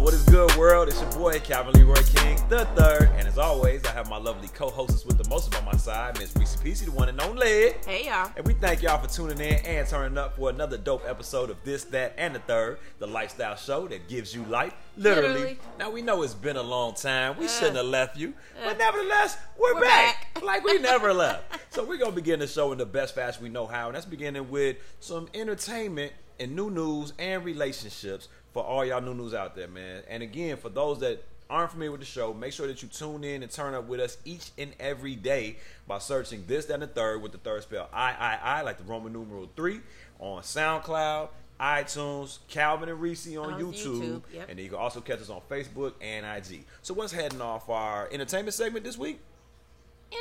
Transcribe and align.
what 0.00 0.14
is 0.14 0.22
good, 0.24 0.54
world? 0.56 0.88
It's 0.88 1.00
your 1.00 1.10
boy, 1.12 1.38
Calvin 1.40 1.74
Leroy 1.74 2.02
King, 2.14 2.38
the 2.48 2.64
third. 2.76 3.10
And 3.16 3.28
as 3.28 3.36
always, 3.38 3.84
I 3.84 3.90
have 3.92 4.08
my 4.08 4.16
lovely 4.16 4.48
co 4.48 4.70
hostess 4.70 5.04
with 5.04 5.18
the 5.18 5.28
most 5.28 5.50
by 5.50 5.60
my 5.62 5.76
side, 5.76 6.18
Miss 6.18 6.32
Rici 6.32 6.62
Pieci, 6.62 6.84
the 6.86 6.92
one 6.92 7.08
and 7.08 7.20
only. 7.20 7.72
Hey 7.86 8.06
y'all. 8.06 8.30
And 8.36 8.46
we 8.46 8.54
thank 8.54 8.82
y'all 8.82 8.98
for 9.02 9.12
tuning 9.12 9.38
in 9.40 9.64
and 9.66 9.86
turning 9.86 10.16
up 10.16 10.36
for 10.36 10.48
another 10.50 10.78
dope 10.78 11.04
episode 11.06 11.50
of 11.50 11.58
This, 11.64 11.84
That, 11.84 12.14
and 12.16 12.34
the 12.34 12.38
Third, 12.40 12.78
the 12.98 13.06
lifestyle 13.06 13.56
show 13.56 13.88
that 13.88 14.08
gives 14.08 14.34
you 14.34 14.42
life, 14.44 14.72
literally. 14.96 15.28
Literally. 15.28 15.58
Now, 15.78 15.90
we 15.90 16.02
know 16.02 16.22
it's 16.22 16.34
been 16.34 16.56
a 16.56 16.62
long 16.62 16.94
time. 16.94 17.36
We 17.38 17.44
Uh. 17.46 17.48
shouldn't 17.48 17.76
have 17.76 17.86
left 17.86 18.16
you. 18.16 18.34
Uh. 18.58 18.64
But 18.70 18.78
nevertheless, 18.78 19.36
we're, 19.58 19.74
We're 19.74 19.80
back. 19.82 20.34
back. 20.34 20.42
like 20.42 20.64
we 20.64 20.78
never 20.78 21.12
left. 21.24 21.74
So 21.74 21.84
we're 21.84 21.98
going 21.98 22.12
to 22.12 22.16
begin 22.16 22.40
the 22.40 22.46
show 22.46 22.72
in 22.72 22.78
the 22.78 22.86
best 22.86 23.14
fashion 23.14 23.42
we 23.42 23.48
know 23.50 23.66
how. 23.66 23.88
And 23.88 23.94
that's 23.96 24.06
beginning 24.06 24.50
with 24.50 24.78
some 25.00 25.28
entertainment 25.34 26.12
and 26.38 26.56
new 26.56 26.70
news 26.70 27.12
and 27.18 27.44
relationships 27.44 28.28
for 28.52 28.62
all 28.62 28.84
y'all 28.84 29.00
new 29.00 29.14
news 29.14 29.34
out 29.34 29.54
there, 29.54 29.68
man. 29.68 30.02
And 30.08 30.22
again, 30.22 30.56
for 30.56 30.68
those 30.68 31.00
that 31.00 31.22
aren't 31.48 31.72
familiar 31.72 31.90
with 31.90 32.00
the 32.00 32.06
show, 32.06 32.32
make 32.32 32.52
sure 32.52 32.66
that 32.66 32.82
you 32.82 32.88
tune 32.88 33.24
in 33.24 33.42
and 33.42 33.50
turn 33.50 33.74
up 33.74 33.88
with 33.88 34.00
us 34.00 34.18
each 34.24 34.50
and 34.56 34.72
every 34.78 35.16
day 35.16 35.56
by 35.86 35.98
searching 35.98 36.44
this, 36.46 36.66
that, 36.66 36.74
and 36.74 36.82
the 36.84 36.86
third 36.86 37.22
with 37.22 37.32
the 37.32 37.38
third 37.38 37.62
spell 37.62 37.88
I, 37.92 38.12
I, 38.12 38.38
I, 38.42 38.62
like 38.62 38.78
the 38.78 38.84
Roman 38.84 39.12
numeral 39.12 39.48
three 39.56 39.80
on 40.20 40.42
SoundCloud, 40.42 41.28
iTunes, 41.60 42.38
Calvin 42.48 42.88
and 42.88 43.00
Reese 43.00 43.26
on, 43.36 43.54
On 43.54 43.60
YouTube, 43.60 44.00
YouTube, 44.00 44.22
yep. 44.32 44.48
and 44.48 44.58
you 44.58 44.68
can 44.68 44.78
also 44.78 45.00
catch 45.00 45.20
us 45.20 45.28
on 45.30 45.40
Facebook 45.50 45.94
and 46.00 46.24
IG. 46.24 46.64
So 46.82 46.94
what's 46.94 47.12
heading 47.12 47.40
off 47.40 47.68
our 47.68 48.08
entertainment 48.12 48.54
segment 48.54 48.84
this 48.84 48.96
week? 48.96 49.18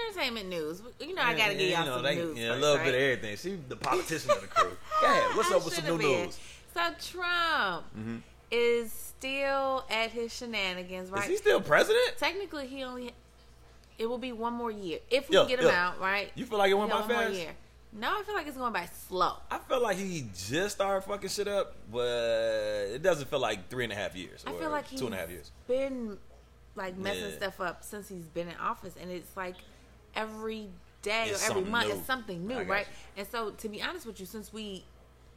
Entertainment 0.08 0.50
news. 0.50 0.82
You 1.00 1.16
know 1.16 1.22
I 1.24 1.36
gotta 1.36 1.55
give 1.55 1.70
y'all 1.70 1.80
you 1.80 1.86
know, 1.86 1.96
some 1.96 2.04
they- 2.04 2.16
news. 2.16 2.38
yeah, 2.38 2.48
first, 2.50 2.58
a 2.58 2.62
little 2.62 2.77
right? 2.77 2.86
bit 2.86 2.96
of 2.96 3.02
everything. 3.02 3.38
She 3.38 3.60
the 3.70 3.76
politician 3.76 4.32
of 4.32 4.41
the 4.41 4.48
crew. 4.48 4.77
Go 5.02 5.08
ahead. 5.08 5.36
What's 5.36 5.52
I 5.52 5.55
up 5.55 5.66
with 5.66 5.74
some 5.74 5.86
new 5.86 5.98
been. 5.98 6.26
news? 6.26 6.40
So 6.73 6.82
Trump 7.00 7.86
Mm-hmm. 7.98 8.18
is 8.52 8.91
still 8.91 9.86
at 9.90 10.12
his 10.12 10.34
shenanigans, 10.35 11.10
right? 11.12 11.24
Is 11.24 11.30
he 11.30 11.35
still 11.38 11.62
president? 11.62 12.18
Technically, 12.18 12.68
he 12.68 12.84
only. 12.84 13.13
It 13.98 14.05
will 14.07 14.18
be 14.18 14.32
one 14.32 14.54
more 14.54 14.71
year 14.71 14.99
if 15.12 15.30
we 15.30 15.35
can 15.35 15.48
get 15.48 15.60
him 15.60 15.68
out, 15.70 15.99
right? 15.99 16.32
You 16.35 16.46
feel 16.46 16.58
like 16.58 16.71
it 16.71 16.76
went 16.76 16.90
Yeah, 16.90 16.96
by 16.96 16.99
one 17.02 17.10
more 17.10 17.24
fast? 17.26 17.35
year. 17.35 17.52
No, 17.91 18.08
I 18.20 18.24
feel 18.24 18.35
like 18.35 18.48
it's 18.48 18.55
going 18.55 18.71
by 18.71 18.85
slow. 19.08 19.34
I 19.52 19.58
feel 19.58 19.82
like 19.82 19.98
he 19.98 20.26
just 20.48 20.76
started 20.76 21.02
fucking 21.08 21.30
shit 21.30 21.48
up, 21.48 21.76
but 21.91 22.05
it 22.93 23.02
doesn't 23.02 23.30
feel 23.30 23.40
like 23.40 23.68
three 23.68 23.84
and 23.84 23.91
a 23.91 23.96
half 23.96 24.15
years. 24.15 24.43
I 24.48 24.54
feel 24.54 24.70
like 24.70 24.88
he's 24.88 24.99
two 24.99 25.08
and 25.08 25.15
a 25.15 25.18
half 25.18 25.30
years. 25.30 25.52
been 25.68 26.18
like 26.76 26.96
messing 26.98 27.32
Yeah. 27.32 27.36
stuff 27.38 27.60
up 27.60 27.84
since 27.84 28.08
he's 28.08 28.26
been 28.27 28.48
in 28.48 28.55
office, 28.58 28.93
and 29.02 29.12
it's 29.12 29.36
like 29.36 29.55
every 30.15 30.70
day 31.02 31.30
It's 31.30 31.43
or 31.48 31.52
every 31.52 31.70
month 31.70 31.88
new. 31.88 31.96
it's 31.96 32.05
something 32.05 32.48
new, 32.48 32.62
right? 32.62 32.86
you. 33.15 33.21
And 33.21 33.27
so, 33.27 33.52
to 33.52 33.68
be 33.68 33.82
honest 33.82 34.05
with 34.05 34.20
you, 34.20 34.26
since 34.26 34.54
we 34.54 34.86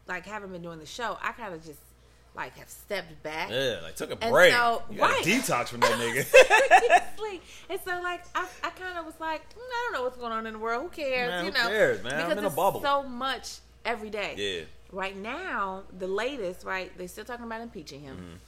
like 0.07 0.27
haven't 0.27 0.53
been 0.53 0.63
doing 0.63 0.79
the 0.79 0.87
show, 0.87 1.17
I 1.23 1.33
kind 1.33 1.55
of 1.55 1.65
just 1.65 1.79
like 2.35 2.57
have 2.57 2.69
stepped 2.69 3.23
back. 3.23 3.51
Yeah, 3.51 3.81
like 3.83 3.95
took 3.97 4.11
a 4.11 4.23
And 4.23 4.33
break. 4.33 4.53
so- 4.53 4.83
you 4.91 4.99
got 4.99 5.11
right. 5.11 5.27
a 5.27 5.29
detox 5.29 5.69
from 5.69 5.81
that 5.81 5.93
nigga. 5.93 6.25
Seriously. 6.25 7.41
And 7.71 7.79
so, 7.85 8.01
like, 8.03 8.25
I, 8.35 8.47
I 8.65 8.71
kind 8.71 8.99
of 8.99 9.05
was 9.05 9.15
like, 9.21 9.43
mm, 9.51 9.59
I 9.59 9.83
don't 9.85 9.93
know 9.95 10.03
what's 10.05 10.17
going 10.17 10.33
on 10.33 10.47
in 10.47 10.55
the 10.55 10.59
world. 10.59 10.83
Who 10.83 10.89
cares? 10.89 11.31
Man, 11.31 11.45
you 11.47 11.51
who 11.53 11.59
know, 11.59 11.69
cares, 11.69 12.03
man? 12.03 12.13
I'm 12.15 12.19
Because 12.25 12.39
in 12.39 12.45
a 12.45 12.47
it's 12.47 12.57
bubble. 12.57 12.81
so 12.83 13.03
much 13.03 13.59
every 13.85 14.11
day. 14.11 14.35
yeah. 14.37 14.65
Right 14.95 15.17
now, 15.17 15.83
the 15.99 16.07
latest, 16.07 16.65
right? 16.67 16.91
They're 16.99 17.09
still 17.09 17.25
talking 17.25 17.47
about 17.47 17.61
impeaching 17.63 18.01
him, 18.03 18.39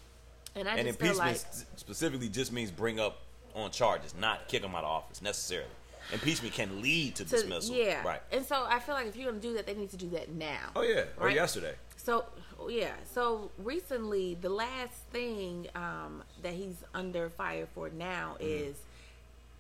and 0.55 0.68
I 0.68 0.72
Mm-hmm. 0.72 0.78
And 0.78 0.86
just 0.89 0.98
feel 1.00 1.08
impeachment 1.11 1.44
like 1.46 1.78
specifically 1.78 2.28
just 2.28 2.52
means 2.52 2.70
bring 2.70 3.00
up 3.00 3.18
on 3.55 3.70
charges, 3.70 4.14
not 4.18 4.46
kick 4.48 4.62
him 4.62 4.74
out 4.74 4.84
of 4.84 4.91
office 4.91 5.22
necessarily. 5.22 5.68
Impeachment 6.15 6.55
can 6.55 6.81
lead 6.83 7.15
to, 7.17 7.25
to, 7.25 7.31
dismissal. 7.31 7.75
yeah. 7.77 8.03
Right. 8.07 8.20
And 8.33 8.45
so 8.45 8.65
I 8.69 8.79
feel 8.79 8.95
like 8.95 9.07
if 9.07 9.17
you're 9.17 9.31
gonna 9.31 9.43
do 9.43 9.53
that, 9.55 9.67
they 9.67 9.75
need 9.75 9.91
to 9.91 9.97
do 9.97 10.09
that 10.11 10.31
now. 10.33 10.70
Oh 10.75 10.83
yeah. 10.83 11.05
Or 11.20 11.29
yesterday. 11.31 11.75
So 11.97 12.25
yeah, 12.69 12.93
so 13.12 13.51
recently 13.59 14.37
the 14.41 14.48
last 14.48 14.95
thing 15.12 15.67
um, 15.75 16.23
that 16.42 16.53
he's 16.55 16.77
under 16.95 17.29
fire 17.31 17.67
for 17.75 17.91
now 17.91 18.37
Mm-hmm. 18.41 18.69
is 18.70 18.77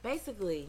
basically 0.02 0.68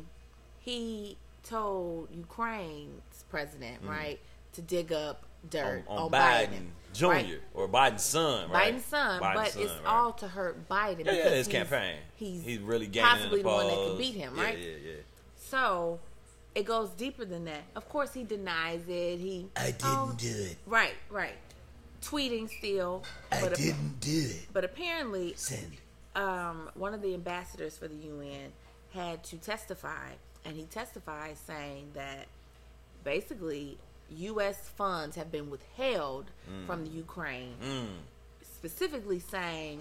he 0.59 1.17
told 1.43 2.09
Ukraine's 2.11 3.23
president 3.29 3.77
right 3.83 4.19
to 4.53 4.61
dig 4.61 4.91
up 4.91 5.23
dirt 5.49 5.83
Mm-hmm. 5.85 5.91
on, 5.91 5.97
on 5.97 6.03
on, 6.05 6.11
Biden, 6.11 6.49
Biden, 6.49 6.67
Jr. 6.93 7.05
right? 7.07 7.39
or 7.53 7.67
Biden's 7.67 8.03
son, 8.03 8.49
right? 8.49 8.73
Biden's 8.73 8.85
son, 8.85 9.21
Biden's 9.21 9.35
but 9.35 9.47
son, 9.51 9.61
it's 9.63 9.71
right. 9.73 9.85
all 9.85 10.11
to 10.13 10.27
hurt 10.27 10.67
Biden. 10.69 11.05
yeah, 11.05 11.11
yeah, 11.11 11.23
his 11.29 11.45
he's- 11.45 11.47
campaign. 11.47 11.97
He's, 12.15 12.43
he's 12.43 12.59
really 12.59 12.87
gaining 12.87 13.09
possibly 13.09 13.43
the, 13.43 13.49
the 13.49 13.55
one 13.55 13.67
that 13.67 13.75
could 13.75 13.97
beat 13.97 14.15
him, 14.15 14.33
Yeah, 14.37 14.43
right? 14.43 14.57
Yeah, 14.57 14.69
yeah. 14.85 14.93
So 15.55 15.99
it 16.53 16.65
goes 16.65 16.89
deeper 16.89 17.23
than 17.23 17.45
that. 17.45 17.63
Of 17.77 17.87
course, 17.87 18.13
he 18.13 18.23
denies 18.25 18.81
it. 18.89 19.19
He 19.19 19.47
I 19.55 19.67
didn't 19.67 19.83
oh, 19.85 20.13
do 20.17 20.27
it. 20.27 20.57
Right, 20.65 20.95
right. 21.09 21.37
Tweeting 22.01 22.49
still, 22.49 23.03
I 23.31 23.39
but 23.41 23.55
didn't 23.55 24.01
do 24.01 24.11
it. 24.31 24.47
but 24.51 24.65
apparently, 24.65 25.33
Send. 25.37 25.71
um, 26.15 26.69
one 26.75 26.93
of 26.93 27.01
the 27.01 27.13
ambassadors 27.13 27.77
for 27.77 27.87
the 27.87 27.95
UN 27.95 28.51
had 28.93 29.23
to 29.25 29.37
testify, 29.37 30.09
and 30.43 30.57
he 30.57 30.63
testified 30.63 31.37
saying 31.47 31.91
that 31.93 32.27
basically 33.05 33.77
U.S. 34.17 34.57
funds 34.75 35.15
have 35.15 35.31
been 35.31 35.49
withheld 35.49 36.25
from 36.67 36.83
the 36.83 36.89
Ukraine, 36.91 37.55
Mm. 37.63 37.87
specifically 38.43 39.19
saying 39.19 39.79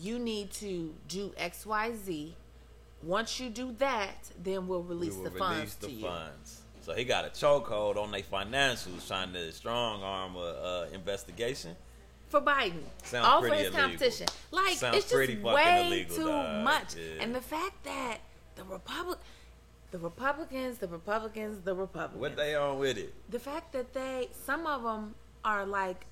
you 0.00 0.18
need 0.18 0.50
to 0.52 0.94
do 1.06 1.32
X, 1.36 1.66
Y, 1.66 1.92
Z. 1.94 2.34
Once 3.02 3.40
you 3.40 3.50
do 3.50 3.72
that, 3.78 4.30
then 4.42 4.66
we'll 4.66 4.82
release 4.82 5.14
we 5.14 5.24
the 5.24 5.30
funds 5.30 5.58
release 5.58 5.74
the 5.74 5.86
to 5.88 5.92
you. 5.92 6.06
funds. 6.06 6.62
So 6.82 6.94
he 6.94 7.04
got 7.04 7.24
a 7.24 7.28
chokehold 7.28 7.96
on 7.96 8.10
their 8.10 8.22
financials, 8.22 9.06
trying 9.06 9.32
to 9.32 9.52
strong 9.52 10.02
arm 10.02 10.36
a 10.36 10.38
uh, 10.38 10.86
investigation. 10.92 11.76
for 12.28 12.40
Biden. 12.40 12.82
Sounds 13.04 13.26
all 13.26 13.40
for 13.40 13.48
his 13.48 13.66
illegal. 13.68 13.80
competition. 13.80 14.26
Like 14.50 14.76
Sounds 14.76 14.96
it's 14.96 15.10
just 15.10 15.42
way 15.42 15.86
illegal, 15.86 16.16
too 16.16 16.26
dog. 16.26 16.64
much. 16.64 16.96
Yeah. 16.96 17.22
And 17.22 17.34
the 17.34 17.40
fact 17.40 17.84
that 17.84 18.18
the 18.56 18.64
Republic 18.64 19.18
the 19.92 19.98
Republicans, 19.98 20.78
the 20.78 20.88
Republicans, 20.88 21.60
the 21.60 21.74
Republicans. 21.74 22.20
What 22.20 22.36
they 22.36 22.54
on 22.54 22.78
with 22.78 22.96
it? 22.98 23.12
the 23.30 23.38
fact 23.38 23.72
that 23.74 23.92
they 23.92 24.30
some 24.46 24.66
of 24.66 24.82
them 24.82 25.14
are 25.44 25.66
like 25.66 26.06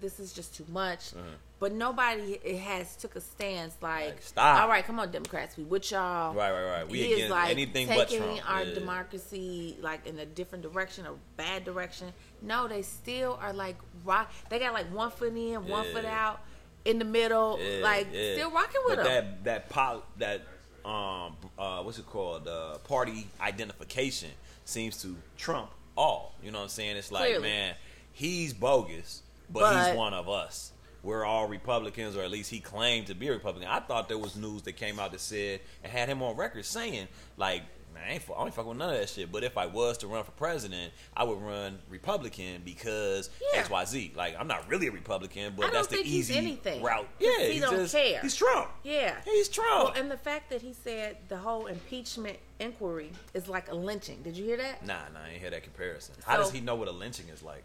this 0.00 0.18
is 0.20 0.32
just 0.32 0.54
too 0.54 0.64
much. 0.68 1.12
Uh-huh. 1.12 1.22
But 1.58 1.72
nobody 1.72 2.38
it 2.42 2.58
has 2.58 2.96
took 2.96 3.16
a 3.16 3.20
stance 3.20 3.74
like, 3.82 4.06
Like, 4.06 4.22
stop. 4.22 4.62
all 4.62 4.68
right, 4.68 4.82
come 4.84 4.98
on, 4.98 5.10
Democrats, 5.10 5.56
we 5.58 5.64
with 5.64 5.90
y'all. 5.90 6.34
Right, 6.34 6.50
right, 6.50 6.64
right. 6.78 6.88
We 6.88 6.98
he 6.98 7.04
is 7.08 7.14
against 7.16 7.30
like 7.30 7.50
anything 7.50 7.86
but 7.86 8.08
taking 8.08 8.24
Trump. 8.24 8.50
our 8.50 8.62
Yeah. 8.64 8.74
democracy 8.74 9.76
like 9.82 10.06
in 10.06 10.18
a 10.18 10.24
different 10.26 10.62
direction, 10.62 11.04
a 11.06 11.12
bad 11.36 11.64
direction. 11.64 12.12
No, 12.40 12.66
they 12.66 12.80
still 12.82 13.38
are 13.42 13.52
like 13.52 13.76
rock. 14.04 14.30
They 14.48 14.58
got 14.58 14.72
like 14.72 14.86
one 14.94 15.10
foot 15.10 15.36
in, 15.36 15.66
one 15.68 15.84
Yeah. 15.86 15.92
foot 15.92 16.04
out, 16.06 16.40
in 16.86 16.98
the 16.98 17.04
middle, 17.04 17.58
Yeah, 17.60 17.82
like 17.82 18.06
still 18.08 18.50
rocking 18.50 18.80
with 18.86 18.96
but 18.96 19.04
them. 19.04 19.34
that 19.44 19.44
that 19.44 19.68
pol- 19.68 20.04
that 20.16 20.40
um 20.82 21.36
uh 21.58 21.82
what's 21.82 21.98
it 21.98 22.06
called 22.06 22.48
uh 22.48 22.78
party 22.78 23.26
identification 23.38 24.30
seems 24.64 25.00
to 25.02 25.14
trump 25.36 25.70
all. 25.94 26.34
You 26.42 26.50
know 26.52 26.58
what 26.58 26.64
I'm 26.64 26.68
saying? 26.70 26.96
It's 26.96 27.12
like 27.12 27.24
Clearly. 27.24 27.42
man, 27.42 27.74
he's 28.14 28.54
bogus, 28.54 29.20
but, 29.52 29.86
he's 29.88 29.96
one 29.96 30.14
of 30.14 30.28
us. 30.28 30.72
We're 31.02 31.24
all 31.24 31.48
Republicans, 31.48 32.14
or 32.16 32.22
at 32.22 32.30
least 32.30 32.50
he 32.50 32.60
claimed 32.60 33.06
to 33.06 33.14
be 33.14 33.28
a 33.28 33.32
Republican. 33.32 33.68
I 33.70 33.80
thought 33.80 34.08
there 34.08 34.18
was 34.18 34.36
news 34.36 34.62
that 34.62 34.72
came 34.72 34.98
out 35.00 35.12
that 35.12 35.20
said 35.20 35.60
and 35.82 35.90
had 35.90 36.08
him 36.08 36.22
on 36.22 36.36
record 36.36 36.64
saying 36.64 37.08
like. 37.36 37.62
Man, 37.92 38.04
I 38.08 38.12
ain't, 38.12 38.22
I 38.38 38.44
ain't 38.44 38.54
fucking 38.54 38.68
with 38.68 38.78
none 38.78 38.94
of 38.94 39.00
that 39.00 39.08
shit. 39.08 39.32
But 39.32 39.42
if 39.42 39.58
I 39.58 39.66
was 39.66 39.98
to 39.98 40.06
run 40.06 40.22
for 40.22 40.30
president, 40.30 40.92
I 41.16 41.24
would 41.24 41.42
run 41.42 41.80
Republican 41.88 42.62
because 42.64 43.30
Yeah. 43.52 43.58
X, 43.58 43.68
Y, 43.68 43.84
Z. 43.84 44.12
Like 44.14 44.36
I'm 44.38 44.46
not 44.46 44.68
really 44.70 44.86
a 44.86 44.92
Republican, 44.92 45.54
but 45.56 45.72
that's 45.72 45.88
the 45.88 45.96
easy 46.04 46.36
anything. 46.36 46.82
route. 46.84 47.08
Yeah, 47.18 47.38
he 47.40 47.52
he's 47.54 47.62
don't 47.62 47.74
just- 47.74 47.92
care. 47.92 48.20
He's 48.20 48.36
Trump. 48.36 48.70
yeah. 48.84 49.16
He's 49.24 49.48
Trump. 49.48 49.68
Well, 49.86 49.92
and 50.00 50.08
the 50.08 50.16
fact 50.16 50.50
that 50.50 50.62
he 50.62 50.72
said 50.72 51.16
the 51.28 51.36
whole 51.38 51.66
impeachment 51.66 52.38
inquiry 52.60 53.10
is 53.34 53.48
like 53.48 53.68
a 53.72 53.74
lynching. 53.74 54.22
Did 54.22 54.36
you 54.36 54.44
hear 54.44 54.58
that? 54.58 54.86
nah, 54.86 55.08
nah, 55.12 55.24
I 55.26 55.30
ain't 55.30 55.40
hear 55.40 55.50
that 55.50 55.64
comparison. 55.64 56.14
How 56.24 56.36
does 56.36 56.52
he 56.52 56.60
know 56.60 56.76
what 56.76 56.86
a 56.86 56.92
lynching 56.92 57.28
is 57.28 57.42
like? 57.42 57.64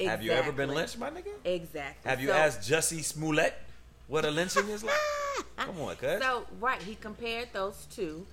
Have 0.00 0.22
you 0.22 0.30
ever 0.32 0.52
been 0.52 0.70
Exactly. 0.70 0.76
lynched, 0.76 0.98
my 0.98 1.10
nigga? 1.10 1.34
Exactly. 1.44 2.08
Have 2.10 2.20
you 2.20 2.28
So- 2.28 2.34
asked 2.34 2.60
Jussie 2.70 3.02
Smollett 3.04 3.54
what 4.06 4.24
a 4.24 4.30
lynching 4.30 4.68
is 4.68 4.84
like? 4.84 4.94
Come 5.56 5.80
on, 5.80 5.96
cuz. 5.96 6.20
So 6.20 6.46
right, 6.60 6.80
he 6.82 6.94
compared 6.94 7.52
those 7.52 7.86
two, 7.90 8.26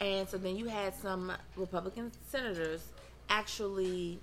and 0.00 0.28
so 0.28 0.38
then 0.38 0.56
you 0.56 0.66
had 0.66 0.94
some 0.94 1.32
Republican 1.56 2.10
senators 2.28 2.82
actually. 3.28 4.18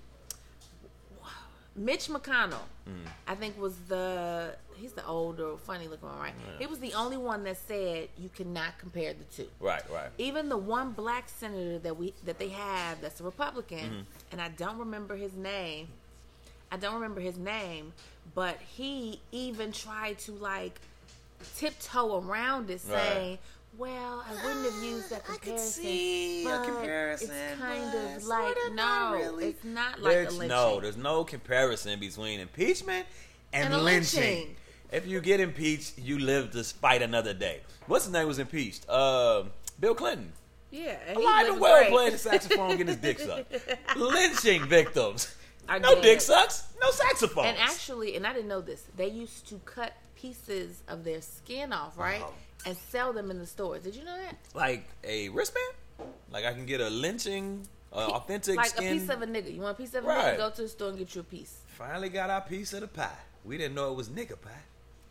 Mitch 1.76 2.08
McConnell, 2.08 2.66
Mm. 2.88 3.06
I 3.26 3.34
think, 3.34 3.60
was 3.60 3.76
the 3.88 4.56
he's 4.76 4.92
the 4.92 5.04
older, 5.06 5.56
funny 5.58 5.88
looking 5.88 6.08
one, 6.08 6.18
right? 6.18 6.32
He 6.58 6.66
was 6.66 6.78
the 6.80 6.94
only 6.94 7.16
one 7.18 7.44
that 7.44 7.58
said 7.58 8.08
you 8.16 8.28
cannot 8.30 8.78
compare 8.78 9.12
the 9.12 9.24
two. 9.24 9.48
right, 9.60 9.82
right. 9.92 10.08
Even 10.18 10.48
the 10.48 10.56
one 10.56 10.92
black 10.92 11.28
senator 11.28 11.78
that 11.80 11.96
we 11.96 12.14
that 12.24 12.38
they 12.38 12.48
have 12.48 13.00
that's 13.02 13.20
a 13.20 13.24
Republican, 13.24 13.78
Mm-hmm. 13.78 14.00
and 14.32 14.40
I 14.40 14.48
don't 14.48 14.78
remember 14.78 15.16
his 15.16 15.34
name. 15.34 15.88
I 16.70 16.76
don't 16.76 16.94
remember 16.94 17.20
his 17.20 17.38
name, 17.38 17.92
but 18.34 18.58
he 18.76 19.20
even 19.32 19.72
tried 19.72 20.18
to 20.20 20.32
like 20.32 20.80
tiptoe 21.56 22.20
around 22.20 22.70
it, 22.70 22.80
Right. 22.86 22.98
saying, 23.02 23.38
"Well, 23.76 24.24
I 24.28 24.34
wouldn't 24.46 24.72
have 24.72 24.82
used 24.84 25.10
that 25.10 25.22
I 25.28 25.32
could 25.32 25.42
comparison." 25.42 25.82
see 25.82 26.46
a 26.46 26.64
comparison, 26.64 27.30
It's 27.30 27.60
kind 27.60 27.94
of 28.16 28.24
like 28.24 28.56
no, 28.74 29.12
really. 29.14 29.46
it's 29.48 29.64
not 29.64 30.00
like 30.02 30.12
There's 30.12 30.34
a 30.34 30.38
lynching. 30.38 30.48
no, 30.48 30.80
there's 30.80 30.96
no 30.96 31.24
comparison 31.24 31.98
between 32.00 32.40
impeachment 32.40 33.06
and, 33.52 33.72
And 33.72 33.82
lynching. 33.84 34.20
lynching. 34.22 34.56
if 34.92 35.06
you 35.06 35.20
get 35.20 35.40
impeached, 35.40 35.98
you 35.98 36.18
live 36.18 36.50
to 36.52 36.64
fight 36.64 37.02
another 37.02 37.32
day. 37.34 37.60
What's 37.86 38.04
his 38.04 38.12
name 38.12 38.26
was 38.26 38.38
impeached? 38.38 38.84
Uh, 38.88 39.44
Bill 39.80 39.94
Clinton. 39.94 40.32
Yeah, 40.70 40.98
Alive 41.16 41.48
and 41.48 41.60
well 41.60 41.84
playing 41.86 42.12
the 42.12 42.18
saxophone, 42.18 42.70
getting 42.72 42.88
his 42.88 42.96
dick 42.96 43.18
sucked. 43.18 43.54
Lynching 43.96 44.66
victims. 44.66 45.34
Are 45.68 45.78
No 45.78 46.00
dick 46.00 46.20
sucks, 46.20 46.64
no 46.82 46.90
saxophones. 46.90 47.48
And 47.48 47.58
actually, 47.58 48.16
and 48.16 48.26
I 48.26 48.32
didn't 48.32 48.48
know 48.48 48.60
this, 48.60 48.84
they 48.96 49.08
used 49.08 49.46
to 49.48 49.56
cut 49.64 49.92
pieces 50.14 50.82
of 50.88 51.04
their 51.04 51.20
skin 51.20 51.72
off, 51.72 51.96
right, 51.98 52.20
Wow. 52.20 52.32
and 52.66 52.76
sell 52.76 53.12
them 53.12 53.30
in 53.30 53.38
the 53.38 53.46
stores. 53.46 53.82
Did 53.82 53.94
you 53.94 54.04
know 54.04 54.16
that? 54.16 54.36
like 54.54 54.84
a 55.04 55.28
wristband? 55.28 55.74
Like 56.30 56.44
I 56.44 56.52
can 56.52 56.64
get 56.66 56.80
a 56.80 56.88
lynching, 56.90 57.66
uh, 57.92 57.96
authentic 57.96 58.56
like 58.56 58.68
skin. 58.68 58.96
a 58.96 59.00
piece 59.00 59.08
of 59.10 59.22
a 59.22 59.26
nigga. 59.26 59.54
You 59.54 59.60
want 59.60 59.78
a 59.78 59.82
piece 59.82 59.94
of 59.94 60.04
a 60.04 60.08
Right. 60.08 60.34
nigga? 60.34 60.38
Go 60.38 60.50
to 60.50 60.62
the 60.62 60.68
store 60.68 60.88
and 60.90 60.98
get 60.98 61.14
you 61.14 61.20
a 61.20 61.24
piece. 61.24 61.58
Finally 61.76 62.08
got 62.08 62.30
our 62.30 62.40
piece 62.40 62.72
of 62.72 62.80
the 62.80 62.88
pie. 62.88 63.10
We 63.44 63.58
didn't 63.58 63.74
know 63.74 63.90
it 63.92 63.96
was 63.96 64.08
nigga 64.08 64.40
pie. 64.40 64.62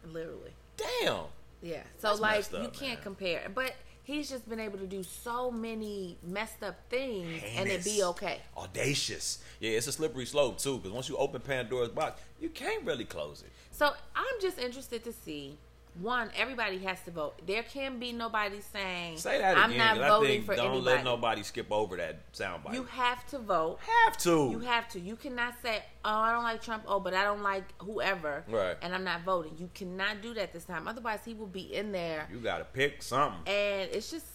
Literally. 0.05 0.51
Damn. 0.77 1.25
Yeah. 1.61 1.83
So 1.99 2.09
That's 2.15 2.19
like 2.19 2.53
up, 2.53 2.63
you 2.63 2.69
can't 2.69 3.01
compare. 3.01 3.49
But 3.53 3.73
he's 4.07 4.29
just 4.29 4.47
been 4.47 4.59
able 4.59 4.79
to 4.79 4.87
do 4.87 5.03
so 5.03 5.51
many 5.51 6.17
messed 6.23 6.63
up 6.63 6.79
things 6.89 7.43
and 7.57 7.67
it 7.67 7.83
be 7.83 8.01
okay. 8.01 8.39
Audacious. 8.55 9.43
Yeah, 9.59 9.71
it's 9.71 9.87
a 9.87 9.91
slippery 9.91 10.25
slope 10.25 10.57
too. 10.57 10.77
Because 10.77 10.91
once 10.91 11.09
you 11.09 11.17
open 11.17 11.41
Pandora's 11.41 11.89
box, 11.89 12.21
you 12.39 12.47
can't 12.47 12.85
really 12.85 13.03
close 13.03 13.41
it. 13.41 13.51
So 13.71 13.91
I'm 14.15 14.41
just 14.41 14.59
interested 14.59 15.03
to 15.03 15.11
see. 15.11 15.57
One, 16.01 16.29
everybody 16.35 16.77
has 16.79 17.01
to 17.05 17.11
vote. 17.11 17.41
There 17.45 17.63
can 17.63 17.97
be 17.99 18.11
nobody 18.11 18.61
saying 18.61 19.17
Say 19.17 19.39
that 19.39 19.57
I'm 19.57 19.71
again. 19.71 19.97
not 19.97 20.07
voting 20.09 20.27
think 20.29 20.45
for 20.45 20.55
don't 20.55 20.65
anybody. 20.71 20.85
let 20.95 21.03
nobody 21.03 21.43
skip 21.43 21.71
over 21.71 21.97
that 21.97 22.31
soundbite. 22.33 22.73
You 22.73 22.83
have 22.83 23.25
to 23.27 23.39
vote. 23.39 23.79
have 24.05 24.17
to. 24.19 24.49
You 24.51 24.59
have 24.59 24.87
to. 24.89 24.99
You 24.99 25.15
cannot 25.15 25.55
say, 25.63 25.83
"Oh, 26.05 26.09
I 26.09 26.31
don't 26.33 26.43
like 26.43 26.61
Trump." 26.61 26.83
Oh, 26.87 26.99
but 26.99 27.13
I 27.13 27.23
don't 27.23 27.41
like 27.41 27.63
whoever. 27.81 28.43
Right. 28.47 28.77
And 28.81 28.93
I'm 28.93 29.03
not 29.03 29.23
voting. 29.23 29.53
You 29.57 29.69
cannot 29.73 30.21
do 30.21 30.33
that 30.35 30.53
this 30.53 30.65
time. 30.65 30.87
Otherwise, 30.87 31.21
he 31.25 31.33
will 31.33 31.47
be 31.47 31.73
in 31.73 31.91
there, 31.91 32.27
You 32.31 32.39
got 32.39 32.59
to 32.59 32.65
pick 32.65 33.01
something. 33.01 33.39
and 33.51 33.89
it's 33.91 34.11
just, 34.11 34.25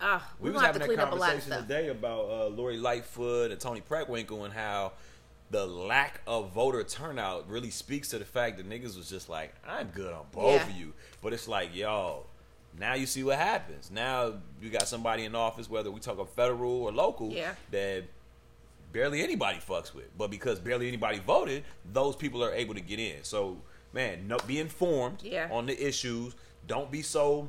uh, 0.00 0.20
we 0.38 0.50
we're 0.50 0.54
was 0.54 0.62
having 0.62 0.82
clean 0.82 0.96
that 0.98 1.08
up 1.08 1.12
a 1.12 1.16
lot 1.16 1.34
of 1.34 1.40
conversation 1.40 1.62
today 1.66 1.88
about 1.88 2.30
uh, 2.30 2.46
Lori 2.48 2.76
Lightfoot 2.76 3.50
and 3.50 3.60
Toni 3.60 3.80
Preckwinkle 3.80 4.44
and 4.44 4.54
how 4.54 4.92
the 5.50 5.66
lack 5.66 6.20
of 6.26 6.52
voter 6.52 6.82
turnout 6.84 7.48
really 7.48 7.70
speaks 7.70 8.08
to 8.10 8.18
the 8.18 8.24
fact 8.24 8.58
that 8.58 8.68
niggas 8.68 8.96
was 8.96 9.08
just 9.08 9.28
like, 9.28 9.54
I'm 9.66 9.88
good 9.88 10.12
on 10.12 10.26
both 10.32 10.54
Yeah. 10.54 10.68
of 10.68 10.70
you. 10.72 10.92
But 11.22 11.32
it's 11.32 11.48
like, 11.48 11.74
yo, 11.74 12.26
now 12.78 12.94
you 12.94 13.06
see 13.06 13.24
what 13.24 13.38
happens. 13.38 13.90
Now 13.90 14.34
you 14.60 14.68
got 14.70 14.86
somebody 14.88 15.24
in 15.24 15.34
office, 15.34 15.68
whether 15.70 15.90
we 15.90 16.00
talk 16.00 16.14
about 16.14 16.28
federal 16.36 16.82
or 16.84 16.92
local, 16.92 17.30
Yeah. 17.30 17.54
that 17.70 18.04
barely 18.92 19.22
anybody 19.22 19.58
fucks 19.58 19.94
with. 19.94 20.16
But 20.18 20.30
because 20.30 20.58
barely 20.58 20.86
anybody 20.88 21.18
voted, 21.18 21.64
those 21.92 22.14
people 22.14 22.44
are 22.44 22.52
able 22.52 22.74
to 22.74 22.80
get 22.80 22.98
in. 22.98 23.24
So, 23.24 23.56
man, 23.92 24.28
no, 24.28 24.36
be 24.46 24.58
informed 24.60 25.22
Yeah. 25.22 25.48
on 25.50 25.66
the 25.66 25.86
issues. 25.86 26.34
Don't 26.66 26.90
be 26.90 27.00
so 27.02 27.48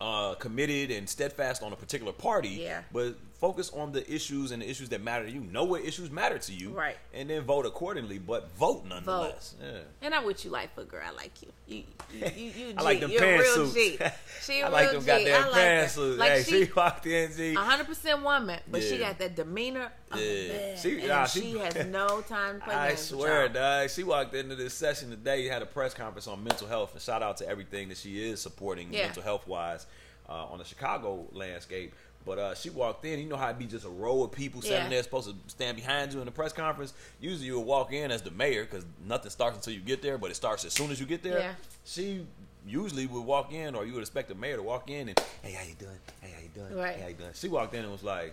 uh, 0.00 0.34
committed 0.34 0.90
and 0.90 1.08
steadfast 1.08 1.62
on 1.62 1.72
a 1.72 1.76
particular 1.76 2.12
party. 2.12 2.48
Yeah. 2.50 2.82
But 2.92 3.14
focus 3.44 3.70
on 3.74 3.92
the 3.92 4.10
issues 4.10 4.52
and 4.52 4.62
the 4.62 4.70
issues 4.70 4.88
that 4.88 5.02
matter 5.02 5.26
to 5.26 5.30
you. 5.30 5.40
Know 5.42 5.64
what 5.64 5.84
issues 5.84 6.10
matter 6.10 6.38
to 6.38 6.52
you. 6.54 6.70
Right. 6.70 6.96
And 7.12 7.28
then 7.28 7.42
vote 7.42 7.66
accordingly, 7.66 8.18
but 8.18 8.48
vote 8.56 8.86
nonetheless. 8.86 9.54
Yeah. 9.62 9.80
And 10.00 10.14
I'm 10.14 10.24
with 10.24 10.46
you, 10.46 10.50
Lightfoot 10.50 10.88
girl. 10.88 11.02
I 11.06 11.10
like 11.10 11.32
you. 11.42 11.48
You, 11.66 11.82
you, 12.14 12.26
you, 12.36 12.44
you 12.44 12.52
G. 12.72 12.74
I 12.78 12.82
like 12.82 13.00
them 13.00 13.10
You're 13.10 13.20
pantsuits. 13.20 13.74
G. 13.74 13.98
She 14.44 14.62
I 14.62 14.68
like 14.70 14.92
real 14.92 15.00
them 15.00 15.02
G. 15.02 15.06
goddamn 15.06 15.42
I 15.42 15.46
like 15.48 15.54
her. 15.54 15.60
pantsuits. 15.60 16.18
Like 16.18 16.30
hey, 16.30 16.42
she, 16.42 16.64
she 16.64 16.72
walked 16.72 17.06
in, 17.06 17.32
G. 17.36 17.52
hundred 17.54 17.86
percent 17.86 18.22
woman, 18.22 18.60
but 18.70 18.82
she 18.82 18.96
got 18.96 19.18
that 19.18 19.36
demeanor 19.36 19.90
of 20.10 20.18
Yeah. 20.18 20.48
man, 20.48 20.76
She- 20.78 20.98
and 21.00 21.08
nah, 21.08 21.24
she, 21.26 21.40
she- 21.40 21.58
has 21.58 21.86
no 21.88 22.22
time 22.22 22.60
to 22.60 22.64
play 22.64 22.74
I 22.74 22.94
swear, 22.94 23.48
dog. 23.50 23.90
She 23.90 24.04
walked 24.04 24.34
into 24.34 24.54
this 24.56 24.72
session 24.72 25.10
today, 25.10 25.46
had 25.48 25.60
a 25.60 25.66
press 25.66 25.92
conference 25.92 26.26
on 26.28 26.42
mental 26.42 26.66
health, 26.66 26.92
and 26.94 27.02
shout 27.02 27.22
out 27.22 27.36
to 27.38 27.48
everything 27.48 27.90
that 27.90 27.98
she 27.98 28.26
is 28.26 28.40
supporting 28.40 28.90
Yeah. 28.90 29.02
mental 29.04 29.22
health 29.22 29.46
wise 29.46 29.84
uh, 30.30 30.46
on 30.46 30.56
the 30.58 30.64
Chicago 30.64 31.26
landscape. 31.32 31.94
But 32.26 32.38
uh, 32.38 32.54
she 32.54 32.70
walked 32.70 33.04
in, 33.04 33.18
you 33.18 33.26
know 33.28 33.36
how 33.36 33.50
it 33.50 33.58
be 33.58 33.66
just 33.66 33.84
a 33.84 33.88
row 33.90 34.22
of 34.22 34.32
people 34.32 34.62
sitting 34.62 34.76
Yeah. 34.84 34.88
there 34.88 35.02
supposed 35.02 35.28
to 35.28 35.34
stand 35.48 35.76
behind 35.76 36.12
you 36.14 36.20
in 36.20 36.24
the 36.24 36.30
press 36.32 36.52
conference. 36.54 36.94
Usually 37.20 37.46
you'll 37.46 37.64
walk 37.64 37.92
in 37.92 38.10
as 38.10 38.22
the 38.22 38.30
mayor 38.30 38.64
because 38.64 38.84
nothing 39.06 39.30
starts 39.30 39.56
until 39.56 39.74
you 39.74 39.80
get 39.80 40.00
there, 40.00 40.16
but 40.16 40.30
it 40.30 40.34
starts 40.34 40.64
as 40.64 40.72
soon 40.72 40.90
as 40.90 40.98
you 40.98 41.04
get 41.04 41.22
there. 41.22 41.38
Yeah. 41.38 41.52
She 41.84 42.24
usually 42.66 43.06
would 43.06 43.20
walk 43.26 43.52
in, 43.52 43.74
or 43.74 43.84
you 43.84 43.92
would 43.92 44.00
expect 44.00 44.28
the 44.28 44.34
mayor 44.34 44.56
to 44.56 44.62
walk 44.62 44.88
in 44.88 45.10
and, 45.10 45.20
hey, 45.42 45.52
how 45.52 45.64
you 45.68 45.74
doing? 45.74 45.98
Hey, 46.22 46.30
how 46.34 46.42
you 46.42 46.48
doing? 46.54 46.74
Right. 46.82 46.96
Hey, 46.96 47.02
how 47.02 47.08
you 47.08 47.14
doing? 47.14 47.30
She 47.34 47.48
walked 47.48 47.74
in 47.74 47.82
and 47.82 47.92
was 47.92 48.02
like, 48.02 48.32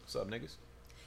what's 0.00 0.16
up, 0.16 0.28
niggas? 0.30 0.54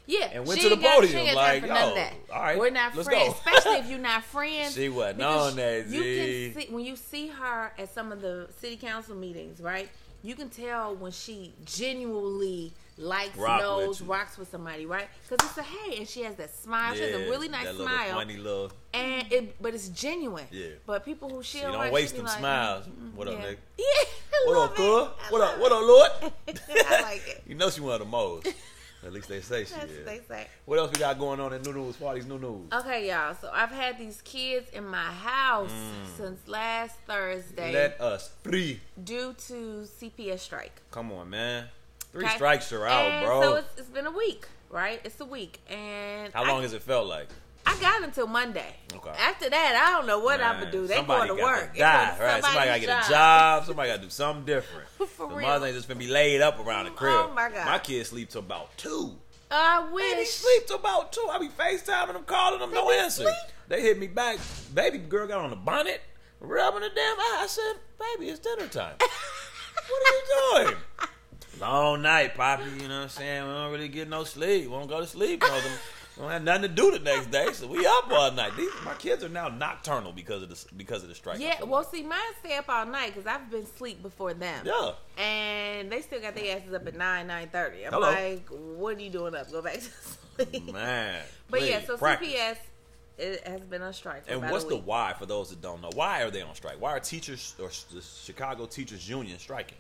Yeah, 0.08 0.30
And 0.34 0.46
went 0.48 0.60
to 0.62 0.70
the 0.70 0.76
got- 0.76 0.96
podium, 1.02 1.36
like, 1.36 1.62
time 1.62 1.62
for 1.62 1.68
none 1.68 1.90
of 1.92 1.96
yo, 1.98 2.36
all 2.36 2.42
right, 2.42 2.58
we're 2.60 2.70
not 2.72 2.94
friends, 2.94 3.08
go. 3.08 3.32
especially 3.32 3.78
if 3.78 3.90
you're 3.90 4.00
not 4.00 4.24
friends. 4.24 4.74
She 4.76 4.90
wasn't 4.90 5.22
on 5.22 5.56
that, 5.56 5.88
You 5.88 6.02
can 6.02 6.62
see 6.62 6.68
when 6.70 6.84
you 6.86 6.96
see 6.96 7.28
her 7.28 7.72
at 7.78 7.94
some 7.94 8.12
of 8.12 8.20
the 8.22 8.48
city 8.60 8.78
council 8.78 9.16
meetings, 9.16 9.60
right? 9.62 9.90
You 10.24 10.36
can 10.36 10.50
tell 10.50 10.96
when 10.96 11.12
she 11.12 11.54
genuinely 11.66 12.74
likes, 12.98 13.36
Rock 13.38 13.62
knows, 13.62 14.02
rocks 14.02 14.38
with 14.38 14.52
somebody, 14.52 14.86
right? 14.86 15.08
Because 15.28 15.50
it's 15.50 15.58
a 15.58 15.64
hey, 15.64 15.98
and 15.98 16.08
she 16.08 16.22
has 16.24 16.36
that 16.36 16.54
smile. 16.56 16.94
she 16.94 17.02
has 17.02 17.14
a 17.16 17.30
really 17.30 17.48
nice 17.48 17.76
smile, 17.76 18.14
funny 18.14 18.38
little. 18.38 18.72
and 18.94 19.32
it, 19.32 19.62
but 19.62 19.74
it's 19.74 19.90
genuine. 19.90 20.46
Yeah. 20.52 20.68
But 20.86 21.04
people 21.06 21.30
who 21.30 21.42
she, 21.42 21.58
She 21.58 21.64
don't, 21.64 21.74
like, 21.74 21.92
waste 21.92 22.16
them 22.16 22.26
like, 22.26 22.38
smiles. 22.38 22.86
mm, 22.88 23.14
What 23.16 23.28
up, 23.28 23.34
yeah. 23.40 23.46
nigga? 23.46 23.58
Yeah, 23.80 24.48
What 24.48 24.58
up? 24.72 24.80
I 24.80 25.30
What 25.30 25.42
up? 25.42 25.60
What 25.60 25.72
up, 25.72 25.82
Lord? 25.82 26.12
I 26.70 27.02
like 27.02 27.28
it. 27.28 27.44
You 27.48 27.56
know 27.56 27.70
she 27.70 27.82
one 27.82 27.94
of 27.94 28.00
the 28.00 28.06
most. 28.06 28.48
At 29.04 29.14
least 29.14 29.30
they 29.30 29.42
say 29.42 29.66
she 29.66 29.74
That's 29.74 29.92
is. 29.92 29.98
what 29.98 30.06
they 30.06 30.20
say. 30.28 30.48
What 30.66 30.78
else 30.80 30.92
we 30.92 31.00
got 31.00 31.18
going 31.18 31.40
on 31.40 31.54
in 31.54 31.62
New 31.64 31.74
News? 31.74 31.96
Parties, 31.96 32.26
New 32.28 32.38
News. 32.38 32.68
Okay, 32.72 33.10
y'all. 33.10 33.34
So 33.34 33.50
I've 33.52 33.72
had 33.72 33.98
these 33.98 34.22
kids 34.22 34.70
in 34.72 34.86
my 34.86 34.98
house 35.12 35.72
since 36.18 36.48
last 36.48 36.96
Thursday 37.08 37.72
Mm. 37.72 37.74
Let 37.74 38.02
us 38.02 38.32
free. 38.44 38.80
due 39.04 39.34
to 39.48 39.88
CPS 40.00 40.40
strike. 40.40 40.82
Come 40.92 41.12
on, 41.12 41.30
man. 41.30 41.66
Three 42.12 42.26
okay? 42.26 42.36
strikes 42.36 42.72
are 42.74 42.86
out, 42.86 43.06
And 43.10 43.26
bro. 43.26 43.42
So 43.42 43.56
it's, 43.56 43.70
it's 43.80 43.90
been 43.90 44.06
a 44.06 44.12
week, 44.12 44.46
right? 44.70 45.00
It's 45.04 45.20
a 45.22 45.26
week, 45.26 45.62
and 45.70 46.34
How 46.34 46.46
long 46.46 46.60
I, 46.60 46.64
has 46.64 46.74
it 46.74 46.82
felt 46.84 47.08
like? 47.08 47.30
I 47.66 47.80
got 47.80 48.04
until 48.04 48.28
Monday. 48.28 48.76
Okay. 48.94 49.10
After 49.10 49.50
that, 49.50 49.88
I 49.88 49.98
don't 49.98 50.08
know 50.08 50.20
what 50.20 50.42
I'm 50.42 50.60
gonna 50.60 50.72
do. 50.72 50.88
They 50.88 51.02
going 51.02 51.28
to 51.28 51.36
work. 51.36 51.76
Die, 51.78 52.18
right? 52.20 52.44
Somebody 52.44 52.68
gotta 52.68 52.80
get 52.80 53.06
a 53.06 53.10
job. 53.10 53.66
Somebody 53.66 53.90
gotta 53.90 54.02
do 54.02 54.10
something 54.10 54.46
different. 54.46 54.88
For 55.10 55.28
the 55.28 55.36
real. 55.36 55.48
mother 55.48 55.68
ain't 55.68 55.76
just 55.76 55.88
gonna 55.88 56.00
be 56.00 56.08
laid 56.08 56.42
up 56.42 56.60
around 56.66 56.86
the 56.86 56.92
oh 56.92 56.96
crib. 56.96 57.14
Oh, 57.16 57.34
my 57.34 57.50
God. 57.50 57.66
My 57.66 57.80
kids 57.80 58.10
sleep 58.10 58.30
till 58.30 58.40
about 58.42 58.76
two. 58.78 59.16
I 59.50 59.90
wish. 59.92 60.14
Baby 60.14 60.26
sleep 60.26 60.68
till 60.68 60.78
about 60.78 61.12
two. 61.12 61.28
I 61.30 61.40
be 61.40 61.50
FaceTiming 61.50 62.14
them, 62.14 62.24
calling 62.24 62.60
them, 62.60 62.72
no 62.74 62.88
be 62.88 62.96
answer. 62.96 63.24
sleep? 63.24 63.36
They 63.68 63.82
hit 63.82 64.00
me 64.00 64.08
back. 64.08 64.40
Baby 64.74 64.98
girl 64.98 65.28
got 65.28 65.40
on 65.40 65.50
the 65.50 65.56
bonnet, 65.56 66.02
rubbing 66.40 66.82
the 66.82 66.90
damn 66.90 67.20
eye. 67.20 67.40
I 67.42 67.48
said, 67.48 67.74
baby, 68.00 68.30
it's 68.30 68.40
dinner 68.40 68.68
time. 68.68 68.96
what 69.00 70.04
are 70.08 70.64
you 70.64 70.66
doing? 70.66 70.78
Long 71.60 72.02
night, 72.02 72.34
Poppy. 72.34 72.64
You 72.64 72.88
know 72.88 72.96
what 72.96 73.04
I'm 73.04 73.10
saying? 73.10 73.44
We 73.44 73.54
don't 73.54 73.72
really 73.72 73.88
get 73.88 74.10
no 74.10 74.24
sleep. 74.24 74.66
We 74.66 74.72
don't 74.72 74.88
go 74.88 75.00
to 75.00 75.08
sleep. 75.08 75.42
No, 75.42 75.60
them- 75.62 75.72
we 76.18 76.24
don't 76.24 76.32
have 76.32 76.44
nothing 76.44 76.62
to 76.64 76.68
do 76.68 76.92
the 76.92 77.00
next 77.00 77.32
day, 77.32 77.48
so 77.54 77.68
we 77.68 77.86
up 77.86 78.12
all 78.12 78.32
night. 78.32 78.52
These, 78.58 78.70
my 78.84 78.94
kids 78.96 79.24
are 79.24 79.30
now 79.30 79.48
nocturnal 79.48 80.12
because 80.12 80.44
of 80.44 80.50
the 80.50 80.74
because 80.76 81.04
of 81.04 81.10
the 81.10 81.16
strike. 81.16 81.40
Yeah, 81.40 81.64
well, 81.64 81.84
see, 81.84 82.04
mine 82.04 82.20
stay 82.40 82.58
up 82.58 82.70
all 82.70 82.86
night 82.86 83.14
because 83.14 83.26
I've 83.26 83.50
been 83.50 83.64
asleep 83.64 84.02
before 84.02 84.34
them. 84.34 84.66
yeah. 84.66 84.92
and 85.18 85.92
they 85.92 86.02
still 86.02 86.22
got 86.22 86.36
their 86.36 86.58
asses 86.58 86.74
up 86.74 86.86
at 86.88 86.96
nine 86.96 87.28
nine 87.28 87.50
thirty. 87.50 87.86
I'm 87.86 87.94
Hello. 87.94 88.12
like, 88.12 88.48
what 88.50 88.98
are 88.98 89.02
you 89.02 89.10
doing 89.10 89.36
up? 89.36 89.52
Go 89.52 89.62
back 89.62 89.76
to 89.76 89.82
sleep. 90.46 90.74
Man, 90.74 91.24
But 91.50 91.64
yeah, 91.68 91.82
so 91.86 91.98
practice. 91.98 92.30
CPS 92.30 92.58
it 93.18 93.48
has 93.48 93.62
been 93.62 93.82
on 93.82 93.94
strike. 93.94 94.26
For 94.26 94.34
And 94.34 94.50
what's 94.50 94.66
the 94.66 94.78
why 94.78 95.14
for 95.18 95.26
those 95.26 95.50
that 95.52 95.62
don't 95.62 95.82
know? 95.82 95.92
Why 95.94 96.24
are 96.24 96.32
they 96.32 96.42
on 96.42 96.56
strike? 96.56 96.82
Why 96.82 96.92
are 96.92 97.00
teachers 97.00 97.56
or 97.60 97.70
the 97.94 98.02
Chicago 98.02 98.66
Teachers 98.66 99.08
Union 99.08 99.38
striking? 99.38 99.78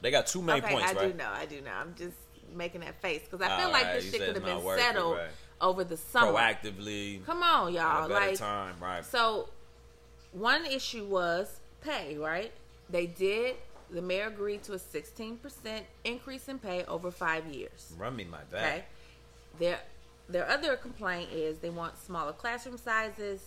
They 0.00 0.10
got 0.10 0.26
two 0.26 0.42
main 0.42 0.58
okay, 0.58 0.72
points, 0.72 0.90
I 0.90 0.94
right? 0.94 1.12
do 1.12 1.18
know, 1.18 1.30
I 1.32 1.46
do 1.46 1.60
know. 1.60 1.70
I'm 1.72 1.94
just 1.96 2.16
making 2.54 2.80
that 2.82 3.00
face 3.00 3.22
because 3.28 3.40
I 3.40 3.56
feel 3.56 3.66
All 3.66 3.72
like 3.72 3.84
right, 3.84 3.94
this 3.94 4.04
you 4.06 4.10
shit 4.12 4.20
could 4.26 4.36
have 4.36 4.44
been 4.44 4.62
working, 4.62 4.84
settled 4.84 5.16
right. 5.16 5.28
over 5.60 5.84
the 5.84 5.96
summer. 5.96 6.32
Proactively, 6.32 7.24
Come 7.24 7.42
on, 7.42 7.72
y'all. 7.72 8.08
Like, 8.08 8.36
time, 8.36 8.74
right? 8.80 9.04
so 9.04 9.48
one 10.32 10.64
issue 10.66 11.04
was 11.04 11.60
pay. 11.80 12.16
Right? 12.16 12.52
They 12.90 13.06
did. 13.06 13.56
The 13.90 14.00
mayor 14.02 14.28
agreed 14.28 14.62
to 14.64 14.72
a 14.72 14.78
16% 14.78 15.36
increase 16.04 16.48
in 16.48 16.58
pay 16.58 16.84
over 16.84 17.10
five 17.10 17.46
years. 17.46 17.92
Run 17.98 18.16
me 18.16 18.24
my 18.24 18.38
Okay. 18.38 18.50
back. 18.52 18.88
Their 19.58 19.80
their 20.28 20.48
other 20.48 20.76
complaint 20.76 21.30
is 21.32 21.58
they 21.58 21.68
want 21.70 21.98
smaller 21.98 22.32
classroom 22.32 22.78
sizes 22.78 23.40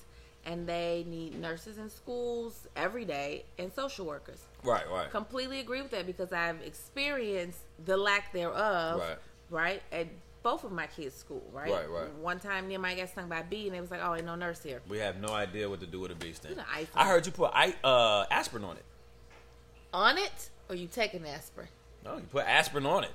and 0.46 0.68
they 0.68 1.04
need 1.08 1.40
nurses 1.40 1.80
in 1.80 1.90
schools 1.90 2.68
every 2.76 3.06
day 3.06 3.46
and 3.58 3.74
social 3.74 4.06
workers. 4.06 4.42
Right, 4.66 4.90
right. 4.90 5.10
Completely 5.12 5.60
agree 5.60 5.82
with 5.82 5.92
that 5.92 6.06
because 6.06 6.34
I've 6.34 6.62
experienced 6.62 7.60
the 7.86 7.98
lack 7.98 8.34
thereof, 8.34 9.00
Right. 9.00 9.18
right? 9.50 9.82
At 9.92 10.08
both 10.44 10.64
of 10.64 10.72
my 10.72 10.86
kids' 10.88 11.16
school, 11.16 11.42
right? 11.52 11.72
Right, 11.72 11.90
right. 11.90 12.14
One 12.16 12.40
time, 12.40 12.70
my 12.80 12.96
got 12.96 13.10
stung 13.10 13.28
by 13.30 13.40
a 13.40 13.44
bee, 13.44 13.66
and 13.66 13.76
they 13.76 13.82
was 13.82 13.90
like, 13.90 14.00
"Oh, 14.04 14.14
ain't 14.14 14.26
no 14.26 14.36
nurse 14.36 14.62
here." 14.62 14.82
We 14.88 15.00
have 15.00 15.18
no 15.18 15.30
idea 15.30 15.68
what 15.68 15.80
to 15.80 15.88
do 15.88 16.00
with 16.00 16.12
a 16.12 16.16
bee 16.16 16.34
sting. 16.34 16.52
You 16.52 16.58
know, 16.58 16.64
I 16.96 17.08
heard 17.08 17.26
you 17.26 17.32
put 17.32 17.52
I, 17.54 17.76
uh, 17.84 18.26
aspirin 18.30 18.64
on 18.64 18.78
it. 18.78 18.86
On 19.92 20.18
it, 20.18 20.50
or 20.70 20.76
you 20.76 20.88
taking 20.88 21.26
aspirin? 21.28 21.68
No, 22.04 22.18
you 22.18 22.24
put 22.32 22.46
aspirin 22.46 22.86
on 22.86 23.06
it. 23.06 23.12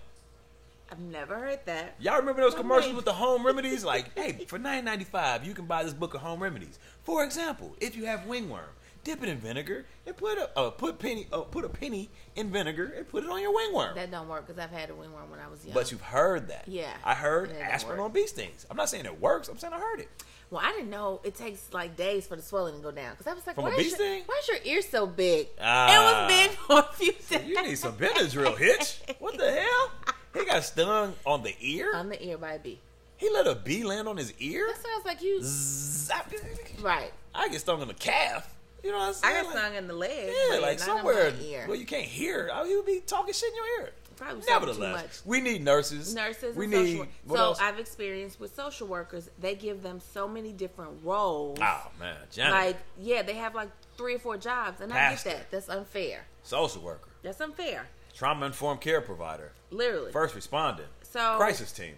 I've 0.90 0.98
never 0.98 1.38
heard 1.38 1.60
that. 1.66 1.94
Y'all 2.00 2.18
remember 2.18 2.40
those 2.42 2.54
commercials 2.56 2.94
with 2.96 3.04
the 3.04 3.12
home 3.12 3.46
remedies? 3.46 3.84
Like, 3.84 4.12
hey, 4.18 4.44
for 4.48 4.58
nine 4.58 4.84
ninety 4.84 5.04
five, 5.04 5.44
you 5.46 5.54
can 5.54 5.66
buy 5.66 5.84
this 5.84 5.92
book 5.94 6.14
of 6.14 6.20
home 6.20 6.42
remedies. 6.42 6.80
For 7.04 7.22
example, 7.22 7.76
if 7.80 7.96
you 7.96 8.06
have 8.06 8.20
wingworm, 8.20 8.70
dip 9.04 9.22
it 9.22 9.28
in 9.28 9.38
vinegar 9.38 9.86
and 10.06 10.16
put 10.16 10.36
a 10.38 10.50
uh, 10.58 10.70
put 10.70 10.98
penny 10.98 11.26
uh, 11.32 11.40
put 11.40 11.64
a 11.64 11.68
penny 11.68 12.10
in 12.36 12.50
vinegar 12.50 12.92
and 12.96 13.08
put 13.08 13.24
it 13.24 13.30
on 13.30 13.40
your 13.40 13.52
wingworm. 13.52 13.94
That 13.94 14.10
don't 14.10 14.28
work 14.28 14.46
because 14.46 14.62
I've 14.62 14.70
had 14.70 14.90
a 14.90 14.92
wingworm 14.92 15.28
when 15.30 15.40
I 15.40 15.48
was 15.48 15.64
young. 15.64 15.74
But 15.74 15.90
you've 15.90 16.00
heard 16.02 16.48
that. 16.48 16.64
Yeah. 16.66 16.92
I 17.04 17.14
heard 17.14 17.48
And 17.50 17.58
it 17.58 17.60
don't 17.60 17.70
aspirin 17.72 17.98
work. 17.98 18.06
on 18.06 18.12
bee 18.12 18.26
stings. 18.26 18.66
I'm 18.70 18.76
not 18.76 18.88
saying 18.88 19.06
it 19.06 19.20
works. 19.20 19.48
I'm 19.48 19.58
saying 19.58 19.72
I 19.72 19.78
heard 19.80 20.00
it. 20.00 20.08
well, 20.50 20.60
I 20.64 20.72
didn't 20.72 20.90
know 20.90 21.20
it 21.24 21.34
takes 21.34 21.72
like 21.72 21.96
days 21.96 22.26
for 22.26 22.36
the 22.36 22.42
swelling 22.42 22.76
to 22.76 22.80
go 22.82 22.90
down 22.90 23.12
because 23.12 23.26
I 23.26 23.34
was 23.34 23.46
like, 23.46 23.56
From 23.56 23.66
a 23.66 23.70
why 23.70 23.76
bee 23.76 23.84
is, 23.84 23.98
your, 23.98 24.18
why 24.26 24.40
is 24.42 24.48
your 24.48 24.58
ear 24.76 24.82
so 24.82 25.06
big? 25.06 25.48
Ah. 25.60 25.94
it 25.94 25.98
was 26.28 26.48
big 26.48 26.50
for 26.58 26.78
a 26.78 26.92
few 26.94 27.12
days. 27.38 27.48
You 27.48 27.62
need 27.62 27.78
some 27.78 27.94
Benadryl, 27.94 28.56
Hitch. 28.58 29.00
What 29.18 29.38
the 29.38 29.50
hell? 29.50 29.92
He 30.34 30.44
got 30.44 30.62
stung 30.62 31.14
on 31.26 31.42
the 31.42 31.54
ear. 31.60 31.90
on 31.94 32.08
the 32.08 32.24
ear 32.24 32.38
by 32.38 32.52
a 32.52 32.58
bee. 32.58 32.78
He 33.16 33.28
let 33.30 33.46
a 33.46 33.54
bee 33.54 33.84
land 33.84 34.08
on 34.08 34.16
his 34.16 34.32
ear. 34.38 34.66
That 34.66 34.76
sounds 34.82 35.04
like 35.04 35.22
you. 35.22 35.40
Zap. 35.42 36.32
Right. 36.80 37.12
I 37.34 37.48
get 37.48 37.60
stung 37.60 37.82
on 37.82 37.88
the 37.88 37.94
calf. 37.94 38.54
You 38.82 38.92
know 38.92 38.98
what 38.98 39.08
I'm 39.08 39.14
saying? 39.14 39.36
I 39.36 39.42
got 39.42 39.46
Like- 39.54 39.58
stung 39.58 39.74
in 39.74 39.86
the 39.88 39.94
leg. 39.94 40.32
Yeah, 40.52 40.58
like 40.58 40.78
somewhere 40.78 41.32
where 41.32 41.74
you 41.76 41.86
can't 41.86 42.04
hear. 42.06 42.50
Oh, 42.52 42.64
you 42.64 42.82
be 42.82 43.00
talking 43.00 43.34
shit 43.34 43.50
in 43.50 43.56
your 43.56 43.80
ear. 43.82 43.92
Probably 44.16 44.36
was 44.36 44.46
talking 44.46 44.60
too 44.60 44.80
Nevertheless, 44.80 45.02
much. 45.02 45.20
we 45.26 45.40
need 45.40 45.64
nurses. 45.64 46.14
nurses 46.14 46.54
We 46.54 46.66
and 46.66 46.74
need. 46.74 47.08
So 47.28 47.34
else? 47.36 47.58
I've 47.60 47.78
experienced 47.78 48.38
with 48.38 48.54
social 48.54 48.86
workers, 48.86 49.30
they 49.38 49.54
give 49.54 49.82
them 49.82 49.98
so 50.12 50.28
many 50.28 50.52
different 50.52 50.90
roles. 51.02 51.58
oh 51.62 51.90
man, 51.98 52.16
Janet, 52.30 52.52
Like, 52.52 52.76
yeah, 52.98 53.22
they 53.22 53.34
have 53.34 53.54
like 53.54 53.70
three 53.96 54.16
or 54.16 54.18
four 54.18 54.36
jobs, 54.36 54.82
and 54.82 54.92
Pastor. 54.92 55.28
I 55.30 55.32
get 55.32 55.38
that. 55.40 55.50
That's 55.50 55.68
unfair. 55.70 56.26
social 56.42 56.82
worker, 56.82 57.08
That's 57.22 57.40
unfair. 57.40 57.86
trauma 58.14 58.44
informed 58.44 58.82
care 58.82 59.00
provider, 59.00 59.52
Literally. 59.70 60.12
first 60.12 60.34
respondent, 60.34 60.88
So- 61.02 61.36
crisis 61.38 61.72
team, 61.72 61.94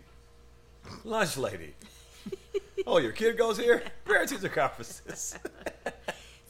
lunch 1.04 1.36
lady. 1.36 1.74
oh, 2.86 2.98
your 2.98 3.10
kid 3.12 3.36
goes 3.36 3.58
here. 3.58 3.82
Parent 4.04 4.28
teacher 4.30 4.48
conferences. 4.48 5.36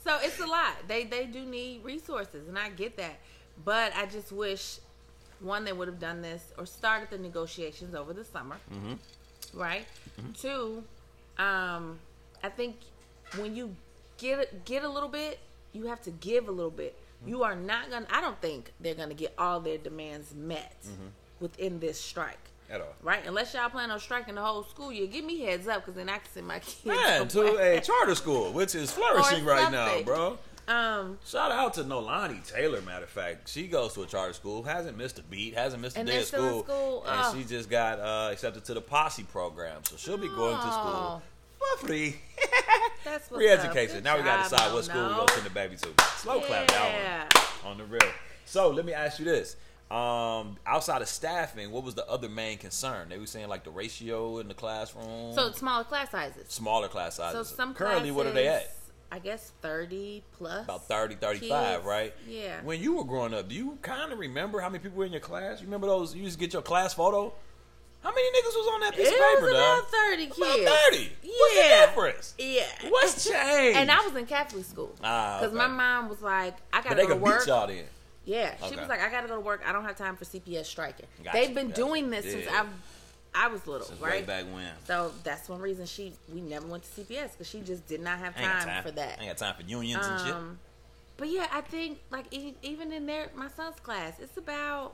So 0.03 0.17
it's 0.21 0.39
a 0.39 0.45
lot. 0.45 0.73
They 0.87 1.03
they 1.05 1.25
do 1.25 1.45
need 1.45 1.83
resources, 1.83 2.47
and 2.47 2.57
I 2.57 2.69
get 2.69 2.97
that. 2.97 3.19
But 3.63 3.95
I 3.95 4.05
just 4.05 4.31
wish 4.31 4.79
one 5.39 5.63
they 5.63 5.73
would 5.73 5.87
have 5.87 5.99
done 5.99 6.21
this 6.21 6.51
or 6.57 6.65
started 6.65 7.09
the 7.09 7.17
negotiations 7.17 7.93
over 7.95 8.13
the 8.13 8.23
summer, 8.25 8.57
Mm-hmm. 8.73 9.59
right? 9.59 9.85
Two, 10.33 10.83
um, 11.37 11.99
I 12.43 12.49
think 12.49 12.77
when 13.37 13.55
you 13.55 13.75
get 14.17 14.65
get 14.65 14.83
a 14.83 14.89
little 14.89 15.09
bit, 15.09 15.39
you 15.73 15.85
have 15.87 16.01
to 16.03 16.11
give 16.11 16.47
a 16.47 16.51
little 16.51 16.71
bit. 16.71 16.97
Mm-hmm. 17.21 17.29
You 17.29 17.43
are 17.43 17.55
not 17.55 17.89
gonna. 17.89 18.07
I 18.11 18.19
don't 18.21 18.39
think 18.41 18.71
they're 18.79 18.95
gonna 18.95 19.13
get 19.13 19.33
all 19.37 19.59
their 19.59 19.77
demands 19.77 20.33
met 20.35 20.75
Mm-hmm. 20.83 21.07
within 21.39 21.79
this 21.79 21.99
strike. 21.99 22.39
At 22.69 22.81
all. 22.81 22.93
Right, 23.03 23.23
unless 23.27 23.53
y'all 23.53 23.69
plan 23.69 23.91
on 23.91 23.99
striking 23.99 24.35
the 24.35 24.41
whole 24.41 24.63
school 24.63 24.91
year, 24.91 25.05
give 25.07 25.23
me 25.25 25.41
heads 25.41 25.67
up 25.67 25.81
because 25.85 25.95
then 25.95 26.09
I 26.09 26.17
can 26.17 26.29
send 26.33 26.47
my 26.47 26.59
kids 26.59 26.85
Man, 26.85 27.27
to 27.29 27.57
a 27.57 27.79
charter 27.81 28.15
school, 28.15 28.51
which 28.51 28.73
is 28.73 28.91
flourishing 28.93 29.45
right 29.45 29.71
now, 29.71 30.01
bro. 30.01 30.37
um, 30.67 31.19
Shout 31.25 31.51
out 31.51 31.73
to 31.75 31.83
Nolani 31.83 32.45
Taylor. 32.49 32.81
Matter 32.81 33.03
of 33.03 33.09
fact, 33.09 33.49
she 33.49 33.67
goes 33.67 33.93
to 33.93 34.01
a 34.03 34.05
charter 34.07 34.33
school, 34.33 34.63
hasn't 34.63 34.97
missed 34.97 35.19
a 35.19 35.23
beat, 35.23 35.53
hasn't 35.55 35.81
missed 35.81 35.97
a 35.97 36.03
day 36.03 36.19
of 36.19 36.25
school, 36.25 36.63
school? 36.63 37.03
and 37.05 37.21
Oh. 37.23 37.35
she 37.37 37.43
just 37.43 37.69
got 37.69 37.99
uh, 37.99 38.29
accepted 38.31 38.63
to 38.65 38.73
the 38.73 38.81
Posse 38.81 39.23
program, 39.23 39.81
so 39.83 39.95
she'll 39.97 40.17
be 40.17 40.29
going 40.29 40.55
to 40.55 40.61
school 40.61 41.21
Oh. 41.21 41.21
for 41.77 41.85
free. 41.87 42.15
That's 43.03 43.27
free 43.27 43.49
education. 43.49 44.03
Now 44.03 44.17
we 44.17 44.23
got 44.23 44.43
to 44.45 44.49
decide 44.49 44.73
what 44.73 44.85
school 44.85 45.03
we 45.03 45.09
gonna 45.15 45.31
send 45.31 45.45
the 45.45 45.49
baby 45.51 45.75
to. 45.75 45.89
Slow 46.17 46.39
clap 46.41 46.67
that 46.69 47.33
one 47.63 47.71
on 47.73 47.77
the 47.77 47.83
real. 47.85 48.01
So 48.45 48.69
let 48.69 48.85
me 48.85 48.93
ask 48.93 49.19
you 49.19 49.25
this. 49.25 49.57
Um, 49.93 50.57
outside 50.65 51.01
of 51.03 51.07
staffing, 51.07 51.69
what 51.71 51.83
was 51.83 51.93
the 51.93 52.07
other 52.09 52.27
main 52.29 52.57
concern? 52.57 53.09
They 53.09 53.19
were 53.19 53.27
saying 53.27 53.47
like 53.47 53.63
the 53.63 53.69
ratio 53.71 54.39
in 54.39 54.47
the 54.47 54.53
classroom, 54.55 55.33
So 55.33 55.51
smaller 55.51 55.83
class 55.83 56.09
sizes. 56.09 56.45
smaller 56.49 56.87
class 56.87 57.15
sizes. 57.15 57.47
So 57.49 57.55
some 57.55 57.73
Currently, 57.75 58.09
what 58.11 58.25
are 58.25 58.31
they 58.31 58.47
at? 58.47 58.73
I 59.11 59.19
guess 59.19 59.51
thirty 59.61 60.23
plus. 60.31 60.63
About 60.63 60.87
30, 60.87 61.15
35, 61.15 61.75
kids. 61.75 61.85
right? 61.85 62.13
Yeah. 62.27 62.61
When 62.63 62.81
you 62.81 62.95
were 62.95 63.03
growing 63.03 63.35
up, 63.35 63.47
do 63.47 63.53
you 63.53 63.77
kind 63.83 64.11
of 64.11 64.17
remember 64.17 64.59
how 64.59 64.69
many 64.69 64.81
people 64.81 64.97
were 64.97 65.05
in 65.05 65.11
your 65.11 65.21
class? 65.21 65.59
You 65.59 65.67
remember 65.67 65.85
those? 65.85 66.15
You 66.15 66.23
used 66.23 66.39
to 66.39 66.43
get 66.43 66.53
your 66.53 66.63
class 66.63 66.95
photo. 66.95 67.31
How 68.01 68.09
many 68.09 68.27
niggas 68.29 68.55
was 68.55 68.73
on 68.73 68.79
that 68.81 68.95
piece 68.95 69.07
it 69.07 69.13
of 69.13 69.19
was 69.19 69.35
paper, 69.35 69.49
about 69.51 69.81
dog? 69.81 69.85
thirty 69.91 70.25
kids. 70.25 70.37
About 70.39 70.77
thirty. 70.91 71.11
Yeah. 71.21 71.29
What's 71.37 71.53
the 71.55 71.85
difference? 71.85 72.33
Yeah. 72.39 72.89
What's 72.89 73.29
changed? 73.29 73.77
And 73.77 73.91
I 73.91 74.03
was 74.07 74.15
in 74.15 74.25
Catholic 74.25 74.65
school. 74.65 74.95
Ah, 75.03 75.37
Because 75.39 75.55
okay. 75.55 75.67
my 75.67 75.67
mom 75.67 76.09
was 76.09 76.21
like, 76.23 76.55
I 76.73 76.81
gotta 76.81 76.95
they 76.95 77.03
go 77.03 77.09
to 77.09 77.13
could 77.13 77.21
work. 77.21 77.39
beat 77.41 77.47
y'all 77.49 77.67
then. 77.67 77.83
Yeah, 78.25 78.55
she 78.67 78.75
was 78.75 78.87
like, 78.87 79.01
I 79.01 79.09
gotta 79.09 79.27
go 79.27 79.35
to 79.35 79.41
work. 79.41 79.61
I 79.65 79.71
don't 79.73 79.83
have 79.83 79.97
time 79.97 80.15
for 80.15 80.23
CPS 80.25 80.65
striking. 80.65 81.07
Gotcha, 81.23 81.37
They've 81.37 81.53
been 81.53 81.67
gotcha. 81.69 81.81
doing 81.81 82.09
this 82.09 82.25
since 82.25 82.45
Yeah. 82.45 82.65
I, 83.35 83.45
I 83.45 83.47
was 83.49 83.65
little, 83.67 83.85
Since 83.87 83.99
right? 83.99 84.25
back 84.25 84.45
when. 84.45 84.67
So 84.85 85.11
that's 85.23 85.49
one 85.49 85.59
reason 85.59 85.85
she 85.85 86.13
we 86.33 86.39
never 86.39 86.65
went 86.67 86.83
to 86.83 87.01
CPS 87.01 87.31
because 87.31 87.49
she 87.49 87.61
just 87.61 87.85
did 87.87 87.99
not 88.01 88.19
have 88.19 88.33
I 88.37 88.41
ain't 88.41 88.49
got 88.51 88.59
time, 88.59 88.67
time 88.67 88.83
for 88.83 88.91
that. 88.91 89.17
I 89.19 89.23
ain't 89.23 89.37
got 89.37 89.45
time 89.45 89.55
for 89.61 89.69
unions 89.69 90.05
and 90.05 90.19
shit. 90.21 90.33
Um, 90.35 90.59
but 91.17 91.27
yeah, 91.29 91.47
I 91.51 91.61
think 91.61 91.99
like 92.11 92.25
e- 92.31 92.55
even 92.61 92.91
in 92.93 93.05
their 93.05 93.29
my 93.35 93.47
son's 93.49 93.79
class, 93.79 94.19
it's 94.19 94.37
about. 94.37 94.93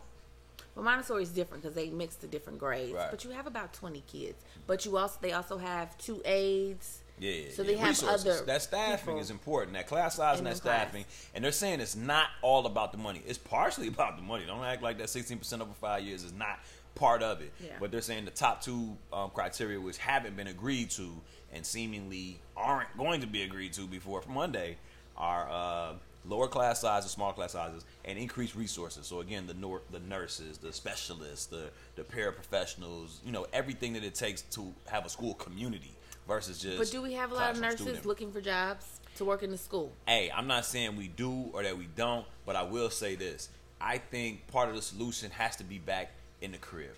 Well, 0.76 0.86
Montessori 0.86 1.24
is 1.24 1.30
different 1.30 1.64
because 1.64 1.76
they 1.76 1.90
mix 1.90 2.16
the 2.16 2.28
different 2.28 2.60
grades. 2.60 2.94
Right. 2.94 3.10
But 3.12 3.24
you 3.26 3.32
have 3.32 3.48
about 3.48 3.74
twenty 3.74 4.04
kids. 4.08 4.42
But 4.68 4.86
you 4.86 4.98
also 4.98 5.18
they 5.22 5.34
also 5.34 5.58
have 5.58 5.98
two 5.98 6.22
aides. 6.26 7.02
Yeah, 7.20 7.32
yeah, 7.32 7.52
So 7.52 7.62
yeah. 7.64 7.68
they 7.68 7.78
have 7.78 7.90
Resources. 7.90 8.26
other 8.26 8.46
that 8.46 8.62
staffing 8.62 9.06
people 9.16 9.20
is 9.20 9.30
important. 9.30 9.74
That 9.74 9.88
class 9.88 10.16
size 10.16 10.38
and 10.38 10.48
that 10.48 10.60
class. 10.62 10.82
staffing, 10.82 11.06
and 11.36 11.44
they're 11.44 11.52
saying 11.52 11.80
it's 11.82 11.96
not 11.96 12.28
all 12.42 12.66
about 12.66 12.92
the 12.92 12.98
money. 12.98 13.22
It's 13.28 13.38
partially 13.38 13.88
about 13.96 14.16
the 14.18 14.24
money. 14.24 14.46
Don't 14.46 14.64
act 14.64 14.82
like 14.82 14.98
that 15.00 15.10
sixteen 15.10 15.38
percent 15.38 15.62
over 15.62 15.74
five 15.74 16.04
years 16.04 16.24
is 16.24 16.34
not 16.34 16.60
part 16.96 17.22
of 17.22 17.42
it. 17.42 17.52
Yeah. 17.64 17.72
But 17.80 17.92
they're 17.92 18.02
saying 18.02 18.26
the 18.26 18.32
top 18.32 18.62
two 18.62 18.98
um, 19.14 19.30
criteria, 19.32 19.80
which 19.80 19.98
haven't 19.98 20.36
been 20.38 20.48
agreed 20.48 20.90
to 20.92 21.10
and 21.54 21.66
seemingly 21.66 22.40
aren't 22.56 22.96
going 22.98 23.22
to 23.22 23.28
be 23.28 23.42
agreed 23.44 23.74
to 23.74 23.82
before 23.88 24.22
Monday, 24.30 24.78
are 25.18 25.50
uh, 25.50 25.94
lower 26.26 26.48
class 26.48 26.80
sizes, 26.82 27.10
small 27.12 27.34
class 27.34 27.54
sizes, 27.54 27.86
and 28.06 28.20
increased 28.20 28.56
resources. 28.56 29.08
So 29.08 29.20
again, 29.22 29.48
the 29.48 29.54
nor- 29.56 29.82
the 29.92 30.00
nurses, 30.00 30.58
the 30.58 30.72
specialists, 30.72 31.48
the 31.48 31.70
the 31.96 32.04
paraprofessionals, 32.04 33.18
you 33.26 33.32
know, 33.32 33.46
everything 33.54 33.94
that 33.94 34.04
it 34.04 34.16
takes 34.16 34.42
to 34.44 34.74
have 34.88 35.06
a 35.06 35.10
school 35.10 35.34
community 35.36 35.92
versus 36.30 36.60
just. 36.60 36.78
But 36.78 36.92
do 36.92 37.02
we 37.02 37.14
have 37.14 37.32
a 37.34 37.36
lot 37.36 37.52
of 37.52 37.60
nurses 37.60 37.82
student. 37.82 38.06
looking 38.06 38.32
for 38.32 38.40
jobs 38.40 39.02
to 39.18 39.26
work 39.26 39.44
in 39.44 39.52
the 39.52 39.58
school? 39.58 39.92
Hey, 40.08 40.32
I'm 40.34 40.48
not 40.48 40.64
saying 40.64 40.96
we 40.96 41.10
do 41.10 41.50
or 41.52 41.64
that 41.64 41.78
we 41.78 41.88
don't, 41.98 42.26
but 42.46 42.56
I 42.56 42.64
will 42.64 42.90
say 42.90 43.16
this. 43.16 43.50
I 43.82 43.98
think 43.98 44.48
part 44.48 44.70
of 44.70 44.76
the 44.76 44.82
solution 44.82 45.32
has 45.32 45.58
to 45.58 45.64
be 45.66 45.80
back 45.80 46.12
in 46.42 46.54
the 46.54 46.58
crib. 46.58 46.92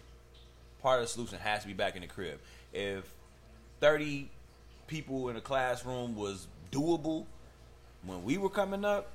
Part 0.83 0.99
of 0.99 1.07
the 1.07 1.11
solution 1.11 1.39
has 1.39 1.61
to 1.61 1.67
be 1.67 1.73
back 1.73 1.95
in 1.95 2.01
the 2.01 2.07
crib. 2.07 2.39
If 2.73 3.11
30 3.79 4.29
people 4.87 5.29
in 5.29 5.37
a 5.37 5.41
classroom 5.41 6.15
was 6.15 6.47
doable 6.71 7.25
when 8.05 8.23
we 8.23 8.37
were 8.37 8.49
coming 8.49 8.83
up, 8.83 9.07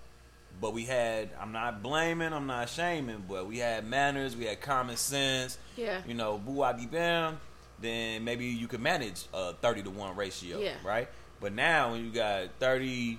but 0.60 0.72
we 0.72 0.84
had, 0.84 1.28
I'm 1.38 1.52
not 1.52 1.82
blaming, 1.82 2.32
I'm 2.32 2.46
not 2.46 2.70
shaming, 2.70 3.24
but 3.28 3.46
we 3.46 3.58
had 3.58 3.86
manners, 3.86 4.34
we 4.34 4.46
had 4.46 4.60
common 4.62 4.96
sense, 4.96 5.58
Yeah. 5.76 6.00
you 6.06 6.14
know, 6.14 6.38
boo 6.38 6.62
I 6.62 6.72
be 6.72 6.86
bam, 6.86 7.38
then 7.80 8.24
maybe 8.24 8.46
you 8.46 8.66
could 8.68 8.80
manage 8.80 9.26
a 9.34 9.52
30 9.54 9.82
to 9.84 9.90
1 9.90 10.16
ratio, 10.16 10.58
Yeah. 10.58 10.74
right? 10.84 11.08
But 11.40 11.52
now 11.52 11.92
when 11.92 12.04
you 12.04 12.10
got 12.10 12.48
30, 12.58 13.18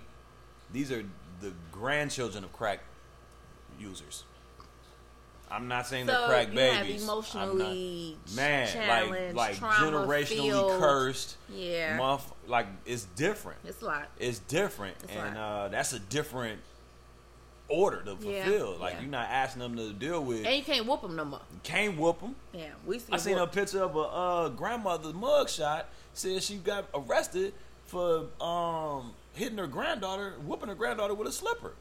these 0.73 0.91
are 0.91 1.03
the 1.41 1.53
grandchildren 1.71 2.43
of 2.43 2.51
crack 2.53 2.79
users. 3.79 4.23
I'm 5.49 5.69
not 5.69 5.87
saying 5.87 6.07
they're 6.07 6.15
So 6.17 6.27
crack 6.27 6.49
you 6.49 6.55
babies. 6.55 6.75
have 7.07 7.09
I'm 7.09 7.57
not- 7.57 7.71
emotionally 7.71 8.17
man, 8.35 8.87
like 9.13 9.33
like 9.33 9.57
trauma 9.59 9.91
generationally 10.05 10.49
filled. 10.49 10.81
cursed. 10.81 11.37
Yeah. 11.49 11.95
month, 11.95 12.29
like 12.47 12.67
it's 12.85 13.05
different. 13.15 13.59
It's 13.63 13.81
a 13.81 13.85
lot. 13.85 14.09
It's 14.19 14.39
different, 14.39 14.97
It's 15.03 15.11
and 15.13 15.37
uh, 15.37 15.67
that's 15.69 15.93
a 15.93 15.99
different 15.99 16.59
order 17.69 18.01
to 18.03 18.11
Yeah, 18.21 18.43
fulfill. 18.45 18.77
Like 18.79 18.93
yeah. 18.95 19.01
you're 19.01 19.09
not 19.09 19.27
asking 19.29 19.61
them 19.61 19.75
to 19.77 19.93
deal 19.93 20.23
with. 20.23 20.45
And 20.45 20.55
you 20.55 20.63
can't 20.63 20.85
whoop 20.85 21.01
them 21.01 21.15
no 21.15 21.25
more. 21.25 21.41
You 21.53 21.59
can't 21.63 21.97
whoop 21.97 22.21
them. 22.21 22.35
Yeah, 22.53 22.69
we 22.85 23.01
I 23.11 23.17
seen 23.17 23.37
a 23.37 23.47
picture 23.47 23.83
of 23.83 23.95
a 23.95 23.99
uh, 23.99 24.49
grandmother's 24.49 25.13
mugshot. 25.13 25.83
Said 26.13 26.41
she 26.41 26.55
got 26.55 26.85
arrested 26.93 27.53
for 27.85 28.25
um, 28.41 29.13
hitting 29.33 29.57
her 29.57 29.67
granddaughter, 29.67 30.33
whooping 30.45 30.69
her 30.69 30.75
granddaughter 30.75 31.13
with 31.13 31.27
a 31.27 31.31
slipper. 31.31 31.73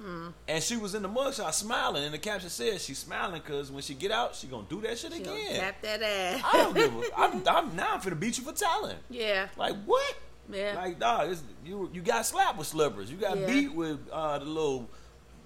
Hmm. 0.00 0.28
And 0.48 0.60
she 0.62 0.76
was 0.76 0.94
in 0.96 1.02
the 1.02 1.08
mugshot 1.08 1.52
smiling, 1.54 2.02
and 2.02 2.12
the 2.12 2.18
caption 2.18 2.50
said 2.50 2.80
she's 2.80 2.98
smiling 2.98 3.40
because 3.40 3.70
when 3.70 3.82
she 3.82 3.94
get 3.94 4.10
out, 4.10 4.34
she 4.34 4.48
gonna 4.48 4.66
do 4.68 4.80
that 4.80 4.98
shit 4.98 5.12
She 5.12 5.20
gonna 5.20 5.36
again. 5.36 5.60
Tap 5.60 5.82
that 5.82 6.02
ass. 6.02 6.42
I 6.44 6.56
don't 6.56 6.74
give 6.74 6.92
a. 6.92 7.02
I'm, 7.16 7.42
I'm 7.46 7.76
now 7.76 7.94
I'm 7.94 8.00
finna 8.00 8.18
beat 8.18 8.36
you 8.38 8.44
for 8.44 8.52
telling. 8.52 8.96
yeah. 9.10 9.46
Like 9.56 9.76
what? 9.84 10.16
Yeah. 10.50 10.72
Like 10.74 10.98
dog, 10.98 11.36
you 11.64 11.88
you 11.94 12.00
got 12.02 12.26
slapped 12.26 12.58
with 12.58 12.66
slippers. 12.66 13.12
You 13.12 13.16
got 13.16 13.38
Yeah. 13.38 13.46
beat 13.46 13.72
with 13.72 14.00
uh, 14.10 14.40
the 14.40 14.44
little 14.44 14.90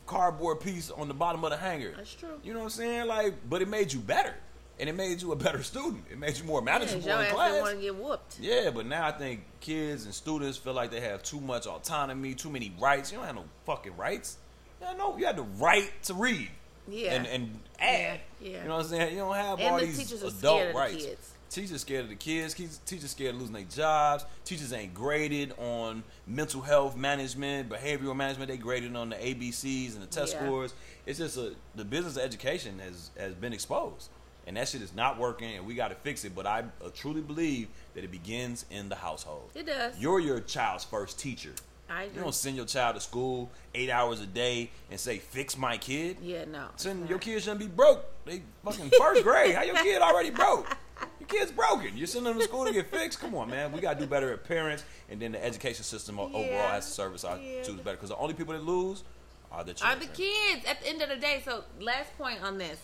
cardboard 0.06 0.60
piece 0.60 0.90
on 0.90 1.08
the 1.08 1.14
bottom 1.14 1.44
of 1.44 1.50
the 1.50 1.56
hanger. 1.56 1.92
That's 1.96 2.14
true. 2.14 2.38
You 2.42 2.52
know 2.52 2.60
what 2.60 2.64
I'm 2.66 2.70
saying? 2.70 3.06
Like, 3.06 3.34
but 3.48 3.62
it 3.62 3.68
made 3.68 3.92
you 3.92 4.00
better, 4.00 4.34
and 4.78 4.88
it 4.88 4.94
made 4.94 5.20
you 5.22 5.32
a 5.32 5.36
better 5.36 5.62
student. 5.62 6.04
It 6.10 6.18
made 6.18 6.36
you 6.38 6.44
more 6.44 6.62
manageable 6.62 7.02
your 7.06 7.22
in 7.22 7.30
class. 7.34 7.60
want 7.60 7.76
to 7.76 7.82
get 7.82 7.96
whooped. 7.96 8.38
Yeah, 8.40 8.70
but 8.70 8.86
now 8.86 9.06
I 9.06 9.12
think 9.12 9.42
kids 9.60 10.04
and 10.04 10.14
students 10.14 10.56
feel 10.56 10.74
like 10.74 10.90
they 10.90 11.00
have 11.00 11.22
too 11.22 11.40
much 11.40 11.66
autonomy, 11.66 12.34
too 12.34 12.50
many 12.50 12.74
rights. 12.78 13.10
You 13.10 13.18
don't 13.18 13.26
have 13.26 13.36
no 13.36 13.44
fucking 13.64 13.96
rights. 13.96 14.38
You 14.80 14.96
know, 14.98 15.16
you 15.18 15.26
have 15.26 15.36
the 15.36 15.42
right 15.42 15.90
to 16.04 16.14
read. 16.14 16.50
Yeah. 16.88 17.14
and 17.14 17.26
and 17.26 17.58
add. 17.80 18.20
Yeah, 18.40 18.48
yeah. 18.50 18.62
You 18.62 18.68
know 18.68 18.76
what 18.76 18.84
I'm 18.84 18.90
saying? 18.90 19.12
You 19.12 19.18
don't 19.18 19.34
have 19.34 19.58
And 19.58 19.68
all 19.68 19.80
the 19.80 19.86
these 19.86 19.98
teachers 19.98 20.22
are 20.22 20.26
adult 20.28 20.38
scared 20.60 20.68
of 20.68 20.72
the 20.74 20.78
rights. 20.78 21.04
kids. 21.04 21.30
Teachers 21.50 21.80
scared 21.80 22.04
of 22.04 22.08
the 22.10 22.16
kids. 22.16 22.54
Kids- 22.54 22.80
Teachers 22.86 23.10
scared 23.12 23.34
of 23.34 23.40
losing 23.40 23.54
their 23.54 23.64
jobs. 23.64 24.24
Teachers 24.44 24.72
ain't 24.72 24.92
graded 24.94 25.52
on 25.58 26.02
mental 26.26 26.60
health 26.60 26.96
management, 26.96 27.68
behavioral 27.68 28.16
management. 28.16 28.50
They 28.50 28.56
graded 28.56 28.94
on 28.96 29.10
the 29.10 29.16
ABCs 29.16 29.94
and 29.94 30.02
the 30.02 30.06
test 30.06 30.34
Yeah. 30.34 30.44
scores. 30.44 30.74
It's 31.06 31.18
just 31.18 31.36
a 31.36 31.54
the 31.74 31.84
business 31.84 32.16
of 32.16 32.22
education 32.22 32.78
has 32.80 33.10
has 33.16 33.34
been 33.34 33.52
exposed, 33.52 34.10
and 34.46 34.56
that 34.56 34.68
shit 34.68 34.82
is 34.82 34.94
not 34.94 35.18
working, 35.18 35.54
and 35.54 35.66
we 35.66 35.74
got 35.74 35.88
to 35.88 35.94
fix 35.94 36.24
it. 36.24 36.34
But 36.34 36.46
I 36.46 36.64
uh, 36.84 36.88
truly 36.94 37.20
believe 37.20 37.68
that 37.94 38.02
it 38.04 38.10
begins 38.10 38.66
in 38.70 38.88
the 38.88 38.96
household. 38.96 39.50
It 39.54 39.66
does. 39.66 39.98
You're 39.98 40.20
your 40.20 40.40
child's 40.40 40.84
first 40.84 41.18
teacher. 41.18 41.52
I 41.88 42.06
do. 42.08 42.16
You 42.16 42.20
don't 42.22 42.34
send 42.34 42.56
your 42.56 42.66
child 42.66 42.96
to 42.96 43.00
school 43.00 43.48
eight 43.72 43.88
hours 43.90 44.20
a 44.20 44.26
day 44.26 44.70
and 44.90 44.98
say, 44.98 45.18
"Fix 45.18 45.56
my 45.56 45.78
kid." 45.78 46.16
yeah, 46.20 46.44
no. 46.44 46.66
Send 46.74 47.08
your 47.08 47.18
not. 47.18 47.24
kid 47.24 47.40
shouldn't 47.40 47.60
be 47.60 47.68
broke. 47.68 48.04
They 48.24 48.42
fucking 48.64 48.90
first 48.98 49.22
grade. 49.22 49.54
How 49.54 49.62
your 49.62 49.76
kid 49.76 50.02
already 50.02 50.30
broke? 50.30 50.76
Your 51.28 51.40
kid's 51.40 51.52
broken. 51.52 51.96
You're 51.96 52.06
sending 52.06 52.32
them 52.32 52.40
to 52.40 52.44
school 52.44 52.64
to 52.66 52.72
get 52.72 52.90
fixed. 52.90 53.20
Come 53.20 53.34
on, 53.34 53.50
man. 53.50 53.72
We 53.72 53.80
gotta 53.80 53.98
do 53.98 54.06
better 54.06 54.32
at 54.32 54.44
parents, 54.44 54.84
and 55.08 55.20
then 55.20 55.32
the 55.32 55.44
education 55.44 55.84
system 55.84 56.18
o- 56.18 56.30
overall 56.32 56.68
has 56.70 56.86
to 56.86 56.92
service 56.92 57.24
our 57.24 57.38
Yeah. 57.38 57.62
students 57.62 57.84
better. 57.84 57.96
Because 57.96 58.10
the 58.10 58.16
only 58.16 58.34
people 58.34 58.54
that 58.54 58.62
lose 58.62 59.02
are 59.50 59.64
the 59.64 59.74
Are 59.84 59.96
the 59.96 60.06
kids 60.06 60.64
at 60.66 60.80
the 60.80 60.88
end 60.88 61.02
of 61.02 61.08
the 61.08 61.16
day? 61.16 61.42
So, 61.44 61.64
last 61.80 62.16
point 62.18 62.42
on 62.42 62.58
this. 62.58 62.78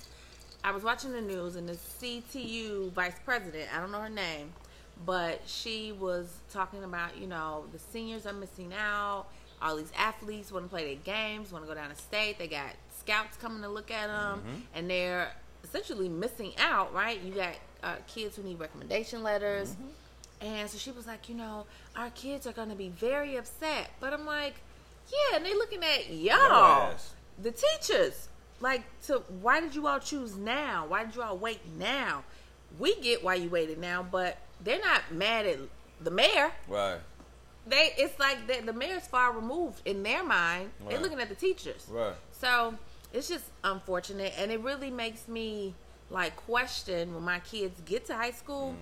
I 0.65 0.71
was 0.71 0.85
watching 0.85 1.13
the 1.13 1.21
news 1.21 1.57
and 1.57 1.69
the 1.69 1.77
CTU 1.77 2.91
vice 2.91 3.17
president, 3.25 3.69
I 3.75 3.81
don't 3.81 3.91
know 3.91 4.01
her 4.01 4.09
name, 4.09 4.53
but 5.05 5.41
she 5.47 5.91
was 5.91 6.33
talking 6.53 6.85
about, 6.85 7.17
you 7.17 7.27
know, 7.27 7.65
the 7.73 7.81
seniors 7.81 8.27
are 8.27 8.33
missing 8.33 8.73
out. 8.73 9.27
All 9.61 9.77
these 9.77 9.93
athletes 9.97 10.53
want 10.53 10.65
to 10.67 10.69
play 10.69 10.85
their 10.95 11.03
games, 11.03 11.51
want 11.51 11.65
to 11.65 11.69
go 11.69 11.75
down 11.75 11.91
to 11.91 11.97
state. 11.97 12.39
They 12.39 12.47
got 12.47 12.71
scouts 12.97 13.37
coming 13.37 13.63
to 13.63 13.69
look 13.69 13.91
at 13.91 14.07
them, 14.07 14.39
mm-hmm. 14.39 14.61
and 14.75 14.89
they're 14.89 15.33
essentially 15.65 16.09
missing 16.09 16.53
out, 16.59 16.93
right? 16.95 17.21
You 17.21 17.33
got 17.33 17.55
uh, 17.83 17.97
kids 18.07 18.37
who 18.37 18.43
need 18.43 18.59
recommendation 18.59 19.23
letters. 19.23 19.75
And 20.41 20.69
so 20.69 20.77
she 20.77 20.91
was 20.91 21.07
like, 21.07 21.29
you 21.29 21.37
know, 21.37 21.67
our 21.97 22.11
kids 22.11 22.47
are 22.47 22.53
going 22.53 22.71
to 22.71 22.75
be 22.75 22.89
very 22.89 23.37
upset. 23.37 23.91
But 24.01 24.12
I'm 24.12 24.27
like, 24.27 24.55
yeah, 25.09 25.37
and 25.37 25.47
they 25.47 25.55
looking 25.55 25.85
at 25.85 26.11
y'all, 26.11 26.95
the 27.41 27.53
teachers. 27.53 28.29
Like, 28.61 28.83
to 29.07 29.23
why 29.41 29.61
did 29.61 29.75
you 29.75 29.87
all 29.87 29.99
choose 29.99 30.37
now? 30.37 30.87
Why 30.87 31.05
did 31.05 31.15
you 31.17 31.23
all 31.23 31.37
wait 31.37 31.61
now? 31.79 32.25
We 32.79 32.95
get 33.01 33.23
why 33.23 33.35
you 33.35 33.51
waited 33.51 33.79
now, 33.79 34.03
but 34.03 34.39
they're 34.62 34.81
not 34.81 35.12
mad 35.12 35.47
at 35.47 35.59
the 36.01 36.11
mayor. 36.11 36.53
Right. 36.69 36.99
They, 37.67 37.91
it's 37.97 38.19
like 38.19 38.47
the, 38.47 38.65
the 38.65 38.73
mayor's 38.73 39.07
far 39.07 39.33
removed 39.33 39.83
in 39.85 40.03
their 40.03 40.25
mind. 40.25 40.71
They're 40.89 41.01
looking 41.01 41.21
at 41.21 41.29
the 41.29 41.35
teachers. 41.35 41.87
Right. 41.89 42.15
So 42.33 42.75
it's 43.12 43.29
just 43.29 43.45
unfortunate, 43.62 44.35
and 44.37 44.51
it 44.51 44.61
really 44.61 44.91
makes 44.91 45.29
me 45.29 45.75
like 46.12 46.37
question 46.37 47.14
when 47.14 47.23
my 47.25 47.40
kids 47.40 47.81
get 47.85 48.04
to 48.07 48.14
high 48.14 48.31
school. 48.31 48.75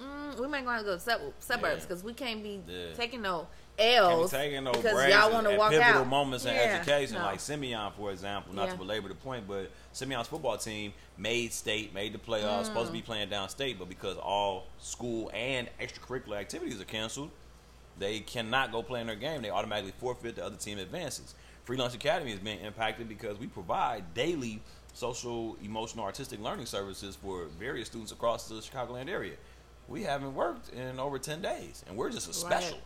Mm, 0.00 0.40
we 0.40 0.46
might 0.46 0.60
to 0.78 0.84
go 0.84 0.94
to 0.94 1.00
sub- 1.00 1.20
suburbs 1.38 1.38
Mm-hmm. 1.40 1.64
Yeah. 1.80 1.86
because 1.88 2.04
we 2.04 2.12
can't 2.14 2.42
be 2.42 2.60
Yeah. 2.66 2.94
taking 2.94 3.20
no 3.22 3.46
Can't 3.76 4.08
be 4.08 4.12
L's 4.22 4.30
taking 4.30 4.64
no 4.64 4.72
because 4.72 5.08
y'all 5.10 5.32
want 5.32 5.48
to 5.48 5.56
walk 5.56 5.70
pivotal 5.70 6.00
out. 6.02 6.06
moments 6.08 6.44
in 6.44 6.54
Yeah, 6.54 6.60
education, 6.80 7.16
no. 7.16 7.22
like 7.24 7.40
Simeon, 7.40 7.92
for 7.96 8.10
example. 8.10 8.54
Not 8.54 8.70
to 8.70 8.76
belabor 8.76 9.08
the 9.08 9.14
point, 9.14 9.46
but 9.46 9.70
Simeon's 9.92 10.28
football 10.28 10.56
team 10.56 10.92
made 11.16 11.52
state, 11.52 11.92
made 11.94 12.12
the 12.12 12.18
playoffs, 12.18 12.66
supposed 12.66 12.88
to 12.88 12.92
be 12.92 13.02
playing 13.02 13.28
downstate, 13.28 13.78
but 13.78 13.88
because 13.88 14.16
all 14.16 14.66
school 14.80 15.30
and 15.34 15.68
extracurricular 15.80 16.36
activities 16.38 16.80
are 16.80 16.84
canceled, 16.84 17.30
they 17.98 18.20
cannot 18.20 18.70
go 18.72 18.82
play 18.82 19.00
in 19.00 19.08
their 19.08 19.16
game. 19.16 19.42
They 19.42 19.50
automatically 19.50 19.92
forfeit. 19.98 20.36
The 20.36 20.44
other 20.44 20.56
team 20.56 20.78
advances. 20.78 21.34
Free 21.64 21.76
Lunch 21.76 21.94
Academy 21.94 22.32
is 22.32 22.38
being 22.38 22.60
impacted 22.60 23.08
because 23.08 23.38
we 23.38 23.46
provide 23.48 24.14
daily 24.14 24.62
social, 25.08 25.56
emotional, 25.62 26.04
artistic 26.04 26.40
learning 26.40 26.66
services 26.66 27.14
for 27.16 27.44
various 27.58 27.86
students 27.86 28.10
across 28.10 28.48
the 28.48 28.56
Chicagoland 28.56 29.08
area. 29.08 29.36
We 29.86 30.02
haven't 30.02 30.34
worked 30.34 30.70
in 30.70 30.98
over 30.98 31.18
10 31.20 31.40
days, 31.40 31.84
and 31.86 31.96
we're 31.96 32.10
just 32.10 32.26
a 32.26 32.30
Right. 32.46 32.60
special. 32.60 32.78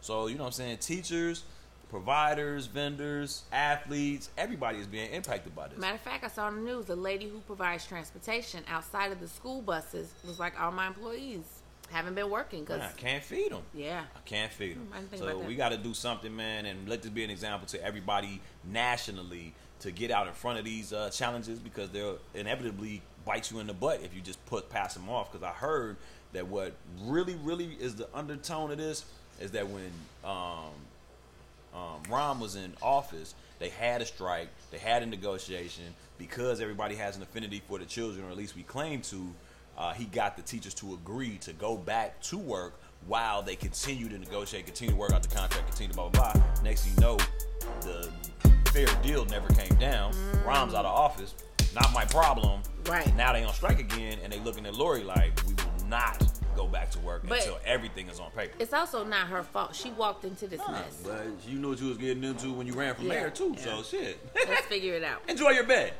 So, 0.00 0.28
you 0.28 0.36
know 0.36 0.44
what 0.44 0.48
I'm 0.48 0.52
saying? 0.52 0.78
Teachers, 0.78 1.44
providers, 1.90 2.66
vendors, 2.66 3.42
athletes, 3.52 4.30
everybody 4.38 4.78
is 4.78 4.86
being 4.86 5.12
impacted 5.12 5.54
by 5.54 5.68
this. 5.68 5.78
Matter 5.78 5.94
of 5.96 6.00
fact, 6.00 6.24
I 6.24 6.28
saw 6.28 6.46
on 6.46 6.56
the 6.56 6.62
news 6.62 6.88
a 6.88 6.96
lady 6.96 7.28
who 7.28 7.40
provides 7.40 7.86
transportation 7.86 8.64
outside 8.66 9.12
of 9.12 9.20
the 9.20 9.28
school 9.28 9.60
buses 9.60 10.12
was 10.26 10.38
like, 10.38 10.58
all 10.58 10.72
my 10.72 10.86
employees 10.86 11.44
haven't 11.90 12.14
been 12.14 12.30
working 12.30 12.60
because 12.64 12.80
I 12.80 12.92
can't 12.96 13.22
feed 13.22 13.52
them. 13.52 13.62
yeah, 13.74 14.04
I 14.16 14.20
can't 14.24 14.52
feed 14.52 14.76
them. 14.76 14.88
I 14.92 14.98
didn't 14.98 15.10
think 15.10 15.22
So 15.22 15.38
we 15.38 15.54
got 15.54 15.70
to 15.70 15.78
do 15.78 15.92
something, 15.94 16.34
man, 16.34 16.64
and 16.66 16.88
let 16.88 17.02
this 17.02 17.10
be 17.10 17.24
an 17.24 17.30
example 17.30 17.66
to 17.68 17.82
everybody 17.84 18.40
nationally 18.64 19.54
to 19.80 19.90
get 19.90 20.10
out 20.10 20.26
in 20.26 20.32
front 20.32 20.58
of 20.58 20.64
these 20.64 20.92
uh, 20.92 21.10
challenges 21.10 21.58
because 21.58 21.90
they'll 21.90 22.18
inevitably 22.34 23.02
bite 23.24 23.50
you 23.50 23.60
in 23.60 23.66
the 23.66 23.74
butt 23.74 24.00
if 24.02 24.14
you 24.14 24.20
just 24.20 24.44
put 24.46 24.70
pass 24.70 24.94
them 24.94 25.08
off. 25.08 25.30
Because 25.30 25.44
I 25.46 25.52
heard 25.52 25.96
that 26.32 26.46
what 26.46 26.72
really, 27.02 27.36
really 27.42 27.76
is 27.80 27.94
the 27.94 28.08
undertone 28.14 28.70
of 28.70 28.78
this 28.78 29.04
is 29.40 29.52
that 29.52 29.68
when 29.68 29.90
um, 30.24 30.72
um, 31.74 32.02
Rahm 32.08 32.40
was 32.40 32.56
in 32.56 32.72
office, 32.82 33.34
they 33.58 33.68
had 33.68 34.02
a 34.02 34.06
strike, 34.06 34.48
they 34.70 34.78
had 34.78 35.02
a 35.02 35.06
negotiation 35.06 35.84
because 36.18 36.60
everybody 36.60 36.96
has 36.96 37.16
an 37.16 37.22
affinity 37.22 37.62
for 37.66 37.78
the 37.78 37.84
children, 37.84 38.24
or 38.24 38.30
at 38.30 38.36
least 38.36 38.56
we 38.56 38.62
claim 38.62 39.00
to. 39.02 39.34
Uh, 39.76 39.92
he 39.92 40.06
got 40.06 40.36
the 40.36 40.42
teachers 40.42 40.74
to 40.74 40.94
agree 40.94 41.36
to 41.36 41.52
go 41.52 41.76
back 41.76 42.20
to 42.20 42.36
work 42.36 42.74
while 43.06 43.42
they 43.42 43.54
continue 43.54 44.08
to 44.08 44.18
negotiate, 44.18 44.66
continue 44.66 44.92
to 44.92 44.98
work 44.98 45.12
out 45.12 45.22
the 45.22 45.32
contract, 45.32 45.68
continue 45.68 45.92
to 45.92 45.96
blah 45.96 46.08
blah 46.08 46.32
blah. 46.32 46.42
Next 46.64 46.82
thing 46.82 46.94
you 46.96 47.00
know, 47.00 47.16
the 47.82 48.10
fair 48.86 49.02
deal 49.02 49.24
never 49.26 49.48
came 49.54 49.76
down. 49.78 50.12
Rahm's 50.44 50.74
out 50.74 50.84
of 50.84 50.94
office. 50.94 51.34
Not 51.74 51.92
my 51.92 52.04
problem. 52.04 52.60
Mm. 52.84 52.90
Right. 52.90 53.16
Now 53.16 53.32
they 53.32 53.44
on 53.44 53.52
strike 53.52 53.78
again, 53.80 54.18
and 54.22 54.32
they 54.32 54.38
looking 54.40 54.66
at 54.66 54.74
Lori 54.74 55.02
like 55.04 55.32
we 55.46 55.54
will 55.54 55.88
not 55.88 56.22
go 56.56 56.66
back 56.66 56.90
to 56.92 56.98
work 57.00 57.22
But- 57.28 57.38
until 57.38 57.58
everything 57.64 58.08
is 58.08 58.18
on 58.18 58.30
paper. 58.32 58.54
it's 58.58 58.72
also 58.72 59.04
not 59.04 59.28
her 59.28 59.42
fault. 59.42 59.74
She 59.76 59.90
walked 59.92 60.24
into 60.24 60.46
this 60.48 60.60
mess. 60.68 60.98
But 61.04 61.26
you 61.46 61.58
knew 61.58 61.70
what 61.70 61.80
you 61.80 61.88
was 61.88 61.98
getting 61.98 62.24
into 62.24 62.52
when 62.52 62.66
you 62.66 62.72
ran 62.72 62.94
for 62.94 63.02
Yeah, 63.02 63.08
mayor 63.10 63.30
too. 63.30 63.54
yeah. 63.56 63.64
So 63.64 63.82
shit. 63.82 64.18
Let's 64.34 64.66
figure 64.66 64.94
it 64.94 65.04
out. 65.04 65.22
Enjoy 65.28 65.50
your 65.50 65.64
bed. 65.64 65.92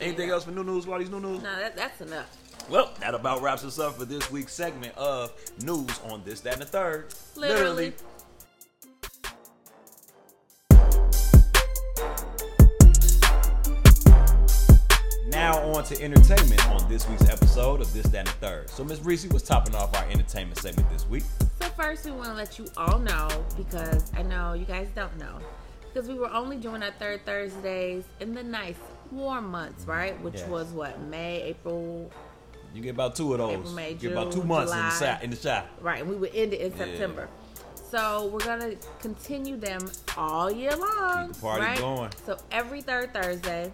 Anything 0.00 0.28
Yeah. 0.28 0.34
else 0.34 0.44
for 0.44 0.50
new 0.50 0.64
news? 0.64 0.86
These 0.86 1.10
new 1.10 1.20
news? 1.20 1.42
No, 1.42 1.56
that, 1.58 1.76
that's 1.76 2.00
enough. 2.00 2.36
Well, 2.68 2.90
that 3.00 3.14
about 3.14 3.42
wraps 3.42 3.64
us 3.64 3.78
up 3.78 3.96
for 3.98 4.04
this 4.04 4.30
week's 4.30 4.52
segment 4.54 4.96
of 4.96 5.32
news 5.62 5.90
on 6.08 6.22
this, 6.24 6.40
that, 6.40 6.54
and 6.54 6.62
the 6.62 6.66
third. 6.66 7.12
Literally. 7.36 7.92
Now 15.40 15.58
on 15.72 15.84
to 15.84 16.02
entertainment 16.02 16.66
on 16.70 16.86
this 16.90 17.08
week's 17.08 17.26
episode 17.28 17.80
of 17.80 17.90
This, 17.94 18.04
That, 18.08 18.18
and 18.18 18.28
the 18.28 18.32
Third. 18.32 18.68
So 18.68 18.84
Miss 18.84 19.00
Reese 19.00 19.26
was 19.28 19.42
topping 19.42 19.74
off 19.74 19.96
our 19.96 20.04
entertainment 20.10 20.58
segment 20.58 20.90
this 20.90 21.08
week. 21.08 21.22
So 21.62 21.68
first, 21.70 22.04
we 22.04 22.10
want 22.10 22.26
to 22.28 22.34
let 22.34 22.58
you 22.58 22.66
all 22.76 22.98
know 22.98 23.26
because 23.56 24.12
I 24.14 24.22
know 24.22 24.52
you 24.52 24.66
guys 24.66 24.88
don't 24.94 25.16
know 25.18 25.38
because 25.92 26.08
we 26.10 26.14
were 26.14 26.30
only 26.30 26.58
doing 26.58 26.82
our 26.82 26.90
third 26.98 27.24
Thursdays 27.24 28.04
in 28.20 28.34
the 28.34 28.42
nice 28.42 28.74
warm 29.10 29.50
months, 29.50 29.86
right? 29.86 30.20
Which 30.20 30.34
Yes. 30.34 30.48
was 30.48 30.66
what 30.68 31.00
May, 31.00 31.40
April, 31.42 32.10
You 32.74 32.82
get 32.82 32.90
about 32.90 33.16
two 33.16 33.32
of 33.32 33.38
those. 33.38 33.54
April, 33.60 33.72
May, 33.72 33.90
you 33.92 33.96
get 33.96 34.12
about 34.12 34.32
June, 34.32 34.42
two 34.42 34.46
months 34.46 34.72
in 34.72 34.76
the 34.78 34.82
July. 34.84 34.98
shot. 35.14 35.22
In 35.24 35.30
the 35.30 35.36
shot. 35.36 35.66
right? 35.80 36.00
And 36.02 36.10
we 36.10 36.16
would 36.16 36.34
end 36.34 36.52
it 36.52 36.60
in 36.60 36.70
Yeah. 36.72 36.84
September. 36.84 37.28
So 37.90 38.26
we're 38.26 38.38
gonna 38.44 38.74
continue 39.00 39.56
them 39.56 39.90
all 40.18 40.50
year 40.52 40.76
long. 40.76 41.28
Keep 41.28 41.34
the 41.36 41.40
party 41.40 41.64
right? 41.64 41.78
going. 41.78 42.10
So 42.26 42.36
every 42.52 42.82
third 42.82 43.12
Thursday, 43.14 43.72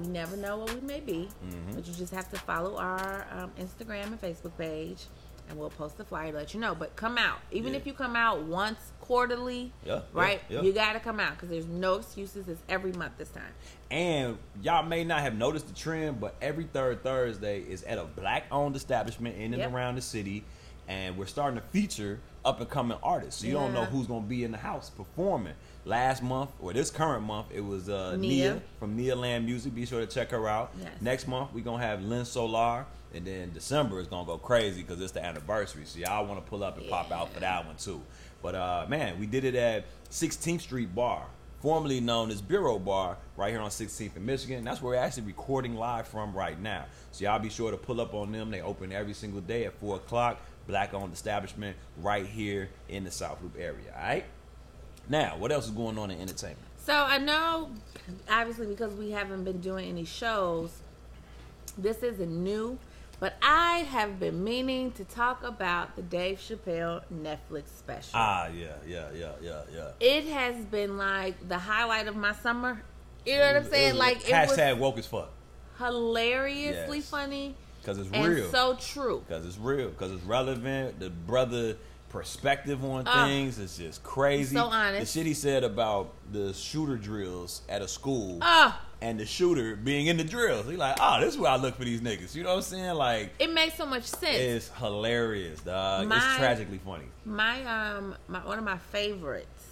we 0.00 0.06
never 0.08 0.36
know 0.36 0.58
what 0.58 0.74
we 0.74 0.80
may 0.80 1.00
be, 1.00 1.28
Mm-hmm. 1.44 1.74
but 1.74 1.86
you 1.86 1.94
just 1.94 2.12
have 2.14 2.30
to 2.30 2.38
follow 2.38 2.76
our 2.76 3.26
um, 3.30 3.50
Instagram 3.58 4.06
and 4.06 4.20
Facebook 4.20 4.56
page, 4.58 5.06
and 5.48 5.58
we'll 5.58 5.70
post 5.70 5.96
the 5.96 6.04
flyer 6.04 6.32
to 6.32 6.38
let 6.38 6.54
you 6.54 6.60
know. 6.60 6.74
But 6.74 6.96
come 6.96 7.16
out, 7.18 7.38
even 7.52 7.72
Yeah. 7.72 7.78
if 7.78 7.86
you 7.86 7.92
come 7.92 8.16
out 8.16 8.42
once 8.42 8.78
quarterly, 9.00 9.72
Yeah, 9.84 10.00
right? 10.12 10.40
yeah. 10.48 10.62
You 10.62 10.72
got 10.72 10.94
to 10.94 11.00
come 11.00 11.20
out 11.20 11.32
because 11.32 11.48
there's 11.50 11.66
no 11.66 11.94
excuses. 11.94 12.48
It's 12.48 12.62
every 12.68 12.92
month 12.92 13.12
this 13.18 13.28
time. 13.30 13.52
And 13.90 14.38
y'all 14.62 14.82
may 14.84 15.04
not 15.04 15.20
have 15.20 15.36
noticed 15.36 15.68
the 15.68 15.74
trend, 15.74 16.20
but 16.20 16.34
every 16.42 16.64
third 16.64 17.02
Thursday 17.04 17.60
is 17.60 17.82
at 17.84 17.98
a 17.98 18.04
black 18.04 18.44
owned 18.50 18.74
establishment 18.76 19.36
in 19.36 19.52
and 19.54 19.62
Yep. 19.62 19.72
around 19.72 19.94
the 19.94 20.02
city. 20.02 20.44
And 20.88 21.16
we're 21.16 21.26
starting 21.26 21.60
to 21.60 21.66
feature 21.68 22.20
up 22.44 22.60
and 22.60 22.68
coming 22.70 22.96
artists. 23.02 23.40
So 23.40 23.46
you 23.48 23.54
don't 23.54 23.72
know 23.74 23.84
who's 23.86 24.06
going 24.06 24.22
to 24.22 24.28
be 24.28 24.44
in 24.44 24.52
the 24.52 24.58
house 24.58 24.88
performing. 24.90 25.54
Last 25.86 26.22
month, 26.22 26.50
or 26.60 26.72
this 26.72 26.90
current 26.90 27.22
month, 27.24 27.46
it 27.54 27.64
was 27.64 27.88
uh, 27.88 28.16
Nia. 28.16 28.54
Nia. 28.54 28.62
from 28.78 28.96
Nia 28.96 29.14
Land 29.16 29.46
Music. 29.46 29.74
Be 29.74 29.86
sure 29.86 30.00
to 30.00 30.06
check 30.06 30.30
her 30.32 30.48
out. 30.48 30.72
Yes. 30.80 30.90
Next 31.00 31.28
month, 31.28 31.50
we're 31.54 31.64
going 31.64 31.80
to 31.80 31.86
have 31.86 32.02
Lynn 32.02 32.24
Solar. 32.24 32.84
And 33.14 33.24
then 33.24 33.52
December 33.54 34.00
is 34.00 34.08
going 34.08 34.24
to 34.24 34.32
go 34.32 34.36
crazy 34.36 34.82
because 34.82 35.00
it's 35.00 35.12
the 35.12 35.24
anniversary. 35.24 35.84
So 35.86 36.00
y'all 36.00 36.26
want 36.26 36.44
to 36.44 36.50
pull 36.50 36.62
up 36.64 36.76
and 36.76 36.88
pop 36.90 37.12
out 37.12 37.32
for 37.32 37.40
that 37.40 37.64
one 37.64 37.76
too. 37.76 38.02
But 38.42 38.54
uh, 38.56 38.86
man, 38.88 39.18
we 39.18 39.26
did 39.26 39.44
it 39.44 39.54
at 39.54 39.86
16th 40.10 40.62
Street 40.62 40.94
Bar 40.94 41.26
formerly 41.66 42.00
known 42.00 42.30
as 42.30 42.40
Bureau 42.40 42.78
Bar, 42.78 43.16
right 43.36 43.50
here 43.50 43.60
on 43.60 43.70
16th 43.70 44.16
in 44.16 44.24
Michigan. 44.24 44.64
That's 44.64 44.80
where 44.80 44.96
we're 44.96 45.02
actually 45.02 45.24
recording 45.24 45.74
live 45.74 46.06
from 46.06 46.32
right 46.32 46.60
now. 46.60 46.84
So 47.10 47.24
y'all 47.24 47.38
be 47.38 47.48
sure 47.48 47.70
to 47.70 47.76
pull 47.76 48.00
up 48.00 48.14
on 48.14 48.32
them. 48.32 48.50
They 48.50 48.60
open 48.60 48.92
every 48.92 49.14
single 49.14 49.40
day 49.40 49.64
at 49.64 49.78
4 49.80 49.96
o'clock. 49.96 50.40
Black 50.66 50.94
owned 50.94 51.12
establishment 51.12 51.76
right 51.98 52.26
here 52.26 52.68
in 52.88 53.04
the 53.04 53.10
South 53.10 53.40
Loop 53.42 53.56
area. 53.58 53.92
All 53.96 54.02
right. 54.02 54.24
Now, 55.08 55.36
what 55.36 55.52
else 55.52 55.66
is 55.66 55.70
going 55.70 55.98
on 55.98 56.10
in 56.10 56.20
entertainment? 56.20 56.58
So 56.84 56.94
I 56.94 57.18
know, 57.18 57.70
obviously, 58.30 58.66
because 58.66 58.92
we 58.94 59.10
haven't 59.10 59.44
been 59.44 59.60
doing 59.60 59.88
any 59.88 60.04
shows, 60.04 60.70
this 61.78 62.02
isn't 62.02 62.44
new. 62.44 62.78
But 63.18 63.34
I 63.40 63.78
have 63.78 64.20
been 64.20 64.44
meaning 64.44 64.92
to 64.92 65.04
talk 65.04 65.42
about 65.42 65.96
the 65.96 66.02
Dave 66.02 66.38
Chappelle 66.38 67.02
Netflix 67.10 67.68
special. 67.78 68.10
Ah, 68.12 68.48
yeah, 68.48 68.74
yeah, 68.86 69.08
yeah, 69.14 69.30
yeah, 69.40 69.62
yeah. 69.74 69.88
it 70.00 70.24
has 70.26 70.56
been 70.66 70.98
like 70.98 71.48
the 71.48 71.58
highlight 71.58 72.08
of 72.08 72.16
my 72.16 72.34
summer. 72.34 72.82
You 73.24 73.38
know 73.38 73.46
what 73.46 73.56
I'm 73.56 73.70
saying? 73.70 73.96
Like 73.96 74.18
it 74.28 74.34
hashtag 74.34 74.72
was 74.74 74.80
woke 74.80 74.98
as 74.98 75.06
fuck 75.06 75.30
hilariously 75.78 76.98
Yes. 76.98 77.08
funny 77.08 77.54
because 77.80 77.98
it's 77.98 78.10
and 78.12 78.26
real. 78.26 78.50
so 78.50 78.76
true. 78.80 79.22
Because 79.26 79.46
it's 79.46 79.58
real. 79.58 79.88
Because 79.90 80.12
it's 80.12 80.24
relevant. 80.24 80.98
The 80.98 81.10
brother 81.10 81.76
perspective 82.08 82.84
on 82.84 83.04
Ah. 83.06 83.26
things 83.26 83.58
is 83.58 83.76
just 83.76 84.02
crazy. 84.02 84.54
So 84.56 84.64
honest. 84.66 85.00
The 85.12 85.18
shit 85.20 85.26
he 85.26 85.34
said 85.34 85.64
about 85.64 86.12
the 86.32 86.52
shooter 86.54 86.96
drills 86.96 87.62
at 87.68 87.82
a 87.82 87.88
school 87.88 88.38
Ah, 88.40 88.80
and 89.02 89.18
the 89.20 89.26
shooter 89.26 89.76
being 89.76 90.06
in 90.06 90.16
the 90.16 90.24
drills. 90.24 90.66
He 90.66 90.76
like, 90.76 90.96
oh, 91.00 91.20
this 91.20 91.34
is 91.34 91.40
where 91.40 91.50
I 91.50 91.56
look 91.56 91.76
for 91.76 91.84
these 91.84 92.00
niggas. 92.00 92.34
You 92.34 92.42
know 92.44 92.50
what 92.50 92.56
I'm 92.56 92.62
saying? 92.62 92.94
Like, 92.94 93.32
it 93.38 93.52
makes 93.52 93.76
so 93.76 93.86
much 93.86 94.04
sense. 94.04 94.36
it's 94.38 94.68
hilarious, 94.78 95.60
dog. 95.60 96.06
My- 96.08 96.16
it's 96.16 96.36
tragically 96.36 96.78
funny. 96.84 97.04
my 97.24 97.64
um 97.64 98.14
my 98.28 98.38
one 98.46 98.58
of 98.58 98.64
my 98.64 98.78
favorites 98.78 99.64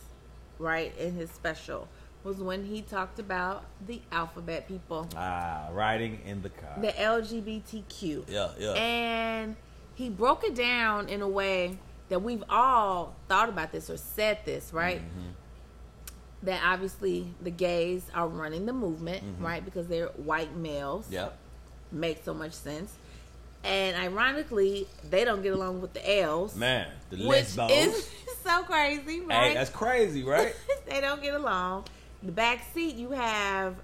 right 0.59 0.97
in 0.99 1.15
his 1.15 1.31
special 1.31 1.89
was 2.25 2.39
when 2.39 2.65
he 2.65 2.81
talked 2.81 3.19
about 3.19 3.65
the 3.87 4.01
alphabet 4.11 4.67
people 4.67 5.07
Ah, 5.17 5.69
riding 5.73 6.21
in 6.25 6.41
the 6.43 6.49
car. 6.51 6.77
the 6.81 6.89
lgbtq 6.93 8.25
yeah, 8.29 8.49
yeah. 8.59 8.73
and 8.73 9.57
he 9.95 10.09
broke 10.09 10.43
it 10.45 10.55
down 10.55 11.09
in 11.09 11.21
a 11.23 11.29
way 11.29 11.79
that 12.09 12.23
we've 12.23 12.45
all 12.49 13.15
thought 13.29 13.49
about 13.49 13.73
this 13.73 13.89
or 13.91 13.97
said 13.97 14.39
this 14.45 14.73
right 14.73 15.01
Mm-hmm. 15.01 15.31
that 16.45 16.61
obviously 16.65 17.27
the 17.41 17.51
gays 17.51 18.05
are 18.15 18.29
running 18.29 18.67
the 18.67 18.73
movement 18.73 19.23
right 19.41 19.65
because 19.65 19.87
they're 19.89 20.09
white 20.09 20.55
males 20.57 21.07
yep. 21.11 21.37
makes 21.91 22.25
so 22.25 22.35
much 22.35 22.53
sense 22.53 22.93
and 23.65 23.97
ironically 23.97 24.87
they 25.09 25.25
don't 25.25 25.43
get 25.43 25.55
along 25.55 25.81
with 25.81 25.95
the 25.95 26.19
l's 26.21 26.55
Man, 26.55 26.87
the 27.11 27.17
which 27.27 27.57
lesbos. 27.57 27.71
is 27.71 28.11
so 28.45 28.63
crazy, 28.65 29.21
right? 29.23 29.49
Hey, 29.49 29.55
that's 29.55 29.71
crazy, 29.71 30.23
right? 30.23 30.55
they 30.87 31.01
don't 31.01 31.23
get 31.23 31.35
along. 31.35 31.85
The 32.23 32.33
back 32.33 32.63
seat, 32.75 32.95
you 32.97 33.13
have 33.13 33.75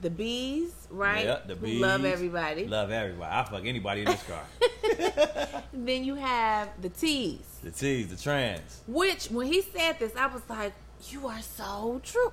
the 0.00 0.10
bees, 0.10 0.72
right? 0.90 1.24
Yeah, 1.24 1.38
the 1.46 1.56
bees. 1.56 1.80
love 1.80 2.04
everybody. 2.04 2.66
Love 2.66 2.90
everybody. 2.90 3.32
I 3.32 3.44
fuck 3.44 3.64
anybody 3.64 4.02
in 4.02 4.06
this 4.06 4.22
car. 4.24 4.44
then 5.72 6.04
you 6.04 6.14
have 6.14 6.68
the 6.80 6.88
T's, 6.88 7.40
the 7.62 7.70
T's, 7.70 8.08
the 8.08 8.16
trans. 8.16 8.82
which 8.86 9.26
when 9.26 9.46
he 9.46 9.62
said 9.62 9.98
this, 9.98 10.14
I 10.16 10.26
was 10.26 10.42
like, 10.48 10.72
"You 11.10 11.26
are 11.28 11.42
so 11.42 12.00
true." 12.04 12.32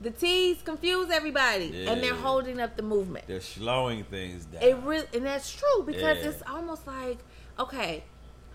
The 0.00 0.10
T's 0.10 0.60
confuse 0.62 1.10
everybody, 1.10 1.86
and 1.86 2.02
they're 2.02 2.14
holding 2.14 2.60
up 2.60 2.76
the 2.76 2.82
movement. 2.82 3.26
They're 3.28 3.40
slowing 3.40 4.02
things 4.04 4.46
down. 4.46 4.62
It 4.62 4.76
really, 4.78 5.06
and 5.14 5.24
that's 5.24 5.52
true 5.54 5.84
because 5.86 6.18
Yeah. 6.18 6.28
it's 6.30 6.42
almost 6.46 6.86
like, 6.88 7.18
okay, 7.58 8.02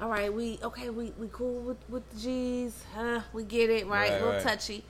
all 0.01 0.09
right, 0.09 0.31
we 0.33 0.59
okay, 0.61 0.89
we 0.89 1.13
we 1.17 1.29
cool 1.31 1.61
with 1.61 1.77
with 1.89 2.07
the 2.11 2.19
G's, 2.19 2.83
huh? 2.93 3.21
We 3.33 3.43
get 3.43 3.69
it, 3.69 3.87
right? 3.87 4.09
Right, 4.09 4.11
A 4.11 4.15
little 4.15 4.29
right. 4.33 4.43
touchy. 4.43 4.83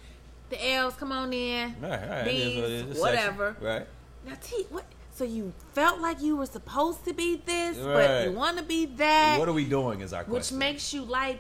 The 0.50 0.72
L's, 0.74 0.96
come 0.96 1.12
on 1.12 1.34
in. 1.34 1.76
Right, 1.82 2.10
right. 2.10 2.26
B's, 2.26 2.56
what 2.56 2.64
it 2.66 2.72
is. 2.72 2.92
It's 2.92 3.00
whatever. 3.00 3.50
sexy. 3.54 3.66
Right. 3.66 3.88
Now, 4.26 4.34
T, 4.42 4.66
what? 4.70 4.86
So 5.14 5.24
you 5.24 5.52
felt 5.74 6.00
like 6.00 6.22
you 6.22 6.38
were 6.38 6.46
supposed 6.46 7.04
to 7.06 7.14
be 7.14 7.42
this, 7.44 7.78
but 7.78 8.26
you 8.26 8.32
want 8.34 8.58
to 8.58 8.64
be 8.64 8.86
that, 8.98 9.40
What 9.40 9.50
are 9.50 9.54
we 9.54 9.66
doing? 9.66 10.02
Is 10.02 10.14
our 10.14 10.24
which 10.24 10.30
question. 10.30 10.60
makes 10.60 10.94
you 10.94 11.04
like 11.04 11.40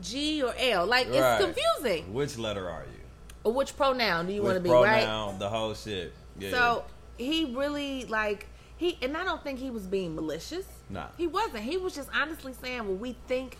G 0.00 0.42
or 0.42 0.52
L. 0.58 0.86
Like 0.86 1.08
Right. 1.08 1.16
it's 1.40 1.44
confusing. 1.44 2.12
Which 2.12 2.36
letter 2.36 2.68
are 2.68 2.82
you? 2.82 2.98
Or 3.44 3.52
which 3.52 3.76
pronoun 3.76 4.26
do 4.26 4.32
you 4.32 4.42
want 4.42 4.54
to 4.56 4.60
be, 4.60 4.68
pronoun? 4.70 5.30
right? 5.30 5.38
The 5.38 5.48
whole 5.48 5.74
shit. 5.74 6.12
Yeah. 6.38 6.50
So 6.50 6.84
he 7.16 7.54
really 7.54 8.06
like 8.06 8.48
he, 8.76 8.98
and 9.02 9.16
I 9.16 9.22
don't 9.24 9.42
think 9.44 9.60
he 9.60 9.70
was 9.70 9.86
being 9.86 10.16
malicious. 10.16 10.66
Nah. 10.90 11.06
he 11.16 11.28
wasn't. 11.28 11.58
He 11.62 11.76
was 11.76 11.94
just 11.94 12.08
honestly 12.12 12.52
saying 12.60 12.86
what 12.88 12.98
we 12.98 13.14
think 13.28 13.56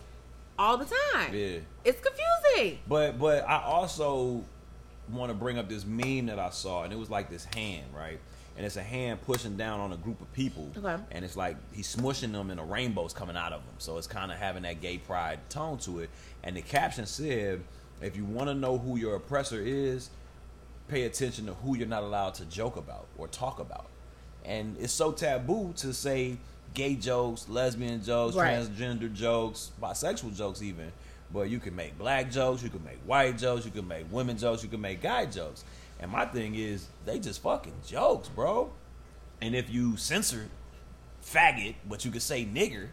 all 0.59 0.77
the 0.77 0.87
time. 1.13 1.33
Yeah. 1.35 1.59
It's 1.85 2.01
confusing. 2.01 2.81
But 2.89 3.19
but 3.19 3.49
I 3.49 3.63
also 3.63 4.43
want 5.13 5.31
to 5.31 5.35
bring 5.35 5.59
up 5.59 5.69
this 5.69 5.85
meme 5.85 6.27
that 6.27 6.39
I 6.39 6.51
saw, 6.51 6.85
and 6.85 6.93
it 6.93 6.97
was 6.99 7.11
like 7.11 7.31
this 7.31 7.45
hand, 7.45 7.87
right? 7.95 8.19
And 8.57 8.67
it's 8.67 8.77
a 8.77 8.83
hand 8.83 9.23
pushing 9.23 9.57
down 9.57 9.81
on 9.81 9.93
a 9.93 9.97
group 9.97 10.21
of 10.21 10.31
people, 10.33 10.71
Okay. 10.77 11.03
and 11.11 11.25
it's 11.25 11.37
like 11.37 11.57
he's 11.73 11.95
smushing 11.95 12.33
them, 12.33 12.51
and 12.51 12.61
a 12.61 12.63
rainbow's 12.65 13.13
coming 13.13 13.37
out 13.37 13.53
of 13.53 13.65
them. 13.65 13.75
So 13.79 13.97
it's 13.99 14.07
kind 14.07 14.31
of 14.31 14.39
having 14.39 14.63
that 14.65 14.81
gay 14.81 14.99
pride 14.99 15.39
tone 15.49 15.79
to 15.79 16.01
it. 16.01 16.11
And 16.43 16.57
the 16.57 16.63
caption 16.63 17.07
said, 17.07 17.63
"If 18.01 18.17
you 18.17 18.25
want 18.25 18.49
to 18.49 18.55
know 18.55 18.77
who 18.79 18.97
your 18.97 19.15
oppressor 19.17 19.61
is, 19.61 20.11
pay 20.89 21.05
attention 21.05 21.47
to 21.47 21.55
who 21.55 21.77
you're 21.77 21.87
not 21.89 22.03
allowed 22.03 22.35
to 22.35 22.45
joke 22.45 22.77
about 22.77 23.07
or 23.17 23.27
talk 23.29 23.59
about." 23.59 23.87
And 24.45 24.77
it's 24.79 24.93
so 24.93 25.13
taboo 25.13 25.73
to 25.77 25.95
say 25.95 26.37
gay 26.75 26.95
jokes, 26.95 27.49
lesbian 27.49 28.03
jokes, 28.03 28.35
Right. 28.37 28.59
transgender 28.59 29.13
jokes, 29.13 29.71
bisexual 29.81 30.35
jokes, 30.37 30.61
even. 30.63 30.93
But 31.33 31.49
you 31.49 31.59
can 31.59 31.75
make 31.75 31.99
black 31.99 32.31
jokes, 32.31 32.63
you 32.63 32.69
can 32.69 32.85
make 32.85 32.99
white 33.07 33.39
jokes, 33.39 33.65
you 33.65 33.71
can 33.71 33.89
make 33.89 34.05
women 34.11 34.37
jokes, 34.37 34.63
you 34.63 34.69
can 34.69 34.81
make 34.81 35.01
guy 35.01 35.27
jokes. 35.27 35.65
And 35.99 36.11
my 36.11 36.27
thing 36.27 36.55
is, 36.55 36.89
they 37.07 37.19
just 37.19 37.43
fucking 37.43 37.75
jokes, 37.87 38.29
bro. 38.29 38.73
And 39.41 39.55
if 39.55 39.71
you 39.71 39.97
censor 39.97 40.49
faggot, 41.25 41.75
but 41.89 42.05
you 42.05 42.11
could 42.11 42.23
say 42.23 42.45
nigger, 42.45 42.89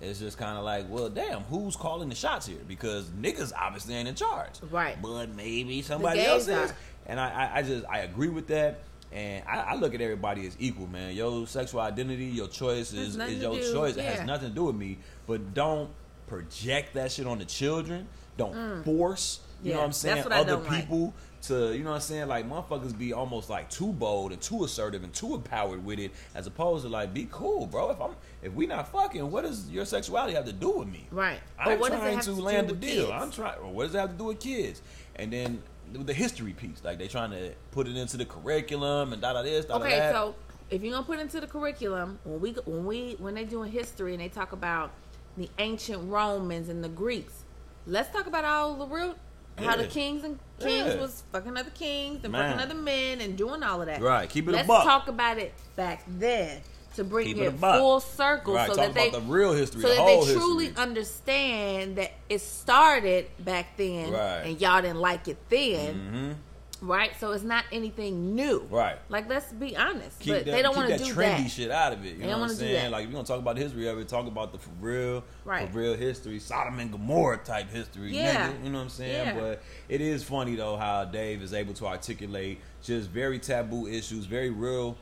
it's 0.00 0.18
just 0.18 0.38
kind 0.38 0.56
of 0.58 0.64
like, 0.64 0.86
well, 0.88 1.08
damn, 1.08 1.42
who's 1.42 1.76
calling 1.76 2.08
the 2.08 2.14
shots 2.14 2.46
here? 2.46 2.58
Because 2.66 3.06
niggas 3.10 3.52
obviously 3.58 3.94
ain't 3.94 4.08
in 4.08 4.14
charge, 4.14 4.52
Right. 4.70 5.00
But 5.00 5.28
maybe 5.34 5.82
somebody 5.82 6.22
else 6.22 6.48
is. 6.48 6.70
are. 6.70 6.76
And 7.06 7.20
I, 7.20 7.30
I, 7.30 7.58
I 7.58 7.62
just, 7.62 7.84
I 7.86 7.98
agree 8.00 8.28
with 8.28 8.46
that. 8.48 8.80
And 9.12 9.44
I, 9.46 9.56
I 9.60 9.74
look 9.74 9.94
at 9.94 10.00
everybody 10.00 10.46
as 10.46 10.56
equal, 10.58 10.86
man. 10.86 11.14
Your 11.14 11.46
sexual 11.46 11.80
identity, 11.80 12.26
your 12.26 12.48
choice 12.48 12.92
is, 12.92 13.16
is 13.16 13.42
your 13.42 13.58
choice. 13.58 13.96
It 13.96 14.04
has 14.04 14.24
nothing 14.26 14.50
to 14.50 14.54
do 14.54 14.64
with 14.64 14.76
me. 14.76 14.98
But 15.26 15.52
don't 15.52 15.90
project 16.34 16.94
that 16.94 17.12
shit 17.12 17.26
on 17.26 17.38
the 17.38 17.44
children. 17.44 18.06
Don't 18.36 18.84
force, 18.84 19.40
you 19.62 19.66
Mm. 19.66 19.68
Yeah, 19.68 19.72
know 19.74 19.80
what 19.80 19.86
I'm 19.86 19.92
saying, 19.92 20.24
what 20.24 20.32
other 20.32 20.52
don't 20.52 20.66
like. 20.68 20.80
people 20.86 21.12
to, 21.42 21.72
you 21.74 21.82
know 21.84 21.90
what 21.90 21.96
I'm 21.96 22.00
saying, 22.02 22.28
like 22.28 22.48
motherfuckers 22.48 22.96
be 22.96 23.12
almost 23.12 23.50
like 23.50 23.68
too 23.68 23.92
bold 23.92 24.32
and 24.32 24.40
too 24.40 24.64
assertive 24.64 25.02
and 25.04 25.12
too 25.12 25.34
empowered 25.34 25.84
with 25.84 25.98
it, 25.98 26.12
as 26.34 26.46
opposed 26.46 26.84
to 26.84 26.90
like 26.90 27.12
be 27.12 27.28
cool, 27.30 27.66
bro. 27.66 27.90
If 27.90 28.00
I'm 28.00 28.12
if 28.42 28.52
we 28.54 28.66
not 28.66 28.90
fucking, 28.90 29.30
what 29.30 29.44
does 29.44 29.68
your 29.68 29.84
sexuality 29.84 30.34
have 30.34 30.46
to 30.46 30.52
do 30.52 30.70
with 30.70 30.88
me? 30.88 31.06
Right. 31.10 31.40
I'm 31.58 31.66
But 31.72 31.80
what 31.80 31.90
does 31.90 31.98
it 31.98 32.02
trying 32.02 32.14
have 32.16 32.24
to 32.26 32.34
to 32.36 32.40
land 32.42 32.68
the 32.68 32.74
deal. 32.74 33.06
kids? 33.08 33.22
I'm 33.22 33.30
trying. 33.30 33.58
Or 33.58 33.72
what 33.72 33.84
does 33.86 33.94
it 33.94 33.98
have 33.98 34.10
to 34.12 34.16
do 34.16 34.24
with 34.24 34.40
kids? 34.40 34.80
And 35.16 35.32
then 35.32 35.62
the 35.92 36.14
history 36.14 36.52
piece, 36.52 36.80
like 36.84 36.98
they 36.98 37.08
trying 37.08 37.32
to 37.32 37.52
put 37.72 37.86
it 37.88 37.96
into 37.96 38.16
the 38.16 38.24
curriculum 38.24 39.12
and 39.12 39.20
da 39.20 39.32
da 39.34 39.42
this, 39.42 39.64
da 39.66 39.76
da 39.78 39.84
Okay, 39.84 39.98
that. 39.98 40.14
so 40.14 40.34
if 40.70 40.82
you're 40.82 40.92
gonna 40.92 41.04
put 41.04 41.18
into 41.18 41.40
the 41.40 41.46
curriculum, 41.46 42.18
when 42.24 42.40
we 42.40 42.52
when 42.64 42.86
we 42.86 43.16
when 43.18 43.34
they 43.34 43.44
doing 43.44 43.70
history 43.72 44.12
and 44.14 44.22
they 44.22 44.28
talk 44.28 44.52
about 44.52 44.90
the 45.36 45.48
ancient 45.58 46.10
Romans 46.10 46.68
and 46.68 46.82
the 46.84 46.88
Greeks, 46.88 47.44
let's 47.86 48.10
talk 48.12 48.26
about 48.26 48.44
all 48.44 48.74
the 48.74 48.86
real 48.86 49.14
how 49.58 49.76
the 49.76 49.86
kings 49.86 50.24
and 50.24 50.38
kings 50.58 50.94
Yeah. 50.94 51.00
was 51.00 51.22
fucking 51.32 51.56
other 51.56 51.70
kings 51.70 52.24
and 52.24 52.32
Man. 52.32 52.56
fucking 52.56 52.70
other 52.70 52.80
men 52.80 53.20
and 53.20 53.36
doing 53.36 53.62
all 53.62 53.80
of 53.80 53.86
that. 53.88 54.00
Right, 54.00 54.28
keep 54.28 54.48
it 54.48 54.52
a 54.52 54.56
Let's 54.56 54.66
talk 54.68 55.08
about 55.08 55.36
it 55.38 55.52
back 55.76 56.04
then 56.08 56.60
to 56.96 57.04
bring 57.04 57.26
Keep 57.26 57.36
it 57.38 57.42
it, 57.54 57.58
full 57.58 58.00
circle 58.00 58.54
Right, 58.54 58.68
so 58.70 58.74
talk 58.76 58.86
that 58.86 58.94
they 58.94 59.10
the 59.10 59.20
real 59.20 59.52
history, 59.52 59.82
so 59.82 59.88
the 59.88 59.94
that 59.96 60.06
they 60.06 60.32
truly 60.34 60.66
history. 60.66 60.82
understand 60.82 61.96
that 61.96 62.12
it 62.30 62.40
started 62.40 63.26
back 63.38 63.76
then 63.76 64.12
Right. 64.12 64.42
and 64.46 64.60
y'all 64.60 64.80
didn't 64.80 65.00
like 65.00 65.28
it 65.28 65.36
then. 65.50 66.36
Mhm. 66.40 66.49
Right, 66.82 67.12
so 67.20 67.32
it's 67.32 67.44
not 67.44 67.64
anything 67.72 68.34
new. 68.34 68.66
Right. 68.70 68.96
Like, 69.08 69.28
let's 69.28 69.52
be 69.52 69.76
honest. 69.76 70.18
keep 70.20 70.32
but 70.34 70.44
that, 70.46 70.50
they 70.50 70.62
don't 70.62 70.74
want 70.76 70.88
to 70.90 70.96
that 70.98 71.04
do 71.04 71.12
trendy 71.12 71.42
that. 71.42 71.50
shit 71.50 71.70
out 71.70 71.92
of 71.92 72.04
it. 72.06 72.14
You 72.14 72.20
They 72.20 72.26
know 72.26 72.38
what 72.38 72.44
I'm 72.44 72.48
do 72.48 72.54
saying? 72.56 72.90
Like 72.90 73.02
if 73.04 73.08
we're 73.08 73.14
gonna 73.14 73.26
talk 73.26 73.38
about 73.38 73.56
the 73.56 73.62
history 73.62 73.86
of 73.88 73.98
it, 73.98 74.08
talk 74.08 74.26
about 74.26 74.52
the 74.52 74.58
for 74.58 74.70
real, 74.80 75.24
Right. 75.44 75.70
for 75.70 75.78
real 75.78 75.94
history, 75.94 76.38
Sodom 76.38 76.78
and 76.80 76.90
Gomorrah 76.90 77.38
type 77.38 77.70
history. 77.70 78.12
Yeah. 78.14 78.48
nigga, 78.50 78.64
you 78.64 78.70
know 78.70 78.78
what 78.78 78.84
I'm 78.84 78.88
saying? 78.90 79.26
Yeah. 79.36 79.40
But 79.40 79.62
it 79.88 80.00
is 80.00 80.22
funny 80.24 80.54
though 80.56 80.76
how 80.76 81.04
Dave 81.04 81.42
is 81.42 81.52
able 81.52 81.74
to 81.74 81.86
articulate 81.86 82.60
just 82.82 83.10
very 83.10 83.38
taboo 83.38 83.86
issues, 83.86 84.24
very 84.24 84.50
real, 84.50 84.96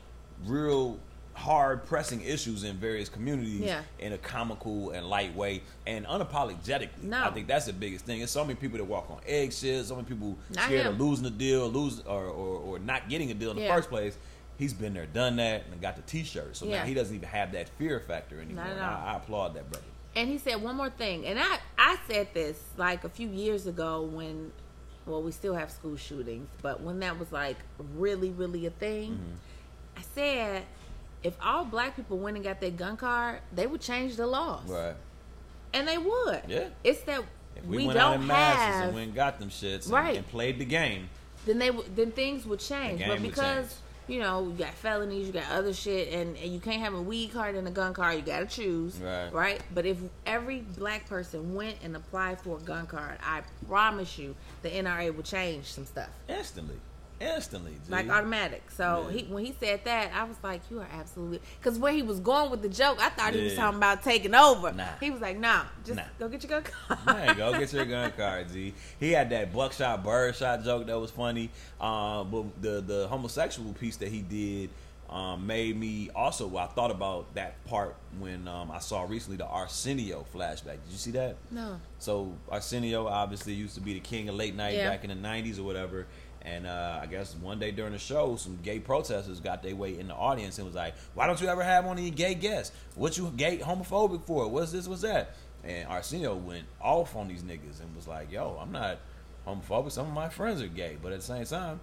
real 0.45 0.99
hard 1.39 1.85
pressing 1.85 2.21
issues 2.21 2.63
in 2.63 2.75
various 2.77 3.07
communities 3.09 3.61
Yeah. 3.61 3.81
in 3.97 4.11
a 4.13 4.17
comical 4.17 4.91
and 4.91 5.07
light 5.09 5.33
way 5.35 5.61
and 5.87 6.05
unapologetically. 6.05 7.03
No. 7.03 7.23
I 7.23 7.31
think 7.31 7.47
that's 7.47 7.65
the 7.65 7.73
biggest 7.73 8.05
thing. 8.05 8.19
There's 8.19 8.31
so 8.31 8.43
many 8.43 8.55
people 8.55 8.77
that 8.77 8.83
walk 8.85 9.09
on 9.09 9.19
eggshells, 9.25 9.87
so 9.87 9.95
many 9.95 10.07
people 10.07 10.37
Not 10.53 10.65
scared 10.65 10.85
him. 10.85 10.93
of 10.93 10.99
losing 10.99 11.25
a 11.25 11.29
deal, 11.29 11.67
lose 11.69 12.01
or, 12.01 12.25
or, 12.25 12.59
or 12.59 12.79
not 12.79 13.09
getting 13.09 13.31
a 13.31 13.33
deal 13.33 13.51
in 13.51 13.57
the 13.57 13.67
first 13.67 13.89
place. 13.89 14.17
He's 14.57 14.73
been 14.73 14.93
there, 14.93 15.05
done 15.05 15.37
that, 15.37 15.63
and 15.71 15.79
got 15.81 15.95
the 15.95 16.01
T-shirt. 16.01 16.57
So 16.57 16.65
Yeah. 16.65 16.79
now 16.79 16.85
he 16.85 16.93
doesn't 16.93 17.15
even 17.15 17.29
have 17.29 17.53
that 17.53 17.69
fear 17.77 18.01
factor 18.01 18.41
anymore. 18.41 18.65
Not 18.65 18.71
at 18.71 18.77
And 18.77 18.85
all. 18.85 19.07
I, 19.07 19.13
I 19.13 19.15
applaud 19.15 19.53
that 19.55 19.71
brother. 19.71 19.85
And 20.15 20.27
he 20.29 20.37
said 20.37 20.61
one 20.61 20.75
more 20.75 20.89
thing, 20.89 21.25
and 21.25 21.39
I 21.39 21.59
I 21.77 21.97
said 22.09 22.33
this 22.33 22.59
like 22.75 23.03
a 23.05 23.09
few 23.09 23.29
years 23.29 23.67
ago 23.67 24.01
when, 24.01 24.51
well, 25.05 25.21
we 25.21 25.31
still 25.31 25.53
have 25.55 25.71
school 25.71 25.95
shootings, 25.95 26.49
but 26.61 26.81
when 26.81 26.99
that 26.99 27.17
was 27.17 27.31
like 27.31 27.57
really 27.95 28.31
really 28.31 28.65
a 28.65 28.71
thing, 28.71 29.11
Mm-hmm. 29.11 29.97
I 29.97 30.01
said 30.15 30.63
if 31.23 31.35
all 31.43 31.65
black 31.65 31.95
people 31.95 32.17
went 32.17 32.35
and 32.37 32.43
got 32.43 32.59
their 32.61 32.71
gun 32.71 32.95
card, 32.97 33.39
they 33.53 33.67
would 33.67 33.81
change 33.81 34.15
the 34.15 34.25
laws, 34.27 34.67
Right. 34.67 34.95
and 35.73 35.87
they 35.87 35.97
would. 35.97 36.41
Yeah. 36.47 36.69
It's 36.83 37.01
that 37.01 37.23
If 37.55 37.65
we, 37.65 37.77
we 37.77 37.87
went 37.87 37.99
don't 37.99 38.21
in 38.21 38.27
masses 38.27 38.59
have- 38.61 38.83
and 38.85 38.93
went 38.95 39.07
and 39.07 39.15
got 39.15 39.39
them 39.39 39.49
shits 39.49 39.91
Right. 39.91 40.15
and 40.17 40.27
played 40.27 40.59
the 40.59 40.65
game, 40.65 41.09
then 41.45 41.59
they 41.59 41.71
would- 41.71 41.95
then 41.95 42.11
things 42.11 42.45
would 42.45 42.59
change. 42.59 43.01
But 43.05 43.21
because 43.21 43.67
change. 43.67 43.79
you 44.07 44.19
know 44.21 44.43
you 44.43 44.51
got 44.53 44.73
felonies, 44.75 45.27
you 45.27 45.33
got 45.33 45.51
other 45.51 45.73
shit, 45.73 46.13
and, 46.13 46.37
and 46.37 46.53
you 46.53 46.59
can't 46.59 46.81
have 46.81 46.93
a 46.93 47.01
weed 47.01 47.33
card 47.33 47.55
and 47.55 47.67
a 47.67 47.71
gun 47.71 47.93
card. 47.93 48.15
You 48.15 48.21
got 48.21 48.39
to 48.39 48.45
choose, 48.45 48.97
Right. 48.97 49.31
Right. 49.33 49.61
But 49.73 49.85
if 49.85 49.97
every 50.25 50.61
black 50.61 51.07
person 51.09 51.53
went 51.53 51.77
and 51.83 51.95
applied 51.95 52.39
for 52.41 52.57
a 52.57 52.61
gun 52.61 52.87
card, 52.87 53.17
I 53.23 53.41
promise 53.67 54.17
you, 54.17 54.35
the 54.61 54.69
NRA 54.69 55.09
would 55.13 55.25
change 55.25 55.65
some 55.65 55.85
stuff. 55.85 56.09
instantly, 56.29 56.75
instantly, 57.19 57.73
G. 57.85 57.91
like 57.91 58.09
automatic. 58.09 58.63
So 58.71 59.07
Yeah. 59.09 59.17
he 59.17 59.23
when 59.25 59.45
he 59.45 59.55
said 59.59 59.81
that, 59.85 60.11
I 60.13 60.23
was 60.23 60.37
like, 60.43 60.61
"You 60.69 60.79
are 60.79 60.87
absolutely." 60.93 61.41
Because 61.59 61.77
where 61.79 61.91
he 61.93 62.01
was 62.01 62.19
going 62.19 62.49
with 62.51 62.61
the 62.61 62.69
joke, 62.69 62.97
I 63.01 63.09
thought 63.09 63.33
he 63.33 63.43
was 63.43 63.55
talking 63.55 63.77
about 63.77 64.03
taking 64.03 64.33
over. 64.35 64.71
Nah. 64.71 64.85
He 64.99 65.11
was 65.11 65.21
like, 65.21 65.37
"Nah, 65.37 65.63
just 65.83 65.97
Nah. 65.97 66.03
go 66.19 66.27
get 66.29 66.43
your 66.43 66.61
gun 66.61 66.63
card." 66.63 67.37
Go. 67.37 67.59
Get 67.59 67.73
your 67.73 67.85
gun 67.95 68.11
card, 68.15 68.47
G. 68.51 68.73
He 68.99 69.11
had 69.11 69.29
that 69.31 69.53
buckshot 69.53 70.03
birdshot 70.03 70.63
joke 70.63 70.87
that 70.87 70.99
was 70.99 71.11
funny. 71.11 71.49
Um, 71.79 72.29
but 72.31 72.61
the 72.61 72.81
the 72.81 73.07
homosexual 73.07 73.73
piece 73.73 73.97
that 73.97 74.09
he 74.09 74.21
did 74.21 74.69
um, 75.09 75.47
made 75.47 75.75
me 75.75 76.09
also. 76.15 76.55
I 76.55 76.67
thought 76.67 76.91
about 76.91 77.33
that 77.33 77.63
part 77.65 77.95
when 78.19 78.47
um, 78.47 78.69
I 78.69 78.77
saw 78.77 79.03
recently 79.03 79.37
the 79.37 79.45
Arsenio 79.47 80.23
flashback. 80.33 80.77
Did 80.83 80.91
you 80.91 80.97
see 80.97 81.11
that? 81.11 81.35
no. 81.49 81.79
So 81.97 82.31
Arsenio 82.49 83.07
obviously 83.07 83.53
used 83.53 83.73
to 83.75 83.81
be 83.81 83.93
the 83.95 83.99
king 84.01 84.29
of 84.29 84.35
late 84.35 84.55
night 84.55 84.75
Yeah. 84.75 84.87
back 84.89 85.03
in 85.03 85.09
the 85.09 85.15
'90s 85.27 85.57
or 85.59 85.63
whatever. 85.63 86.05
And 86.41 86.65
uh, 86.67 86.99
I 87.01 87.05
guess 87.05 87.35
one 87.35 87.59
day 87.59 87.71
during 87.71 87.91
the 87.91 87.99
show, 87.99 88.35
some 88.37 88.57
gay 88.63 88.79
protesters 88.79 89.39
got 89.39 89.61
their 89.61 89.75
way 89.75 89.99
in 89.99 90.07
the 90.07 90.15
audience 90.15 90.57
and 90.57 90.65
was 90.65 90.75
like, 90.75 90.95
"Why 91.13 91.27
don't 91.27 91.39
you 91.41 91.47
ever 91.47 91.63
have 91.63 91.85
one 91.85 91.97
of 91.97 92.03
your 92.03 92.13
gay 92.13 92.33
guests? 92.33 92.73
What 92.95 93.17
you 93.17 93.31
gay 93.35 93.57
homophobic 93.57 94.23
for? 94.23 94.47
What's 94.47 94.71
this? 94.71 94.87
What's 94.87 95.01
that?" 95.01 95.35
And 95.63 95.87
Arsenio 95.89 96.35
went 96.35 96.65
off 96.81 97.15
on 97.15 97.27
these 97.27 97.43
niggas 97.43 97.81
and 97.81 97.93
was 97.95 98.07
like, 98.07 98.31
"Yo, 98.31 98.57
I'm 98.61 98.71
not 98.71 98.99
homophobic. 99.45 99.91
Some 99.91 100.07
of 100.07 100.13
my 100.13 100.29
friends 100.29 100.61
are 100.61 100.67
gay, 100.67 100.97
but 101.01 101.11
at 101.11 101.19
the 101.19 101.25
same 101.25 101.45
time, 101.45 101.81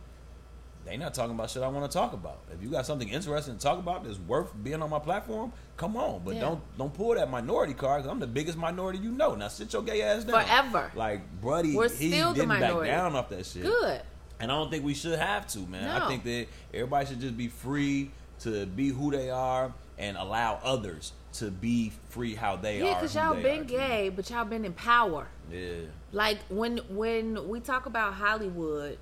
they 0.87 0.97
not 0.97 1.15
talking 1.15 1.35
about 1.35 1.51
shit 1.51 1.63
I 1.63 1.69
want 1.69 1.91
to 1.91 1.99
talk 1.99 2.13
about. 2.13 2.39
If 2.55 2.63
you 2.63 2.71
got 2.71 2.87
something 2.87 3.09
interesting 3.09 3.57
to 3.57 3.61
talk 3.61 3.79
about 3.79 4.05
that's 4.05 4.19
worth 4.21 4.53
being 4.63 4.81
on 4.83 4.89
my 4.89 5.01
platform, 5.01 5.53
come 5.77 5.97
on. 5.97 6.23
But 6.25 6.37
Yeah. 6.37 6.43
don't 6.43 6.79
don't 6.79 6.95
pull 6.95 7.15
that 7.15 7.29
minority 7.31 7.75
card. 7.75 8.07
i 8.07 8.11
I'm 8.11 8.21
the 8.21 8.27
biggest 8.27 8.57
minority 8.57 9.01
you 9.01 9.11
know. 9.11 9.35
Now 9.35 9.49
sit 9.49 9.73
your 9.73 9.83
gay 9.83 10.03
ass 10.03 10.25
down. 10.25 10.43
Forever. 10.43 10.93
Like, 10.95 11.41
buddy, 11.41 11.75
We're 11.75 11.89
he 11.89 12.13
still 12.13 12.33
didn't 12.33 12.61
back 12.61 12.85
down 12.85 13.17
off 13.17 13.29
that 13.31 13.45
shit. 13.45 13.65
Good. 13.65 14.01
And 14.41 14.51
I 14.53 14.55
don't 14.55 14.71
think 14.71 14.85
we 14.85 14.95
should 14.95 15.19
have 15.19 15.47
to, 15.49 15.61
man. 15.61 15.89
I 15.89 16.09
think 16.09 16.25
that 16.25 16.47
everybody 16.75 17.07
should 17.07 17.21
just 17.21 17.37
be 17.37 17.49
free 17.49 18.11
to 18.41 18.67
be 18.67 18.89
who 18.89 19.11
they 19.11 19.31
are 19.31 19.73
and 19.99 20.17
allow 20.17 20.61
others 20.63 21.13
to 21.35 21.51
be 21.51 21.93
free 22.11 22.35
how 22.35 22.57
they 22.57 22.79
Yeah, 22.81 22.87
are. 22.87 22.95
because 22.97 23.15
y'all 23.15 23.35
been 23.43 23.65
gay, 23.65 24.11
but 24.11 24.29
y'all 24.29 24.45
been 24.45 24.65
in 24.65 24.73
power. 24.75 25.27
Yeah. 25.51 25.75
Like 26.13 26.39
when 26.51 26.79
when 26.91 27.49
we 27.49 27.61
talk 27.61 27.87
about 27.87 28.15
Hollywood, 28.15 28.99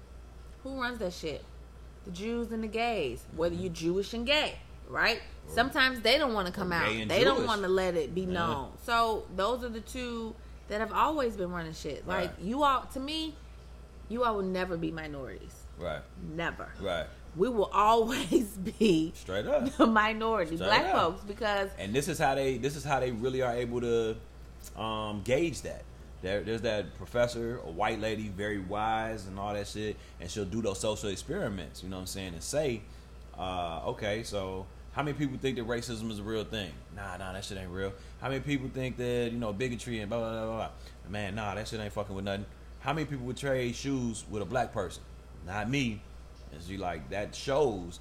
who 0.62 0.80
runs 0.80 0.98
that 0.98 1.12
shit? 1.12 1.44
The 2.04 2.10
Jews 2.12 2.52
and 2.52 2.62
the 2.62 2.68
gays. 2.68 3.24
Whether 3.36 3.54
you're 3.56 3.72
Jewish 3.72 4.14
and 4.14 4.26
gay, 4.26 4.56
right? 4.88 5.20
Sometimes 5.48 6.00
they 6.00 6.16
don't 6.18 6.32
want 6.32 6.46
to 6.46 6.52
come 6.52 6.72
out. 6.72 6.88
They 7.08 7.24
don't 7.24 7.46
want 7.46 7.62
to 7.62 7.68
let 7.68 7.96
it 7.96 8.14
be 8.14 8.22
Yeah. 8.22 8.32
known. 8.34 8.72
So 8.84 9.26
those 9.34 9.64
are 9.64 9.68
the 9.68 9.80
two 9.80 10.34
that 10.68 10.80
have 10.80 10.92
always 10.92 11.36
been 11.36 11.50
running 11.50 11.72
shit. 11.74 12.06
Like 12.06 12.30
Right. 12.30 12.40
you 12.40 12.62
all, 12.62 12.82
to 12.94 13.00
me, 13.00 13.34
you 14.08 14.24
all 14.24 14.36
will 14.36 14.42
never 14.42 14.76
be 14.76 14.90
minorities. 14.90 15.54
Right. 15.78 16.02
Never. 16.34 16.68
Right. 16.80 17.06
We 17.36 17.48
will 17.48 17.70
always 17.72 18.44
be 18.78 19.12
Straight 19.16 19.46
up. 19.46 19.76
the 19.76 19.86
minority, 19.86 20.56
Straight 20.56 20.68
black 20.68 20.86
up. 20.86 20.92
folks, 20.94 21.24
because 21.24 21.70
and 21.78 21.92
this 21.92 22.06
is 22.08 22.18
how 22.18 22.34
they 22.34 22.58
this 22.58 22.76
is 22.76 22.84
how 22.84 23.00
they 23.00 23.10
really 23.10 23.42
are 23.42 23.54
able 23.54 23.80
to 23.80 24.16
um, 24.80 25.22
gauge 25.24 25.62
that. 25.62 25.82
There, 26.22 26.42
there's 26.42 26.62
that 26.62 26.96
professor, 26.96 27.58
a 27.66 27.70
white 27.70 28.00
lady, 28.00 28.28
very 28.28 28.58
wise 28.58 29.26
and 29.26 29.38
all 29.38 29.52
that 29.52 29.66
shit, 29.66 29.96
and 30.20 30.30
she'll 30.30 30.46
do 30.46 30.62
those 30.62 30.78
social 30.80 31.10
experiments. 31.10 31.82
You 31.82 31.90
know 31.90 31.96
what 31.96 32.00
I'm 32.02 32.06
saying? 32.06 32.32
And 32.32 32.42
say, 32.42 32.80
uh, 33.38 33.80
okay, 33.88 34.22
so 34.22 34.64
how 34.92 35.02
many 35.02 35.18
people 35.18 35.36
think 35.38 35.56
that 35.56 35.66
racism 35.66 36.10
is 36.10 36.20
a 36.20 36.22
real 36.22 36.44
thing? 36.44 36.70
Nah, 36.96 37.16
nah, 37.18 37.32
that 37.34 37.44
shit 37.44 37.58
ain't 37.58 37.68
real. 37.70 37.92
How 38.22 38.28
many 38.28 38.40
people 38.40 38.70
think 38.72 38.96
that 38.96 39.30
you 39.32 39.38
know 39.38 39.52
bigotry 39.52 40.00
and 40.00 40.08
blah 40.08 40.18
blah 40.18 40.30
blah 40.30 40.44
blah? 40.46 40.56
blah? 40.56 40.70
Man, 41.10 41.34
nah, 41.34 41.54
that 41.56 41.68
shit 41.68 41.80
ain't 41.80 41.92
fucking 41.92 42.14
with 42.14 42.24
nothing. 42.24 42.46
How 42.84 42.92
many 42.92 43.06
people 43.06 43.24
would 43.24 43.38
trade 43.38 43.74
shoes 43.74 44.24
with 44.30 44.42
a 44.42 44.44
black 44.44 44.70
person? 44.74 45.02
Not 45.46 45.70
me. 45.70 46.02
And 46.52 46.62
she 46.62 46.76
like 46.76 47.08
that 47.08 47.34
shows 47.34 47.98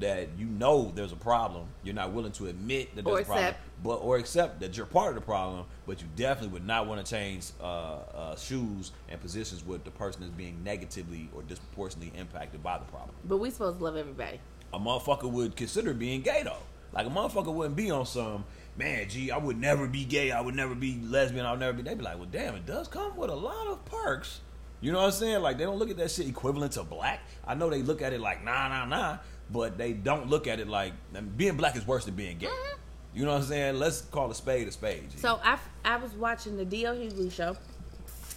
that 0.00 0.28
you 0.36 0.46
know 0.46 0.90
there's 0.96 1.12
a 1.12 1.16
problem. 1.16 1.68
You're 1.84 1.94
not 1.94 2.10
willing 2.12 2.32
to 2.32 2.46
admit 2.48 2.94
that 2.96 3.04
there's 3.04 3.18
Or 3.18 3.20
a 3.20 3.24
problem, 3.24 3.44
accept. 3.46 3.60
but 3.84 3.94
or 3.98 4.16
accept 4.16 4.58
that 4.60 4.76
you're 4.76 4.84
part 4.84 5.10
of 5.10 5.14
the 5.14 5.20
problem. 5.20 5.64
But 5.86 6.02
you 6.02 6.08
definitely 6.16 6.54
would 6.54 6.66
not 6.66 6.88
want 6.88 7.06
to 7.06 7.08
change 7.08 7.52
uh, 7.60 7.64
uh, 7.64 8.36
shoes 8.36 8.90
and 9.08 9.20
positions 9.20 9.64
with 9.64 9.84
the 9.84 9.92
person 9.92 10.22
that's 10.22 10.34
being 10.34 10.62
negatively 10.64 11.30
or 11.32 11.42
disproportionately 11.42 12.12
impacted 12.18 12.64
by 12.64 12.78
the 12.78 12.84
problem. 12.86 13.14
but 13.26 13.36
we 13.36 13.48
supposed 13.50 13.78
to 13.78 13.84
love 13.84 13.96
everybody. 13.96 14.40
A 14.74 14.78
motherfucker 14.80 15.30
would 15.30 15.54
consider 15.54 15.94
being 15.94 16.22
gay 16.22 16.42
though. 16.42 16.56
Like 16.92 17.06
a 17.06 17.10
motherfucker 17.10 17.54
wouldn't 17.54 17.76
be 17.76 17.92
on 17.92 18.04
some 18.06 18.44
man. 18.76 19.08
Gee, 19.08 19.30
I 19.30 19.38
would 19.38 19.58
never 19.58 19.86
be 19.86 20.04
gay. 20.04 20.30
I 20.30 20.40
would 20.40 20.54
never 20.54 20.74
be 20.74 21.00
lesbian. 21.02 21.46
I 21.46 21.50
would 21.52 21.60
never 21.60 21.72
be. 21.72 21.82
They'd 21.82 21.98
be 21.98 22.04
like, 22.04 22.18
well, 22.18 22.28
damn, 22.30 22.54
it 22.54 22.66
does 22.66 22.88
come 22.88 23.16
with 23.16 23.30
a 23.30 23.34
lot 23.34 23.66
of 23.68 23.84
perks. 23.84 24.40
You 24.80 24.92
know 24.92 24.98
what 24.98 25.06
I'm 25.06 25.12
saying? 25.12 25.42
Like 25.42 25.58
they 25.58 25.64
don't 25.64 25.78
look 25.78 25.90
at 25.90 25.96
that 25.96 26.10
shit 26.10 26.28
equivalent 26.28 26.72
to 26.72 26.84
black. 26.84 27.20
I 27.46 27.54
know 27.54 27.70
they 27.70 27.82
look 27.82 28.02
at 28.02 28.12
it 28.12 28.20
like 28.20 28.44
nah, 28.44 28.68
nah, 28.68 28.84
nah, 28.84 29.18
but 29.50 29.78
they 29.78 29.92
don't 29.92 30.28
look 30.28 30.46
at 30.46 30.60
it 30.60 30.68
like 30.68 30.92
I 31.14 31.20
mean, 31.20 31.32
being 31.36 31.56
black 31.56 31.76
is 31.76 31.86
worse 31.86 32.04
than 32.04 32.14
being 32.14 32.38
gay. 32.38 32.46
Mhm. 32.46 32.76
You 33.14 33.24
know 33.24 33.32
what 33.32 33.42
I'm 33.42 33.48
saying? 33.48 33.78
Let's 33.78 34.02
call 34.02 34.30
a 34.30 34.34
spade 34.34 34.68
a 34.68 34.72
spade. 34.72 35.10
G. 35.10 35.18
So 35.18 35.40
I, 35.42 35.58
I 35.86 35.96
was 35.96 36.12
watching 36.12 36.58
the 36.58 36.66
D.L. 36.66 36.94
Hughley 36.94 37.32
show, 37.32 37.56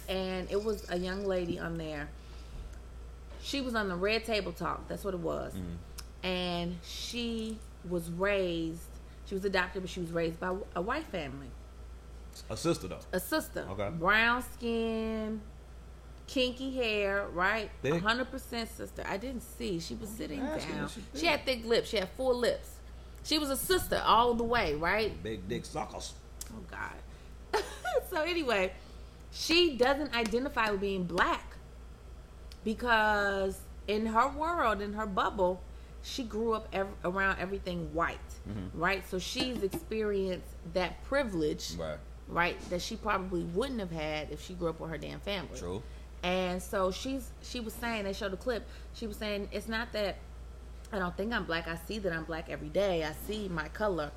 and 0.08 0.50
it 0.50 0.64
was 0.64 0.88
a 0.88 0.98
young 0.98 1.26
lady 1.26 1.58
on 1.58 1.76
there. 1.76 2.08
She 3.42 3.60
was 3.60 3.74
on 3.74 3.88
the 3.88 3.94
Red 3.94 4.24
Table 4.24 4.52
Talk. 4.52 4.88
That's 4.88 5.04
what 5.04 5.12
it 5.12 5.20
was. 5.20 5.52
Mm-hmm. 5.52 6.26
And 6.26 6.78
she 6.82 7.58
was 7.90 8.08
raised. 8.10 8.80
She 9.30 9.34
was 9.36 9.44
adopted, 9.44 9.82
but 9.82 9.88
she 9.88 10.00
was 10.00 10.10
raised 10.10 10.40
by 10.40 10.56
a 10.74 10.82
white 10.82 11.06
family. 11.06 11.46
a 12.50 12.56
sister 12.56 12.88
though. 12.88 12.98
A 13.12 13.20
sister. 13.20 13.64
Okay. 13.70 13.88
Brown 13.96 14.42
skin, 14.42 15.40
kinky 16.26 16.74
hair, 16.74 17.28
right? 17.32 17.70
Hundred 18.02 18.28
percent 18.32 18.68
sister. 18.76 19.04
I 19.08 19.18
didn't 19.18 19.42
see. 19.42 19.78
She 19.78 19.94
was 19.94 20.08
sitting 20.08 20.40
down. 20.40 20.88
she 20.88 21.20
She 21.20 21.26
had 21.26 21.44
thick 21.44 21.64
lips. 21.64 21.90
She 21.90 21.98
had 21.98 22.08
full 22.16 22.36
lips. 22.36 22.70
She 23.22 23.38
was 23.38 23.50
a 23.50 23.56
sister 23.56 24.02
all 24.04 24.34
the 24.34 24.42
way, 24.42 24.74
right? 24.74 25.22
Big 25.22 25.48
dick 25.48 25.64
suckers. 25.64 26.14
Oh 26.52 26.64
God. 26.68 27.62
so 28.10 28.22
anyway, 28.22 28.72
she 29.30 29.76
doesn't 29.76 30.12
identify 30.12 30.72
with 30.72 30.80
being 30.80 31.04
black 31.04 31.54
because 32.64 33.60
in 33.86 34.06
her 34.06 34.28
world, 34.28 34.80
in 34.80 34.94
her 34.94 35.06
bubble, 35.06 35.62
she 36.02 36.22
grew 36.24 36.52
up 36.54 36.68
ev- 36.72 36.88
around 37.04 37.38
everything 37.38 37.92
white, 37.94 38.18
mm-hmm. 38.48 38.78
right? 38.80 39.08
So 39.08 39.18
she's 39.18 39.62
experienced 39.62 40.46
that 40.74 41.02
privilege, 41.04 41.72
Right. 41.78 41.98
right, 42.28 42.70
that 42.70 42.80
she 42.82 42.96
probably 42.96 43.42
wouldn't 43.42 43.80
have 43.80 43.90
had 43.90 44.30
if 44.30 44.42
she 44.44 44.54
grew 44.54 44.68
up 44.70 44.80
with 44.80 44.90
her 44.90 44.98
damn 44.98 45.20
family. 45.20 45.58
True. 45.58 45.82
And 46.22 46.62
so 46.62 46.90
she's 46.90 47.30
she 47.42 47.60
was 47.60 47.72
saying 47.74 48.04
they 48.04 48.12
showed 48.12 48.32
a 48.34 48.36
clip. 48.36 48.66
She 48.94 49.06
was 49.06 49.16
saying 49.16 49.48
it's 49.52 49.68
not 49.68 49.92
that 49.92 50.16
I 50.92 50.98
don't 50.98 51.16
think 51.16 51.32
I'm 51.32 51.44
black. 51.44 51.66
I 51.68 51.76
see 51.86 51.98
that 52.00 52.12
I'm 52.12 52.24
black 52.24 52.50
every 52.50 52.68
day. 52.68 53.04
I 53.04 53.12
see 53.26 53.48
my 53.48 53.68
color, 53.68 54.10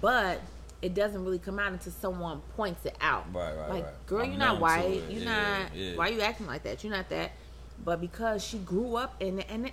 but 0.00 0.40
it 0.80 0.94
doesn't 0.94 1.22
really 1.22 1.38
come 1.38 1.58
out 1.58 1.72
until 1.72 1.92
someone 1.92 2.40
points 2.56 2.86
it 2.86 2.96
out. 3.02 3.26
Right, 3.34 3.54
right, 3.54 3.68
like, 3.68 3.84
right. 3.84 4.06
girl, 4.06 4.22
I'm 4.22 4.30
you're 4.30 4.38
not 4.38 4.60
white. 4.60 5.02
You're 5.10 5.22
Yeah, 5.22 5.58
not. 5.64 5.74
yeah. 5.76 5.96
Why 5.96 6.08
you 6.08 6.20
acting 6.22 6.46
like 6.46 6.62
that? 6.62 6.82
You're 6.82 6.94
not 6.94 7.08
that. 7.10 7.32
But 7.84 8.00
because 8.00 8.42
she 8.42 8.58
grew 8.58 8.96
up 8.96 9.16
in 9.20 9.40
and 9.40 9.70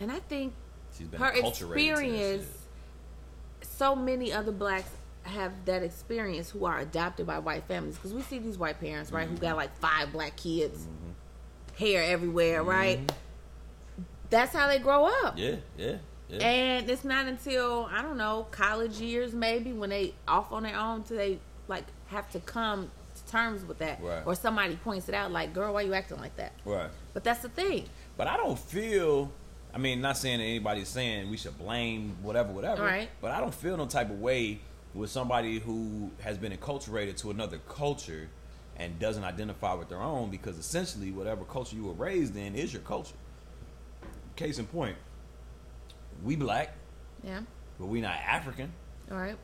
and 0.00 0.10
I 0.10 0.18
think 0.20 0.54
She's 0.98 1.06
been 1.06 1.20
her 1.20 1.32
to 1.32 1.46
experience. 1.46 2.46
So 3.62 3.94
many 3.94 4.32
other 4.32 4.52
blacks 4.52 4.90
have 5.28 5.52
that 5.66 5.82
experience 5.82 6.50
who 6.50 6.64
are 6.64 6.78
adopted 6.78 7.26
by 7.26 7.38
white 7.38 7.64
families 7.64 7.96
because 7.96 8.12
we 8.12 8.22
see 8.22 8.38
these 8.38 8.58
white 8.58 8.80
parents, 8.80 9.12
right, 9.12 9.28
who 9.28 9.34
mm-hmm. 9.34 9.42
got 9.42 9.56
like 9.56 9.76
five 9.78 10.12
black 10.12 10.36
kids, 10.36 10.80
mm-hmm. 10.80 11.84
hair 11.84 12.02
everywhere, 12.02 12.60
mm-hmm. 12.60 12.70
right? 12.70 13.12
That's 14.30 14.54
how 14.54 14.66
they 14.66 14.78
grow 14.78 15.06
up. 15.06 15.38
Yeah, 15.38 15.56
yeah, 15.76 15.96
yeah. 16.28 16.46
And 16.46 16.90
it's 16.90 17.04
not 17.04 17.26
until 17.26 17.88
I 17.90 18.02
don't 18.02 18.18
know 18.18 18.46
college 18.50 19.00
years 19.00 19.32
maybe 19.32 19.72
when 19.72 19.90
they 19.90 20.14
off 20.26 20.52
on 20.52 20.64
their 20.64 20.76
own 20.76 21.02
till 21.04 21.16
they 21.16 21.38
like 21.68 21.84
have 22.08 22.30
to 22.32 22.40
come 22.40 22.90
to 23.14 23.30
terms 23.30 23.64
with 23.64 23.78
that, 23.78 24.02
Right. 24.02 24.22
or 24.26 24.34
somebody 24.34 24.76
points 24.76 25.08
it 25.08 25.14
out 25.14 25.30
like, 25.30 25.52
"Girl, 25.54 25.72
why 25.72 25.82
you 25.82 25.94
acting 25.94 26.18
like 26.18 26.36
that?" 26.36 26.52
right. 26.64 26.90
But 27.14 27.24
that's 27.24 27.40
the 27.40 27.48
thing, 27.48 27.88
But 28.16 28.26
I 28.26 28.36
don't 28.36 28.58
feel. 28.58 29.30
I 29.72 29.78
mean, 29.78 30.00
not 30.00 30.16
saying 30.16 30.38
that 30.38 30.44
anybody's 30.44 30.88
saying 30.88 31.30
we 31.30 31.36
should 31.36 31.58
blame 31.58 32.16
whatever, 32.22 32.52
whatever. 32.52 32.82
Right. 32.82 33.08
But 33.20 33.32
I 33.32 33.40
don't 33.40 33.54
feel 33.54 33.76
no 33.76 33.86
type 33.86 34.10
of 34.10 34.20
way 34.20 34.60
with 34.94 35.10
somebody 35.10 35.58
who 35.58 36.10
has 36.20 36.38
been 36.38 36.52
acculturated 36.52 37.16
to 37.18 37.30
another 37.30 37.58
culture 37.68 38.28
and 38.76 38.98
doesn't 38.98 39.24
identify 39.24 39.74
with 39.74 39.88
their 39.88 40.00
own 40.00 40.30
because 40.30 40.56
essentially 40.58 41.10
whatever 41.10 41.44
culture 41.44 41.76
you 41.76 41.84
were 41.84 41.92
raised 41.92 42.36
in 42.36 42.54
is 42.54 42.72
your 42.72 42.82
culture. 42.82 43.14
Case 44.36 44.58
in 44.58 44.66
point, 44.66 44.96
we 46.22 46.36
black, 46.36 46.74
yeah. 47.24 47.40
but 47.78 47.86
we 47.86 48.00
not 48.00 48.16
African. 48.16 48.72
All 49.10 49.16
right, 49.16 49.36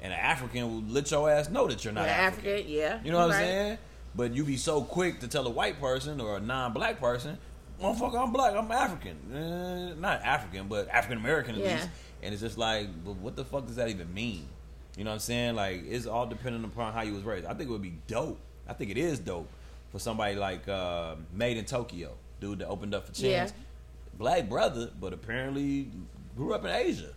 And 0.00 0.12
an 0.12 0.18
African 0.18 0.62
will 0.62 0.92
let 0.92 1.10
your 1.10 1.28
ass 1.30 1.50
know 1.50 1.66
that 1.66 1.84
you're 1.84 1.92
not 1.92 2.06
African. 2.06 2.50
African, 2.52 2.72
yeah. 2.72 3.00
You 3.02 3.10
know 3.10 3.18
what 3.18 3.30
right. 3.30 3.36
I'm 3.36 3.44
saying? 3.44 3.78
but 4.14 4.34
you 4.34 4.44
be 4.44 4.56
so 4.56 4.82
quick 4.82 5.20
to 5.20 5.28
tell 5.28 5.46
a 5.46 5.50
white 5.50 5.80
person 5.80 6.20
or 6.20 6.36
a 6.36 6.40
non-black 6.40 7.00
person, 7.00 7.38
motherfucker, 7.80 8.20
I'm 8.22 8.32
black, 8.32 8.54
I'm 8.54 8.70
African, 8.70 9.32
uh, 9.34 9.94
not 9.98 10.22
African, 10.22 10.68
but 10.68 10.88
African 10.88 11.18
American 11.18 11.54
at 11.56 11.60
Yeah. 11.60 11.74
least. 11.76 11.88
And 12.22 12.32
it's 12.32 12.42
just 12.42 12.58
like, 12.58 12.88
but 13.04 13.16
what 13.16 13.36
the 13.36 13.44
fuck 13.44 13.66
does 13.66 13.76
that 13.76 13.88
even 13.88 14.12
mean? 14.12 14.48
You 14.96 15.04
know 15.04 15.10
what 15.10 15.14
I'm 15.14 15.20
saying? 15.20 15.54
Like, 15.54 15.84
it's 15.86 16.06
all 16.06 16.26
dependent 16.26 16.64
upon 16.64 16.92
how 16.92 17.02
you 17.02 17.14
was 17.14 17.22
raised. 17.22 17.46
I 17.46 17.50
think 17.54 17.68
it 17.68 17.72
would 17.72 17.82
be 17.82 17.94
dope. 18.08 18.38
I 18.68 18.72
think 18.72 18.90
it 18.90 18.98
is 18.98 19.18
dope 19.20 19.48
for 19.92 19.98
somebody 20.00 20.34
like 20.34 20.66
uh, 20.68 21.14
Made 21.32 21.56
in 21.56 21.64
Tokyo, 21.64 22.14
dude 22.40 22.58
that 22.58 22.68
opened 22.68 22.94
up 22.94 23.06
for 23.06 23.12
Chance. 23.12 23.52
Yeah. 23.52 24.18
Black 24.18 24.48
brother, 24.48 24.90
but 25.00 25.12
apparently 25.12 25.88
grew 26.36 26.52
up 26.54 26.64
in 26.64 26.70
Asia. 26.70 27.10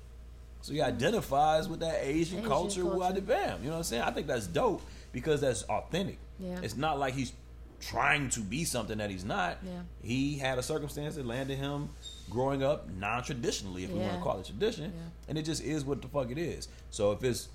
So 0.61 0.73
he 0.73 0.81
identifies 0.81 1.67
with 1.67 1.79
that 1.79 1.97
Asian, 2.03 2.37
Asian 2.39 2.47
culture, 2.47 2.83
culture. 2.83 2.99
culture. 2.99 3.21
bam. 3.21 3.59
You 3.61 3.65
know 3.67 3.71
what 3.71 3.77
I'm 3.77 3.83
saying? 3.83 4.03
I 4.03 4.11
think 4.11 4.27
that's 4.27 4.45
dope 4.45 4.83
because 5.11 5.41
that's 5.41 5.63
authentic. 5.63 6.19
Yeah. 6.39 6.59
It's 6.61 6.77
not 6.77 6.99
like 6.99 7.15
he's 7.15 7.33
trying 7.81 8.29
to 8.29 8.39
be 8.39 8.63
something 8.63 8.97
that 8.99 9.09
he's 9.09 9.25
not. 9.25 9.57
Yeah. 9.63 9.81
He 10.01 10.37
had 10.37 10.57
a 10.57 10.63
circumstance 10.63 11.15
that 11.15 11.25
landed 11.25 11.57
him 11.57 11.89
growing 12.29 12.63
up 12.63 12.87
non-traditionally, 12.89 13.83
if 13.83 13.89
we 13.91 13.99
want 13.99 14.13
to 14.13 14.19
call 14.21 14.39
it 14.39 14.45
tradition, 14.45 14.85
Yeah. 14.95 15.01
and 15.27 15.37
it 15.37 15.43
just 15.43 15.61
is 15.63 15.83
what 15.83 16.01
the 16.01 16.07
fuck 16.07 16.31
it 16.31 16.37
is. 16.37 16.67
So 16.91 17.11
if 17.11 17.23
it's 17.23 17.49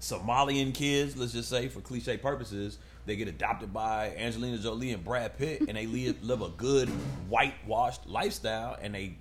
Somalian 0.00 0.74
kids, 0.74 1.16
let's 1.16 1.32
just 1.32 1.48
say 1.48 1.68
for 1.68 1.80
cliche 1.80 2.16
purposes, 2.18 2.78
they 3.06 3.16
get 3.16 3.28
adopted 3.28 3.72
by 3.72 4.14
Angelina 4.16 4.58
Jolie 4.58 4.92
and 4.92 5.02
Brad 5.02 5.38
Pitt, 5.38 5.62
and 5.68 5.76
they 5.76 5.86
live, 5.86 6.22
live 6.22 6.42
a 6.42 6.50
good 6.50 6.88
whitewashed 7.28 8.06
lifestyle, 8.06 8.76
and 8.80 8.94
they 8.94 9.16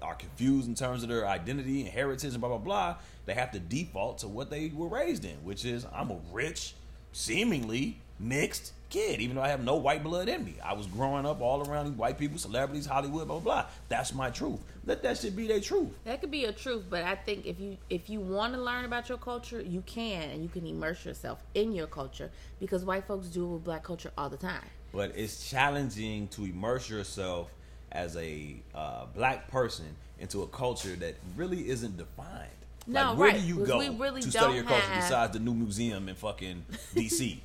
are 0.00 0.14
confused 0.14 0.68
in 0.68 0.74
terms 0.74 1.02
of 1.02 1.08
their 1.08 1.26
identity 1.26 1.80
and 1.80 1.88
heritage 1.90 2.32
and 2.32 2.40
blah 2.40 2.50
blah 2.50 2.58
blah. 2.58 2.96
They 3.26 3.34
have 3.34 3.50
to 3.52 3.58
default 3.58 4.18
to 4.18 4.28
what 4.28 4.50
they 4.50 4.68
were 4.68 4.88
raised 4.88 5.24
in, 5.24 5.36
which 5.44 5.64
is 5.64 5.86
I'm 5.92 6.10
a 6.10 6.18
rich, 6.32 6.74
seemingly 7.12 7.98
mixed 8.20 8.72
kid, 8.90 9.20
even 9.20 9.36
though 9.36 9.42
I 9.42 9.48
have 9.48 9.64
no 9.64 9.76
white 9.76 10.02
blood 10.02 10.28
in 10.28 10.44
me. 10.44 10.54
I 10.64 10.74
was 10.74 10.86
growing 10.86 11.26
up 11.26 11.40
all 11.40 11.68
around 11.68 11.86
these 11.86 11.98
white 11.98 12.18
people, 12.18 12.38
celebrities, 12.38 12.86
Hollywood, 12.86 13.26
blah 13.26 13.38
blah 13.38 13.62
blah. 13.62 13.66
That's 13.88 14.14
my 14.14 14.30
truth. 14.30 14.60
Let 14.86 15.02
that 15.02 15.18
shit 15.18 15.34
be 15.34 15.46
their 15.46 15.60
truth. 15.60 15.90
That 16.04 16.20
could 16.20 16.30
be 16.30 16.44
a 16.44 16.52
truth, 16.52 16.84
but 16.88 17.02
I 17.02 17.14
think 17.14 17.46
if 17.46 17.58
you 17.58 17.76
if 17.90 18.08
you 18.08 18.20
want 18.20 18.54
to 18.54 18.60
learn 18.60 18.84
about 18.84 19.08
your 19.08 19.18
culture, 19.18 19.60
you 19.60 19.82
can 19.86 20.30
and 20.30 20.42
you 20.42 20.48
can 20.48 20.66
immerse 20.66 21.04
yourself 21.04 21.42
in 21.54 21.72
your 21.72 21.86
culture 21.86 22.30
because 22.60 22.84
white 22.84 23.06
folks 23.06 23.28
do 23.28 23.44
it 23.44 23.48
with 23.48 23.64
black 23.64 23.82
culture 23.82 24.12
all 24.16 24.28
the 24.28 24.36
time. 24.36 24.64
but 24.92 25.10
it's 25.16 25.50
challenging 25.50 26.28
to 26.28 26.44
immerse 26.44 26.88
yourself 26.88 27.50
as 27.92 28.16
a 28.16 28.54
uh, 28.74 29.06
black 29.14 29.50
person 29.50 29.86
into 30.20 30.42
a 30.42 30.46
culture 30.48 30.94
that 30.96 31.14
really 31.36 31.68
isn't 31.68 31.96
defined. 31.96 32.50
No, 32.86 33.00
like, 33.10 33.18
where 33.18 33.28
right, 33.30 33.40
do 33.40 33.46
you 33.46 33.64
go 33.64 33.78
we 33.78 33.88
really 33.88 34.20
to 34.20 34.30
study 34.30 34.54
your 34.56 34.64
culture 34.64 34.82
have- 34.86 35.02
besides 35.02 35.32
the 35.32 35.38
new 35.38 35.54
museum 35.54 36.08
in 36.08 36.14
fucking 36.14 36.64
DC? 36.94 37.38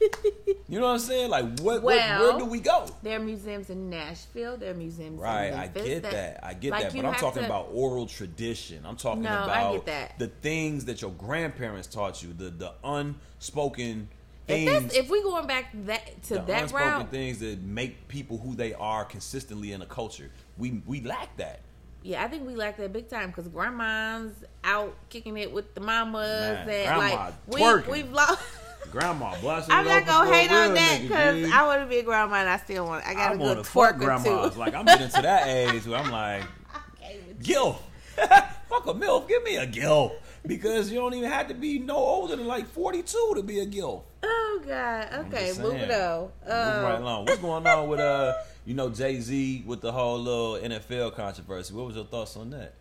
you 0.67 0.79
know 0.79 0.85
what 0.87 0.91
I'm 0.93 0.99
saying? 0.99 1.29
Like, 1.29 1.45
what, 1.59 1.81
what 1.81 1.95
where 1.95 2.37
do 2.37 2.43
we 2.45 2.59
go? 2.59 2.85
There 3.03 3.15
are 3.17 3.23
museums 3.23 3.69
in 3.69 3.89
Nashville. 3.89 4.57
There 4.57 4.71
are 4.71 4.75
museums 4.75 5.19
Right, 5.19 5.53
I 5.53 5.67
get 5.67 6.03
that. 6.03 6.39
I 6.43 6.53
get 6.53 6.71
like, 6.71 6.83
that. 6.91 6.95
But 6.95 7.05
I'm 7.05 7.15
talking 7.15 7.41
to- 7.41 7.45
about 7.47 7.69
oral 7.73 8.05
tradition. 8.05 8.85
I'm 8.85 8.97
talking 8.97 9.23
No, 9.23 9.43
about 9.43 9.85
that. 9.85 10.19
the 10.19 10.27
things 10.27 10.85
that 10.85 11.01
your 11.01 11.11
grandparents 11.11 11.87
taught 11.87 12.21
you, 12.21 12.33
the 12.33 12.49
the 12.49 12.73
unspoken 12.83 14.09
things. 14.47 14.69
that's, 14.71 14.95
if 14.97 15.09
we 15.09 15.21
going 15.23 15.47
back 15.47 15.71
that 15.85 16.21
to 16.23 16.33
the 16.35 16.41
that 16.41 16.63
unspoken 16.63 16.87
route, 16.87 17.09
things 17.11 17.39
that 17.39 17.61
make 17.61 18.07
people 18.07 18.37
who 18.39 18.55
they 18.55 18.73
are 18.73 19.05
consistently 19.05 19.71
in 19.71 19.81
a 19.81 19.85
culture. 19.85 20.31
We 20.57 20.81
we 20.85 21.01
lack 21.01 21.35
that. 21.37 21.61
Yeah, 22.03 22.23
I 22.23 22.27
think 22.27 22.47
we 22.47 22.55
lack 22.55 22.77
that 22.77 22.93
big 22.93 23.09
time 23.09 23.27
because 23.29 23.47
grandma's 23.47 24.31
out 24.63 24.95
kicking 25.09 25.37
it 25.37 25.51
with 25.51 25.73
the 25.75 25.81
mamas 25.81 26.65
Man, 26.65 26.69
and 26.69 26.97
grandma 26.97 27.31
like 27.47 27.87
we 27.87 27.91
we've 28.03 28.11
lost. 28.11 28.41
Grandma, 28.91 29.39
blessing 29.39 29.71
I'm 29.71 29.85
not 29.85 30.05
gonna 30.07 30.33
hate 30.33 30.51
on 30.51 30.73
that 30.73 30.99
because 31.01 31.51
I 31.51 31.63
want 31.67 31.81
to 31.81 31.85
be 31.87 31.99
a 31.99 32.03
grandma 32.03 32.37
and 32.37 32.49
I 32.49 32.57
still 32.57 32.85
want. 32.87 33.05
I 33.05 33.13
got 33.13 33.31
I 33.31 33.33
a 33.35 33.37
good 33.37 33.57
twerker 33.59 33.99
grandmas. 33.99 34.57
Like 34.57 34.73
I'm 34.73 34.85
getting 34.85 35.09
to 35.09 35.21
that 35.21 35.47
age 35.47 35.85
where 35.85 35.99
I'm 35.99 36.09
like, 36.09 36.43
gilf. 37.43 37.77
Fuck 38.15 38.87
a 38.87 38.93
milf. 38.93 39.27
Give 39.27 39.43
me 39.43 39.57
a 39.57 39.67
gilf 39.67 40.13
because 40.45 40.89
you 40.91 40.97
don't 40.97 41.13
even 41.13 41.29
have 41.29 41.49
to 41.49 41.53
be 41.53 41.77
no 41.77 41.97
older 41.97 42.35
than 42.35 42.47
like 42.47 42.67
42 42.67 43.33
to 43.35 43.43
be 43.43 43.59
a 43.59 43.65
gilf. 43.67 44.03
Oh 44.23 44.61
God. 44.65 45.07
Okay, 45.27 45.53
moving 45.59 45.87
saying. 45.87 45.91
on. 45.91 46.21
Moving 46.21 46.83
right 46.83 46.95
Um, 46.95 47.01
along. 47.03 47.25
What's 47.25 47.41
going 47.41 47.67
on 47.67 47.89
with 47.89 47.99
uh, 47.99 48.33
you 48.69 48.75
know, 48.75 48.87
Jay 48.87 49.19
Z 49.19 49.63
with 49.65 49.81
the 49.81 49.91
whole 49.91 50.19
little 50.19 50.53
NFL 50.53 51.15
controversy? 51.15 51.73
What 51.73 51.87
was 51.87 51.95
your 51.95 52.05
thoughts 52.05 52.37
on 52.37 52.51
that? 52.51 52.75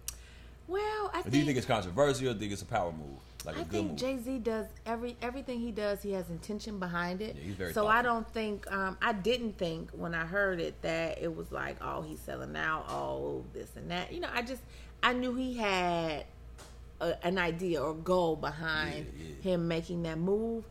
well, 0.67 1.11
I 1.15 1.23
think, 1.23 1.33
do 1.33 1.39
you 1.39 1.45
think 1.47 1.57
it's 1.57 1.67
controversial 1.67 2.29
or 2.29 2.35
do 2.35 2.35
you 2.35 2.41
think 2.41 2.53
it's 2.53 2.61
a 2.61 2.67
power 2.67 2.93
move, 2.93 3.19
like 3.47 3.57
a 3.57 3.61
I 3.61 3.63
good 3.63 3.87
think? 3.87 3.99
Jay 3.99 4.19
Z 4.19 4.39
does 4.41 4.67
every 4.85 5.17
everything 5.23 5.61
he 5.61 5.73
does. 5.73 6.03
He 6.03 6.13
has 6.13 6.29
intention 6.29 6.79
behind 6.79 7.23
it. 7.23 7.37
Yeah, 7.59 7.73
so 7.73 7.87
I 7.87 8.03
don't 8.03 8.29
think 8.35 8.71
um, 8.71 8.99
I 9.01 9.15
didn't 9.15 9.57
think 9.57 9.91
when 9.93 10.15
I 10.15 10.27
heard 10.27 10.61
it 10.61 10.81
that 10.83 11.23
it 11.23 11.35
was 11.35 11.51
like, 11.51 11.79
oh, 11.81 12.03
he's 12.03 12.21
selling 12.21 12.55
out, 12.55 12.85
oh, 12.91 13.45
this 13.55 13.71
and 13.77 13.91
that. 13.91 14.13
You 14.13 14.21
know, 14.21 14.29
I 14.31 14.43
just 14.43 14.61
I 15.03 15.15
knew 15.15 15.35
he 15.35 15.55
had 15.55 16.27
a, 17.01 17.15
an 17.25 17.39
idea 17.39 17.81
or 17.83 17.95
goal 17.95 18.37
behind 18.37 19.07
Yeah, 19.19 19.25
yeah. 19.43 19.53
him 19.53 19.69
making 19.69 20.03
that 20.03 20.19
move. 20.19 20.65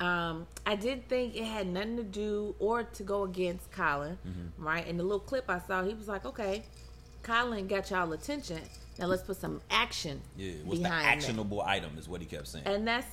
Um, 0.00 0.46
I 0.66 0.74
did 0.76 1.08
think 1.08 1.36
it 1.36 1.44
had 1.44 1.66
nothing 1.68 1.96
to 1.98 2.02
do 2.02 2.54
or 2.58 2.82
to 2.82 3.02
go 3.04 3.22
against 3.24 3.70
Colin, 3.70 4.18
Mm-hmm. 4.26 4.64
right? 4.64 4.86
In 4.86 4.96
the 4.96 5.02
little 5.04 5.20
clip 5.20 5.48
I 5.48 5.60
saw, 5.60 5.82
he 5.84 5.94
was 5.94 6.08
like, 6.08 6.24
okay, 6.26 6.64
Colin 7.22 7.66
got 7.68 7.90
y'all 7.90 8.12
attention. 8.12 8.60
Now 8.98 9.06
let's 9.06 9.22
put 9.22 9.36
some 9.36 9.60
action 9.70 10.20
yeah, 10.36 10.52
what's 10.64 10.78
the 10.78 10.84
behind 10.84 11.04
that 11.04 11.16
actionable 11.16 11.60
item 11.62 11.96
is 11.98 12.08
what 12.08 12.20
he 12.20 12.26
kept 12.28 12.46
saying. 12.46 12.64
and 12.66 12.86
that's 12.86 13.06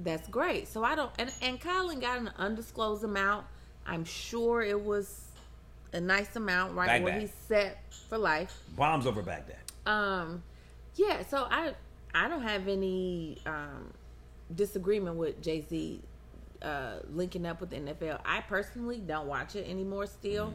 that's 0.00 0.26
great. 0.28 0.66
So 0.68 0.82
I 0.84 0.94
don't 0.94 1.10
and 1.18 1.30
and 1.42 1.60
Colin 1.60 2.00
got 2.00 2.18
an 2.18 2.30
undisclosed 2.38 3.04
amount. 3.04 3.46
I'm 3.86 4.04
sure 4.04 4.62
it 4.62 4.80
was 4.80 5.24
a 5.92 6.00
nice 6.00 6.36
amount, 6.36 6.74
right? 6.74 7.02
What 7.02 7.12
Baghdad. 7.12 7.28
he 7.28 7.34
set 7.48 7.78
for 8.08 8.16
life. 8.18 8.56
Bombs 8.76 9.06
over 9.06 9.20
Baghdad. 9.22 9.58
Um, 9.84 10.42
yeah. 10.96 11.22
So 11.26 11.46
I 11.50 11.74
I 12.14 12.28
don't 12.28 12.42
have 12.42 12.66
any 12.66 13.38
um 13.46 13.92
disagreement 14.54 15.16
with 15.16 15.42
Jay 15.42 15.64
Z 15.68 16.00
uh 16.62 16.96
linking 17.12 17.46
up 17.46 17.60
with 17.60 17.70
the 17.70 17.76
NFL. 17.76 18.20
I 18.24 18.40
personally 18.42 18.98
don't 18.98 19.26
watch 19.26 19.54
it 19.56 19.68
anymore 19.68 20.06
still 20.06 20.52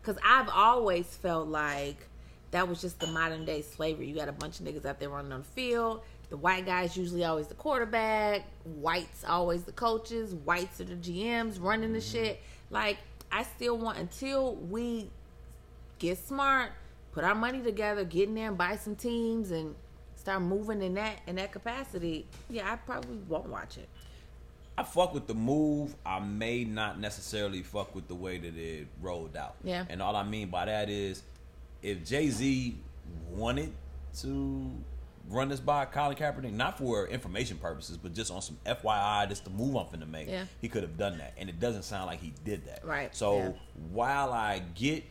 because 0.00 0.18
I've 0.24 0.48
always 0.48 1.06
felt 1.06 1.48
like 1.48 2.06
that 2.50 2.68
was 2.68 2.80
just 2.80 2.98
the 2.98 3.06
modern 3.08 3.44
day 3.44 3.62
slavery. 3.62 4.08
You 4.08 4.14
got 4.14 4.28
a 4.28 4.32
bunch 4.32 4.60
of 4.60 4.66
niggas 4.66 4.84
out 4.84 4.98
there 4.98 5.08
running 5.08 5.32
on 5.32 5.40
the 5.40 5.46
field. 5.46 6.02
The 6.30 6.36
white 6.36 6.66
guys 6.66 6.96
usually 6.96 7.24
always 7.24 7.48
the 7.48 7.54
quarterback. 7.54 8.44
Whites 8.64 9.24
always 9.24 9.64
the 9.64 9.72
coaches. 9.72 10.34
Whites 10.34 10.80
are 10.80 10.84
the 10.84 10.94
GMs 10.94 11.60
running 11.60 11.92
the 11.92 12.00
shit. 12.00 12.40
Like 12.70 12.98
I 13.30 13.42
still 13.44 13.78
want 13.78 13.98
until 13.98 14.56
we 14.56 15.10
get 15.98 16.18
smart, 16.18 16.72
put 17.12 17.24
our 17.24 17.34
money 17.34 17.60
together, 17.60 18.04
get 18.04 18.28
in 18.28 18.34
there 18.34 18.48
and 18.48 18.58
buy 18.58 18.76
some 18.76 18.96
teams 18.96 19.50
and 19.50 19.74
start 20.20 20.42
moving 20.42 20.82
in 20.82 20.94
that 20.94 21.20
in 21.26 21.36
that 21.36 21.50
capacity. 21.50 22.26
Yeah, 22.48 22.70
I 22.70 22.76
probably 22.76 23.16
won't 23.28 23.48
watch 23.48 23.78
it. 23.78 23.88
I 24.76 24.82
fuck 24.82 25.12
with 25.12 25.26
the 25.26 25.34
move. 25.34 25.94
I 26.06 26.20
may 26.20 26.64
not 26.64 27.00
necessarily 27.00 27.62
fuck 27.62 27.94
with 27.94 28.06
the 28.08 28.14
way 28.14 28.38
that 28.38 28.56
it 28.56 28.86
rolled 29.00 29.36
out. 29.36 29.56
Yeah. 29.64 29.84
And 29.88 30.00
all 30.00 30.16
I 30.16 30.22
mean 30.22 30.48
by 30.48 30.66
that 30.66 30.88
is, 30.88 31.22
if 31.82 32.04
Jay 32.04 32.28
Z 32.30 32.78
wanted 33.30 33.72
to 34.20 34.70
run 35.28 35.48
this 35.48 35.60
by 35.60 35.84
Colin 35.84 36.16
Kaepernick, 36.16 36.52
not 36.52 36.78
for 36.78 37.06
information 37.08 37.56
purposes, 37.58 37.96
but 37.96 38.14
just 38.14 38.30
on 38.30 38.42
some 38.42 38.58
FYI, 38.66 39.28
this 39.28 39.40
the 39.40 39.50
move 39.50 39.76
I'm 39.76 39.86
finna 39.86 40.08
make. 40.08 40.28
Yeah. 40.28 40.44
He 40.60 40.68
could 40.68 40.82
have 40.82 40.96
done 40.96 41.18
that, 41.18 41.34
and 41.38 41.48
it 41.48 41.60
doesn't 41.60 41.82
sound 41.82 42.06
like 42.06 42.20
he 42.20 42.32
did 42.44 42.66
that. 42.66 42.84
Right, 42.84 43.14
So 43.14 43.36
yeah. 43.36 43.52
while 43.92 44.32
I 44.32 44.62
get 44.74 45.04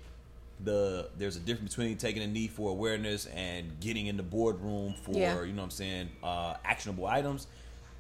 the 0.64 1.10
there's 1.18 1.36
a 1.38 1.40
difference 1.40 1.76
between 1.76 1.98
taking 1.98 2.22
a 2.24 2.28
knee 2.28 2.48
for 2.48 2.70
awareness 2.72 3.28
and 3.28 3.80
getting 3.80 4.08
in 4.08 4.18
the 4.18 4.24
boardroom 4.24 4.94
for 5.04 5.12
Yeah. 5.14 5.42
you 5.44 5.54
know 5.54 5.62
what 5.62 5.66
I'm 5.66 5.72
saying 5.72 6.10
uh, 6.24 6.56
actionable 6.66 7.06
items. 7.08 7.48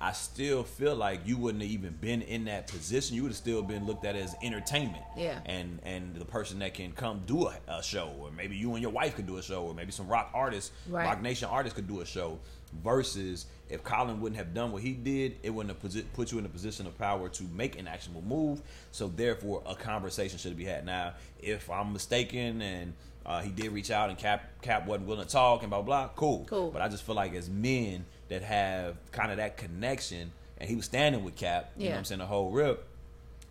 I 0.01 0.13
still 0.13 0.63
feel 0.63 0.95
like 0.95 1.19
you 1.25 1.35
wouldn't 1.37 1.61
have 1.61 1.69
even 1.71 1.91
been 1.99 2.21
in 2.21 2.45
that 2.45 2.67
position. 2.67 3.17
You 3.17 3.23
would 3.23 3.31
have 3.31 3.37
still 3.37 3.61
been 3.61 3.85
looked 3.85 4.05
at 4.05 4.15
as 4.15 4.33
entertainment. 4.41 5.03
Yeah. 5.17 5.39
And 5.45 5.79
and 5.83 6.15
the 6.15 6.23
person 6.23 6.59
that 6.59 6.73
can 6.73 6.93
come 6.93 7.21
do 7.25 7.47
a, 7.47 7.57
a 7.67 7.83
show, 7.83 8.13
or 8.19 8.31
maybe 8.31 8.55
you 8.55 8.71
and 8.73 8.81
your 8.81 8.91
wife 8.91 9.15
could 9.17 9.27
do 9.27 9.37
a 9.37 9.41
show, 9.43 9.63
or 9.65 9.73
maybe 9.73 9.91
some 9.91 10.07
rock 10.07 10.29
artists, 10.33 10.71
Right. 10.87 11.05
Roc 11.05 11.21
Nation 11.21 11.49
artists 11.51 11.75
could 11.75 11.87
do 11.87 11.99
a 11.99 12.05
show. 12.05 12.39
Versus 12.83 13.45
if 13.69 13.83
Colin 13.83 14.21
wouldn't 14.21 14.37
have 14.37 14.53
done 14.53 14.71
what 14.71 14.81
he 14.81 14.93
did, 14.93 15.37
it 15.43 15.49
wouldn't 15.49 15.81
have 15.81 16.13
put 16.13 16.31
you 16.31 16.39
in 16.39 16.45
a 16.45 16.49
position 16.49 16.85
of 16.87 16.97
power 16.97 17.29
to 17.29 17.43
make 17.55 17.77
an 17.79 17.87
actionable 17.87 18.21
move. 18.21 18.61
So 18.91 19.07
therefore, 19.07 19.63
a 19.65 19.75
conversation 19.75 20.37
should 20.37 20.55
be 20.57 20.65
had. 20.65 20.85
Now, 20.85 21.13
if 21.41 21.69
I'm 21.69 21.91
mistaken 21.93 22.61
and 22.61 22.93
uh, 23.25 23.41
he 23.41 23.49
did 23.51 23.71
reach 23.71 23.91
out 23.91 24.09
and 24.09 24.17
Cap 24.17 24.61
Cap 24.61 24.87
wasn't 24.87 25.07
willing 25.07 25.25
to 25.25 25.31
talk 25.31 25.61
and 25.61 25.69
blah 25.69 25.81
blah, 25.81 26.09
cool. 26.15 26.45
Cool. 26.49 26.71
But 26.71 26.81
I 26.81 26.87
just 26.89 27.03
feel 27.03 27.15
like 27.15 27.33
as 27.35 27.49
men 27.49 28.05
that 28.29 28.41
have 28.43 28.95
kind 29.11 29.31
of 29.31 29.37
that 29.37 29.57
connection, 29.57 30.31
and 30.57 30.69
he 30.69 30.75
was 30.75 30.85
standing 30.85 31.23
with 31.23 31.35
Cap, 31.35 31.71
you 31.75 31.83
know 31.83 31.85
Yeah. 31.89 31.91
what 31.93 31.97
I'm 31.99 32.05
saying, 32.05 32.19
the 32.19 32.25
whole 32.27 32.51
rip. 32.51 32.85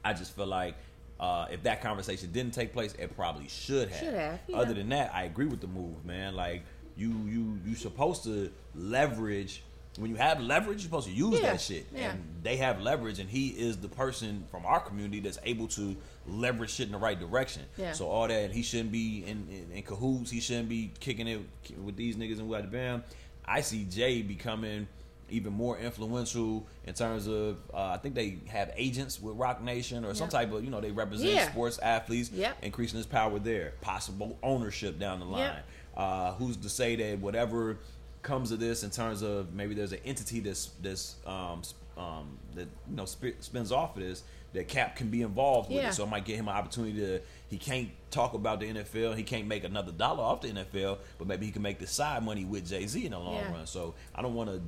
I 0.05 0.15
just 0.15 0.35
feel 0.35 0.47
like 0.47 0.75
uh, 1.21 1.47
if 1.51 1.65
that 1.65 1.83
conversation 1.83 2.31
didn't 2.33 2.55
take 2.55 2.73
place, 2.73 2.95
it 2.99 3.15
probably 3.17 3.49
should 3.49 3.89
have. 3.89 3.99
Should 3.99 4.15
have, 4.15 4.39
yeah. 4.47 4.57
Other 4.57 4.75
than 4.75 4.89
that, 4.91 5.13
I 5.15 5.25
agree 5.25 5.47
with 5.47 5.61
the 5.61 5.67
move, 5.67 6.05
man. 6.05 6.35
Like 6.37 6.63
you, 6.99 7.11
you, 7.27 7.59
you 7.67 7.75
supposed 7.77 8.25
to 8.25 8.51
leverage 8.75 9.63
when 9.99 10.11
you 10.11 10.17
have 10.17 10.41
leverage, 10.41 10.77
you're 10.79 10.85
supposed 10.85 11.09
to 11.09 11.13
use 11.13 11.41
Yeah, 11.41 11.51
that 11.53 11.61
shit. 11.61 11.87
yeah. 11.93 12.13
And 12.13 12.23
they 12.45 12.57
have 12.59 12.81
leverage, 12.81 13.19
and 13.19 13.29
he 13.29 13.49
is 13.49 13.79
the 13.79 13.89
person 13.89 14.45
from 14.49 14.65
our 14.65 14.79
community 14.79 15.19
that's 15.19 15.39
able 15.43 15.67
to 15.69 15.97
leverage 16.29 16.71
shit 16.71 16.87
in 16.87 16.93
the 16.93 16.99
right 16.99 17.19
direction. 17.19 17.63
Yeah. 17.77 17.93
So 17.95 18.07
all 18.09 18.29
that 18.29 18.53
he 18.53 18.63
shouldn't 18.63 18.93
be 18.93 19.25
in, 19.27 19.49
in, 19.51 19.77
in 19.77 19.83
cahoots. 19.83 20.31
He 20.31 20.39
shouldn't 20.39 20.69
be 20.69 20.93
kicking 21.01 21.27
it 21.27 21.41
with 21.83 21.97
these 21.97 22.15
niggas 22.15 22.39
and 22.39 22.49
what 22.49 22.71
bam. 22.71 23.03
I 23.45 23.61
see 23.61 23.87
Jay 23.91 24.23
becoming 24.23 24.87
even 25.31 25.53
more 25.53 25.77
influential 25.79 26.65
in 26.87 26.95
terms 26.95 27.27
of 27.27 27.59
uh, 27.75 27.87
I 27.89 27.97
think 27.97 28.15
they 28.15 28.39
have 28.47 28.71
agents 28.77 29.21
with 29.21 29.35
Roc 29.37 29.61
Nation 29.63 30.05
or 30.05 30.15
some 30.15 30.29
type 30.29 30.53
of 30.53 30.65
you 30.65 30.71
know 30.71 30.81
they 30.81 30.93
represent 30.93 31.31
Yeah. 31.33 31.51
sports 31.51 31.79
athletes, 31.81 32.31
Yep. 32.33 32.59
increasing 32.63 32.99
his 32.99 33.07
power 33.07 33.39
there. 33.41 33.73
Possible 33.81 34.39
ownership 34.45 34.99
down 35.01 35.19
the 35.19 35.27
line. 35.27 35.41
Yep. 35.41 35.65
Uh, 35.99 36.33
who's 36.35 36.57
to 36.57 36.69
say 36.69 36.95
that 36.97 37.19
whatever 37.19 37.77
comes 38.23 38.53
of 38.53 38.61
this 38.61 38.85
in 38.85 38.91
terms 38.91 39.21
of 39.23 39.53
maybe 39.53 39.75
there's 39.75 39.93
an 39.93 39.99
entity 40.05 40.39
that's 40.41 40.71
that's 40.81 41.17
um, 41.27 41.61
um, 41.97 42.39
that 42.55 42.69
you 42.89 42.97
know 42.97 43.05
sp- 43.05 43.35
spins 43.41 43.73
off 43.73 43.97
of 43.97 44.03
this 44.05 44.23
that 44.55 44.67
Cap 44.69 44.97
can 44.97 45.09
be 45.11 45.23
involved 45.23 45.69
with 45.69 45.83
Yeah. 45.83 45.89
it. 45.91 45.95
So 45.95 46.05
it 46.05 46.11
might 46.11 46.25
get 46.25 46.37
him 46.37 46.49
an 46.49 46.55
opportunity 46.55 46.99
to. 47.01 47.21
He 47.51 47.59
can't 47.59 47.91
talk 48.11 48.33
about 48.35 48.61
the 48.61 48.67
NFL. 48.73 49.15
He 49.17 49.23
can't 49.25 49.47
make 49.47 49.65
another 49.65 49.91
dollar 49.93 50.23
off 50.23 50.41
the 50.43 50.49
NFL, 50.49 50.99
but 51.19 51.27
maybe 51.27 51.47
he 51.47 51.53
can 51.53 51.63
make 51.63 51.79
the 51.81 51.87
side 51.87 52.23
money 52.25 52.45
with 52.45 52.69
Jay 52.69 52.87
Z 52.87 53.05
in 53.05 53.11
the 53.11 53.19
long 53.19 53.35
Yeah. 53.35 53.53
run. 53.53 53.67
So 53.67 53.95
I 54.15 54.23
don't 54.23 54.35
want 54.35 54.51
to 54.51 54.63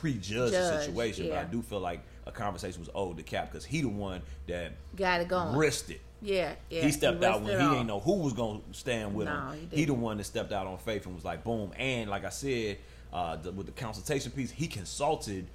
prejudge 0.00 0.52
the 0.52 0.58
Judge, 0.58 0.86
situation, 0.86 1.28
but 1.28 1.38
I 1.38 1.44
do 1.44 1.62
feel 1.62 1.80
like 1.80 2.00
a 2.26 2.30
conversation 2.32 2.80
was 2.80 2.90
owed 2.94 3.16
to 3.16 3.22
Cap 3.22 3.50
because 3.50 3.64
he 3.64 3.80
the 3.82 3.88
one 3.88 4.22
that 4.46 4.72
Got 4.94 5.20
it 5.22 5.28
going. 5.28 5.56
risked 5.56 5.90
it. 5.90 6.00
Yeah, 6.26 6.54
yeah. 6.70 6.82
he 6.82 6.92
stepped 6.92 7.22
out 7.22 7.42
when 7.42 7.58
he 7.60 7.68
didn't 7.68 7.86
know 7.86 8.00
who 8.00 8.16
was 8.18 8.32
gonna 8.32 8.60
stand 8.72 9.14
with 9.14 9.26
No, 9.28 9.50
him. 9.50 9.68
he 9.70 9.76
He, 9.78 9.84
the 9.84 9.94
one 9.94 10.16
that 10.18 10.24
stepped 10.24 10.52
out 10.52 10.66
on 10.66 10.76
faith 10.78 11.06
and 11.06 11.14
was 11.14 11.24
like, 11.24 11.44
boom. 11.44 11.72
And 11.78 12.10
like 12.10 12.24
I 12.24 12.30
said, 12.30 12.78
uh, 13.12 13.36
the, 13.36 13.52
with 13.52 13.66
the 13.66 13.72
consultation 13.72 14.32
piece, 14.32 14.50
he 14.50 14.66
consulted 14.66 15.46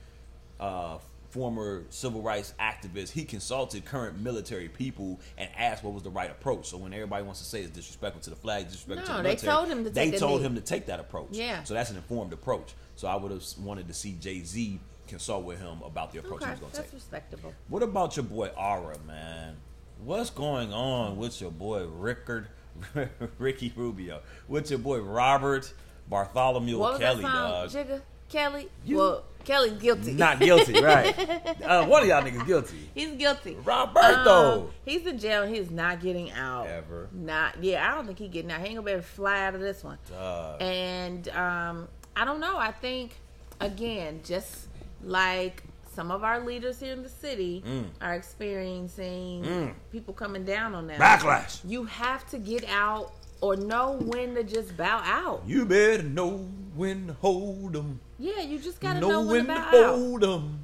uh, 0.59 0.97
former 1.29 1.83
civil 1.89 2.21
rights 2.21 2.53
activists. 2.59 3.09
He 3.11 3.23
consulted 3.25 3.85
current 3.85 4.19
military 4.19 4.67
people 4.69 5.19
and 5.37 5.49
asked 5.57 5.83
what 5.83 5.93
was 5.93 6.03
the 6.03 6.09
right 6.09 6.29
approach. 6.31 6.67
So 6.67 6.77
when 6.77 6.93
everybody 6.93 7.23
wants 7.23 7.39
to 7.41 7.45
say 7.45 7.61
it's 7.61 7.71
disrespectful 7.71 8.21
to 8.23 8.29
the 8.29 8.35
flag, 8.35 8.65
disrespectful 8.67 9.07
to 9.07 9.11
No, 9.11 9.17
the 9.29 9.35
they 9.35 9.35
told 9.35 9.67
him 9.67 9.83
to 9.83 9.89
they 9.89 10.11
take 10.11 10.19
told 10.19 10.41
him 10.41 10.55
to 10.55 10.61
take 10.61 10.85
that 10.87 10.99
approach. 10.99 11.29
Yeah. 11.31 11.63
So 11.63 11.73
that's 11.73 11.89
an 11.89 11.97
informed 11.97 12.33
approach. 12.33 12.73
So 12.95 13.07
I 13.07 13.15
would 13.15 13.31
have 13.31 13.43
wanted 13.59 13.87
to 13.87 13.93
see 13.93 14.13
Jay 14.19 14.41
Z 14.43 14.79
consult 15.07 15.43
with 15.43 15.59
him 15.59 15.81
about 15.83 16.11
the 16.13 16.19
approach 16.19 16.41
Okay, 16.41 16.45
he 16.45 16.51
was 16.51 16.59
going 16.59 16.71
to 16.71 16.77
take. 16.77 16.85
that's 16.85 16.93
respectable. 16.93 17.53
What 17.67 17.83
about 17.83 18.15
your 18.15 18.23
boy 18.23 18.47
Aura, 18.57 18.97
man? 19.05 19.55
What's 20.03 20.31
going 20.31 20.73
on 20.73 21.17
with 21.17 21.39
your 21.39 21.51
boy 21.51 21.85
Rickard, 21.85 22.47
Ricky 23.37 23.71
Rubio? 23.75 24.21
With 24.47 24.71
your 24.71 24.79
boy 24.79 24.99
Robert 24.99 25.71
Bartholomew 26.09 26.79
What 26.79 26.99
Kelly, 26.99 27.21
dog? 27.21 27.69
Jigga 27.69 28.01
Kelly. 28.27 28.67
You- 28.83 28.97
well, 28.97 29.23
Kelly's 29.45 29.73
guilty. 29.73 30.13
Not 30.13 30.39
guilty, 30.39 30.81
right? 30.81 31.15
uh, 31.63 31.85
one 31.85 32.01
of 32.01 32.07
y'all 32.07 32.23
niggas 32.23 32.47
guilty. 32.47 32.89
He's 32.95 33.11
guilty. 33.11 33.55
Roberto. 33.63 34.61
Um, 34.61 34.69
he's 34.85 35.05
in 35.05 35.19
jail. 35.19 35.45
He's 35.45 35.69
not 35.69 36.01
getting 36.01 36.31
out. 36.31 36.65
Ever. 36.67 37.07
Not. 37.11 37.63
Yeah, 37.63 37.87
I 37.87 37.95
don't 37.95 38.07
think 38.07 38.17
he's 38.17 38.29
getting 38.29 38.51
out. 38.51 38.61
He 38.61 38.67
ain't 38.67 38.75
gonna 38.75 38.85
be 38.85 38.91
able 38.93 39.01
to 39.03 39.07
fly 39.07 39.45
out 39.45 39.53
of 39.53 39.61
this 39.61 39.83
one. 39.83 39.99
Dog. 40.09 40.61
And 40.61 41.27
um, 41.29 41.87
I 42.15 42.25
don't 42.25 42.39
know. 42.39 42.57
I 42.57 42.71
think 42.71 43.11
again, 43.59 44.21
just 44.23 44.67
like 45.03 45.63
some 45.93 46.09
of 46.11 46.23
our 46.23 46.39
leaders 46.45 46.79
here 46.79 46.93
in 46.93 47.03
the 47.03 47.09
city 47.09 47.63
Mm. 47.65 47.85
are 48.01 48.13
experiencing 48.13 49.75
people 49.91 50.13
coming 50.13 50.45
down 50.45 50.73
on 50.73 50.87
them. 50.87 50.99
Backlash. 50.99 51.59
You 51.65 51.83
have 51.85 52.27
to 52.29 52.37
get 52.37 52.63
out 52.69 53.11
or 53.41 53.55
know 53.55 53.93
when 54.01 54.35
to 54.35 54.43
just 54.43 54.75
bow 54.77 55.01
out. 55.03 55.43
You 55.45 55.65
better 55.65 56.03
know 56.03 56.47
when 56.75 57.07
to 57.07 57.13
hold 57.13 57.75
'em. 57.75 57.99
Yeah, 58.19 58.41
you 58.41 58.59
just 58.59 58.79
gotta 58.79 58.99
Know, 58.99 59.09
know, 59.09 59.19
when 59.21 59.47
when 59.47 59.47
to 59.47 59.53
to 59.53 59.59
bow 59.59 59.65
out. 59.67 59.71
Know 59.73 59.91
when 60.09 60.19
to 60.21 60.27
hold 60.27 60.43
'em. 60.43 60.59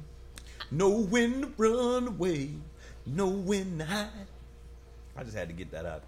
Know 0.70 0.88
when 0.90 1.40
to 1.42 1.52
run 1.56 2.08
away. 2.08 2.50
Know 3.06 3.28
when 3.28 3.78
to 3.78 3.84
hide. 3.84 4.08
I 5.16 5.24
just 5.24 5.36
had 5.36 5.48
to 5.48 5.54
get 5.54 5.70
that 5.72 5.84
out. 5.86 6.02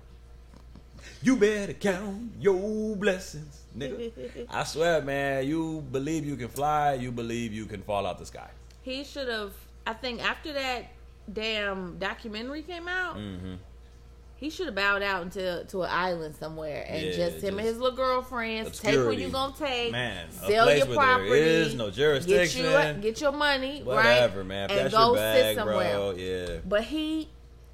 You 1.22 1.36
better 1.36 1.72
count 1.72 2.32
your 2.40 2.94
blessings, 2.96 3.64
nigga. 3.76 4.46
I 4.50 4.64
swear, 4.64 5.02
man, 5.02 5.46
you 5.46 5.82
believe 5.90 6.24
you 6.26 6.36
can 6.36 6.48
fly, 6.48 6.94
you 6.94 7.10
believe 7.10 7.52
you 7.52 7.66
can 7.66 7.82
fall 7.82 8.06
out 8.06 8.18
the 8.18 8.26
sky. 8.26 8.50
He 8.82 9.04
should 9.04 9.28
have. 9.28 9.52
I 9.86 9.92
think 9.94 10.22
after 10.22 10.52
that 10.52 10.86
damn 11.32 11.98
documentary 11.98 12.62
came 12.62 12.88
out, 12.88 13.16
Mm-hmm. 13.16 13.54
he 14.36 14.50
should 14.50 14.66
have 14.66 14.74
bowed 14.74 15.02
out 15.02 15.22
into 15.22 15.64
to 15.68 15.82
an 15.82 15.90
island 15.90 16.34
somewhere 16.36 16.84
and 16.88 17.02
Yeah, 17.06 17.12
just 17.12 17.44
him 17.44 17.58
and 17.58 17.66
his 17.66 17.78
little 17.78 17.96
girlfriends 17.96 18.78
take 18.80 18.96
what 18.96 19.06
obscurity. 19.06 19.22
you 19.22 19.28
gonna 19.30 19.54
take, 19.58 19.92
Man, 19.92 20.30
sell 20.30 20.74
your 20.74 20.86
property, 20.86 21.30
is 21.30 21.74
no 21.74 21.90
jurisdiction. 21.90 22.62
get 22.62 22.96
you 22.96 23.02
get 23.02 23.20
your 23.20 23.32
money, 23.32 23.82
Whatever, 23.82 24.38
right? 24.38 24.46
man. 24.46 24.70
And 24.70 24.90
go 24.90 25.14
bag, 25.14 25.44
sit 25.44 25.56
somewhere. 25.56 25.94
bro. 25.94 26.10
Yeah. 26.16 26.56
But 26.66 26.84
he, 26.84 27.28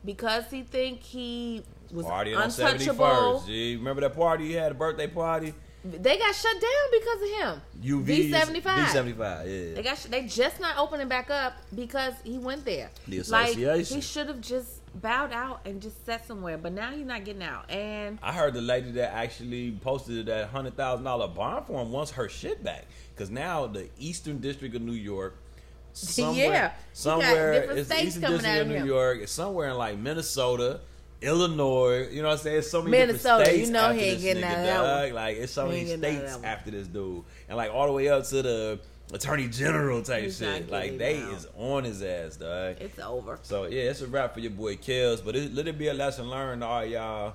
because 0.05 0.45
he 0.51 0.63
think 0.63 1.03
he 1.03 1.63
was 1.93 2.05
Party 2.05 2.35
on 2.35 2.51
seventy 2.51 2.85
untouchable, 2.89 3.35
first. 3.39 3.47
G, 3.47 3.77
remember 3.77 4.01
that 4.03 4.17
party 4.17 4.47
you 4.47 4.59
had, 4.59 4.73
a 4.73 4.75
birthday 4.75 5.07
party? 5.07 5.55
They 5.93 6.19
got 6.19 6.35
shut 6.35 6.55
down 6.61 6.91
because 6.93 7.23
of 7.23 7.29
him. 7.29 7.63
UV 7.83 8.05
V 8.05 8.31
seventy 8.31 8.61
five. 8.61 8.87
V 8.87 8.93
seventy 8.93 9.13
five. 9.17 9.49
Yeah. 9.49 9.75
They 9.75 9.83
got 9.83 9.99
they 10.11 10.23
just 10.27 10.61
not 10.61 10.79
opening 10.79 11.09
back 11.09 11.31
up 11.31 11.55
because 11.75 12.15
he 12.25 12.39
went 12.39 12.65
there. 12.65 12.91
The 13.09 13.19
Like 13.25 13.49
association. 13.51 13.97
he 13.97 14.01
should 14.03 14.29
have 14.29 14.41
just 14.41 14.81
bowed 15.01 15.33
out 15.33 15.61
and 15.67 15.83
just 15.83 16.05
sat 16.07 16.27
somewhere, 16.27 16.57
but 16.57 16.73
now 16.73 16.91
he's 16.91 17.05
not 17.07 17.25
getting 17.25 17.43
out. 17.43 17.71
And 17.71 18.19
I 18.23 18.33
heard 18.33 18.55
the 18.55 18.63
lady 18.63 18.91
that 18.93 19.13
actually 19.13 19.73
posted 19.83 20.27
that 20.27 20.49
hundred 20.49 20.77
thousand 20.77 21.05
dollar 21.05 21.29
bond 21.29 21.67
for 21.67 21.81
him 21.83 21.93
wants 21.93 22.11
her 22.13 22.29
shit 22.29 22.65
back 22.65 22.87
because 23.15 23.31
now 23.31 23.67
the 23.67 23.89
Eastern 23.99 24.39
District 24.39 24.75
of 24.75 24.83
New 24.83 24.93
York, 24.93 25.37
somewhere, 25.93 26.35
Yeah. 26.53 26.73
Somewhere 26.93 27.53
it's 27.53 27.91
Eastern 27.93 28.33
District 28.33 28.61
of 28.63 28.69
New 28.69 28.75
him. 28.75 28.87
York, 28.87 29.19
it's 29.23 29.33
somewhere 29.33 29.69
in 29.71 29.77
like 29.77 29.99
Minnesota. 29.99 30.81
Illinois, 31.23 32.09
you 32.11 32.23
know 32.23 32.29
what 32.29 32.35
I'm 32.35 32.39
saying? 32.41 32.59
It's 32.59 32.71
so 32.71 32.83
many 32.83 32.91
Minnesota, 32.97 33.45
different 33.45 33.59
you 33.59 33.65
states 33.67 33.71
know 33.71 33.81
after 33.81 33.95
he 33.99 34.05
ain't 34.05 34.15
this 34.17 34.23
getting 34.25 34.43
nigga, 34.43 34.47
out 34.47 34.59
of 34.59 34.67
that 34.67 35.03
dog. 35.07 35.13
Like 35.15 35.37
it's 35.39 35.53
so 35.53 35.65
He 35.71 35.71
many 35.85 35.91
ain't 35.93 36.01
getting 36.03 36.17
out 36.19 36.23
of 36.25 36.29
states 36.29 36.33
that 36.33 36.41
one. 36.41 36.45
after 36.59 36.71
this 36.71 36.87
dude, 36.89 37.25
and 37.49 37.57
like 37.57 37.73
all 37.73 37.87
the 37.87 37.93
way 37.93 38.09
up 38.09 38.25
to 38.25 38.43
the 38.43 38.81
attorney 39.13 39.49
general 39.49 40.03
type 40.03 40.25
He's 40.25 40.41
not 40.41 40.57
shit. 40.57 40.71
Like 40.71 40.85
getting 40.85 40.99
they 40.99 41.23
out. 41.23 41.33
is 41.33 41.47
on 41.57 41.85
his 41.85 42.03
ass, 42.03 42.37
dog. 42.37 42.77
it's 42.81 42.99
over. 42.99 43.39
So 43.43 43.65
yeah, 43.65 43.83
it's 43.91 44.01
a 44.03 44.07
wrap 44.07 44.35
for 44.35 44.41
your 44.41 44.51
boy 44.51 44.77
Kels. 44.77 45.25
But 45.25 45.37
it, 45.37 45.55
let 45.55 45.67
it 45.69 45.79
be 45.79 45.89
a 45.89 45.95
lesson 45.95 46.29
learned 46.29 46.61
to 46.63 46.67
all 46.67 46.85
y'all 46.85 47.35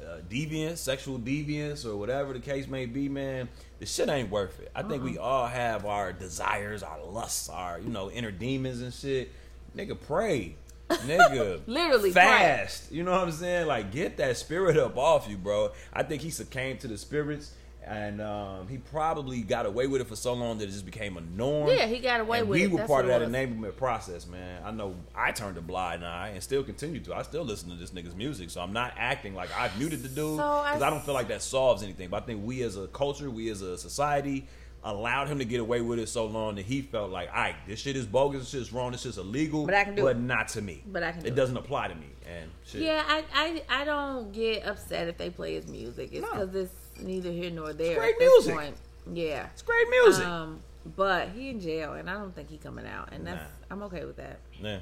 uh, 0.00 0.18
deviants, 0.28 0.78
sexual 0.78 1.18
deviants, 1.18 1.84
or 1.86 1.96
whatever 1.96 2.32
the 2.32 2.40
case 2.40 2.68
may 2.68 2.86
be, 2.86 3.08
man. 3.08 3.48
This 3.80 3.92
shit 3.94 4.08
ain't 4.08 4.30
worth 4.30 4.60
it. 4.60 4.70
I 4.74 4.82
think 4.82 5.02
we 5.02 5.18
all 5.18 5.46
have 5.46 5.86
our 5.86 6.12
desires, 6.12 6.82
our 6.82 6.98
lusts, 7.04 7.48
our 7.48 7.80
you 7.80 7.88
know 7.90 8.10
inner 8.10 8.30
demons 8.30 8.82
and 8.82 8.92
shit. 8.92 9.30
Nigga, 9.76 9.96
pray. 10.00 10.56
Nigga, 10.88 11.60
Literally, 11.66 12.12
fast. 12.12 12.90
You 12.90 13.04
know 13.04 13.12
what 13.12 13.20
I'm 13.22 13.32
saying? 13.32 13.66
Like, 13.66 13.90
get 13.92 14.16
that 14.18 14.36
spirit 14.36 14.76
up 14.76 14.96
off 14.96 15.28
you, 15.28 15.36
bro. 15.36 15.72
I 15.92 16.02
think 16.02 16.22
he 16.22 16.30
succumbed 16.30 16.80
to 16.80 16.88
the 16.88 16.96
spirits, 16.96 17.52
and 17.86 18.20
um, 18.20 18.68
he 18.68 18.78
probably 18.78 19.42
got 19.42 19.66
away 19.66 19.86
with 19.86 20.00
it 20.00 20.06
for 20.08 20.16
so 20.16 20.32
long 20.34 20.58
that 20.58 20.64
it 20.64 20.72
just 20.72 20.86
became 20.86 21.16
a 21.16 21.20
norm. 21.20 21.68
Yeah, 21.68 21.86
he 21.86 21.98
got 21.98 22.20
away 22.20 22.40
And 22.40 22.48
with 22.48 22.58
we 22.58 22.64
it. 22.64 22.70
were 22.70 22.78
That's 22.78 22.88
part 22.90 23.06
of 23.06 23.10
that 23.10 23.22
enablement 23.22 23.76
process, 23.76 24.26
man. 24.26 24.62
I 24.64 24.70
know 24.70 24.94
I 25.14 25.32
turned 25.32 25.56
a 25.58 25.62
blind 25.62 26.04
eye 26.04 26.28
and 26.34 26.42
still 26.42 26.62
continue 26.62 27.00
to. 27.00 27.14
I 27.14 27.22
still 27.22 27.44
listen 27.44 27.68
to 27.70 27.76
this 27.76 27.90
nigga's 27.90 28.14
music, 28.16 28.50
so 28.50 28.60
I'm 28.60 28.72
not 28.72 28.94
acting 28.96 29.34
like 29.34 29.50
I've 29.58 29.78
muted 29.78 30.02
the 30.02 30.08
dude 30.08 30.38
So 30.38 30.42
I 30.42 30.70
because 30.72 30.82
I, 30.82 30.90
don't 30.90 31.04
feel 31.04 31.14
like 31.14 31.28
that 31.28 31.42
solves 31.42 31.82
anything. 31.82 32.08
But 32.08 32.22
I 32.22 32.26
think 32.26 32.44
we 32.46 32.62
as 32.62 32.76
a 32.76 32.86
culture, 32.88 33.30
we 33.30 33.50
as 33.50 33.62
a 33.62 33.76
society, 33.78 34.46
allowed 34.84 35.28
him 35.28 35.38
to 35.38 35.44
get 35.44 35.60
away 35.60 35.80
with 35.80 35.98
it 35.98 36.08
so 36.08 36.26
long 36.26 36.54
that 36.54 36.64
he 36.64 36.82
felt 36.82 37.10
like, 37.10 37.28
all 37.30 37.34
right, 37.36 37.56
this 37.66 37.80
shit 37.80 37.96
is 37.96 38.06
bogus, 38.06 38.40
this 38.42 38.50
shit's 38.50 38.72
wrong, 38.72 38.92
this 38.92 39.02
shit's 39.02 39.18
illegal, 39.18 39.66
But 39.66 39.74
I 39.74 39.84
can 39.84 39.94
do 39.96 40.02
but 40.02 40.16
it. 40.16 40.20
not 40.20 40.48
to 40.48 40.62
me. 40.62 40.82
But 40.86 41.02
I 41.02 41.12
can 41.12 41.20
do 41.22 41.26
it 41.26 41.32
it. 41.32 41.34
doesn't 41.36 41.56
apply 41.56 41.88
to 41.88 41.94
me, 41.94 42.06
and 42.26 42.50
shit. 42.64 42.82
Yeah, 42.82 43.02
I, 43.06 43.24
I 43.34 43.62
I 43.82 43.84
don't 43.84 44.32
get 44.32 44.64
upset 44.66 45.08
if 45.08 45.18
they 45.18 45.30
play 45.30 45.54
his 45.54 45.66
music. 45.68 46.10
It's 46.12 46.22
No. 46.22 46.30
because 46.46 46.54
it's 46.54 46.74
neither 47.02 47.30
here 47.30 47.50
nor 47.50 47.72
there. 47.72 47.96
great 47.96 48.14
at 48.14 48.18
this 48.20 48.46
music. 48.46 48.54
Point. 48.54 48.76
Yeah. 49.14 49.46
it's 49.52 49.62
great 49.62 49.88
music. 49.90 50.26
Um, 50.26 50.60
but 50.96 51.28
he 51.30 51.50
in 51.50 51.60
jail, 51.60 51.94
and 51.94 52.08
I 52.08 52.14
don't 52.14 52.34
think 52.34 52.48
he 52.48 52.56
coming 52.56 52.86
out, 52.86 53.08
and 53.12 53.26
that's 53.26 53.42
Nah. 53.42 53.66
I'm 53.70 53.82
okay 53.84 54.04
with 54.04 54.16
that. 54.16 54.38
yeah. 54.60 54.78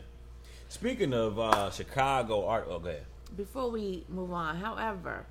Speaking 0.68 1.12
of 1.14 1.38
uh, 1.38 1.70
Chicago 1.70 2.46
art, 2.46 2.66
oh, 2.68 2.78
go. 2.80 2.96
Before 3.36 3.70
we 3.70 4.04
move 4.08 4.32
on, 4.32 4.56
however, 4.56 5.24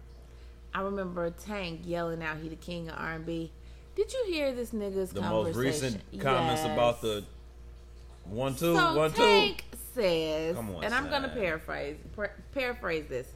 I 0.74 0.82
remember 0.82 1.30
Tank 1.30 1.82
yelling 1.86 2.24
out 2.24 2.38
he 2.38 2.50
the 2.50 2.56
king 2.56 2.90
of 2.90 2.96
R&B. 2.98 3.52
Did 3.96 4.12
you 4.14 4.26
hear 4.28 4.54
this 4.54 4.72
nigga's 4.72 5.12
The 5.12 5.22
conversation? 5.22 5.46
most 5.46 5.56
recent 5.58 6.20
comments 6.20 6.64
Yes. 6.64 6.74
about 6.74 7.02
the 7.02 7.24
one 8.26 8.54
two 8.56 8.76
so 8.76 8.96
one 8.96 9.12
two. 9.12 9.18
Tank 9.22 9.64
says, 9.94 10.56
Come 10.56 10.76
on, 10.76 10.84
and 10.84 10.94
I'm 10.94 11.10
gonna 11.10 11.30
paraphrase 11.30 11.98
par- 12.16 12.36
paraphrase 12.54 13.06
this, 13.08 13.28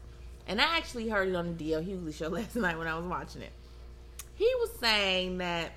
and 0.48 0.60
I 0.60 0.78
actually 0.78 1.08
heard 1.08 1.30
it 1.30 1.36
on 1.36 1.48
the 1.48 1.54
D.L. 1.54 1.82
Hughley 1.82 2.14
show 2.14 2.28
last 2.40 2.56
night 2.56 2.78
when 2.78 2.88
I 2.88 2.96
was 2.98 3.06
watching 3.06 3.42
it. 3.42 3.52
He 4.36 4.52
was 4.60 4.72
saying 4.80 5.38
that 5.40 5.72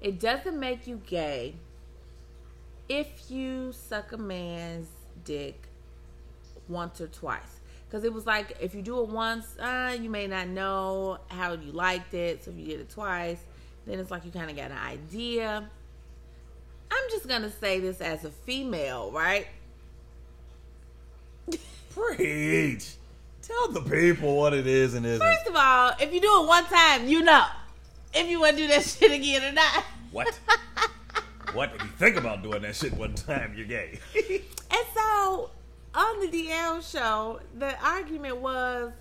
it 0.00 0.18
doesn't 0.20 0.58
make 0.58 0.86
you 0.86 1.00
gay 1.06 1.56
if 2.88 3.30
you 3.30 3.72
suck 3.72 4.12
a 4.12 4.16
man's 4.16 4.88
dick 5.24 5.68
once 6.68 7.00
or 7.00 7.08
twice. 7.08 7.60
Because 7.88 8.04
it 8.04 8.12
was 8.12 8.24
like 8.26 8.56
if 8.60 8.74
you 8.74 8.82
do 8.82 9.00
it 9.00 9.08
once, 9.08 9.58
uh, 9.58 9.96
you 10.00 10.08
may 10.10 10.26
not 10.28 10.46
know 10.48 11.18
how 11.28 11.52
you 11.54 11.72
liked 11.72 12.14
it. 12.14 12.44
So 12.44 12.50
if 12.52 12.56
you 12.56 12.64
did 12.64 12.80
it 12.80 12.88
twice, 12.90 13.42
then 13.90 13.98
it's 13.98 14.10
like 14.10 14.24
you 14.24 14.30
kind 14.30 14.50
of 14.50 14.56
got 14.56 14.70
an 14.70 14.78
idea. 14.78 15.68
I'm 16.90 17.10
just 17.10 17.28
gonna 17.28 17.50
say 17.50 17.80
this 17.80 18.00
as 18.00 18.24
a 18.24 18.30
female, 18.30 19.10
right? 19.12 19.46
Preach. 21.94 22.94
Tell 23.42 23.68
the 23.72 23.80
people 23.80 24.36
what 24.36 24.54
it 24.54 24.66
is 24.66 24.94
and 24.94 25.04
isn't. 25.04 25.20
First 25.20 25.46
of 25.48 25.56
all, 25.56 25.92
if 26.00 26.12
you 26.12 26.20
do 26.20 26.42
it 26.42 26.46
one 26.46 26.64
time, 26.66 27.08
you 27.08 27.22
know 27.22 27.44
if 28.14 28.28
you 28.28 28.40
want 28.40 28.56
to 28.56 28.62
do 28.62 28.68
that 28.68 28.82
shit 28.98 29.12
again 29.12 29.42
or 29.42 29.52
not. 29.52 29.84
What? 30.12 30.38
what? 31.52 31.72
If 31.74 31.82
you 31.82 31.88
think 31.98 32.16
about 32.16 32.42
doing 32.42 32.62
that 32.62 32.76
shit 32.76 32.92
one 32.94 33.14
time, 33.14 33.54
you're 33.56 33.66
gay. 33.66 33.98
And 34.72 34.86
so 34.94 35.50
on 35.96 36.20
the 36.20 36.28
DL 36.28 36.88
show, 36.88 37.40
the 37.58 37.76
argument 37.84 38.36
was, 38.36 38.92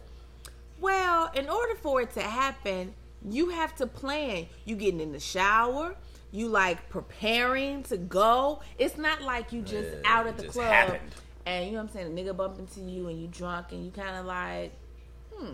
well, 0.82 1.30
in 1.36 1.48
order 1.48 1.76
for 1.76 2.02
it 2.02 2.12
to 2.16 2.22
happen, 2.22 2.96
you 3.28 3.50
have 3.50 3.76
to 3.78 3.88
plan. 3.88 4.48
You 4.66 4.76
getting 4.76 5.00
in 5.02 5.12
the 5.12 5.20
shower, 5.20 5.96
you 6.32 6.48
like 6.48 6.90
preparing 6.90 7.84
to 7.84 7.98
go. 7.98 8.62
It's 8.78 8.98
not 8.98 9.22
like 9.22 9.52
you 9.52 9.62
just 9.62 9.90
Yeah, 9.90 10.02
out 10.06 10.28
at 10.28 10.38
the 10.38 10.48
club 10.48 10.68
happened. 10.68 11.16
and 11.46 11.66
you 11.66 11.72
know 11.74 11.78
what 11.84 11.90
I'm 11.90 11.94
saying, 11.94 12.08
a 12.08 12.22
nigga 12.22 12.36
bump 12.36 12.60
into 12.60 12.82
you 12.82 13.08
and 13.08 13.20
you 13.22 13.28
drunk 13.28 13.72
and 13.72 13.84
you 13.86 13.92
kind 13.92 14.16
of 14.16 14.26
like, 14.26 14.72
hmm. 15.34 15.54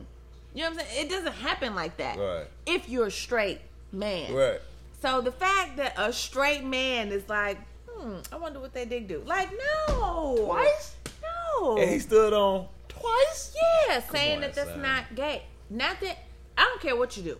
You 0.53 0.63
know 0.63 0.69
what 0.69 0.79
I'm 0.79 0.85
saying? 0.87 1.05
It 1.05 1.09
doesn't 1.09 1.33
happen 1.33 1.75
like 1.75 1.97
that. 1.97 2.17
Right. 2.17 2.47
If 2.65 2.87
you're 2.87 3.07
a 3.07 3.11
straight 3.11 3.59
man. 3.91 4.33
right. 4.33 4.61
So 5.01 5.21
the 5.21 5.31
fact 5.31 5.77
that 5.77 5.93
a 5.97 6.11
straight 6.13 6.63
man 6.63 7.09
is 7.11 7.27
like, 7.27 7.57
hmm, 7.87 8.17
I 8.31 8.37
wonder 8.37 8.59
what 8.59 8.73
they 8.73 8.85
did 8.85 9.07
do. 9.07 9.21
Like, 9.25 9.49
no. 9.87 10.37
Twice? 10.45 10.95
No. 11.21 11.77
And 11.77 11.89
he 11.91 11.99
stood 11.99 12.33
on 12.33 12.67
twice? 12.87 13.55
yeah, 13.87 13.99
saying 13.99 14.35
on, 14.35 14.41
that 14.41 14.53
that's 14.55 14.69
son. 14.69 14.81
not 14.81 15.13
gay. 15.13 15.43
Not 15.69 15.99
that 16.01 16.17
I 16.57 16.63
don't 16.63 16.81
care 16.81 16.95
what 16.95 17.17
you 17.17 17.23
do. 17.23 17.37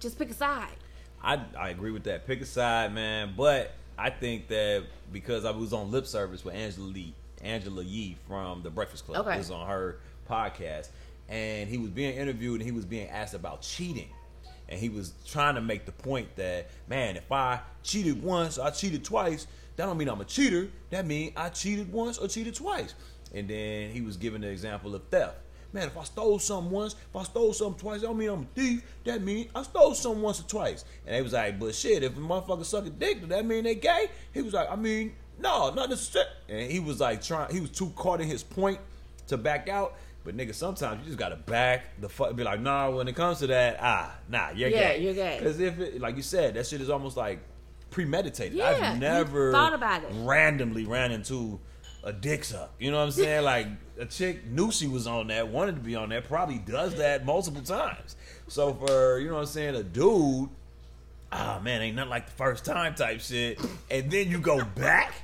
Just 0.00 0.18
pick 0.18 0.30
a 0.30 0.34
side. 0.34 0.76
I, 1.22 1.40
I 1.58 1.68
agree 1.70 1.90
with 1.90 2.04
that. 2.04 2.26
Pick 2.26 2.40
a 2.40 2.46
side, 2.46 2.92
man. 2.94 3.34
But 3.36 3.72
I 3.98 4.10
think 4.10 4.48
that 4.48 4.84
because 5.12 5.44
I 5.44 5.50
was 5.50 5.72
on 5.72 5.90
lip 5.90 6.06
service 6.06 6.44
with 6.44 6.54
Angela 6.54 6.86
Lee, 6.86 7.14
Angela 7.42 7.82
Yee 7.84 8.16
from 8.26 8.62
the 8.62 8.70
Breakfast 8.70 9.06
Club, 9.06 9.26
Okay. 9.26 9.36
was 9.38 9.50
on 9.50 9.66
her 9.66 9.98
podcast, 10.28 10.88
and 11.28 11.68
he 11.68 11.76
was 11.78 11.90
being 11.90 12.16
interviewed 12.16 12.60
and 12.60 12.64
he 12.64 12.72
was 12.72 12.84
being 12.86 13.08
asked 13.08 13.34
about 13.34 13.60
cheating, 13.62 14.08
and 14.68 14.78
he 14.80 14.88
was 14.88 15.12
trying 15.26 15.54
to 15.56 15.60
make 15.60 15.84
the 15.86 15.92
point 15.92 16.34
that 16.36 16.68
man, 16.88 17.16
if 17.16 17.30
I 17.30 17.60
cheated 17.82 18.22
once, 18.22 18.58
I 18.58 18.70
cheated 18.70 19.04
twice. 19.04 19.46
That 19.76 19.86
don't 19.86 19.96
mean 19.98 20.08
I'm 20.08 20.20
a 20.20 20.24
cheater. 20.24 20.68
That 20.90 21.06
means 21.06 21.32
I 21.36 21.48
cheated 21.50 21.92
once 21.92 22.18
or 22.18 22.28
cheated 22.28 22.54
twice. 22.54 22.94
And 23.34 23.48
then 23.48 23.90
he 23.92 24.00
was 24.02 24.16
giving 24.16 24.40
the 24.42 24.48
example 24.48 24.94
of 24.94 25.02
theft. 25.08 25.36
Man, 25.72 25.86
if 25.86 25.96
I 25.96 26.04
stole 26.04 26.38
something 26.38 26.70
once, 26.72 26.94
if 26.94 27.14
I 27.16 27.22
stole 27.22 27.52
something 27.52 27.78
twice, 27.78 28.00
that 28.00 28.08
don't 28.08 28.18
mean 28.18 28.28
I'm 28.30 28.42
a 28.42 28.46
thief. 28.54 28.82
That 29.04 29.22
mean 29.22 29.48
I 29.54 29.62
stole 29.62 29.94
something 29.94 30.20
once 30.22 30.40
or 30.40 30.44
twice. 30.44 30.84
And 31.06 31.14
they 31.14 31.22
was 31.22 31.32
like, 31.32 31.58
but 31.60 31.74
shit, 31.74 32.02
if 32.02 32.16
a 32.16 32.20
motherfucker 32.20 32.64
suck 32.64 32.86
a 32.86 32.90
dick, 32.90 33.20
does 33.20 33.28
that 33.28 33.46
mean 33.46 33.64
they 33.64 33.76
gay? 33.76 34.06
He 34.32 34.42
was 34.42 34.52
like, 34.52 34.70
I 34.70 34.76
mean, 34.76 35.12
no, 35.38 35.70
not 35.72 35.88
necessarily. 35.88 36.30
And 36.48 36.70
he 36.70 36.80
was 36.80 37.00
like 37.00 37.22
trying, 37.22 37.52
he 37.54 37.60
was 37.60 37.70
too 37.70 37.90
caught 37.96 38.20
in 38.20 38.26
his 38.28 38.42
point 38.42 38.78
to 39.28 39.36
back 39.36 39.68
out. 39.68 39.94
But 40.22 40.36
nigga, 40.36 40.54
sometimes 40.54 41.00
you 41.00 41.06
just 41.06 41.18
gotta 41.18 41.36
back 41.36 41.98
the 42.00 42.08
fuck. 42.08 42.36
Be 42.36 42.44
like, 42.44 42.60
nah. 42.60 42.90
When 42.90 43.08
it 43.08 43.16
comes 43.16 43.38
to 43.38 43.46
that, 43.46 43.78
ah, 43.80 44.14
nah, 44.28 44.50
you're 44.50 44.68
Yeah, 44.68 44.92
gay. 44.96 45.02
you're 45.02 45.14
gay. 45.14 45.38
Because 45.38 45.58
if 45.60 45.78
it, 45.78 46.00
like 46.00 46.16
you 46.16 46.22
said, 46.22 46.54
that 46.54 46.66
shit 46.66 46.80
is 46.82 46.90
almost 46.90 47.16
like 47.16 47.38
premeditated. 47.90 48.58
Yeah, 48.58 48.68
I've 48.92 48.98
never 48.98 49.50
thought 49.52 49.72
about 49.74 50.02
it. 50.04 50.10
randomly 50.12 50.84
ran 50.84 51.10
into 51.10 51.58
a 52.02 52.12
dick 52.12 52.44
suck. 52.44 52.72
You 52.78 52.90
know 52.90 52.98
what 52.98 53.04
I'm 53.04 53.10
saying? 53.10 53.44
like 53.44 53.66
a 53.98 54.06
chick 54.06 54.46
knew 54.46 54.72
she 54.72 54.86
was 54.86 55.06
on 55.06 55.28
that, 55.28 55.48
wanted 55.48 55.76
to 55.76 55.80
be 55.80 55.94
on 55.94 56.08
that, 56.10 56.24
probably 56.24 56.58
does 56.58 56.96
that 56.96 57.24
multiple 57.24 57.62
times. 57.62 58.16
So 58.48 58.74
for 58.74 59.18
you 59.18 59.28
know 59.28 59.34
what 59.34 59.40
I'm 59.40 59.46
saying, 59.46 59.74
a 59.76 59.82
dude, 59.82 60.48
ah 61.32 61.60
man, 61.62 61.82
ain't 61.82 61.96
nothing 61.96 62.10
like 62.10 62.26
the 62.26 62.32
first 62.32 62.64
time 62.64 62.94
type 62.94 63.20
shit, 63.20 63.60
and 63.90 64.10
then 64.10 64.30
you 64.30 64.40
go 64.40 64.64
back, 64.64 65.14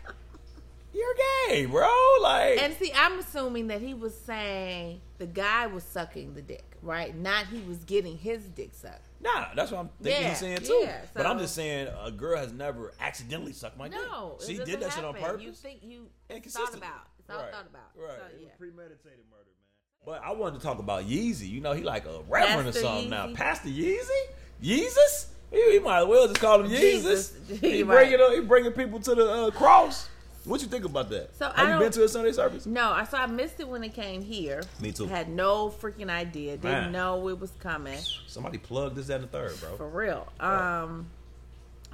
you're 0.97 1.15
gay, 1.49 1.67
bro. 1.67 1.89
Like 2.23 2.59
And 2.63 2.75
see, 2.75 2.93
I'm 2.97 3.19
assuming 3.19 3.67
that 3.69 3.81
he 3.83 3.95
was 3.95 4.19
saying 4.19 5.01
the 5.19 5.27
guy 5.27 5.67
was 5.67 5.85
sucking 5.85 6.35
the 6.35 6.43
dick, 6.43 6.77
right? 6.83 7.15
Not 7.17 7.47
he 7.47 7.61
was 7.63 7.79
getting 7.79 8.17
his 8.17 8.45
dick 8.45 8.71
sucked. 8.73 9.03
Nah, 9.21 9.47
that's 9.55 9.71
what 9.73 9.81
I'm 9.81 9.91
thinking 10.03 10.23
Yeah, 10.23 10.29
he's 10.31 10.39
saying 10.39 10.59
too. 10.59 10.81
yeah, 10.83 11.01
but 11.15 11.27
I'm 11.27 11.39
just 11.39 11.55
saying 11.55 11.89
a 12.05 12.11
girl 12.11 12.37
has 12.39 12.53
never 12.53 12.93
accidentally 13.01 13.53
sucked 13.53 13.79
my 13.79 13.89
No, 13.89 14.37
dick. 14.39 14.49
it 14.49 14.51
She 14.53 14.59
doesn't 14.59 14.71
did 14.73 14.81
that 14.83 14.93
shit 14.93 15.05
on 15.05 15.15
purpose. 15.15 15.43
You 15.43 15.53
think 15.53 15.81
you 15.83 16.07
and 16.31 16.45
thought 16.45 16.75
about? 16.75 17.09
It's 17.19 17.31
all 17.31 17.39
right. 17.43 17.51
thought 17.53 17.67
about. 17.67 17.91
Right. 17.97 18.11
So, 18.19 18.25
It 18.27 18.39
yeah. 18.39 18.45
was 18.45 18.53
premeditated 18.59 19.25
murder, 19.31 19.45
man. 19.47 20.05
But 20.05 20.23
I 20.25 20.33
wanted 20.33 20.61
to 20.61 20.65
talk 20.65 20.79
about 20.79 21.05
Yeezy. 21.05 21.49
You 21.49 21.61
know, 21.61 21.73
he 21.73 21.83
like 21.83 22.07
a 22.07 22.21
reverend 22.29 22.67
Pastor 22.67 22.81
or 22.81 22.83
something 22.83 23.11
now. 23.11 23.33
Pastor 23.35 23.69
Yeezy, 23.69 24.23
Yeezus. 24.63 25.27
He, 25.51 25.73
he 25.73 25.79
might 25.79 26.01
as 26.03 26.07
well 26.07 26.27
just 26.29 26.41
call 26.41 26.63
him 26.63 26.71
Jesus. 26.71 27.31
Jesus. 27.33 27.61
He 27.61 27.79
You're 27.79 27.87
bringing 27.87 28.19
right. 28.21 28.35
he 28.35 28.41
bringing 28.41 28.73
people 28.73 29.01
to 29.01 29.15
the 29.15 29.29
uh, 29.31 29.51
cross. 29.53 30.09
What 30.47 30.61
you 30.63 30.69
think 30.69 30.85
about 30.85 31.11
that? 31.11 31.35
So, 31.37 31.51
I 31.55 31.65
Have 31.65 31.75
you 31.75 31.79
been 31.81 31.93
to 31.93 32.05
a 32.05 32.09
Sunday 32.09 32.33
service? 32.33 32.67
No, 32.67 32.91
I 32.91 33.05
so 33.05 33.19
I 33.19 33.27
missed 33.27 33.59
it 33.61 33.69
when 33.69 33.83
it 33.85 33.95
came 33.95 34.23
here. 34.23 34.63
Me 34.81 34.93
too. 34.93 35.07
Had 35.07 35.29
no 35.29 35.69
freaking 35.71 36.09
idea. 36.09 36.53
Didn't 36.57 36.63
Man. 36.85 36.93
know 36.93 37.29
it 37.29 37.41
was 37.41 37.51
coming. 37.59 37.99
Somebody 38.27 38.59
plugged 38.59 38.97
this, 38.97 39.09
and 39.09 39.25
the 39.25 39.29
third, 39.29 39.53
bro. 39.61 39.77
For 39.77 39.89
real. 39.89 40.27
Um 40.41 41.09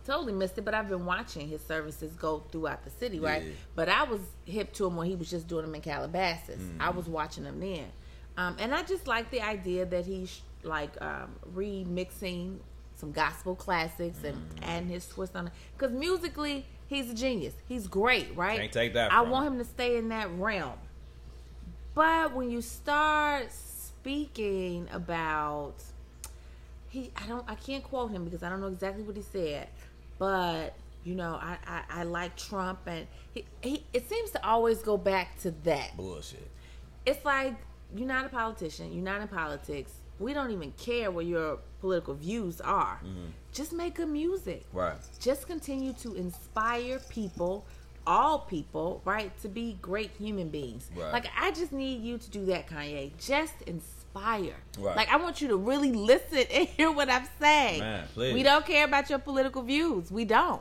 totally 0.04 0.32
missed 0.32 0.58
it, 0.58 0.64
but 0.64 0.74
I've 0.74 0.88
been 0.88 1.06
watching 1.06 1.48
his 1.48 1.62
services 1.62 2.12
go 2.16 2.42
throughout 2.50 2.82
the 2.84 2.90
city, 2.90 3.20
right? 3.20 3.42
Yeah. 3.44 3.52
But 3.76 3.88
I 3.88 4.02
was 4.02 4.20
hip 4.44 4.72
to 4.74 4.86
him 4.86 4.96
when 4.96 5.06
he 5.06 5.14
was 5.14 5.30
just 5.30 5.46
doing 5.46 5.64
them 5.64 5.74
in 5.76 5.80
Calabasas. 5.80 6.58
I 6.80 6.86
Mm-hmm. 6.88 6.96
was 6.96 7.06
watching 7.08 7.44
them 7.44 7.60
then. 7.60 7.86
Um 8.36 8.56
and 8.58 8.74
I 8.74 8.82
just 8.82 9.06
like 9.06 9.30
the 9.30 9.40
idea 9.40 9.86
that 9.86 10.04
he's 10.04 10.40
like 10.64 10.90
um 11.00 11.30
remixing 11.54 12.58
some 12.96 13.12
gospel 13.12 13.54
classics 13.54 14.18
and 14.24 14.34
Mm-hmm. 14.36 14.64
adding 14.70 14.88
his 14.88 15.06
twist 15.08 15.34
on 15.36 15.46
it. 15.48 15.52
Because 15.76 15.92
musically, 15.94 16.66
he's 16.92 17.10
a 17.10 17.14
genius. 17.14 17.54
He's 17.68 17.86
great, 17.86 18.36
right? 18.36 18.58
Can't 18.58 18.72
take 18.72 18.94
that 18.94 19.12
I 19.12 19.22
want 19.22 19.46
him. 19.46 19.52
him 19.54 19.58
to 19.60 19.64
stay 19.64 19.96
in 19.96 20.08
that 20.10 20.30
realm. 20.38 20.78
But 21.94 22.34
when 22.34 22.50
you 22.50 22.62
start 22.62 23.52
speaking 23.52 24.88
about 24.92 25.74
he 26.88 27.10
I 27.16 27.26
don't 27.26 27.44
I 27.48 27.54
can't 27.54 27.82
quote 27.82 28.10
him 28.10 28.24
because 28.24 28.42
I 28.42 28.48
don't 28.48 28.60
know 28.60 28.68
exactly 28.68 29.02
what 29.02 29.16
he 29.16 29.22
said, 29.22 29.68
but 30.18 30.74
you 31.04 31.14
know, 31.16 31.34
I, 31.34 31.58
I, 31.66 31.82
I 31.90 32.02
like 32.04 32.36
Trump 32.36 32.80
and 32.86 33.06
he, 33.34 33.44
he 33.60 33.84
it 33.92 34.08
seems 34.08 34.30
to 34.32 34.46
always 34.46 34.82
go 34.82 34.96
back 34.96 35.38
to 35.40 35.50
that. 35.64 35.96
Bullshit. 35.96 36.48
It's 37.04 37.24
like 37.24 37.54
you're 37.94 38.06
not 38.08 38.26
a 38.26 38.28
politician, 38.28 38.92
you're 38.92 39.04
not 39.04 39.20
in 39.20 39.28
politics. 39.28 39.92
We 40.18 40.34
don't 40.34 40.50
even 40.50 40.72
care 40.72 41.10
what 41.10 41.26
your 41.26 41.58
political 41.80 42.14
views 42.14 42.60
are. 42.60 43.00
Mm-hmm. 43.04 43.26
Just 43.52 43.72
make 43.72 43.94
good 43.96 44.08
music 44.08 44.64
Right. 44.72 44.96
just 45.20 45.46
continue 45.46 45.92
to 45.94 46.14
inspire 46.14 46.98
people 47.10 47.64
all 48.04 48.40
people 48.40 49.00
right 49.04 49.30
to 49.42 49.48
be 49.48 49.76
great 49.80 50.10
human 50.18 50.48
beings 50.48 50.90
Right. 50.96 51.12
like 51.12 51.26
i 51.38 51.52
just 51.52 51.70
need 51.70 52.02
you 52.02 52.18
to 52.18 52.30
do 52.30 52.46
that 52.46 52.66
kanye 52.66 53.12
just 53.20 53.54
inspire 53.66 54.56
Right. 54.78 54.96
like 54.96 55.08
i 55.08 55.16
want 55.16 55.40
you 55.40 55.46
to 55.48 55.56
really 55.56 55.92
listen 55.92 56.44
and 56.52 56.66
hear 56.66 56.90
what 56.90 57.08
i'm 57.08 57.28
saying 57.40 57.78
Man, 57.78 58.08
please. 58.12 58.34
we 58.34 58.42
don't 58.42 58.66
care 58.66 58.84
about 58.86 59.08
your 59.08 59.20
political 59.20 59.62
views 59.62 60.10
we 60.10 60.24
don't 60.24 60.60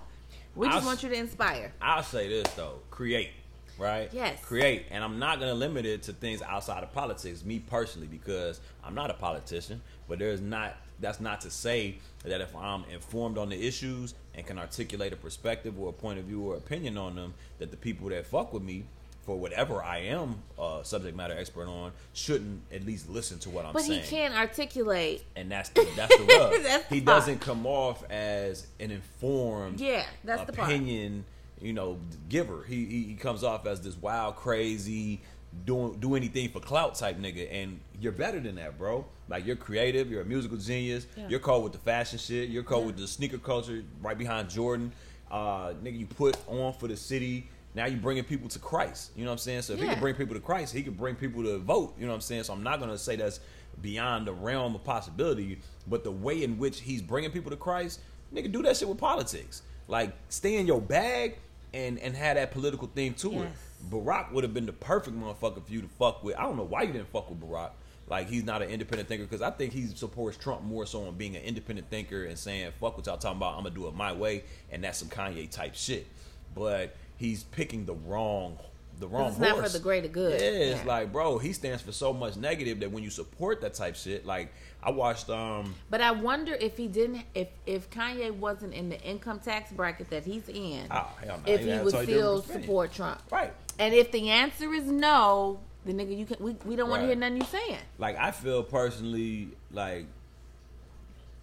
we 0.56 0.68
just 0.68 0.82
I'll 0.82 0.86
want 0.86 1.02
you 1.02 1.10
to 1.10 1.16
inspire 1.16 1.74
I'll 1.82 2.04
say 2.04 2.28
this 2.28 2.54
though, 2.56 2.80
create, 2.92 3.32
right? 3.80 4.10
Yes. 4.14 4.40
Create, 4.44 4.86
and 4.92 5.02
I'm 5.04 5.18
not 5.18 5.40
gonna 5.40 5.54
limit 5.56 5.86
it 5.86 6.04
to 6.04 6.14
things 6.14 6.42
outside 6.42 6.84
of 6.84 6.92
politics. 6.92 7.46
Me 7.46 7.58
personally, 7.60 8.08
because 8.08 8.60
I'm 8.84 8.94
not 8.94 9.10
a 9.10 9.14
politician, 9.14 9.82
but 10.10 10.20
there's 10.20 10.42
not. 10.42 10.76
That's 11.02 11.20
not 11.20 11.42
to 11.42 11.50
say 11.52 11.96
that 12.24 12.40
if 12.42 12.56
I'm 12.56 12.84
informed 12.94 13.38
on 13.38 13.50
the 13.50 13.68
issues 13.68 14.14
and 14.36 14.46
can 14.46 14.58
articulate 14.60 15.12
a 15.14 15.16
perspective 15.18 15.78
or 15.80 15.90
a 15.90 15.94
point 15.94 16.20
of 16.20 16.26
view 16.26 16.42
or 16.44 16.56
opinion 16.56 16.98
on 16.98 17.16
them, 17.16 17.34
that 17.60 17.72
the 17.72 17.78
people 17.78 18.10
that 18.10 18.26
fuck 18.26 18.54
with 18.54 18.64
me. 18.64 18.84
For 19.24 19.38
whatever 19.38 19.84
I 19.84 20.00
am 20.00 20.38
uh, 20.58 20.82
subject 20.82 21.16
matter 21.16 21.38
expert 21.38 21.68
on, 21.68 21.92
shouldn't 22.12 22.64
at 22.74 22.84
least 22.88 23.08
listen 23.08 23.38
to 23.40 23.52
what 23.52 23.66
I'm 23.68 23.72
but 23.74 23.84
saying 23.84 24.02
he 24.02 24.08
can't 24.10 24.34
articulate 24.34 25.24
and 25.36 25.50
that's 25.52 25.70
the, 25.70 25.88
that's 25.96 26.18
the 26.18 26.24
rub. 26.24 26.54
That's 26.64 26.88
he 26.90 27.02
part. 27.02 27.20
doesn't 27.20 27.40
come 27.40 27.68
off 27.68 28.04
as 28.10 28.66
an 28.80 28.90
informed 28.90 29.80
Yeah, 29.80 30.06
that's 30.24 30.46
the 30.46 30.54
part. 30.54 30.70
opinion, 30.70 31.24
you 31.62 31.72
know, 31.72 32.00
giver. 32.30 32.64
He, 32.68 32.84
he 32.88 33.04
he 33.04 33.14
comes 33.14 33.44
off 33.44 33.68
as 33.68 33.82
this 33.82 33.96
wild, 33.96 34.38
crazy, 34.38 35.22
doing 35.66 36.00
do 36.00 36.16
anything 36.16 36.50
for 36.50 36.60
clout 36.60 36.96
type 36.96 37.18
nigga, 37.20 37.48
and 37.52 37.80
you're 38.00 38.12
better 38.12 38.40
than 38.40 38.56
that, 38.56 38.78
bro. 38.78 39.06
Like 39.30 39.46
you're 39.46 39.56
creative, 39.56 40.10
you're 40.10 40.22
a 40.22 40.26
musical 40.26 40.58
genius. 40.58 41.08
Yeah. 41.16 41.28
You're 41.30 41.40
cold 41.40 41.64
with 41.64 41.74
the 41.74 41.80
fashion 41.80 42.20
shit. 42.20 42.50
You're 42.50 42.64
cold 42.64 42.82
Yeah. 42.84 42.88
with 42.88 42.98
the 42.98 43.08
sneaker 43.08 43.38
culture, 43.38 43.84
right 44.02 44.18
behind 44.18 44.50
Jordan. 44.50 44.92
Uh, 45.30 45.74
nigga, 45.84 45.98
you 46.00 46.06
put 46.06 46.38
on 46.48 46.74
for 46.74 46.88
the 46.88 46.98
city. 46.98 47.48
Now 47.74 47.86
you're 47.86 48.00
bringing 48.02 48.26
people 48.26 48.50
to 48.50 48.60
Christ. 48.60 49.12
You 49.16 49.24
know 49.24 49.30
what 49.30 49.36
I'm 49.36 49.38
saying? 49.40 49.62
So 49.62 49.74
if 49.74 49.80
he 49.80 49.86
Yeah. 49.86 49.94
can 49.94 50.02
bring 50.02 50.16
people 50.16 50.36
to 50.36 50.42
Christ, 50.42 50.74
he 50.74 50.84
can 50.84 50.94
bring 50.94 51.16
people 51.16 51.44
to 51.44 51.58
vote. 51.60 51.96
You 51.98 52.06
know 52.06 52.12
what 52.12 52.16
I'm 52.16 52.22
saying? 52.22 52.44
So 52.44 52.54
I'm 52.54 52.64
not 52.64 52.80
gonna 52.82 52.98
say 52.98 53.16
that's 53.16 53.40
beyond 53.82 54.28
the 54.28 54.34
realm 54.34 54.76
of 54.76 54.84
possibility, 54.84 55.60
but 55.88 56.04
the 56.04 56.12
way 56.12 56.44
in 56.44 56.58
which 56.58 56.82
he's 56.82 57.02
bringing 57.02 57.32
people 57.32 57.50
to 57.52 57.58
Christ, 57.58 58.02
nigga, 58.34 58.52
do 58.52 58.62
that 58.64 58.76
shit 58.78 58.90
with 58.90 58.98
politics. 58.98 59.62
Like 59.88 60.14
stay 60.30 60.56
in 60.58 60.68
your 60.68 60.82
bag 60.82 61.38
and 61.74 61.98
and 62.00 62.16
have 62.16 62.36
that 62.36 62.52
political 62.52 62.88
thing 62.90 63.14
to 63.16 63.44
it. 63.44 63.50
Barack 63.90 64.32
would 64.32 64.44
have 64.44 64.54
been 64.54 64.66
the 64.66 64.74
perfect 64.74 65.18
motherfucker 65.18 65.64
for 65.66 65.72
you 65.72 65.82
to 65.82 65.88
fuck 65.88 66.24
with. 66.24 66.36
I 66.38 66.44
don't 66.44 66.58
know 66.58 66.64
why 66.64 66.84
you 66.84 66.94
didn't 66.94 67.12
fuck 67.12 67.30
with 67.30 67.40
Barack. 67.42 67.72
like 68.08 68.28
he's 68.30 68.44
not 68.44 68.62
an 68.62 68.70
independent 68.70 69.08
thinker 69.10 69.24
because 69.26 69.42
I 69.42 69.52
think 69.52 69.74
he 69.74 69.88
supports 69.88 70.38
Trump 70.38 70.64
more 70.64 70.86
so 70.86 71.06
on 71.06 71.16
being 71.16 71.36
an 71.36 71.44
independent 71.44 71.90
thinker 71.90 72.26
and 72.26 72.38
saying 72.38 72.72
fuck 72.80 72.98
what 72.98 73.06
y'all 73.06 73.18
talking 73.18 73.38
about. 73.38 73.56
I'm 73.58 73.64
gonna 73.64 73.76
do 73.76 73.88
it 73.88 73.96
my 73.96 74.12
way, 74.14 74.44
and 74.72 74.84
that's 74.84 75.00
some 75.00 75.08
Kanye 75.10 75.50
type 75.50 75.76
shit. 75.76 76.08
But 76.54 76.96
he's 77.18 77.44
picking 77.44 77.86
the 77.86 77.94
wrong 77.94 78.58
the 79.00 79.08
wrong 79.08 79.30
it's 79.30 79.38
horse. 79.38 79.50
not 79.50 79.64
for 79.66 79.70
the 79.72 79.80
greater 79.80 80.08
good. 80.08 80.40
Yeah, 80.40 80.48
it's 80.48 80.82
Yeah. 80.82 80.88
like 80.88 81.12
bro, 81.12 81.38
he 81.40 81.54
stands 81.54 81.82
for 81.82 81.92
so 81.92 82.14
much 82.14 82.36
negative 82.36 82.82
that 82.82 82.92
when 82.92 83.04
you 83.04 83.10
support 83.10 83.62
that 83.62 83.74
type 83.74 83.96
shit, 83.96 84.26
like 84.28 84.54
I 84.84 84.92
watched 84.92 85.30
um 85.30 85.74
But 85.90 86.02
I 86.02 86.12
wonder 86.12 86.54
if 86.54 86.78
he 86.78 86.88
didn't, 86.88 87.24
if 87.34 87.48
if 87.66 87.90
Kanye 87.90 88.32
wasn't 88.32 88.74
in 88.74 88.90
the 88.90 89.02
income 89.02 89.40
tax 89.40 89.72
bracket 89.72 90.10
that 90.12 90.26
he's 90.26 90.48
in, 90.50 90.86
oh 90.92 91.08
hell 91.24 91.40
no, 91.48 91.52
if 91.52 91.62
he 91.62 91.66
that's 91.68 91.84
would 91.86 92.04
still 92.04 92.42
support 92.44 92.92
Trump. 92.94 93.22
right. 93.32 93.54
And 93.80 93.94
if 93.94 94.12
the 94.12 94.30
answer 94.30 94.74
is 94.74 94.86
no, 94.86 95.60
then 95.86 95.98
nigga, 95.98 96.18
you 96.18 96.26
can 96.26 96.38
we, 96.40 96.56
we 96.66 96.76
don't 96.76 96.90
want 96.90 97.02
to 97.02 97.08
hear 97.08 97.16
nothing 97.16 97.38
you 97.38 97.44
saying. 97.46 97.78
like 97.98 98.18
I 98.18 98.32
feel 98.32 98.64
personally 98.64 99.50
like 99.72 100.06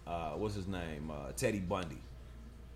uh 0.07 0.31
what's 0.31 0.55
his 0.55 0.67
name? 0.67 1.11
Uh 1.11 1.31
Teddy 1.35 1.59
Bundy. 1.59 1.97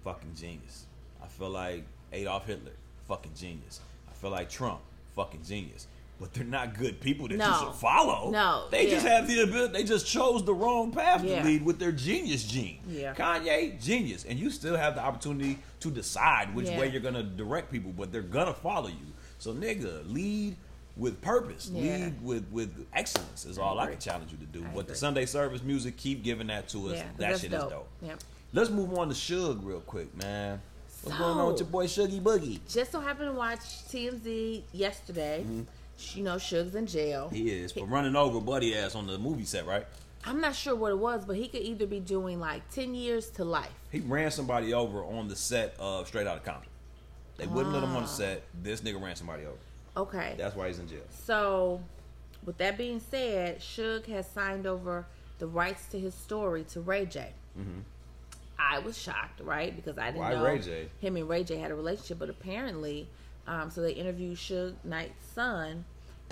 Fucking 0.03 0.33
genius. 0.35 0.85
I 1.23 1.27
feel 1.27 1.49
like 1.49 1.83
Adolf 2.11 2.45
Hitler, 2.45 2.73
fucking 3.07 3.31
genius. 3.35 3.79
I 4.09 4.13
feel 4.13 4.31
like 4.31 4.49
Trump, 4.49 4.81
fucking 5.15 5.41
genius. 5.47 5.87
But 6.19 6.33
they're 6.33 6.43
not 6.43 6.77
good 6.77 6.99
people 7.01 7.27
that 7.27 7.33
you 7.33 7.37
No. 7.39 7.57
should 7.59 7.73
follow. 7.75 8.29
No, 8.29 8.67
They 8.69 8.89
just 8.89 9.05
have 9.05 9.27
the 9.27 9.41
ability 9.43 9.73
they 9.73 9.83
just 9.83 10.05
chose 10.05 10.43
the 10.45 10.53
wrong 10.53 10.91
path 10.91 11.23
Yeah. 11.23 11.41
to 11.41 11.47
lead 11.47 11.65
with 11.65 11.79
their 11.79 11.91
genius 11.91 12.43
gene. 12.43 12.79
Yeah. 12.87 13.13
Kanye, 13.15 13.81
genius. 13.81 14.23
And 14.25 14.37
you 14.37 14.49
still 14.51 14.75
have 14.77 14.95
the 14.95 15.01
opportunity 15.01 15.57
to 15.79 15.89
decide 15.89 16.53
which 16.53 16.67
Yeah. 16.67 16.79
way 16.79 16.89
you're 16.89 17.01
gonna 17.01 17.23
direct 17.23 17.71
people, 17.71 17.91
but 17.91 18.11
they're 18.11 18.21
gonna 18.21 18.53
follow 18.53 18.89
you. 18.89 18.95
So 19.43 19.53
nigga, 19.53 20.09
lead 20.09 20.55
with 20.95 21.21
purpose. 21.21 21.69
Yeah. 21.73 21.81
Lead 21.97 22.23
with 22.23 22.45
with 22.49 22.87
excellence 22.93 23.43
is 23.45 23.57
all 23.57 23.77
I 23.77 23.87
can 23.87 23.99
challenge 23.99 24.31
you 24.31 24.37
to 24.37 24.45
do. 24.45 24.63
I 24.63 24.73
but 24.73 24.87
the. 24.87 24.95
Sunday 24.95 25.25
service 25.25 25.61
music, 25.61 25.97
keep 25.97 26.23
giving 26.23 26.47
that 26.47 26.69
to 26.69 26.87
us. 26.87 26.95
Yeah, 26.95 27.07
that 27.17 27.39
shit 27.41 27.51
dope. 27.51 27.63
is 27.65 27.69
dope. 27.69 27.89
Yep. 28.03 28.19
Let's 28.53 28.69
move 28.69 28.97
on 28.97 29.09
to 29.09 29.13
Suge 29.13 29.59
real 29.65 29.81
quick, 29.81 30.15
man. 30.15 30.61
What's 31.01 31.17
So- 31.17 31.23
going 31.25 31.37
on 31.39 31.51
with 31.51 31.59
your 31.59 31.67
boy 31.67 31.87
Shuggy 31.87 32.21
Boogie? 32.21 32.61
Just 32.69 32.93
so 32.93 33.01
happened 33.01 33.31
to 33.31 33.33
watch 33.33 33.59
TMZ 33.89 34.63
yesterday. 34.71 35.45
You 36.13 36.23
know, 36.23 36.35
Suge's 36.37 36.75
in 36.75 36.87
jail. 36.87 37.25
Mm-hmm. 37.25 37.35
He 37.35 37.49
is 37.51 37.73
for 37.73 37.85
running 37.85 38.15
over 38.15 38.39
buddy 38.39 38.77
ass 38.77 38.95
on 38.95 39.07
the 39.07 39.17
movie 39.17 39.43
set, 39.43 39.65
right? 39.65 39.85
I'm 40.23 40.39
not 40.39 40.55
sure 40.55 40.73
what 40.73 40.93
it 40.93 40.99
was, 40.99 41.25
but 41.25 41.35
he 41.35 41.49
could 41.49 41.63
either 41.63 41.85
be 41.85 41.99
doing 41.99 42.39
like 42.39 42.69
10 42.69 42.95
years 42.95 43.29
to 43.31 43.43
life. 43.43 43.73
He 43.91 43.99
ran 43.99 44.31
somebody 44.31 44.73
over 44.73 45.03
on 45.03 45.27
the 45.27 45.35
set 45.35 45.75
of 45.79 46.07
Straight 46.07 46.27
Outta 46.27 46.39
Compton. 46.39 46.69
They 47.37 47.47
wouldn't 47.47 47.73
let 47.73 47.83
him 47.83 47.95
on 47.95 48.03
the 48.03 48.09
Ah. 48.09 48.11
set. 48.11 48.43
This 48.61 48.81
nigga 48.81 49.01
ran 49.01 49.15
somebody 49.15 49.43
over. 49.45 49.57
Okay. 49.97 50.35
That's 50.37 50.55
why 50.55 50.67
he's 50.67 50.79
in 50.79 50.87
jail. 50.87 51.01
So, 51.09 51.81
with 52.45 52.57
that 52.57 52.77
being 52.77 52.99
said, 52.99 53.59
Suge 53.59 54.05
has 54.07 54.27
signed 54.29 54.65
over 54.67 55.05
the 55.39 55.47
rights 55.47 55.87
to 55.87 55.99
his 55.99 56.13
story 56.13 56.63
to 56.65 56.81
Ray 56.81 57.05
J. 57.05 57.33
I 58.59 58.79
was 58.79 58.97
shocked, 58.97 59.41
right? 59.41 59.75
Because 59.75 59.97
I 59.97 60.11
didn't 60.11 60.21
Mm-hmm. 60.23 60.33
Why 60.33 60.39
know 60.39 60.45
Ray 60.45 60.59
J? 60.59 60.87
him 60.99 61.17
and 61.17 61.27
Ray 61.27 61.43
J 61.43 61.57
had 61.57 61.71
a 61.71 61.75
relationship, 61.75 62.19
but 62.19 62.29
apparently, 62.29 63.07
um, 63.47 63.69
so 63.69 63.81
they 63.81 63.91
interviewed 63.93 64.37
Suge 64.37 64.75
Knight's 64.83 65.25
son, 65.33 65.85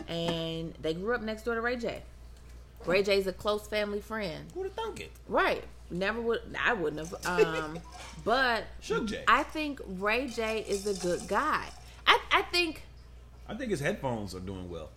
and 0.08 0.74
they 0.82 0.94
grew 0.94 1.14
up 1.14 1.22
next 1.22 1.44
door 1.44 1.56
to 1.56 1.62
Ray 1.62 1.76
J. 1.76 2.02
Ray 2.86 3.04
J's 3.04 3.28
a 3.28 3.34
close 3.34 3.68
family 3.68 4.02
friend, 4.02 4.52
Who'd 4.54 4.66
have 4.66 4.74
thunk 4.74 5.00
it? 5.00 5.12
right? 5.28 5.64
Never 5.90 6.22
would 6.22 6.42
I 6.60 6.74
wouldn't 6.74 7.06
have, 7.06 7.26
um, 7.26 7.80
but 8.24 8.64
Suge 8.82 9.08
J. 9.08 9.24
I 9.28 9.44
think 9.44 9.82
Ray 9.86 10.28
J 10.28 10.60
is 10.68 10.88
a 10.88 10.94
good 11.06 11.28
guy. 11.28 11.68
I 12.08 12.20
I 12.32 12.42
think. 12.44 12.84
I 13.48 13.56
think 13.56 13.72
his 13.72 13.82
headphones 13.82 14.34
are 14.34 14.40
doing 14.40 14.70
well. 14.70 14.90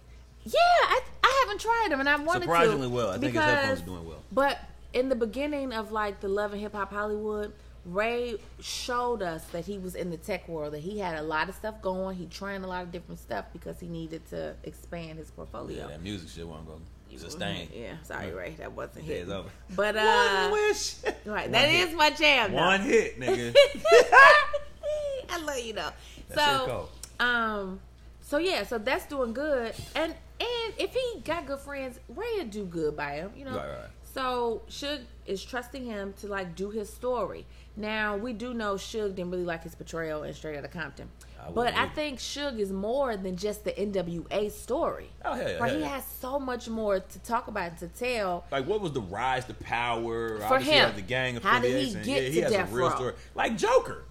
Yeah, 0.44 0.52
I, 0.60 1.00
I 1.24 1.42
haven't 1.44 1.60
tried 1.60 1.88
them, 1.90 2.00
and 2.00 2.08
I 2.08 2.16
wanted 2.16 2.40
to. 2.40 2.44
Surprisingly 2.44 2.86
well. 2.86 3.10
I 3.10 3.18
think 3.18 3.34
his 3.34 3.42
headphones 3.42 3.82
are 3.82 3.86
doing 3.86 4.06
well. 4.06 4.22
But 4.30 4.60
in 4.92 5.08
the 5.08 5.16
beginning 5.16 5.72
of 5.72 5.90
like 5.90 6.20
the 6.20 6.28
Love 6.28 6.52
and 6.52 6.60
Hip 6.60 6.74
Hop 6.74 6.92
Hollywood, 6.92 7.52
Ray 7.84 8.36
showed 8.60 9.20
us 9.20 9.44
that 9.46 9.64
he 9.64 9.78
was 9.78 9.94
in 9.94 10.10
the 10.10 10.16
tech 10.16 10.48
world, 10.48 10.74
that 10.74 10.80
he 10.80 11.00
had 11.00 11.18
a 11.18 11.22
lot 11.22 11.48
of 11.48 11.54
stuff 11.54 11.82
going. 11.82 12.16
He 12.16 12.26
trying 12.26 12.62
a 12.62 12.68
lot 12.68 12.82
of 12.82 12.92
different 12.92 13.20
stuff 13.20 13.46
because 13.52 13.80
he 13.80 13.88
needed 13.88 14.24
to 14.30 14.54
expand 14.62 15.18
his 15.18 15.30
portfolio. 15.30 15.80
Yeah, 15.82 15.86
that 15.88 16.02
music 16.02 16.28
shit 16.28 16.46
wasn't 16.46 16.68
going 16.68 16.82
sustain. 17.18 17.68
Yeah, 17.74 17.94
sorry, 18.02 18.32
Ray, 18.32 18.54
that 18.58 18.72
wasn't 18.72 19.04
hit. 19.04 19.28
over. 19.28 19.48
But 19.74 19.96
uh, 19.96 20.48
One 20.48 20.52
wish. 20.52 20.96
right, 21.04 21.42
One 21.44 21.52
that 21.52 21.68
hit. 21.68 21.88
is 21.88 21.94
my 21.94 22.10
jam. 22.10 22.52
though. 22.52 22.58
One 22.58 22.80
hit, 22.80 23.18
nigga. 23.20 23.54
I 25.30 25.38
love 25.44 25.58
you 25.58 25.72
though. 25.72 25.90
That 26.30 26.58
shit 26.58 26.68
so, 26.68 26.88
um, 27.20 27.80
so 28.22 28.38
yeah, 28.38 28.64
so 28.64 28.78
that's 28.78 29.06
doing 29.06 29.32
good, 29.32 29.74
and 29.94 30.14
and 30.40 30.74
if 30.78 30.92
he 30.92 31.20
got 31.20 31.46
good 31.46 31.60
friends, 31.60 31.98
Ray 32.08 32.26
would 32.38 32.50
do 32.50 32.64
good 32.64 32.96
by 32.96 33.14
him, 33.14 33.30
you 33.36 33.44
know. 33.44 33.52
Right, 33.56 33.68
right. 33.68 33.88
So 34.14 34.62
Suge 34.68 35.00
is 35.26 35.44
trusting 35.44 35.84
him 35.84 36.14
to 36.20 36.28
like 36.28 36.54
do 36.54 36.70
his 36.70 36.92
story. 36.92 37.46
Now 37.76 38.16
we 38.16 38.32
do 38.32 38.54
know 38.54 38.74
Suge 38.74 39.14
didn't 39.16 39.30
really 39.30 39.44
like 39.44 39.62
his 39.64 39.74
portrayal 39.74 40.22
in 40.22 40.32
Straight 40.34 40.56
Outta 40.56 40.68
Compton, 40.68 41.08
I 41.46 41.50
but 41.50 41.74
I 41.74 41.88
think 41.88 42.18
Suge 42.20 42.58
is 42.58 42.72
more 42.72 43.16
than 43.16 43.36
just 43.36 43.64
the 43.64 43.72
NWA 43.72 44.50
story. 44.50 45.08
Oh, 45.24 45.34
hell 45.34 45.48
yeah, 45.48 45.58
Right, 45.58 45.68
hell 45.70 45.78
he 45.78 45.84
yeah. 45.84 45.88
has 45.94 46.04
so 46.06 46.38
much 46.40 46.68
more 46.68 47.00
to 47.00 47.18
talk 47.20 47.48
about 47.48 47.70
and 47.70 47.78
to 47.78 47.88
tell. 47.88 48.44
Like, 48.50 48.66
what 48.66 48.80
was 48.80 48.92
the 48.92 49.00
rise 49.02 49.44
to 49.46 49.54
power? 49.54 50.38
For 50.38 50.44
Obviously, 50.44 50.72
him. 50.74 50.86
had 50.86 50.96
the 50.96 51.02
gang 51.02 51.36
How 51.40 51.60
did 51.60 51.84
he 51.86 51.92
get 51.94 52.06
yeah, 52.06 52.20
he 52.28 52.34
to 52.36 52.42
has 52.44 52.52
Death 52.52 52.72
a 52.72 52.74
real 52.74 52.88
Row? 52.88 52.94
story. 52.94 53.14
Like 53.34 53.56
Joker. 53.58 54.04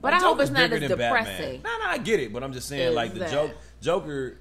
But 0.00 0.12
Like, 0.12 0.22
I 0.22 0.24
hope 0.26 0.40
it's 0.40 0.50
not 0.50 0.72
as 0.72 0.80
depressing. 0.88 1.62
No, 1.62 1.78
no, 1.78 1.84
I 1.86 1.98
get 1.98 2.20
it, 2.20 2.32
but 2.32 2.42
I'm 2.42 2.52
just 2.52 2.68
saying, 2.68 2.94
like 2.94 3.14
the 3.14 3.26
joke, 3.28 3.52
Joker 3.80 4.36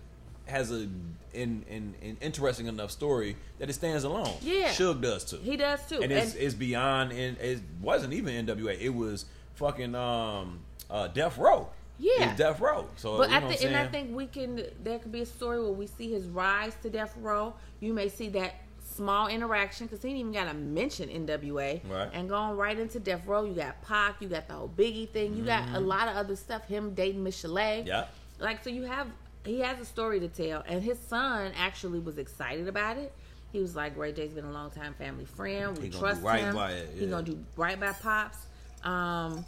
has 0.46 0.72
a 0.72 0.88
in, 1.32 1.64
in, 1.70 1.94
in 2.02 2.18
interesting 2.22 2.66
enough 2.66 2.90
story 2.92 3.36
that 3.60 3.70
it 3.70 3.74
stands 3.74 4.04
alone. 4.04 4.34
Yeah. 4.42 4.70
Suge 4.70 5.02
does 5.02 5.26
too. 5.26 5.38
He 5.38 5.58
does 5.58 5.80
too. 5.88 6.02
and 6.02 6.12
it's, 6.12 6.34
it's 6.34 6.56
beyond. 6.56 7.12
And 7.12 7.38
it 7.38 7.60
wasn't 7.82 8.14
even 8.14 8.46
NWA. 8.48 8.80
It 8.80 8.90
was 8.90 9.26
fucking 9.56 9.94
um 9.94 10.62
uh 10.90 11.08
Death 11.08 11.38
Row. 11.38 11.70
Yeah. 11.98 12.30
it's 12.30 12.38
Death 12.38 12.60
Row. 12.62 12.88
So 12.96 13.18
But 13.18 13.30
I 13.30 13.42
think, 13.42 13.62
and 13.64 13.76
I 13.76 13.88
think 13.88 14.16
we 14.16 14.26
can. 14.26 14.64
There 14.84 15.00
could 15.00 15.12
be 15.12 15.22
a 15.22 15.26
story 15.26 15.62
where 15.62 15.72
we 15.72 15.86
see 15.88 16.10
his 16.12 16.28
rise 16.28 16.74
to 16.84 16.90
death 16.90 17.14
row. 17.18 17.54
You 17.82 17.94
may 17.94 18.08
see 18.08 18.30
that 18.30 18.56
small 18.82 19.28
interaction 19.28 19.88
because 19.88 20.02
he 20.02 20.10
didn't 20.10 20.20
even 20.20 20.32
got 20.32 20.46
to 20.52 20.54
mention 20.54 21.10
NWA. 21.10 21.82
Right. 21.90 22.10
And 22.14 22.30
going 22.30 22.58
right 22.58 22.78
into 22.78 23.00
death 23.00 23.26
row, 23.26 23.44
you 23.44 23.54
got 23.54 23.82
Pac, 23.82 24.22
you 24.22 24.28
got 24.30 24.48
the 24.48 24.54
whole 24.54 24.70
Biggie 24.70 25.10
thing, 25.10 25.36
you 25.36 25.44
got 25.44 25.76
a 25.76 25.80
lot 25.80 26.08
of 26.08 26.16
other 26.16 26.36
stuff. 26.36 26.66
Him 26.68 26.94
dating. 26.94 27.24
Mm-hmm. 27.24 27.88
Yeah. 27.88 28.06
Like 28.40 28.64
so, 28.64 28.70
you 28.70 28.84
have 28.84 29.08
he 29.46 29.60
has 29.60 29.80
a 29.80 29.86
story 29.86 30.20
to 30.22 30.28
tell, 30.28 30.64
and 30.68 30.82
his 30.84 31.00
son 31.00 31.52
actually 31.58 32.00
was 32.00 32.18
excited 32.18 32.68
about 32.68 32.98
it. 32.98 33.14
He 33.52 33.60
was 33.60 33.76
like, 33.76 33.98
Ray 33.98 34.12
J's 34.12 34.34
been 34.34 34.46
a 34.46 34.52
long 34.52 34.70
time 34.70 34.94
family 34.94 35.26
friend. 35.26 35.78
We 35.78 35.86
He 35.86 35.90
trust 35.90 36.22
right 36.22 36.42
him. 36.42 36.56
by 36.56 36.72
it, 36.72 36.90
He 36.98 37.08
gonna 37.08 37.24
do 37.24 37.44
right 37.58 37.80
by 37.80 37.92
pops. 37.94 38.38
Um, 38.84 39.44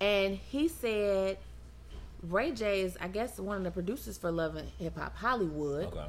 and 0.00 0.34
he 0.36 0.68
said 0.68 1.38
Ray 2.22 2.52
J 2.52 2.82
is, 2.82 2.96
I 3.00 3.08
guess, 3.08 3.38
one 3.38 3.58
of 3.58 3.64
the 3.64 3.70
producers 3.70 4.18
for 4.18 4.30
Love 4.30 4.56
and 4.56 4.68
Hip 4.78 4.98
Hop 4.98 5.16
Hollywood 5.16 5.86
Okay. 5.86 6.06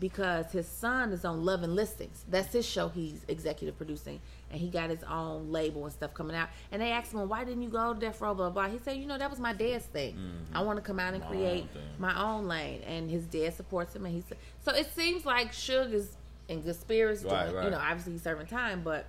because 0.00 0.50
his 0.52 0.66
son 0.66 1.12
is 1.12 1.24
on 1.24 1.44
Love 1.44 1.62
and 1.62 1.76
Listings. 1.76 2.24
That's 2.28 2.52
his 2.52 2.66
show 2.66 2.88
he's 2.88 3.24
executive 3.28 3.76
producing, 3.76 4.20
and 4.50 4.60
he 4.60 4.68
got 4.68 4.90
his 4.90 5.02
own 5.04 5.52
label 5.52 5.84
and 5.84 5.92
stuff 5.92 6.12
coming 6.14 6.34
out. 6.34 6.48
And 6.72 6.80
they 6.82 6.90
asked 6.90 7.12
him, 7.12 7.28
"Why 7.28 7.44
didn't 7.44 7.62
you 7.62 7.68
go 7.68 7.92
to 7.94 8.00
Death 8.00 8.20
Row?" 8.20 8.34
Blah 8.34 8.50
blah. 8.50 8.68
He 8.68 8.78
said, 8.78 8.96
"You 8.96 9.06
know, 9.06 9.18
that 9.18 9.30
was 9.30 9.38
my 9.38 9.52
dad's 9.52 9.84
thing. 9.84 10.18
I 10.54 10.62
want 10.62 10.76
to 10.78 10.82
come 10.82 10.98
out 10.98 11.14
and 11.14 11.22
Mm-hmm. 11.22 11.32
My 11.34 11.38
create 11.38 11.68
own 11.76 11.82
my 11.98 12.22
own 12.22 12.48
lane." 12.48 12.82
And 12.82 13.10
his 13.10 13.24
dad 13.26 13.54
supports 13.54 13.94
him, 13.94 14.06
and 14.06 14.14
he 14.14 14.22
said, 14.28 14.38
"So 14.64 14.72
it 14.74 14.90
seems 14.94 15.24
like 15.26 15.52
Suge 15.52 15.92
is 15.92 16.16
in 16.48 16.62
good 16.62 16.74
spirits. 16.74 17.22
Right, 17.22 17.44
doing, 17.44 17.54
right. 17.56 17.64
You 17.66 17.70
know, 17.70 17.78
obviously 17.78 18.12
he's 18.14 18.22
serving 18.22 18.46
time, 18.46 18.82
but 18.82 19.06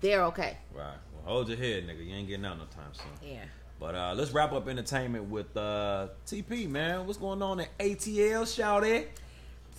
they're 0.00 0.24
okay. 0.24 0.58
Right. 0.74 0.96
Well, 1.14 1.22
hold 1.34 1.48
your 1.48 1.56
head, 1.56 1.86
nigga. 1.86 2.04
You 2.04 2.14
ain't 2.14 2.28
getting 2.28 2.44
out 2.44 2.58
no 2.58 2.64
time 2.64 2.92
soon. 2.92 3.30
Yeah." 3.30 3.44
But 3.78 3.94
uh, 3.94 4.14
let's 4.16 4.30
wrap 4.32 4.52
up 4.52 4.68
entertainment 4.68 5.28
with 5.28 5.54
uh, 5.56 6.08
TP, 6.26 6.68
man. 6.68 7.06
What's 7.06 7.18
going 7.18 7.42
on 7.42 7.60
at 7.60 7.76
ATL, 7.78 8.52
shout 8.54 8.84
it? 8.84 9.10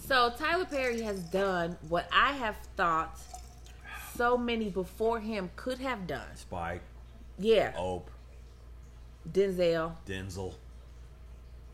So 0.05 0.31
Tyler 0.37 0.65
Perry 0.65 1.01
has 1.01 1.19
done 1.19 1.77
what 1.89 2.07
I 2.13 2.33
have 2.33 2.55
thought 2.75 3.19
so 4.15 4.37
many 4.37 4.69
before 4.69 5.19
him 5.19 5.49
could 5.55 5.79
have 5.79 6.05
done. 6.07 6.27
Spike, 6.35 6.81
Yeah, 7.39 7.73
Ope, 7.77 8.09
Denzel. 9.31 9.93
Denzel, 10.07 10.53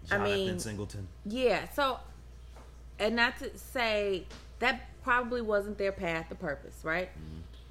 I 0.09 0.15
Jonathan 0.17 0.45
mean- 0.45 0.59
Singleton. 0.59 1.07
Yeah, 1.25 1.67
so 1.75 1.99
and 2.99 3.15
not 3.15 3.37
to 3.39 3.55
say 3.57 4.25
that 4.59 4.81
probably 5.03 5.41
wasn't 5.41 5.77
their 5.77 5.91
path 5.91 6.29
to 6.29 6.35
purpose, 6.35 6.75
right? 6.83 7.09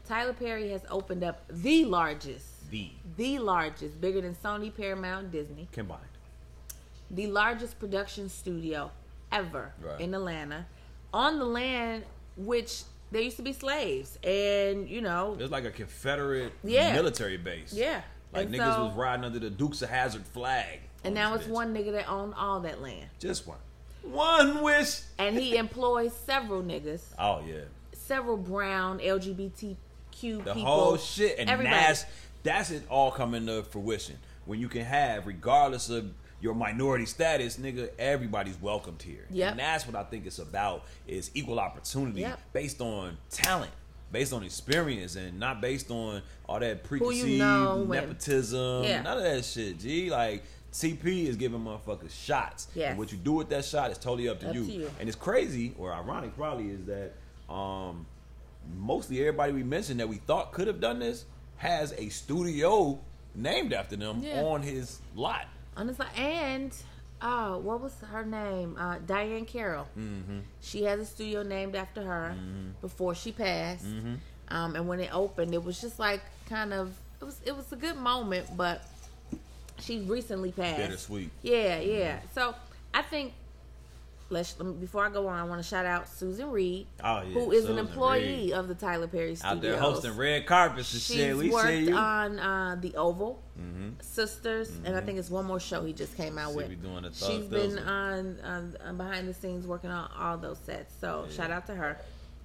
Tyler 0.07 0.33
Perry 0.35 0.71
has 0.71 0.83
opened 0.91 1.25
up 1.25 1.43
the 1.49 1.85
largest, 1.87 2.47
The 2.73 2.91
the 3.18 3.39
largest, 3.39 4.01
bigger 4.01 4.23
than 4.23 4.35
Sony, 4.35 4.75
Paramount, 4.75 5.31
Disney, 5.31 5.68
combined. 5.73 6.01
the 7.11 7.27
largest 7.27 7.79
production 7.79 8.31
studio 8.31 8.91
ever 9.31 9.75
Right. 9.81 10.01
in 10.01 10.14
Atlanta, 10.14 10.66
on 11.12 11.39
the 11.39 11.45
land 11.45 12.05
which 12.37 12.85
there 13.11 13.20
used 13.20 13.37
to 13.37 13.43
be 13.43 13.53
slaves, 13.53 14.18
and 14.25 14.89
you 14.89 15.03
know, 15.03 15.37
It's 15.39 15.53
like 15.53 15.66
a 15.66 15.70
Confederate 15.70 16.55
Yeah. 16.64 16.95
military 16.95 17.37
base. 17.37 17.75
yeah, 17.75 18.01
Like 18.33 18.47
and 18.47 18.55
niggas 18.55 18.75
so- 18.75 18.85
was 18.87 18.95
riding 18.97 19.27
under 19.27 19.39
the 19.39 19.51
Dukes 19.51 19.83
of 19.83 19.91
Hazzard 19.91 20.27
flag. 20.27 20.81
and 21.05 21.14
now 21.14 21.35
it's 21.35 21.45
bitch. 21.45 21.51
one 21.51 21.75
nigga 21.75 21.93
that 21.93 22.09
owned 22.09 22.33
all 22.35 22.61
that 22.61 22.81
land. 22.81 23.11
Just 23.18 23.47
one. 23.47 23.59
One 24.03 24.62
wish. 24.62 25.03
and 25.18 25.39
he 25.39 25.57
employs 25.59 26.14
several 26.14 26.62
niggas, 26.62 27.03
Oh 27.18 27.43
yeah. 27.47 27.64
several 27.93 28.39
brown 28.39 28.99
LGBTQ 29.01 29.77
The 30.45 30.55
people. 30.55 30.62
whole 30.62 30.97
shit, 30.97 31.39
and 31.39 31.51
everybody. 31.51 31.77
that's 31.77 32.07
that's 32.43 32.70
it 32.70 32.82
all 32.88 33.11
coming 33.11 33.47
to 33.47 33.62
fruition 33.62 34.16
when 34.45 34.59
you 34.61 34.68
can 34.68 34.84
have, 34.84 35.26
regardless 35.26 35.88
of 35.90 36.11
your 36.40 36.55
minority 36.55 37.07
status, 37.07 37.57
nigga, 37.57 37.88
everybody's 37.99 38.61
welcomed 38.61 39.01
here. 39.01 39.26
Yep. 39.30 39.51
And 39.53 39.61
that's 39.61 39.86
what 39.86 39.95
I 39.95 40.03
think 40.03 40.26
it's 40.26 40.40
about 40.40 40.84
is 41.07 41.30
equal 41.34 41.61
opportunity 41.61 42.22
Yep. 42.22 42.40
based 42.53 42.80
on 42.80 43.16
talent, 43.30 43.70
based 44.11 44.32
on 44.32 44.43
experience, 44.43 45.14
and 45.14 45.38
not 45.38 45.61
based 45.61 45.90
on 45.93 46.20
all 46.49 46.59
that 46.59 46.82
preconceived 46.82 47.28
you 47.28 47.38
know 47.38 47.84
nepotism. 47.84 48.82
Yeah. 48.84 49.03
None 49.03 49.18
of 49.18 49.22
that 49.24 49.45
shit. 49.45 49.78
G 49.78 50.11
like. 50.11 50.43
TP 50.72 51.26
is 51.26 51.36
giving 51.36 51.61
motherfuckers 51.61 52.11
shots. 52.11 52.68
Yes. 52.74 52.88
And 52.93 52.99
what 52.99 53.12
you 53.12 53.18
do 53.18 53.32
with 53.32 53.51
that 53.51 53.62
shot 53.62 53.90
is 53.90 53.99
totally 53.99 54.26
up 54.30 54.40
to, 54.40 54.49
Up 54.49 54.55
you. 54.55 54.64
to 54.64 54.72
you. 54.72 54.90
And 54.99 55.07
it's 55.07 55.18
crazy, 55.18 55.74
or 55.78 55.93
ironic 55.93 56.34
probably, 56.34 56.70
is 56.70 56.80
that 56.86 57.12
um, 57.53 58.07
mostly 58.78 59.20
everybody 59.20 59.53
we 59.53 59.62
mentioned 59.62 60.01
that 60.01 60.09
we 60.09 60.16
thought 60.16 60.53
could 60.53 60.66
have 60.66 60.80
done 60.80 60.99
this 60.99 61.26
has 61.57 61.93
a 61.99 62.09
studio 62.09 62.99
named 63.35 63.73
after 63.73 63.97
them 63.97 64.21
Yeah. 64.23 64.43
on 64.43 64.63
his 64.63 65.01
lot. 65.15 65.47
on 65.77 65.87
the 65.87 65.95
side. 65.95 66.09
And 66.17 66.75
oh, 67.23 67.59
what 67.59 67.81
was 67.81 67.95
her 68.11 68.25
name? 68.25 68.77
Uh, 68.79 68.97
Diahann 68.99 69.47
Carroll. 69.47 69.87
Mm-hmm. 69.99 70.41
She 70.61 70.83
has 70.85 71.01
a 71.01 71.07
studio 71.07 71.43
named 71.43 71.75
after 71.77 72.03
her 72.03 72.35
before 72.81 73.15
she 73.15 73.33
passed. 73.33 73.87
Mm-hmm. 73.87 74.15
Um, 74.49 74.77
and 74.77 74.87
when 74.87 75.01
it 75.01 75.15
opened, 75.15 75.55
it 75.55 75.65
was 75.65 75.81
just 75.81 75.99
like 75.99 76.21
kind 76.49 76.75
of 76.75 76.93
it 77.21 77.25
was 77.25 77.41
it 77.47 77.57
was 77.57 77.73
a 77.73 77.77
good 77.77 77.97
moment, 77.97 78.55
but 78.57 78.83
she 79.79 80.01
recently 80.01 80.53
passed. 80.53 80.77
Bittersweet. 80.79 81.31
Yeah, 81.43 81.79
yeah. 81.81 82.19
So 82.35 82.55
I 82.93 83.01
think 83.03 83.33
let's 84.33 84.53
before 84.55 85.05
I 85.05 85.11
go 85.11 85.28
on, 85.28 85.39
I 85.39 85.45
want 85.45 85.62
to 85.62 85.68
shout 85.68 85.87
out 85.87 86.09
Susan 86.09 86.51
Reed, 86.51 86.87
Oh, 87.05 87.22
yeah, 87.22 87.35
who 87.35 87.53
is 87.53 87.62
Susan 87.62 87.78
an 87.78 87.87
employee 87.87 88.45
Reed. 88.47 88.53
of 88.53 88.66
the 88.68 88.74
Tyler 88.74 89.07
Perry 89.07 89.35
Studios. 89.35 89.57
Out 89.57 89.62
there 89.62 89.76
hosting 89.78 90.16
red 90.16 90.47
carpets 90.47 90.93
and 90.93 91.03
She's 91.03 91.16
shit. 91.16 91.37
We 91.37 91.51
worked 91.51 91.68
see 91.68 91.80
you. 91.85 91.87
Mm-hmm. 91.91 91.97
on 91.99 92.39
uh, 92.39 92.76
the 92.80 92.97
Oval 92.97 93.43
Sisters, 94.01 94.70
and 94.85 94.97
I 94.97 95.01
think 95.01 95.18
it's 95.18 95.30
one 95.30 95.45
more 95.45 95.61
show 95.61 95.85
he 95.85 95.93
just 95.93 96.16
came 96.16 96.39
out 96.39 96.55
with. 96.55 96.66
She 96.66 96.70
with. 96.74 96.83
be 96.83 96.89
doing 96.89 97.12
She's 97.12 97.45
been 97.47 97.78
on, 97.78 98.39
on, 98.41 98.76
on 98.85 98.97
behind 98.97 99.28
the 99.28 99.35
scenes 99.35 99.66
working 99.66 99.91
on 99.91 100.11
all 100.18 100.37
those 100.39 100.59
sets. 100.59 100.95
So 101.01 101.26
shout 101.30 101.51
out 101.51 101.66
to 101.66 101.74
her. 101.74 101.99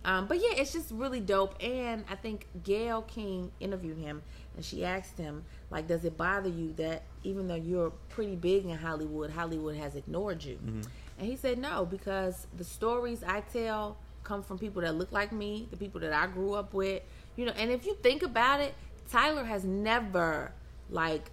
Um, 0.05 0.27
but 0.27 0.37
yeah, 0.37 0.53
it's 0.55 0.71
just 0.71 0.91
really 0.91 1.19
dope. 1.19 1.61
And 1.61 2.05
I 2.09 2.15
think 2.15 2.47
Gayle 2.63 3.01
King 3.01 3.51
interviewed 3.59 3.97
him, 3.97 4.21
and 4.55 4.63
she 4.63 4.85
asked 4.85 5.17
him 5.17 5.43
like, 5.69 5.87
"Does 5.87 6.05
it 6.05 6.17
bother 6.17 6.49
you 6.49 6.73
that 6.73 7.03
even 7.23 7.47
though 7.47 7.55
you're 7.55 7.91
pretty 8.09 8.35
big 8.35 8.65
in 8.65 8.77
Hollywood, 8.77 9.31
Hollywood 9.31 9.75
has 9.75 9.95
ignored 9.95 10.43
you?" 10.43 10.55
Mm-hmm. 10.55 10.81
And 11.19 11.27
he 11.27 11.35
said, 11.35 11.57
"No, 11.57 11.85
because 11.85 12.47
the 12.55 12.63
stories 12.63 13.23
I 13.23 13.41
tell 13.41 13.97
come 14.23 14.43
from 14.43 14.59
people 14.59 14.81
that 14.81 14.95
look 14.95 15.11
like 15.11 15.31
me, 15.31 15.67
the 15.71 15.77
people 15.77 16.01
that 16.01 16.13
I 16.13 16.27
grew 16.27 16.53
up 16.53 16.73
with, 16.73 17.01
you 17.35 17.45
know. 17.45 17.53
And 17.57 17.71
if 17.71 17.85
you 17.85 17.95
think 17.95 18.23
about 18.23 18.59
it, 18.59 18.73
Tyler 19.09 19.45
has 19.45 19.63
never 19.63 20.51
like 20.89 21.31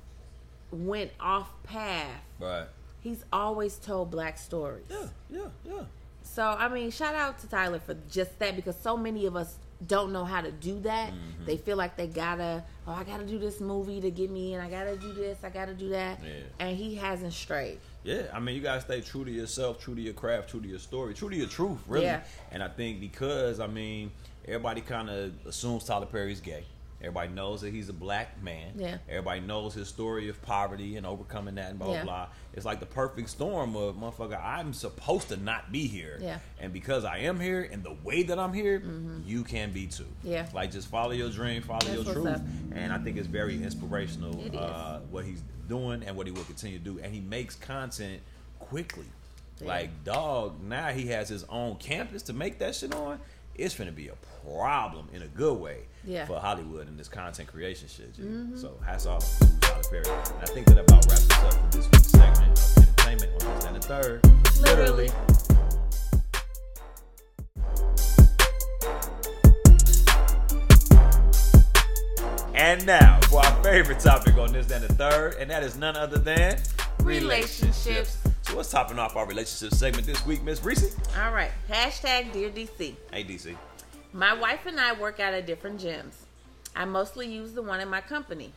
went 0.71 1.11
off 1.21 1.51
path. 1.65 2.23
Right. 2.41 2.67
He's 3.01 3.25
always 3.33 3.77
told 3.77 4.11
black 4.11 4.39
stories. 4.39 4.87
Yeah, 4.89 5.09
yeah, 5.29 5.49
yeah. 5.65 5.83
So 6.23 6.45
I 6.45 6.69
mean, 6.69 6.91
shout 6.91 7.15
out 7.15 7.39
to 7.41 7.49
Tyler 7.49 7.81
for 7.81 7.97
just 8.11 8.39
that 8.39 8.57
because 8.57 8.77
so 8.81 8.97
many 8.97 9.27
of 9.27 9.37
us 9.37 9.57
don't 9.87 10.13
know 10.13 10.25
how 10.25 10.41
to 10.41 10.51
do 10.51 10.79
that. 10.81 11.11
Mm-hmm. 11.11 11.45
They 11.45 11.57
feel 11.57 11.77
like 11.77 11.97
they 11.97 12.07
gotta, 12.07 12.65
oh, 12.87 12.93
I 12.93 13.05
gotta 13.05 13.25
do 13.25 13.39
this 13.39 13.61
movie 13.61 14.01
to 14.01 14.11
get 14.11 14.31
me 14.31 14.55
in. 14.55 14.61
I 14.61 14.71
gotta 14.71 14.97
do 14.97 15.13
this. 15.13 15.39
I 15.43 15.51
gotta 15.51 15.75
do 15.75 15.91
that. 15.91 16.21
Yeah. 16.23 16.31
And 16.61 16.77
he 16.77 16.95
hasn't 16.95 17.33
strayed. 17.33 17.79
Yeah, 18.05 18.25
I 18.35 18.39
mean, 18.39 18.55
you 18.55 18.61
gotta 18.61 18.83
stay 18.83 19.01
true 19.01 19.25
to 19.25 19.31
yourself, 19.31 19.81
true 19.81 19.95
to 19.95 20.01
your 20.01 20.13
craft, 20.13 20.51
true 20.51 20.61
to 20.61 20.69
your 20.69 20.79
story, 20.79 21.15
true 21.15 21.31
to 21.31 21.37
your 21.37 21.47
truth, 21.47 21.79
really. 21.89 22.05
Yeah. 22.05 22.23
And 22.53 22.63
I 22.63 22.69
think 22.69 23.01
because 23.01 23.61
I 23.61 23.67
mean, 23.67 24.13
everybody 24.47 24.83
kind 24.83 25.09
of 25.09 25.33
assumes 25.47 25.85
Tyler 25.85 26.07
Perry's 26.07 26.41
gay. 26.41 26.65
Everybody 27.05 27.33
knows 27.33 27.61
that 27.61 27.73
he's 27.73 27.89
a 27.91 27.93
black 27.93 28.43
man. 28.43 28.73
Yeah. 28.77 28.97
Everybody 29.09 29.41
knows 29.41 29.75
his 29.75 29.89
story 29.89 30.29
of 30.31 30.41
poverty 30.41 30.97
and 30.97 31.05
overcoming 31.07 31.57
that 31.57 31.69
and 31.71 31.79
blah 31.79 31.93
Yeah. 31.93 32.05
blah 32.05 32.27
blah. 32.27 32.29
It's 32.55 32.65
like 32.65 32.81
the 32.81 32.87
perfect 32.87 33.29
storm 33.29 33.77
of 33.77 33.97
motherfucker. 33.97 34.43
I'm 34.43 34.73
supposed 34.73 35.29
to 35.29 35.37
not 35.37 35.71
be 35.71 35.87
here. 35.87 36.19
Yeah. 36.21 36.39
And 36.59 36.73
because 36.73 37.05
I 37.05 37.19
am 37.19 37.39
here 37.39 37.69
and 37.71 37.83
the 37.83 37.95
way 38.03 38.23
that 38.23 38.39
I'm 38.39 38.55
here, 38.55 38.83
you 39.27 39.45
can 39.45 39.71
be 39.73 39.87
too. 39.87 40.05
Mm-hmm. 40.05 40.29
Yeah. 40.31 40.49
Like 40.55 40.73
just 40.73 40.89
follow 40.89 41.13
your 41.13 41.29
dream, 41.31 41.61
follow 41.63 41.81
That's 41.81 42.05
your 42.05 42.15
truth. 42.15 42.27
up. 42.27 42.41
And 42.73 42.93
I 42.93 42.99
think 42.99 43.19
it's 43.19 43.29
very 43.29 43.63
inspirational. 43.63 44.41
It. 44.47 44.55
Uh, 44.55 45.01
what 45.11 45.25
he's 45.27 45.43
doing 45.69 46.03
and 46.05 46.17
what 46.17 46.27
he 46.27 46.33
will 46.33 46.45
continue 46.45 46.79
to 46.79 46.85
do. 46.85 46.99
And 47.01 47.13
he 47.15 47.21
makes 47.21 47.55
content 47.55 48.23
quickly. 48.59 49.07
Yeah. 49.61 49.69
Like, 49.69 50.05
dog, 50.05 50.63
now 50.63 50.89
he 50.89 51.07
has 51.09 51.29
his 51.29 51.45
own 51.45 51.77
campus 51.77 52.23
to 52.25 52.33
make 52.33 52.59
that 52.61 52.75
shit 52.75 52.95
on. 52.95 53.21
It's 53.55 53.77
gonna 53.77 53.93
be 53.93 54.09
a 54.09 54.17
problem 54.49 55.09
in 55.13 55.23
a 55.23 55.29
good 55.29 55.59
way 55.59 55.83
Yeah. 56.07 56.23
Mm-hmm. 56.25 56.33
for 56.33 56.41
Hollywood 56.41 56.89
and 56.89 56.99
this 56.99 57.09
content 57.09 57.49
creation 57.49 57.89
shit. 57.89 58.15
G. 58.15 58.23
So 58.57 58.79
hats 58.85 59.07
off 59.07 59.39
to 59.39 59.61
Tyler 59.61 59.83
Perry. 59.91 60.05
And 60.07 60.43
I 60.43 60.47
think 60.47 60.67
that 60.67 60.79
about 60.79 61.07
wraps 61.07 61.31
us 61.31 61.43
up 61.45 61.53
for 61.55 61.77
this 61.77 61.87
week's 61.87 62.09
segment 62.09 62.59
of 62.59 62.79
entertainment 62.79 63.45
on 63.45 63.55
this 63.55 63.65
and 63.65 63.77
the 63.77 63.81
third. 63.81 64.21
Literally. 64.61 65.11
And 72.55 72.87
now 72.87 73.21
for 73.29 73.45
our 73.45 73.63
favorite 73.65 74.01
topic 74.01 74.35
on 74.37 74.53
this 74.53 74.71
and 74.71 74.85
the 74.85 74.93
third, 74.95 75.35
and 75.35 75.51
that 75.51 75.63
is 75.63 75.77
none 75.77 75.97
other 75.97 76.19
than 76.19 76.59
Relationships. 77.05 78.17
So 78.43 78.57
what's 78.57 78.71
topping 78.71 78.99
off 78.99 79.15
our 79.17 79.27
relationship 79.27 79.77
segment 79.77 80.07
this 80.07 80.25
week, 80.25 80.43
Miss 80.43 80.65
Reese? 80.65 80.97
All 81.23 81.33
right. 81.33 81.51
Hashtag 81.69 82.33
Dear 82.33 82.49
DC. 82.49 82.95
Hey 83.13 83.25
DC. 83.25 83.55
My 84.15 84.33
wife 84.33 84.65
and 84.65 84.79
I 84.79 84.93
work 84.93 85.19
out 85.19 85.35
at 85.35 85.45
different 85.45 85.81
gyms. 85.81 86.15
I 86.77 86.85
mostly 86.85 87.27
use 87.27 87.53
the 87.53 87.63
one 87.63 87.81
in 87.81 87.89
my 87.89 88.01
company. 88.01 88.53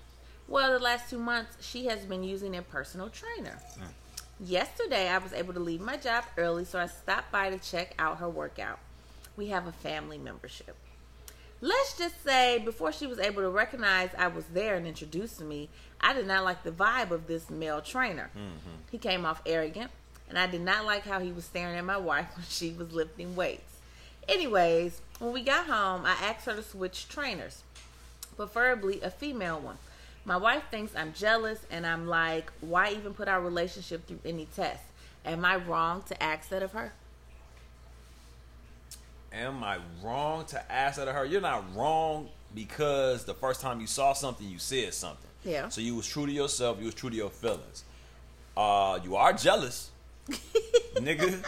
Well, 0.47 0.71
the 0.71 0.77
last 0.77 1.09
two 1.09 1.17
months, 1.17 1.57
she 1.67 1.87
has 1.87 2.05
been 2.05 2.23
using 2.23 2.55
a 2.55 2.61
personal 2.61 3.09
trainer. 3.09 3.57
Hmm. 3.75 3.87
Yesterday, 4.39 5.09
I 5.09 5.17
was 5.17 5.33
able 5.33 5.55
to 5.55 5.59
leave 5.59 5.81
my 5.81 5.97
job 5.97 6.25
early, 6.37 6.63
so 6.63 6.77
I 6.77 6.85
stopped 6.85 7.31
by 7.31 7.49
to 7.49 7.57
check 7.57 7.95
out 7.97 8.19
her 8.19 8.29
workout. 8.29 8.77
We 9.35 9.47
have 9.47 9.65
a 9.65 9.71
family 9.71 10.19
membership. 10.19 10.75
Let's 11.59 11.97
just 11.97 12.23
say, 12.23 12.59
before 12.59 12.91
she 12.91 13.07
was 13.07 13.17
able 13.17 13.41
to 13.41 13.49
recognize 13.49 14.11
I 14.15 14.27
was 14.27 14.45
there 14.53 14.75
and 14.75 14.85
introduce 14.85 15.39
me, 15.39 15.69
I 15.99 16.13
did 16.13 16.27
not 16.27 16.43
like 16.43 16.61
the 16.61 16.71
vibe 16.71 17.09
of 17.09 17.25
this 17.25 17.49
male 17.49 17.81
trainer. 17.81 18.29
Mm-hmm. 18.37 18.75
He 18.91 18.99
came 18.99 19.25
off 19.25 19.41
arrogant, 19.43 19.89
and 20.29 20.37
I 20.37 20.45
did 20.45 20.61
not 20.61 20.85
like 20.85 21.03
how 21.03 21.19
he 21.19 21.31
was 21.31 21.45
staring 21.45 21.77
at 21.77 21.83
my 21.83 21.97
wife 21.97 22.27
when 22.35 22.45
she 22.47 22.73
was 22.73 22.93
lifting 22.93 23.35
weights. 23.35 23.73
Anyways, 24.29 25.01
when 25.20 25.34
we 25.34 25.41
got 25.43 25.68
home, 25.68 26.05
I 26.05 26.11
asked 26.22 26.45
her 26.45 26.55
to 26.55 26.63
switch 26.63 27.09
trainers, 27.09 27.63
preferably 28.36 29.01
a 29.01 29.09
female 29.09 29.59
one. 29.59 29.78
My 30.26 30.38
wife 30.38 30.63
thinks 30.70 30.95
I'm 30.95 31.13
jealous, 31.13 31.59
and 31.72 31.86
I'm 31.86 32.07
like, 32.07 32.51
why 32.59 32.91
even 32.91 33.13
put 33.13 33.28
our 33.28 33.41
relationship 33.41 34.07
through 34.07 34.20
any 34.26 34.47
test? 34.55 34.84
Am 35.26 35.45
I 35.45 35.55
wrong 35.55 36.03
to 36.07 36.24
ask 36.24 36.49
that 36.49 36.61
of 36.61 36.74
her? 36.74 36.93
Am 39.32 39.63
I 39.63 39.80
wrong 40.03 40.45
to 40.45 40.72
ask 40.72 40.97
that 40.97 41.07
of 41.07 41.15
her? 41.15 41.26
You're 41.26 41.41
not 41.41 41.63
wrong 41.76 42.30
because 42.53 43.26
the 43.26 43.34
first 43.34 43.61
time 43.61 43.80
you 43.80 43.88
saw 43.88 44.13
something, 44.13 44.47
you 44.47 44.57
said 44.57 44.93
something. 44.93 45.30
Yeah. 45.43 45.70
So 45.70 45.82
you 45.82 45.95
was 45.95 46.07
true 46.07 46.26
to 46.26 46.32
yourself. 46.32 46.78
You 46.80 46.86
was 46.86 46.95
true 46.95 47.09
to 47.09 47.15
your 47.15 47.30
feelings. 47.30 47.84
Uh, 48.55 48.99
you 49.03 49.15
are 49.15 49.34
jealous, 49.34 49.91
nigga. 50.95 51.43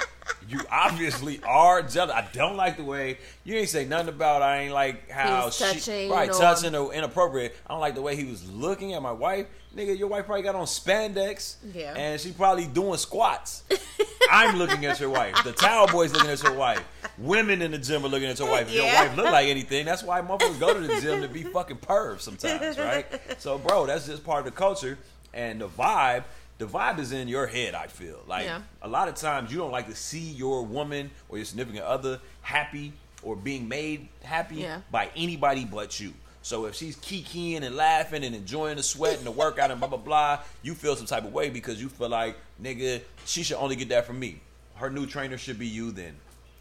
You 0.48 0.60
obviously 0.72 1.40
are 1.44 1.84
jealous. 1.84 2.16
I 2.16 2.28
don't 2.34 2.56
like 2.58 2.78
the 2.78 2.84
way 2.84 3.20
you 3.44 3.56
ain't 3.56 3.70
say 3.70 3.86
nothing 3.86 4.10
about. 4.10 4.42
I 4.42 4.62
ain't 4.62 4.74
like 4.74 5.10
how 5.10 5.46
was 5.46 5.56
she 5.56 5.64
touching 5.64 6.10
right 6.10 6.30
or- 6.30 6.34
touching 6.34 6.74
or 6.76 6.92
inappropriate. 6.94 7.56
I 7.68 7.74
don't 7.74 7.82
like 7.82 7.94
the 7.96 8.02
way 8.02 8.16
he 8.16 8.24
was 8.26 8.50
looking 8.50 8.94
at 8.94 9.02
my 9.02 9.12
wife. 9.12 9.46
Nigga, 9.76 9.98
your 9.98 10.08
wife 10.08 10.26
probably 10.26 10.42
got 10.42 10.56
on 10.56 10.66
spandex. 10.66 11.58
Yeah. 11.74 11.94
And 11.96 12.20
she 12.20 12.32
probably 12.32 12.66
doing 12.66 12.98
squats. 12.98 13.64
I'm 14.32 14.58
looking 14.58 14.86
at 14.86 15.00
your 15.00 15.12
wife. 15.12 15.36
The 15.44 15.52
towel 15.52 15.86
boy's 15.88 16.12
looking 16.14 16.32
at 16.32 16.42
your 16.42 16.54
wife. 16.56 16.84
Women 17.20 17.62
in 17.62 17.70
the 17.72 17.78
gym 17.78 18.04
are 18.04 18.08
looking 18.10 18.30
at 18.30 18.40
your 18.40 18.50
wife. 18.50 18.68
If 18.70 18.74
your 18.74 18.86
wife 18.86 19.16
look 19.16 19.26
like 19.32 19.48
anything, 19.48 19.86
that's 19.86 20.02
why 20.04 20.22
motherfuckers 20.22 20.60
go 20.60 20.74
to 20.74 20.80
the 20.80 21.00
gym 21.00 21.22
to 21.22 21.28
be 21.28 21.44
fucking 21.44 21.78
pervs 21.78 22.22
sometimes, 22.22 22.78
right? 22.80 23.06
So, 23.40 23.58
bro, 23.60 23.86
that's 23.86 24.08
just 24.08 24.24
part 24.24 24.40
of 24.40 24.46
the 24.46 24.52
culture 24.58 24.98
and 25.34 25.62
the 25.62 25.68
vibe. 25.68 26.24
The 26.60 26.66
vibe 26.68 27.00
is 27.00 27.12
in 27.14 27.28
your 27.28 27.48
head. 27.48 27.74
I 27.74 27.88
feel 27.88 28.22
like 28.28 28.46
Yeah. 28.46 28.62
a 28.82 28.88
lot 28.88 29.08
of 29.08 29.16
times 29.16 29.50
you 29.52 29.58
don't 29.58 29.72
like 29.72 29.88
to 29.88 29.96
see 29.96 30.20
your 30.32 30.64
woman 30.64 31.10
or 31.30 31.38
your 31.38 31.46
significant 31.46 31.84
other 31.86 32.20
happy 32.42 32.94
or 33.24 33.36
being 33.36 33.68
made 33.68 34.10
happy 34.24 34.58
Yeah. 34.58 34.82
by 34.92 35.10
anybody 35.16 35.64
but 35.66 36.00
you. 36.00 36.14
So 36.42 36.66
if 36.66 36.76
she's 36.76 36.96
kikiing 36.98 37.64
and 37.64 37.76
laughing 37.76 38.24
and 38.24 38.36
enjoying 38.36 38.76
the 38.78 38.84
sweat 38.84 39.18
and 39.18 39.26
the 39.26 39.32
workout 39.32 39.72
and 39.72 39.80
blah 39.80 39.90
blah 39.90 39.98
blah, 39.98 40.40
you 40.62 40.76
feel 40.76 40.96
some 40.98 41.06
type 41.06 41.24
of 41.24 41.32
way 41.34 41.50
because 41.50 41.82
you 41.82 41.88
feel 41.90 42.10
like 42.10 42.36
nigga, 42.62 43.02
she 43.26 43.42
should 43.44 43.58
only 43.58 43.76
get 43.78 43.90
that 43.90 44.06
from 44.06 44.20
me. 44.20 44.42
Her 44.76 44.90
new 44.90 45.06
trainer 45.06 45.38
should 45.38 45.58
be 45.60 45.68
you 45.68 45.92
then. 45.92 46.16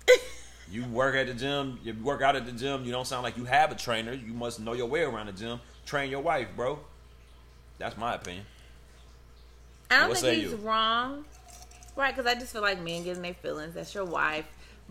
You 0.70 0.84
work 0.84 1.14
at 1.14 1.26
the 1.26 1.32
gym, 1.32 1.78
you 1.82 1.94
work 1.94 2.20
out 2.20 2.36
at 2.36 2.44
the 2.44 2.52
gym, 2.52 2.84
you 2.84 2.92
don't 2.92 3.06
sound 3.06 3.22
like 3.22 3.38
you 3.38 3.46
have 3.46 3.72
a 3.72 3.74
trainer. 3.74 4.12
You 4.12 4.34
must 4.34 4.60
know 4.60 4.74
your 4.74 4.84
way 4.86 5.00
around 5.00 5.24
the 5.26 5.32
gym. 5.32 5.60
Train 5.86 6.10
your 6.10 6.20
wife, 6.20 6.48
bro. 6.54 6.78
That's 7.78 7.96
my 7.96 8.14
opinion. 8.16 8.44
I 9.90 10.00
don't 10.00 10.08
What 10.10 10.18
think 10.18 10.42
he's 10.42 10.50
you? 10.52 10.56
wrong 10.58 11.24
Right, 11.96 12.14
because 12.14 12.30
I 12.30 12.38
just 12.38 12.52
feel 12.52 12.62
like 12.62 12.80
men 12.80 13.02
getting 13.02 13.22
their 13.22 13.34
feelings. 13.34 13.74
That's 13.74 13.92
your 13.92 14.04
wife. 14.04 14.44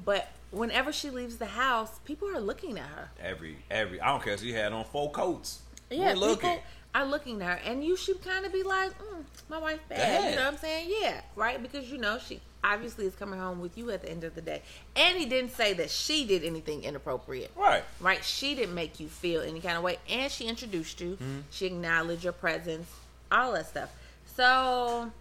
But 0.03 0.27
whenever 0.51 0.91
she 0.91 1.09
leaves 1.09 1.37
the 1.37 1.45
house, 1.45 1.89
people 2.03 2.27
are 2.27 2.41
looking 2.41 2.77
at 2.77 2.85
her. 2.85 3.09
Every 3.23 3.55
every 3.71 4.01
I 4.01 4.07
don't 4.07 4.21
care 4.21 4.33
if 4.33 4.41
she 4.41 4.51
had 4.51 4.73
on 4.73 4.83
four 4.83 5.09
coats. 5.11 5.61
Yeah, 5.89 6.07
We're 6.09 6.15
looking. 6.15 6.49
people 6.49 6.63
are 6.93 7.05
looking 7.05 7.41
at 7.41 7.47
her, 7.59 7.69
and 7.71 7.81
you 7.81 7.95
should 7.95 8.21
kind 8.21 8.45
of 8.45 8.51
be 8.51 8.61
like, 8.61 8.91
mm, 8.99 9.23
"My 9.47 9.57
wife 9.57 9.79
bad." 9.87 9.99
Bad. 9.99 10.29
You 10.31 10.35
know 10.35 10.43
what 10.43 10.53
I'm 10.55 10.59
saying? 10.59 10.93
Yeah, 11.01 11.21
right. 11.37 11.61
Because 11.61 11.89
you 11.89 11.97
know 11.97 12.19
she 12.19 12.41
obviously 12.61 13.05
is 13.05 13.15
coming 13.15 13.39
home 13.39 13.61
with 13.61 13.77
you 13.77 13.89
at 13.91 14.01
the 14.01 14.09
end 14.11 14.25
of 14.25 14.35
the 14.35 14.41
day, 14.41 14.61
and 14.97 15.17
he 15.17 15.25
didn't 15.25 15.51
say 15.51 15.71
that 15.75 15.89
she 15.89 16.25
did 16.25 16.43
anything 16.43 16.83
inappropriate. 16.83 17.51
Right. 17.55 17.85
Right? 18.01 18.21
She 18.21 18.53
didn't 18.53 18.75
make 18.75 18.99
you 18.99 19.07
feel 19.07 19.41
any 19.41 19.61
kind 19.61 19.77
of 19.77 19.83
way, 19.83 19.97
and 20.09 20.29
she 20.29 20.45
introduced 20.45 20.99
you. 20.99 21.11
Mm-hmm. 21.13 21.39
She 21.51 21.67
acknowledged 21.67 22.25
your 22.25 22.33
presence, 22.33 22.89
all 23.31 23.53
that 23.53 23.67
stuff. 23.67 23.91
So, 24.38 25.11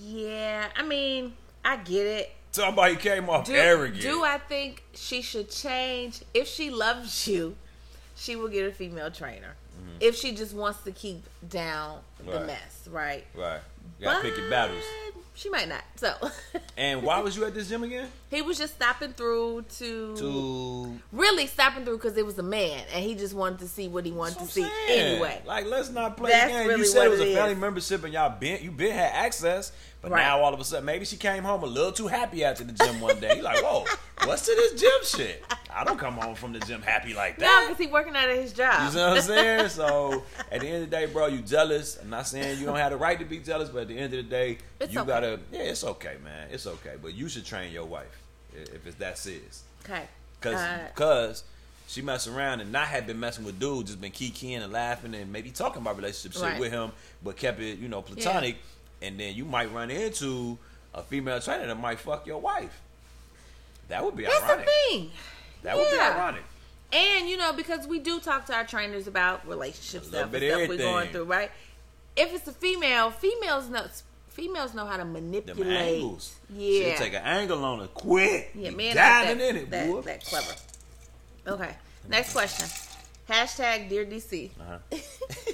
yeah, 0.00 0.68
I 0.76 0.84
mean, 0.84 1.32
I 1.64 1.78
get 1.78 2.06
it. 2.06 2.30
Somebody 2.52 2.94
came 2.94 3.28
off 3.28 3.46
Do, 3.46 3.54
arrogant. 3.54 4.02
do 4.02 4.22
I 4.22 4.38
think 4.38 4.84
she 4.94 5.20
should 5.20 5.50
change? 5.50 6.20
If 6.32 6.46
she 6.46 6.70
loves 6.70 7.26
you, 7.26 7.56
she 8.14 8.36
will 8.36 8.46
get 8.46 8.68
a 8.68 8.72
female 8.72 9.10
trainer. 9.10 9.56
If 9.98 10.14
she 10.14 10.32
just 10.32 10.54
wants 10.54 10.82
to 10.84 10.92
keep 10.92 11.24
down 11.48 11.98
the 12.18 12.22
Mm-hmm. 12.24 12.32
Right. 12.38 12.46
mess, 12.46 12.88
right? 12.90 13.26
right. 13.34 13.60
You 13.98 14.04
gotta 14.04 14.22
pick 14.22 14.36
your 14.36 14.48
battles. 14.48 14.84
She 15.36 15.50
might 15.50 15.68
not. 15.68 15.82
So 15.96 16.14
And 16.76 17.02
why 17.02 17.18
was 17.20 17.36
you 17.36 17.44
at 17.44 17.54
this 17.54 17.68
gym 17.68 17.82
again? 17.82 18.08
he 18.30 18.40
was 18.40 18.56
just 18.56 18.74
stopping 18.74 19.12
through 19.12 19.64
to, 19.78 20.16
To 20.16 20.98
really 21.12 21.46
stopping 21.46 21.84
through 21.84 21.96
because 21.98 22.16
it 22.16 22.24
was 22.24 22.38
a 22.38 22.42
man 22.42 22.82
and 22.92 23.04
he 23.04 23.14
just 23.14 23.34
wanted 23.34 23.58
to 23.60 23.68
see 23.68 23.88
what 23.88 24.04
he 24.04 24.12
wanted 24.12 24.38
to 24.38 24.46
see 24.46 24.66
anyway. 24.88 25.42
Like, 25.44 25.66
let's 25.66 25.90
not 25.90 26.16
play 26.16 26.30
That's 26.30 26.50
game. 26.50 26.68
really 26.68 26.80
you 26.80 26.86
said 26.86 26.98
what 26.98 27.06
it 27.06 27.10
was 27.10 27.20
it 27.20 27.28
a 27.28 27.34
family 27.34 27.54
membership 27.56 28.04
and 28.04 28.12
y'all 28.12 28.38
been 28.38 28.62
you 28.62 28.70
been 28.70 28.92
had 28.92 29.12
access, 29.12 29.72
but 30.04 30.12
Right. 30.12 30.22
now 30.22 30.40
all 30.40 30.52
of 30.52 30.60
a 30.60 30.64
sudden 30.64 30.84
maybe 30.84 31.04
she 31.06 31.16
came 31.16 31.42
home 31.42 31.62
a 31.62 31.66
little 31.66 31.90
too 31.92 32.06
happy 32.06 32.44
after 32.44 32.62
the 32.62 32.72
gym 32.72 33.00
one 33.00 33.18
day. 33.20 33.36
You 33.36 33.42
like, 33.42 33.62
whoa, 33.62 33.84
what's 34.26 34.42
to 34.46 34.54
this 34.54 34.80
gym 34.80 34.90
shit? 35.02 35.42
I 35.74 35.82
don't 35.82 35.98
come 35.98 36.14
home 36.14 36.34
from 36.34 36.52
the 36.52 36.60
gym 36.60 36.82
happy 36.82 37.14
like 37.14 37.38
that. 37.38 37.46
No, 37.46 37.68
because 37.68 37.84
he 37.86 37.90
working 37.90 38.14
out 38.14 38.28
of 38.28 38.36
his 38.36 38.52
job. 38.52 38.92
You 38.92 38.98
know 38.98 39.08
what 39.08 39.16
I'm 39.18 39.22
saying? 39.22 39.68
So 39.70 40.22
at 40.52 40.60
the 40.60 40.66
end 40.68 40.84
of 40.84 40.90
the 40.90 40.96
day, 40.96 41.06
bro, 41.06 41.26
you 41.28 41.38
jealous. 41.38 41.96
I'm 42.00 42.10
not 42.10 42.26
saying 42.26 42.60
you 42.60 42.66
don't 42.66 42.76
have 42.76 42.92
the 42.92 42.96
right 42.98 43.18
to 43.18 43.24
be 43.24 43.38
jealous, 43.38 43.70
but 43.70 43.82
at 43.82 43.88
the 43.88 43.96
end 43.98 44.12
of 44.12 44.18
the 44.24 44.30
day, 44.30 44.58
It's 44.80 44.92
you 44.92 45.00
okay. 45.00 45.08
gotta. 45.08 45.40
Yeah, 45.50 45.60
it's 45.60 45.82
okay, 45.84 46.16
man. 46.22 46.48
It's 46.52 46.66
okay. 46.66 46.94
But 47.02 47.14
you 47.14 47.28
should 47.28 47.44
train 47.46 47.72
your 47.72 47.86
wife 47.86 48.20
if 48.54 48.86
it's 48.86 48.96
that 48.96 49.18
serious, 49.18 49.62
okay. 49.84 50.02
cause 50.40 50.54
Uh, 50.54 50.78
cause 50.94 51.44
she 51.88 52.00
messing 52.02 52.34
around 52.34 52.60
and 52.60 52.70
not 52.70 52.86
had 52.86 53.06
been 53.06 53.18
messing 53.18 53.44
with 53.44 53.58
dudes, 53.58 53.90
just 53.90 54.00
been 54.00 54.12
kikiing 54.12 54.62
and 54.62 54.72
laughing 54.72 55.14
and 55.14 55.32
maybe 55.32 55.50
talking 55.50 55.82
about 55.82 55.96
relationship 55.96 56.32
shit 56.34 56.42
Right. 56.42 56.60
with 56.60 56.70
him, 56.72 56.92
but 57.22 57.36
kept 57.36 57.58
it 57.60 57.78
you 57.78 57.88
know 57.88 58.00
platonic. 58.00 58.56
And 59.04 59.20
then 59.20 59.34
you 59.34 59.44
might 59.44 59.72
run 59.72 59.90
into 59.90 60.58
a 60.94 61.02
female 61.02 61.40
trainer 61.40 61.66
that 61.66 61.74
might 61.78 61.98
fuck 61.98 62.26
your 62.26 62.40
wife. 62.40 62.80
That 63.88 64.04
would 64.04 64.16
be 64.16 64.24
that's 64.24 64.42
ironic. 64.42 64.66
the 64.66 64.72
thing. 64.90 65.10
That 65.62 65.76
would 65.76 65.90
be 65.90 65.98
ironic. 65.98 66.42
And 66.92 67.28
you 67.28 67.36
know, 67.36 67.52
because 67.52 67.86
we 67.86 67.98
do 67.98 68.20
talk 68.20 68.46
to 68.46 68.54
our 68.54 68.64
trainers 68.64 69.06
about 69.06 69.46
relationship 69.46 70.02
A 70.02 70.06
stuff 70.06 70.32
and 70.34 70.42
stuff 70.42 70.68
we're 70.68 70.76
going 70.78 71.08
through, 71.10 71.24
right? 71.24 71.50
If 72.16 72.32
it's 72.32 72.46
a 72.48 72.52
female, 72.52 73.10
females 73.10 73.68
know 73.68 73.86
females 74.28 74.74
know 74.74 74.86
how 74.86 74.96
to 74.96 75.02
Them 75.04 75.12
manipulate. 75.12 75.66
angles. 75.96 76.34
Yeah. 76.50 76.88
She'll 76.90 76.98
take 76.98 77.14
an 77.14 77.22
angle 77.22 77.64
on 77.64 77.80
it 77.80 77.92
quick. 77.94 78.50
yeah, 78.54 78.70
man, 78.70 78.94
diving 78.96 79.38
that, 79.38 79.48
in 79.48 79.56
it, 79.56 79.70
that, 79.70 79.88
boy. 79.90 80.00
that 80.02 80.24
clever. 80.24 80.54
Okay, 81.46 81.74
next 82.08 82.32
question. 82.32 82.66
Hashtag 83.28 83.88
Dear 83.88 84.04
DC. 84.04 84.50
Uh-huh. 84.60 84.78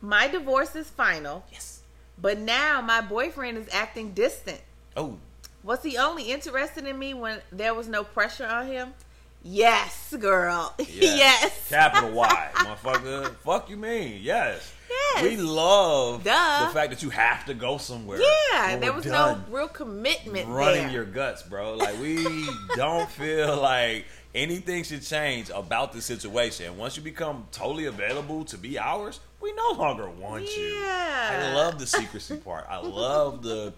My 0.00 0.28
divorce 0.28 0.74
is 0.76 0.88
final, 0.90 1.44
Yes. 1.52 1.73
But 2.18 2.38
now 2.38 2.80
my 2.80 3.00
boyfriend 3.00 3.58
is 3.58 3.68
acting 3.72 4.12
distant. 4.12 4.60
Oh, 4.96 5.18
Was 5.62 5.82
he 5.82 5.96
only 5.96 6.30
interested 6.30 6.86
in 6.86 6.98
me 6.98 7.14
when 7.14 7.40
there 7.50 7.74
was 7.74 7.88
no 7.88 8.04
pressure 8.04 8.46
on 8.46 8.66
him? 8.66 8.94
Yes, 9.42 10.14
girl. 10.18 10.74
yeah. 10.78 10.86
yes. 10.88 11.68
Capital 11.68 12.12
Y, 12.12 12.48
motherfucker. 12.54 13.34
Fuck 13.36 13.68
you 13.68 13.76
mean? 13.76 14.20
Yes. 14.22 14.72
Yes. 14.88 15.22
We 15.22 15.36
love 15.36 16.24
Duh. 16.24 16.66
the 16.66 16.72
fact 16.72 16.90
that 16.90 17.02
you 17.02 17.10
have 17.10 17.44
to 17.46 17.54
go 17.54 17.76
somewhere. 17.78 18.18
Yeah, 18.20 18.76
there 18.78 18.92
was 18.92 19.04
no 19.04 19.40
real 19.50 19.68
commitment 19.68 20.48
running 20.48 20.84
there. 20.84 20.90
your 20.90 21.04
guts, 21.04 21.42
bro. 21.42 21.74
Like 21.74 22.00
we 22.00 22.48
don't 22.74 23.08
feel 23.10 23.60
like 23.60 24.06
anything 24.34 24.82
should 24.84 25.02
change 25.02 25.50
about 25.54 25.92
the 25.92 26.00
situation. 26.00 26.76
Once 26.78 26.96
you 26.96 27.02
become 27.02 27.46
totally 27.52 27.86
available 27.86 28.44
to 28.46 28.56
be 28.56 28.78
ours, 28.78 29.20
we 29.44 29.52
no 29.52 29.72
longer 29.72 30.08
want 30.08 30.56
you. 30.56 30.64
Yeah. 30.64 31.50
I 31.52 31.54
love 31.54 31.78
the 31.78 31.86
secrecy 31.86 32.36
part. 32.36 32.66
I 32.68 32.78
love 32.78 33.42
the 33.42 33.72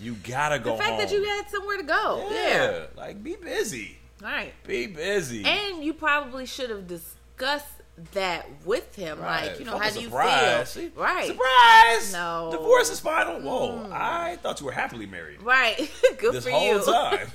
you 0.00 0.14
gotta 0.14 0.58
go 0.58 0.72
the 0.72 0.82
fact 0.82 0.98
that 0.98 1.12
you 1.12 1.22
had 1.22 1.48
somewhere 1.48 1.76
to 1.76 1.82
go. 1.82 2.28
yeah. 2.30 2.48
Yeah. 2.48 2.86
like 2.96 3.22
be 3.22 3.36
busy. 3.36 3.98
All 4.22 4.28
right. 4.30 4.52
Be 4.66 4.86
busy. 4.86 5.44
And 5.44 5.84
you 5.84 5.92
probably 5.92 6.46
should 6.46 6.70
have 6.70 6.88
discussed 6.88 7.66
that 8.12 8.46
with 8.64 8.94
him. 8.94 9.20
Right. 9.20 9.48
Like, 9.48 9.58
you 9.58 9.66
know, 9.66 9.72
Fuck 9.72 9.82
how 9.82 9.90
do 9.90 10.00
you 10.00 10.10
feel? 10.10 10.66
See? 10.66 10.90
Right. 10.94 11.26
Surprise! 11.26 12.12
No. 12.12 12.48
Mm. 12.48 12.50
Divorce 12.52 12.90
is 12.90 13.00
final. 13.00 13.40
Whoa. 13.40 13.90
I 13.92 14.36
thought 14.36 14.60
you 14.60 14.66
were 14.66 14.72
happily 14.72 15.06
married 15.06 15.42
Right. 15.42 15.90
Good 16.18 16.34
this 16.34 16.44
for 16.44 16.50
whole 16.50 16.78
you. 16.78 16.84
time. 16.84 17.26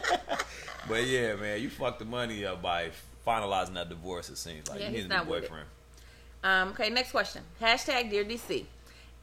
but 0.88 1.06
yeah, 1.06 1.34
man, 1.34 1.60
you 1.60 1.70
fucked 1.70 1.98
the 2.00 2.04
money 2.04 2.44
up 2.44 2.62
by 2.62 2.90
finalizing 3.26 3.74
that 3.74 3.88
divorce, 3.88 4.30
it 4.30 4.38
seems 4.38 4.68
like. 4.68 4.80
Yeah, 4.80 4.90
you 4.90 5.02
need 5.02 5.10
a 5.10 5.18
new 5.18 5.24
boyfriend. 5.24 5.66
Um, 6.42 6.68
okay, 6.70 6.90
next 6.90 7.10
question. 7.10 7.42
Hashtag 7.60 8.10
Dear 8.10 8.24
DC. 8.24 8.64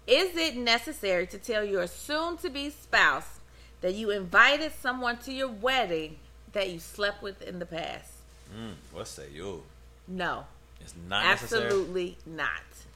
Is 0.05 0.36
it 0.38 0.55
necessary 0.55 1.28
to 1.28 1.38
tell 1.38 1.63
your 1.63 1.88
soon 1.88 2.38
to 2.38 2.49
be 2.49 2.70
spouse 2.70 3.39
that 3.82 3.93
you 3.95 4.09
invited 4.11 4.72
someone 4.82 5.18
to 5.20 5.34
your 5.34 5.49
wedding 5.49 6.18
that 6.53 6.70
you 6.70 6.80
slept 6.80 7.22
with 7.22 7.41
in 7.41 7.59
the 7.59 7.65
past? 7.65 8.11
Mm, 8.55 8.74
what 8.93 9.07
say 9.07 9.26
you? 9.34 9.63
No. 10.07 10.45
It's 10.80 10.93
not 11.09 11.24
necessary. 11.26 11.65
Absolutely 11.65 12.18
not. 12.26 12.49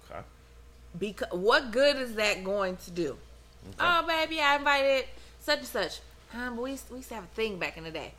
Okay. 0.09 0.21
Because 0.97 1.27
what 1.31 1.71
good 1.71 1.97
is 1.97 2.15
that 2.15 2.43
going 2.43 2.77
to 2.77 2.91
do? 2.91 3.17
Oh, 3.79 4.05
baby, 4.07 4.39
I 4.39 4.55
invited 4.55 5.05
such 5.41 5.59
and 5.59 5.67
such. 5.67 5.99
Um, 6.33 6.57
we, 6.57 6.71
used- 6.71 6.89
we 6.89 6.97
used 6.97 7.09
to 7.09 7.15
have 7.15 7.25
a 7.25 7.35
thing 7.35 7.57
back 7.57 7.77
in 7.77 7.83
the 7.83 7.91
day. 7.91 8.13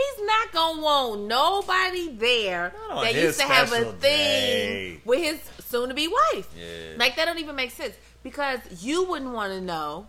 He's 0.00 0.26
not 0.26 0.52
gonna 0.52 0.80
want 0.82 1.22
nobody 1.22 2.12
there 2.12 2.72
that 2.88 3.14
used 3.14 3.40
to 3.40 3.46
have 3.46 3.72
a 3.72 3.84
thing 3.92 3.98
day. 4.00 5.00
with 5.04 5.20
his 5.20 5.40
soon-to-be 5.66 6.08
wife. 6.08 6.48
Yeah. 6.56 6.96
Like 6.96 7.16
that 7.16 7.26
don't 7.26 7.38
even 7.38 7.56
make 7.56 7.70
sense 7.70 7.94
because 8.22 8.60
you 8.82 9.04
wouldn't 9.04 9.32
want 9.32 9.52
to 9.52 9.60
know. 9.60 10.08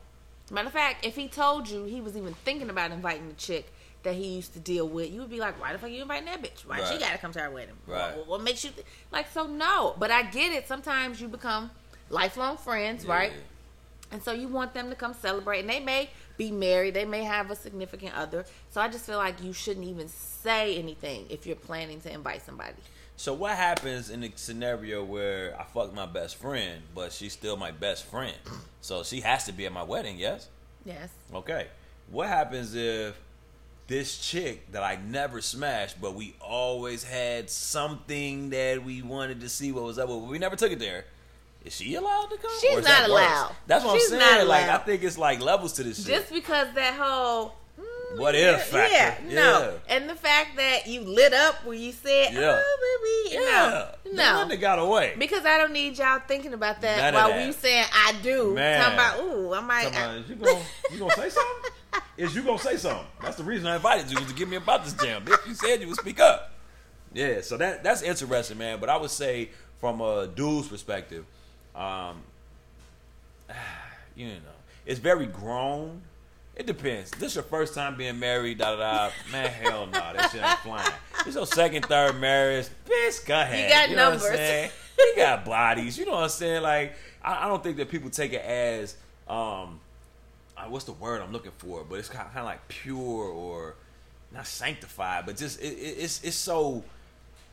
Matter 0.49 0.67
of 0.67 0.73
fact, 0.73 1.05
if 1.05 1.15
he 1.15 1.27
told 1.27 1.69
you 1.69 1.83
he 1.85 2.01
was 2.01 2.15
even 2.17 2.33
thinking 2.45 2.69
about 2.69 2.91
inviting 2.91 3.27
the 3.27 3.33
chick 3.35 3.71
that 4.03 4.15
he 4.15 4.27
used 4.35 4.53
to 4.53 4.59
deal 4.59 4.87
with, 4.87 5.11
you 5.11 5.19
would 5.21 5.29
be 5.29 5.39
like, 5.39 5.59
"Why 5.61 5.73
the 5.73 5.79
fuck 5.79 5.89
you 5.91 6.01
inviting 6.01 6.25
that 6.25 6.41
bitch? 6.41 6.65
Why 6.65 6.83
she 6.83 6.97
got 6.97 7.11
to 7.11 7.17
come 7.17 7.31
to 7.33 7.41
our 7.41 7.51
wedding? 7.51 7.75
Right. 7.87 8.17
What, 8.17 8.27
what 8.27 8.41
makes 8.41 8.63
you 8.63 8.71
th-? 8.71 8.85
like 9.11 9.29
so?" 9.31 9.45
No, 9.47 9.95
but 9.97 10.11
I 10.11 10.23
get 10.23 10.51
it. 10.51 10.67
Sometimes 10.67 11.21
you 11.21 11.27
become 11.27 11.71
lifelong 12.09 12.57
friends, 12.57 13.05
right? 13.05 13.31
And 14.11 14.21
so 14.21 14.33
you 14.33 14.49
want 14.49 14.73
them 14.73 14.89
to 14.89 14.95
come 14.95 15.13
celebrate, 15.13 15.61
and 15.61 15.69
they 15.69 15.79
may 15.79 16.09
be 16.41 16.51
married, 16.51 16.95
they 16.95 17.05
may 17.05 17.23
have 17.23 17.51
a 17.51 17.55
significant 17.55 18.15
other. 18.15 18.45
So 18.71 18.81
I 18.81 18.87
just 18.87 19.05
feel 19.05 19.17
like 19.17 19.43
you 19.43 19.53
shouldn't 19.53 19.85
even 19.85 20.07
say 20.07 20.75
anything 20.75 21.27
if 21.29 21.45
you're 21.45 21.55
planning 21.55 22.01
to 22.01 22.11
invite 22.11 22.43
somebody. 22.43 22.81
So 23.15 23.31
what 23.33 23.55
happens 23.55 24.09
in 24.09 24.21
the 24.21 24.31
scenario 24.35 25.03
where 25.03 25.55
I 25.59 25.63
fucked 25.65 25.93
my 25.93 26.07
best 26.07 26.37
friend, 26.37 26.81
but 26.95 27.13
she's 27.13 27.33
still 27.33 27.57
my 27.57 27.71
best 27.71 28.05
friend? 28.05 28.35
So 28.83 29.03
she 29.03 29.21
has 29.21 29.43
to 29.43 29.51
be 29.51 29.67
at 29.67 29.71
my 29.71 29.83
wedding, 29.83 30.17
yes? 30.17 30.47
Yes. 30.85 31.09
Okay. 31.31 31.67
What 32.09 32.27
happens 32.29 32.73
if 32.73 33.15
this 33.85 34.17
chick 34.17 34.71
that 34.71 34.81
I 34.81 34.95
never 34.95 35.39
smashed, 35.39 36.01
but 36.01 36.15
we 36.15 36.33
always 36.41 37.03
had 37.03 37.47
something 37.47 38.49
that 38.49 38.83
we 38.83 39.03
wanted 39.03 39.41
to 39.41 39.49
see 39.49 39.71
what 39.71 39.83
was 39.83 39.99
up 39.99 40.09
with, 40.09 40.21
but 40.21 40.29
we 40.31 40.39
never 40.39 40.55
took 40.55 40.71
it 40.71 40.79
there? 40.79 41.05
Is 41.65 41.75
she 41.75 41.95
allowed 41.95 42.27
to 42.31 42.37
come? 42.37 42.51
She's 42.59 42.75
not 42.75 42.83
that 42.85 43.01
worse? 43.01 43.09
allowed. 43.09 43.55
That's 43.67 43.85
what 43.85 43.99
She's 43.99 44.11
I'm 44.11 44.19
not 44.19 44.29
saying. 44.31 44.47
Like 44.47 44.65
I 44.69 44.77
think 44.79 45.03
it's 45.03 45.17
like 45.17 45.41
levels 45.41 45.73
to 45.73 45.83
this 45.83 45.97
shit. 46.03 46.07
Just 46.21 46.33
because 46.33 46.73
that 46.73 46.95
whole 46.95 47.53
mm, 47.79 48.17
What 48.17 48.33
yeah, 48.33 48.55
if 48.55 48.63
factor. 48.63 49.23
Yeah, 49.29 49.35
no. 49.35 49.79
And 49.87 50.09
the 50.09 50.15
fact 50.15 50.57
that 50.57 50.87
you 50.87 51.01
lit 51.01 51.33
up 51.33 51.63
when 51.65 51.79
you 51.79 51.91
said, 51.91 52.33
Yeah. 52.33 52.59
"Oh, 52.59 53.25
baby," 53.29 53.35
yeah, 53.43 53.91
no, 54.11 54.47
no. 54.47 54.57
got 54.57 54.79
away. 54.79 55.13
Because 55.19 55.45
I 55.45 55.57
don't 55.59 55.71
need 55.71 55.97
y'all 55.99 56.19
thinking 56.27 56.53
about 56.53 56.81
that 56.81 56.97
None 56.97 57.13
while 57.13 57.29
that. 57.29 57.45
we 57.45 57.51
saying 57.53 57.85
I 57.93 58.15
do. 58.23 58.55
Man. 58.55 58.81
Talking 58.81 58.93
about, 58.95 59.19
ooh, 59.19 59.53
I 59.53 59.59
might. 59.61 59.83
You 60.27 60.35
gonna 60.35 60.59
you 60.91 60.97
gonna 60.99 61.13
say 61.13 61.29
something? 61.29 61.71
Is 62.17 62.35
you 62.35 62.41
gonna 62.43 62.57
say 62.59 62.77
something? 62.77 63.05
That's 63.21 63.37
the 63.37 63.43
reason 63.43 63.67
I 63.67 63.75
invited 63.75 64.09
you 64.11 64.17
was 64.17 64.27
to 64.27 64.33
give 64.33 64.49
me 64.49 64.57
about 64.57 64.83
this 64.83 64.93
jam. 64.93 65.23
If 65.27 65.47
you 65.47 65.53
said 65.53 65.81
you 65.81 65.87
would 65.87 65.97
speak 65.97 66.19
up. 66.19 66.53
Yeah, 67.13 67.41
so 67.41 67.57
that 67.57 67.83
that's 67.83 68.01
interesting, 68.01 68.57
man. 68.57 68.79
But 68.79 68.89
I 68.89 68.97
would 68.97 69.11
say 69.11 69.49
from 69.79 70.01
a 70.01 70.27
dude's 70.27 70.67
perspective, 70.67 71.25
um, 71.75 72.21
you 74.15 74.27
know, 74.27 74.33
it's 74.85 74.99
very 74.99 75.25
grown. 75.25 76.01
It 76.55 76.67
depends. 76.67 77.11
This 77.11 77.35
your 77.35 77.43
first 77.45 77.73
time 77.73 77.95
being 77.95 78.19
married, 78.19 78.57
da 78.57 78.75
da 78.75 79.07
da. 79.07 79.13
Man, 79.31 79.49
hell 79.49 79.85
no, 79.85 79.91
that 79.91 80.29
shit 80.31 80.43
ain't 80.43 80.59
flying. 80.59 80.91
This 81.25 81.35
your 81.35 81.45
second, 81.47 81.85
third 81.85 82.19
marriage, 82.19 82.67
bitch. 82.85 83.25
Go 83.25 83.39
ahead. 83.39 83.69
You 83.69 83.75
got 83.75 83.89
know 83.89 84.09
what 84.11 84.21
I'm 84.31 84.35
numbers. 84.35 84.71
You 84.99 85.13
got 85.15 85.45
bodies. 85.45 85.97
You 85.97 86.05
know 86.05 86.11
what 86.11 86.23
I'm 86.23 86.29
saying? 86.29 86.61
Like, 86.61 86.93
I, 87.23 87.45
I 87.45 87.47
don't 87.47 87.63
think 87.63 87.77
that 87.77 87.89
people 87.89 88.09
take 88.09 88.33
it 88.33 88.41
as, 88.41 88.95
um, 89.27 89.79
uh, 90.57 90.63
what's 90.67 90.85
the 90.85 90.91
word 90.93 91.21
I'm 91.21 91.31
looking 91.31 91.53
for? 91.57 91.83
But 91.87 91.99
it's 91.99 92.09
kind 92.09 92.27
of, 92.27 92.33
kind 92.33 92.39
of 92.39 92.45
like 92.45 92.67
pure 92.67 92.97
or 92.99 93.75
not 94.33 94.45
sanctified, 94.45 95.25
but 95.25 95.37
just 95.37 95.61
it, 95.61 95.73
it, 95.73 95.95
it's 95.99 96.23
it's 96.23 96.35
so 96.35 96.83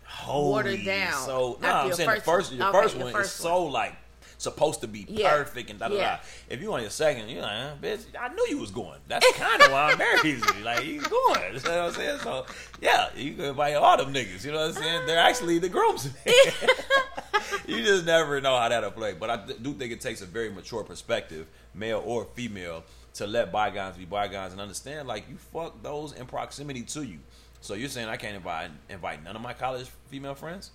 holy, 0.04 0.50
Watered 0.50 0.84
down. 0.84 1.12
So 1.24 1.58
no, 1.62 1.68
After 1.68 1.88
I'm 1.88 1.94
saying 1.94 2.08
the 2.10 2.14
first 2.16 2.24
first 2.26 2.50
one. 2.50 2.58
your 2.58 2.68
Okay, 2.68 2.80
first 2.82 2.94
your 2.96 3.04
one 3.04 3.12
first 3.12 3.34
is 3.36 3.42
so 3.42 3.64
like 3.64 3.94
supposed 4.38 4.80
to 4.82 4.86
be 4.88 5.04
Yeah. 5.08 5.30
perfect 5.36 5.68
and 5.70 5.78
da 5.78 5.88
da 5.88 5.96
da. 5.96 6.16
If 6.48 6.62
you 6.62 6.72
on 6.72 6.80
your 6.80 6.90
second, 6.90 7.28
you're 7.28 7.42
like, 7.42 7.52
"Uh, 7.52 7.74
bitch, 7.82 8.04
I 8.18 8.28
knew 8.32 8.46
you 8.48 8.58
was 8.58 8.70
going. 8.70 8.98
That's 9.08 9.30
kind 9.36 9.60
of 9.62 9.70
why 9.72 9.90
I'm 9.92 9.98
married. 9.98 10.24
you. 10.24 10.40
Like 10.64 10.84
you 10.86 11.00
going. 11.00 11.54
You 11.54 11.60
know 11.60 11.84
what 11.86 11.88
I'm 11.88 11.92
saying? 11.92 12.18
So 12.22 12.46
yeah, 12.80 13.08
you 13.16 13.34
can 13.34 13.44
invite 13.46 13.74
all 13.74 13.96
them 13.96 14.14
niggas. 14.14 14.44
You 14.44 14.52
know 14.52 14.58
what 14.60 14.76
I'm 14.76 14.82
saying? 14.82 15.06
They're 15.06 15.18
actually 15.18 15.58
the 15.58 15.68
grooms. 15.68 16.08
you 17.66 17.82
just 17.82 18.06
never 18.06 18.40
know 18.40 18.56
how 18.56 18.68
that'll 18.68 18.90
play. 18.90 19.12
But 19.14 19.30
I 19.30 19.36
do 19.60 19.72
think 19.74 19.92
it 19.92 20.00
takes 20.00 20.22
a 20.22 20.26
very 20.26 20.50
mature 20.50 20.84
perspective, 20.84 21.46
male 21.74 22.02
or 22.04 22.24
female, 22.34 22.84
to 23.14 23.26
let 23.26 23.50
bygones 23.52 23.96
be 23.96 24.04
bygones 24.04 24.52
and 24.52 24.60
understand 24.60 25.08
like 25.08 25.28
you 25.28 25.36
fuck 25.52 25.82
those 25.82 26.12
in 26.12 26.26
proximity 26.26 26.82
to 26.82 27.02
you. 27.02 27.18
So 27.60 27.74
you're 27.74 27.88
saying 27.88 28.08
I 28.08 28.16
can't 28.16 28.36
invite 28.36 28.70
invite 28.88 29.24
none 29.24 29.34
of 29.34 29.42
my 29.42 29.52
college 29.52 29.88
female 30.10 30.34
friends 30.36 30.70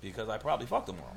because 0.00 0.28
I 0.28 0.38
probably 0.38 0.66
fucked 0.66 0.86
them 0.86 0.96
all. 1.00 1.16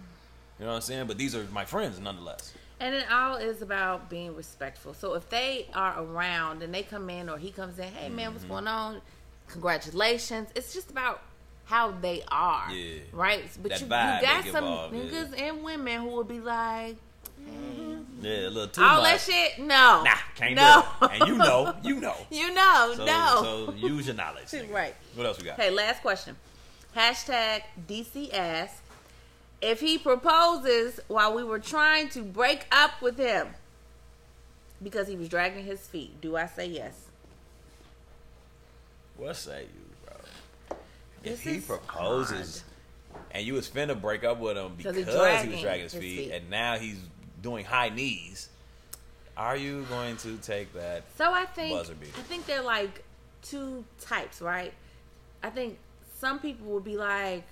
You 0.59 0.65
know 0.65 0.71
what 0.71 0.75
I'm 0.77 0.81
saying? 0.81 1.07
But 1.07 1.17
these 1.17 1.35
are 1.35 1.45
my 1.53 1.65
friends 1.65 1.99
nonetheless. 1.99 2.53
And 2.79 2.93
it 2.93 3.05
all 3.11 3.35
is 3.37 3.61
about 3.61 4.09
being 4.09 4.35
respectful. 4.35 4.93
So 4.93 5.13
if 5.15 5.29
they 5.29 5.67
are 5.73 6.01
around 6.01 6.61
and 6.61 6.73
they 6.73 6.83
come 6.83 7.09
in 7.09 7.29
or 7.29 7.37
he 7.37 7.51
comes 7.51 7.79
in, 7.79 7.85
hey 7.91 8.09
man, 8.09 8.31
what's 8.31 8.43
Mm-hmm. 8.43 8.53
going 8.53 8.67
on? 8.67 9.01
Congratulations. 9.47 10.49
It's 10.55 10.73
just 10.73 10.91
about 10.91 11.21
how 11.65 11.91
they 11.91 12.23
are. 12.31 12.71
Yeah. 12.71 12.99
Right? 13.11 13.43
But 13.61 13.71
That 13.71 13.79
you, 13.81 13.85
you 13.85 13.89
got 13.91 14.45
some 14.51 14.63
off, 14.65 14.93
yeah. 14.93 14.99
niggas 15.01 15.41
and 15.41 15.63
women 15.63 16.01
who 16.01 16.07
will 16.09 16.23
be 16.23 16.39
like, 16.39 16.95
Yeah, 18.21 18.47
a 18.47 18.49
little 18.49 18.67
too 18.67 18.83
all 18.83 19.01
that 19.03 19.19
shit? 19.21 19.59
No. 19.59 20.03
Nah, 20.03 20.15
can't 20.35 20.55
no. 20.55 20.85
do 20.99 21.05
it. 21.07 21.11
And 21.21 21.27
you 21.29 21.37
know, 21.37 21.73
you 21.83 21.99
know. 21.99 22.15
you 22.29 22.53
know, 22.53 22.93
So, 22.95 23.05
no. 23.05 23.39
so 23.41 23.73
use 23.75 24.05
your 24.07 24.15
knowledge. 24.15 24.45
nigga. 24.47 24.71
Right. 24.71 24.95
What 25.15 25.25
else 25.25 25.39
we 25.39 25.45
got? 25.45 25.59
Okay, 25.59 25.69
last 25.71 26.01
question. 26.01 26.35
Hashtag 26.95 27.61
DC 27.87 28.33
asks 28.33 28.81
if 29.61 29.79
he 29.79 29.97
proposes 29.97 30.99
while 31.07 31.33
we 31.33 31.43
were 31.43 31.59
trying 31.59 32.09
to 32.09 32.21
break 32.21 32.65
up 32.71 33.01
with 33.01 33.17
him 33.17 33.47
because 34.81 35.07
he 35.07 35.15
was 35.15 35.29
dragging 35.29 35.65
his 35.65 35.85
feet. 35.87 36.21
Do 36.21 36.35
I 36.35 36.45
say 36.45 36.67
yes? 36.67 36.93
What 39.17 39.35
say 39.35 39.63
you, 39.63 40.05
bro? 40.05 40.77
This 41.23 41.33
if 41.33 41.53
he 41.53 41.59
proposes 41.59 42.63
and 43.31 43.45
you 43.45 43.55
was 43.55 43.67
finna 43.67 43.99
break 43.99 44.23
up 44.23 44.39
with 44.39 44.57
him 44.57 44.73
because 44.77 44.95
he 44.95 45.03
was 45.03 45.15
dragging 45.15 45.51
his, 45.51 45.93
his 45.93 45.93
feet, 45.93 46.17
feet. 46.17 46.31
and 46.31 46.49
now 46.49 46.77
he's 46.77 46.99
doing 47.41 47.65
high 47.65 47.89
knees, 47.89 48.49
are 49.35 49.57
you 49.57 49.85
going 49.89 50.17
to 50.17 50.37
take 50.37 50.73
that? 50.73 51.03
So 51.17 51.31
I 51.31 51.45
think 51.45 51.75
Buzzer 51.75 51.95
beater. 51.95 52.13
I 52.17 52.21
think 52.21 52.45
they're 52.45 52.61
like 52.61 53.03
two 53.41 53.83
types, 54.01 54.41
right? 54.41 54.73
I 55.43 55.49
think 55.49 55.77
some 56.19 56.39
people 56.39 56.67
will 56.67 56.79
be 56.79 56.97
like, 56.97 57.43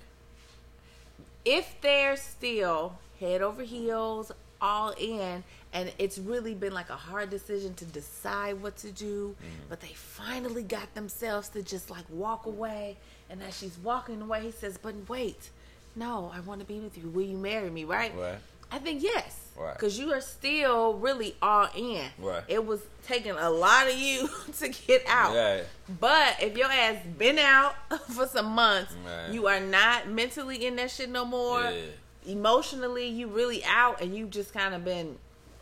if 1.46 1.80
they're 1.82 2.18
still 2.18 2.98
head 3.20 3.42
over 3.42 3.64
heels, 3.64 4.32
all 4.62 4.92
in, 5.00 5.44
and 5.74 5.92
it's 6.00 6.18
really 6.18 6.54
been 6.54 6.74
like 6.74 6.90
a 6.90 6.96
hard 6.96 7.30
decision 7.30 7.74
to 7.76 7.86
decide 7.86 8.62
what 8.62 8.76
to 8.78 8.92
do, 8.92 9.36
Mm. 9.42 9.70
but 9.70 9.80
they 9.82 9.94
finally 9.94 10.64
got 10.64 10.94
themselves 10.96 11.50
to 11.50 11.62
just 11.62 11.90
like 11.90 12.06
walk 12.10 12.46
away. 12.46 12.98
And 13.30 13.42
as 13.44 13.58
she's 13.58 13.78
walking 13.78 14.22
away, 14.22 14.42
he 14.42 14.52
says, 14.52 14.78
"But 14.82 14.96
wait, 15.10 15.50
no, 15.96 16.32
I 16.34 16.40
want 16.42 16.62
to 16.62 16.66
be 16.66 16.80
with 16.80 16.98
you. 16.98 17.10
Will 17.10 17.24
you 17.26 17.38
marry 17.38 17.70
me?" 17.70 17.84
Right? 17.86 18.16
Right. 18.16 18.38
I 18.72 18.80
think 18.80 19.04
yes. 19.04 19.45
Right. 19.58 19.74
Because 19.74 19.98
you 19.98 20.12
are 20.12 20.20
still 20.22 20.96
really 20.96 21.36
all 21.42 21.70
in. 21.76 22.06
Right. 22.20 22.44
It 22.48 22.66
was 22.66 22.82
taking 23.08 23.32
a 23.32 23.50
lot 23.50 23.88
of 23.88 23.96
you 23.98 24.30
to 24.60 24.68
get 24.70 25.04
out. 25.08 25.34
Yeah. 25.34 25.62
But 26.00 26.42
if 26.42 26.58
your 26.58 26.70
ass 26.72 26.98
been 27.18 27.40
out 27.40 27.76
for 28.12 28.28
some 28.28 28.48
months, 28.48 28.94
Right. 29.06 29.32
you 29.34 29.48
are 29.48 29.60
not 29.62 30.10
mentally 30.10 30.66
in 30.66 30.76
that 30.78 30.92
shit 30.92 31.10
no 31.10 31.24
more. 31.26 31.62
Yeah. 31.62 31.82
Emotionally, 32.28 33.08
you 33.08 33.28
really 33.28 33.64
out, 33.66 34.02
and 34.02 34.16
you 34.16 34.26
just 34.26 34.54
kind 34.54 34.74
of 34.74 34.84
been 34.84 35.18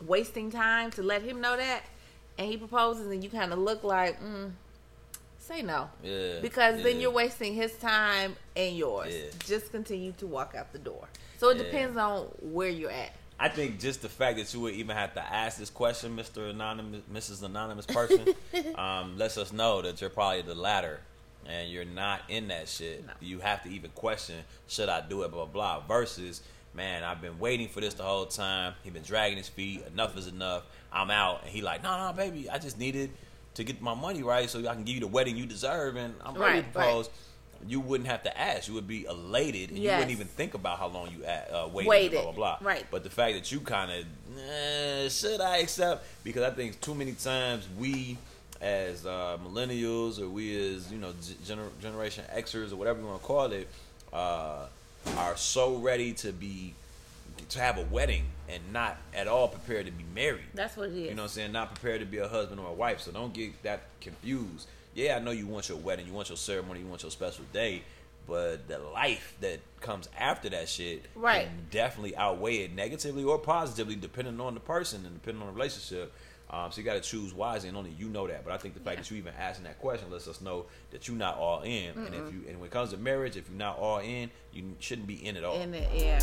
wasting 0.06 0.50
time 0.50 0.90
to 0.92 1.02
let 1.02 1.22
him 1.22 1.40
know 1.40 1.56
that. 1.56 1.82
And 2.38 2.48
he 2.48 2.56
proposes, 2.56 3.06
and 3.06 3.22
you 3.22 3.30
kind 3.30 3.52
of 3.52 3.58
look 3.58 3.84
like, 3.84 4.20
mm, 4.20 4.50
say 5.38 5.62
no. 5.62 5.88
Yeah. 6.02 6.40
Because 6.40 6.82
then 6.82 7.00
you're 7.00 7.10
wasting 7.12 7.54
his 7.54 7.74
time 7.76 8.34
and 8.56 8.76
yours. 8.76 9.14
Yeah. 9.14 9.30
Just 9.46 9.70
continue 9.70 10.12
to 10.12 10.26
walk 10.26 10.54
out 10.56 10.72
the 10.72 10.78
door. 10.78 11.06
So 11.38 11.50
it 11.50 11.58
Yeah. 11.58 11.64
depends 11.64 11.96
on 11.96 12.22
where 12.40 12.70
you're 12.70 12.90
at. 12.90 13.12
I 13.38 13.48
think 13.48 13.80
just 13.80 14.02
the 14.02 14.08
fact 14.08 14.38
that 14.38 14.52
you 14.54 14.60
would 14.60 14.74
even 14.74 14.96
have 14.96 15.14
to 15.14 15.20
ask 15.20 15.58
this 15.58 15.70
question, 15.70 16.14
Mister 16.14 16.46
Anonymous, 16.46 17.02
Mrs. 17.12 17.42
Anonymous 17.42 17.86
person, 17.86 18.28
um, 18.76 19.18
lets 19.18 19.36
us 19.38 19.52
know 19.52 19.82
that 19.82 20.00
you're 20.00 20.10
probably 20.10 20.42
the 20.42 20.54
latter, 20.54 21.00
and 21.46 21.68
you're 21.70 21.84
not 21.84 22.22
in 22.28 22.48
that 22.48 22.68
shit. 22.68 23.04
No. 23.06 23.12
You 23.20 23.40
have 23.40 23.62
to 23.64 23.70
even 23.70 23.90
question, 23.90 24.36
should 24.68 24.88
I 24.88 25.00
do 25.00 25.22
it? 25.24 25.32
Blah 25.32 25.46
blah. 25.46 25.80
blah. 25.80 25.86
Versus, 25.88 26.42
man, 26.74 27.02
I've 27.02 27.20
been 27.20 27.38
waiting 27.38 27.68
for 27.68 27.80
this 27.80 27.94
the 27.94 28.04
whole 28.04 28.26
time. 28.26 28.74
He 28.84 28.90
been 28.90 29.02
dragging 29.02 29.36
his 29.38 29.48
feet. 29.48 29.84
Enough 29.92 30.16
is 30.16 30.28
enough. 30.28 30.62
I'm 30.92 31.10
out, 31.10 31.40
and 31.42 31.50
he 31.50 31.60
like, 31.60 31.82
no, 31.82 32.06
no, 32.06 32.12
baby, 32.12 32.48
I 32.48 32.58
just 32.58 32.78
needed 32.78 33.10
to 33.54 33.64
get 33.64 33.80
my 33.82 33.94
money 33.94 34.22
right 34.22 34.48
so 34.48 34.60
I 34.60 34.74
can 34.74 34.84
give 34.84 34.94
you 34.94 35.00
the 35.00 35.06
wedding 35.08 35.36
you 35.36 35.44
deserve, 35.46 35.96
and 35.96 36.14
I'm 36.24 36.34
ready 36.34 36.60
Right, 36.60 36.72
to 36.72 36.78
right. 36.78 37.08
You 37.66 37.80
wouldn't 37.80 38.08
have 38.08 38.22
to 38.24 38.38
ask. 38.38 38.68
You 38.68 38.74
would 38.74 38.88
be 38.88 39.04
elated, 39.04 39.70
and 39.70 39.78
you 39.78 39.90
wouldn't 39.90 40.10
even 40.10 40.26
think 40.26 40.54
about 40.54 40.78
how 40.78 40.88
long 40.88 41.08
you 41.16 41.24
uh, 41.24 41.68
waited. 41.72 41.88
Waited. 41.88 42.12
Blah 42.12 42.32
blah 42.32 42.56
blah. 42.58 42.58
Right. 42.60 42.84
But 42.90 43.04
the 43.04 43.10
fact 43.10 43.34
that 43.34 43.50
you 43.50 43.60
kind 43.60 43.90
of 43.90 44.38
eh, 44.38 45.08
should 45.08 45.40
I 45.40 45.58
accept 45.58 46.06
because 46.24 46.42
I 46.42 46.50
think 46.50 46.80
too 46.80 46.94
many 46.94 47.12
times 47.12 47.66
we 47.78 48.18
as 48.60 49.04
uh, 49.04 49.38
millennials 49.44 50.20
or 50.20 50.28
we 50.28 50.74
as 50.74 50.90
you 50.90 50.98
know 50.98 51.12
gener- 51.44 51.78
generation 51.80 52.24
Xers 52.34 52.72
or 52.72 52.76
whatever 52.76 53.00
you 53.00 53.06
want 53.06 53.20
to 53.20 53.26
call 53.26 53.52
it 53.52 53.68
uh, 54.12 54.66
are 55.16 55.36
so 55.36 55.76
ready 55.76 56.12
to 56.14 56.32
be 56.32 56.74
to 57.48 57.60
have 57.60 57.78
a 57.78 57.82
wedding 57.82 58.24
and 58.48 58.62
not 58.72 58.96
at 59.14 59.26
all 59.26 59.48
prepared 59.48 59.86
to 59.86 59.92
be 59.92 60.04
married. 60.14 60.44
That's 60.54 60.76
what 60.76 60.88
it 60.88 60.92
is. 60.92 61.08
You 61.08 61.14
know 61.14 61.22
what 61.22 61.22
I'm 61.22 61.28
saying? 61.28 61.52
Not 61.52 61.74
prepared 61.74 62.00
to 62.00 62.06
be 62.06 62.18
a 62.18 62.28
husband 62.28 62.60
or 62.60 62.68
a 62.68 62.72
wife. 62.72 63.00
So 63.00 63.12
don't 63.12 63.32
get 63.32 63.62
that 63.62 63.82
confused. 64.00 64.68
Yeah, 64.94 65.16
I 65.16 65.18
know 65.20 65.32
you 65.32 65.46
want 65.46 65.68
your 65.68 65.78
wedding, 65.78 66.06
you 66.06 66.12
want 66.12 66.28
your 66.28 66.36
ceremony, 66.38 66.80
you 66.80 66.86
want 66.86 67.02
your 67.02 67.10
special 67.10 67.44
day, 67.52 67.82
but 68.28 68.68
the 68.68 68.78
life 68.78 69.36
that 69.40 69.58
comes 69.80 70.08
after 70.18 70.48
that 70.50 70.68
shit 70.68 71.04
Right. 71.14 71.46
can 71.46 71.66
definitely 71.70 72.16
outweigh 72.16 72.58
it 72.58 72.74
negatively 72.74 73.24
or 73.24 73.38
positively 73.38 73.96
depending 73.96 74.40
on 74.40 74.54
the 74.54 74.60
person 74.60 75.04
and 75.04 75.14
depending 75.14 75.42
on 75.42 75.48
the 75.48 75.54
relationship. 75.54 76.12
Um, 76.48 76.70
so 76.70 76.78
you 76.78 76.84
got 76.84 76.94
to 76.94 77.00
choose 77.00 77.34
wisely, 77.34 77.68
and 77.70 77.76
only 77.76 77.90
you 77.98 78.06
know 78.08 78.28
that. 78.28 78.44
But 78.44 78.52
I 78.52 78.58
think 78.58 78.74
the 78.74 78.80
fact 78.80 78.98
Yeah. 78.98 79.02
that 79.02 79.10
you 79.10 79.16
even 79.16 79.32
asking 79.36 79.64
that 79.64 79.80
question 79.80 80.10
lets 80.10 80.28
us 80.28 80.40
know 80.40 80.66
that 80.92 81.08
you're 81.08 81.16
not 81.16 81.36
all 81.38 81.62
in. 81.62 81.96
And 81.96 82.14
if 82.14 82.32
you 82.32 82.44
and 82.48 82.60
when 82.60 82.66
it 82.68 82.70
comes 82.70 82.90
to 82.90 82.96
marriage, 82.96 83.36
if 83.36 83.48
you're 83.48 83.58
not 83.58 83.78
all 83.78 83.98
in, 83.98 84.30
you 84.52 84.76
shouldn't 84.78 85.08
be 85.08 85.26
in 85.26 85.36
at 85.36 85.42
all. 85.42 85.56
In 85.60 85.74
it, 85.74 85.88
yeah. 85.92 86.20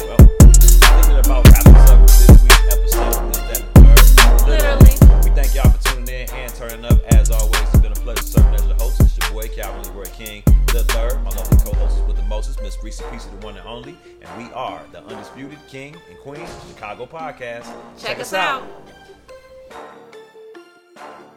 Well, 0.00 0.16
this 0.48 0.74
is 0.74 1.16
about 1.26 1.46
wrapping 1.46 1.76
up 1.76 2.00
with 2.00 2.26
this 2.26 2.42
week's 2.42 2.74
episode. 2.74 3.30
Is 3.30 3.38
that? 3.38 4.46
Literally. 4.48 5.20
We 5.30 5.30
thank 5.36 5.54
y'all 5.54 5.70
for 5.70 5.85
there 6.06 6.26
and 6.32 6.54
turning 6.54 6.84
up. 6.84 6.98
As 7.14 7.30
always, 7.30 7.60
it's 7.60 7.78
been 7.80 7.92
a 7.92 7.96
pleasure 7.96 8.22
serving 8.22 8.54
as 8.54 8.64
your 8.66 8.74
host. 8.76 9.00
It's 9.00 9.18
your 9.18 9.30
boy, 9.30 9.48
Calvin 9.48 9.82
Leroy 9.92 10.06
King, 10.10 10.42
the 10.68 10.84
third. 10.84 11.22
My 11.22 11.30
lovely 11.30 11.58
co 11.58 11.72
hosts 11.74 12.00
with 12.06 12.16
the 12.16 12.22
Moses, 12.22 12.58
Miss 12.62 12.76
Rici 12.78 13.02
Pieci 13.10 13.26
of 13.26 13.40
the 13.40 13.46
one 13.46 13.56
and 13.56 13.66
only. 13.66 13.96
And 14.22 14.42
we 14.46 14.52
are 14.54 14.82
the 14.92 15.02
Undisputed 15.04 15.58
King 15.68 15.96
and 16.08 16.18
Queen 16.20 16.46
Chicago 16.68 17.06
Podcast. 17.06 17.64
Check, 17.98 18.16
Check 18.16 18.20
us, 18.20 18.32
us, 18.32 18.34
out. 18.34 18.62
out. 20.96 21.35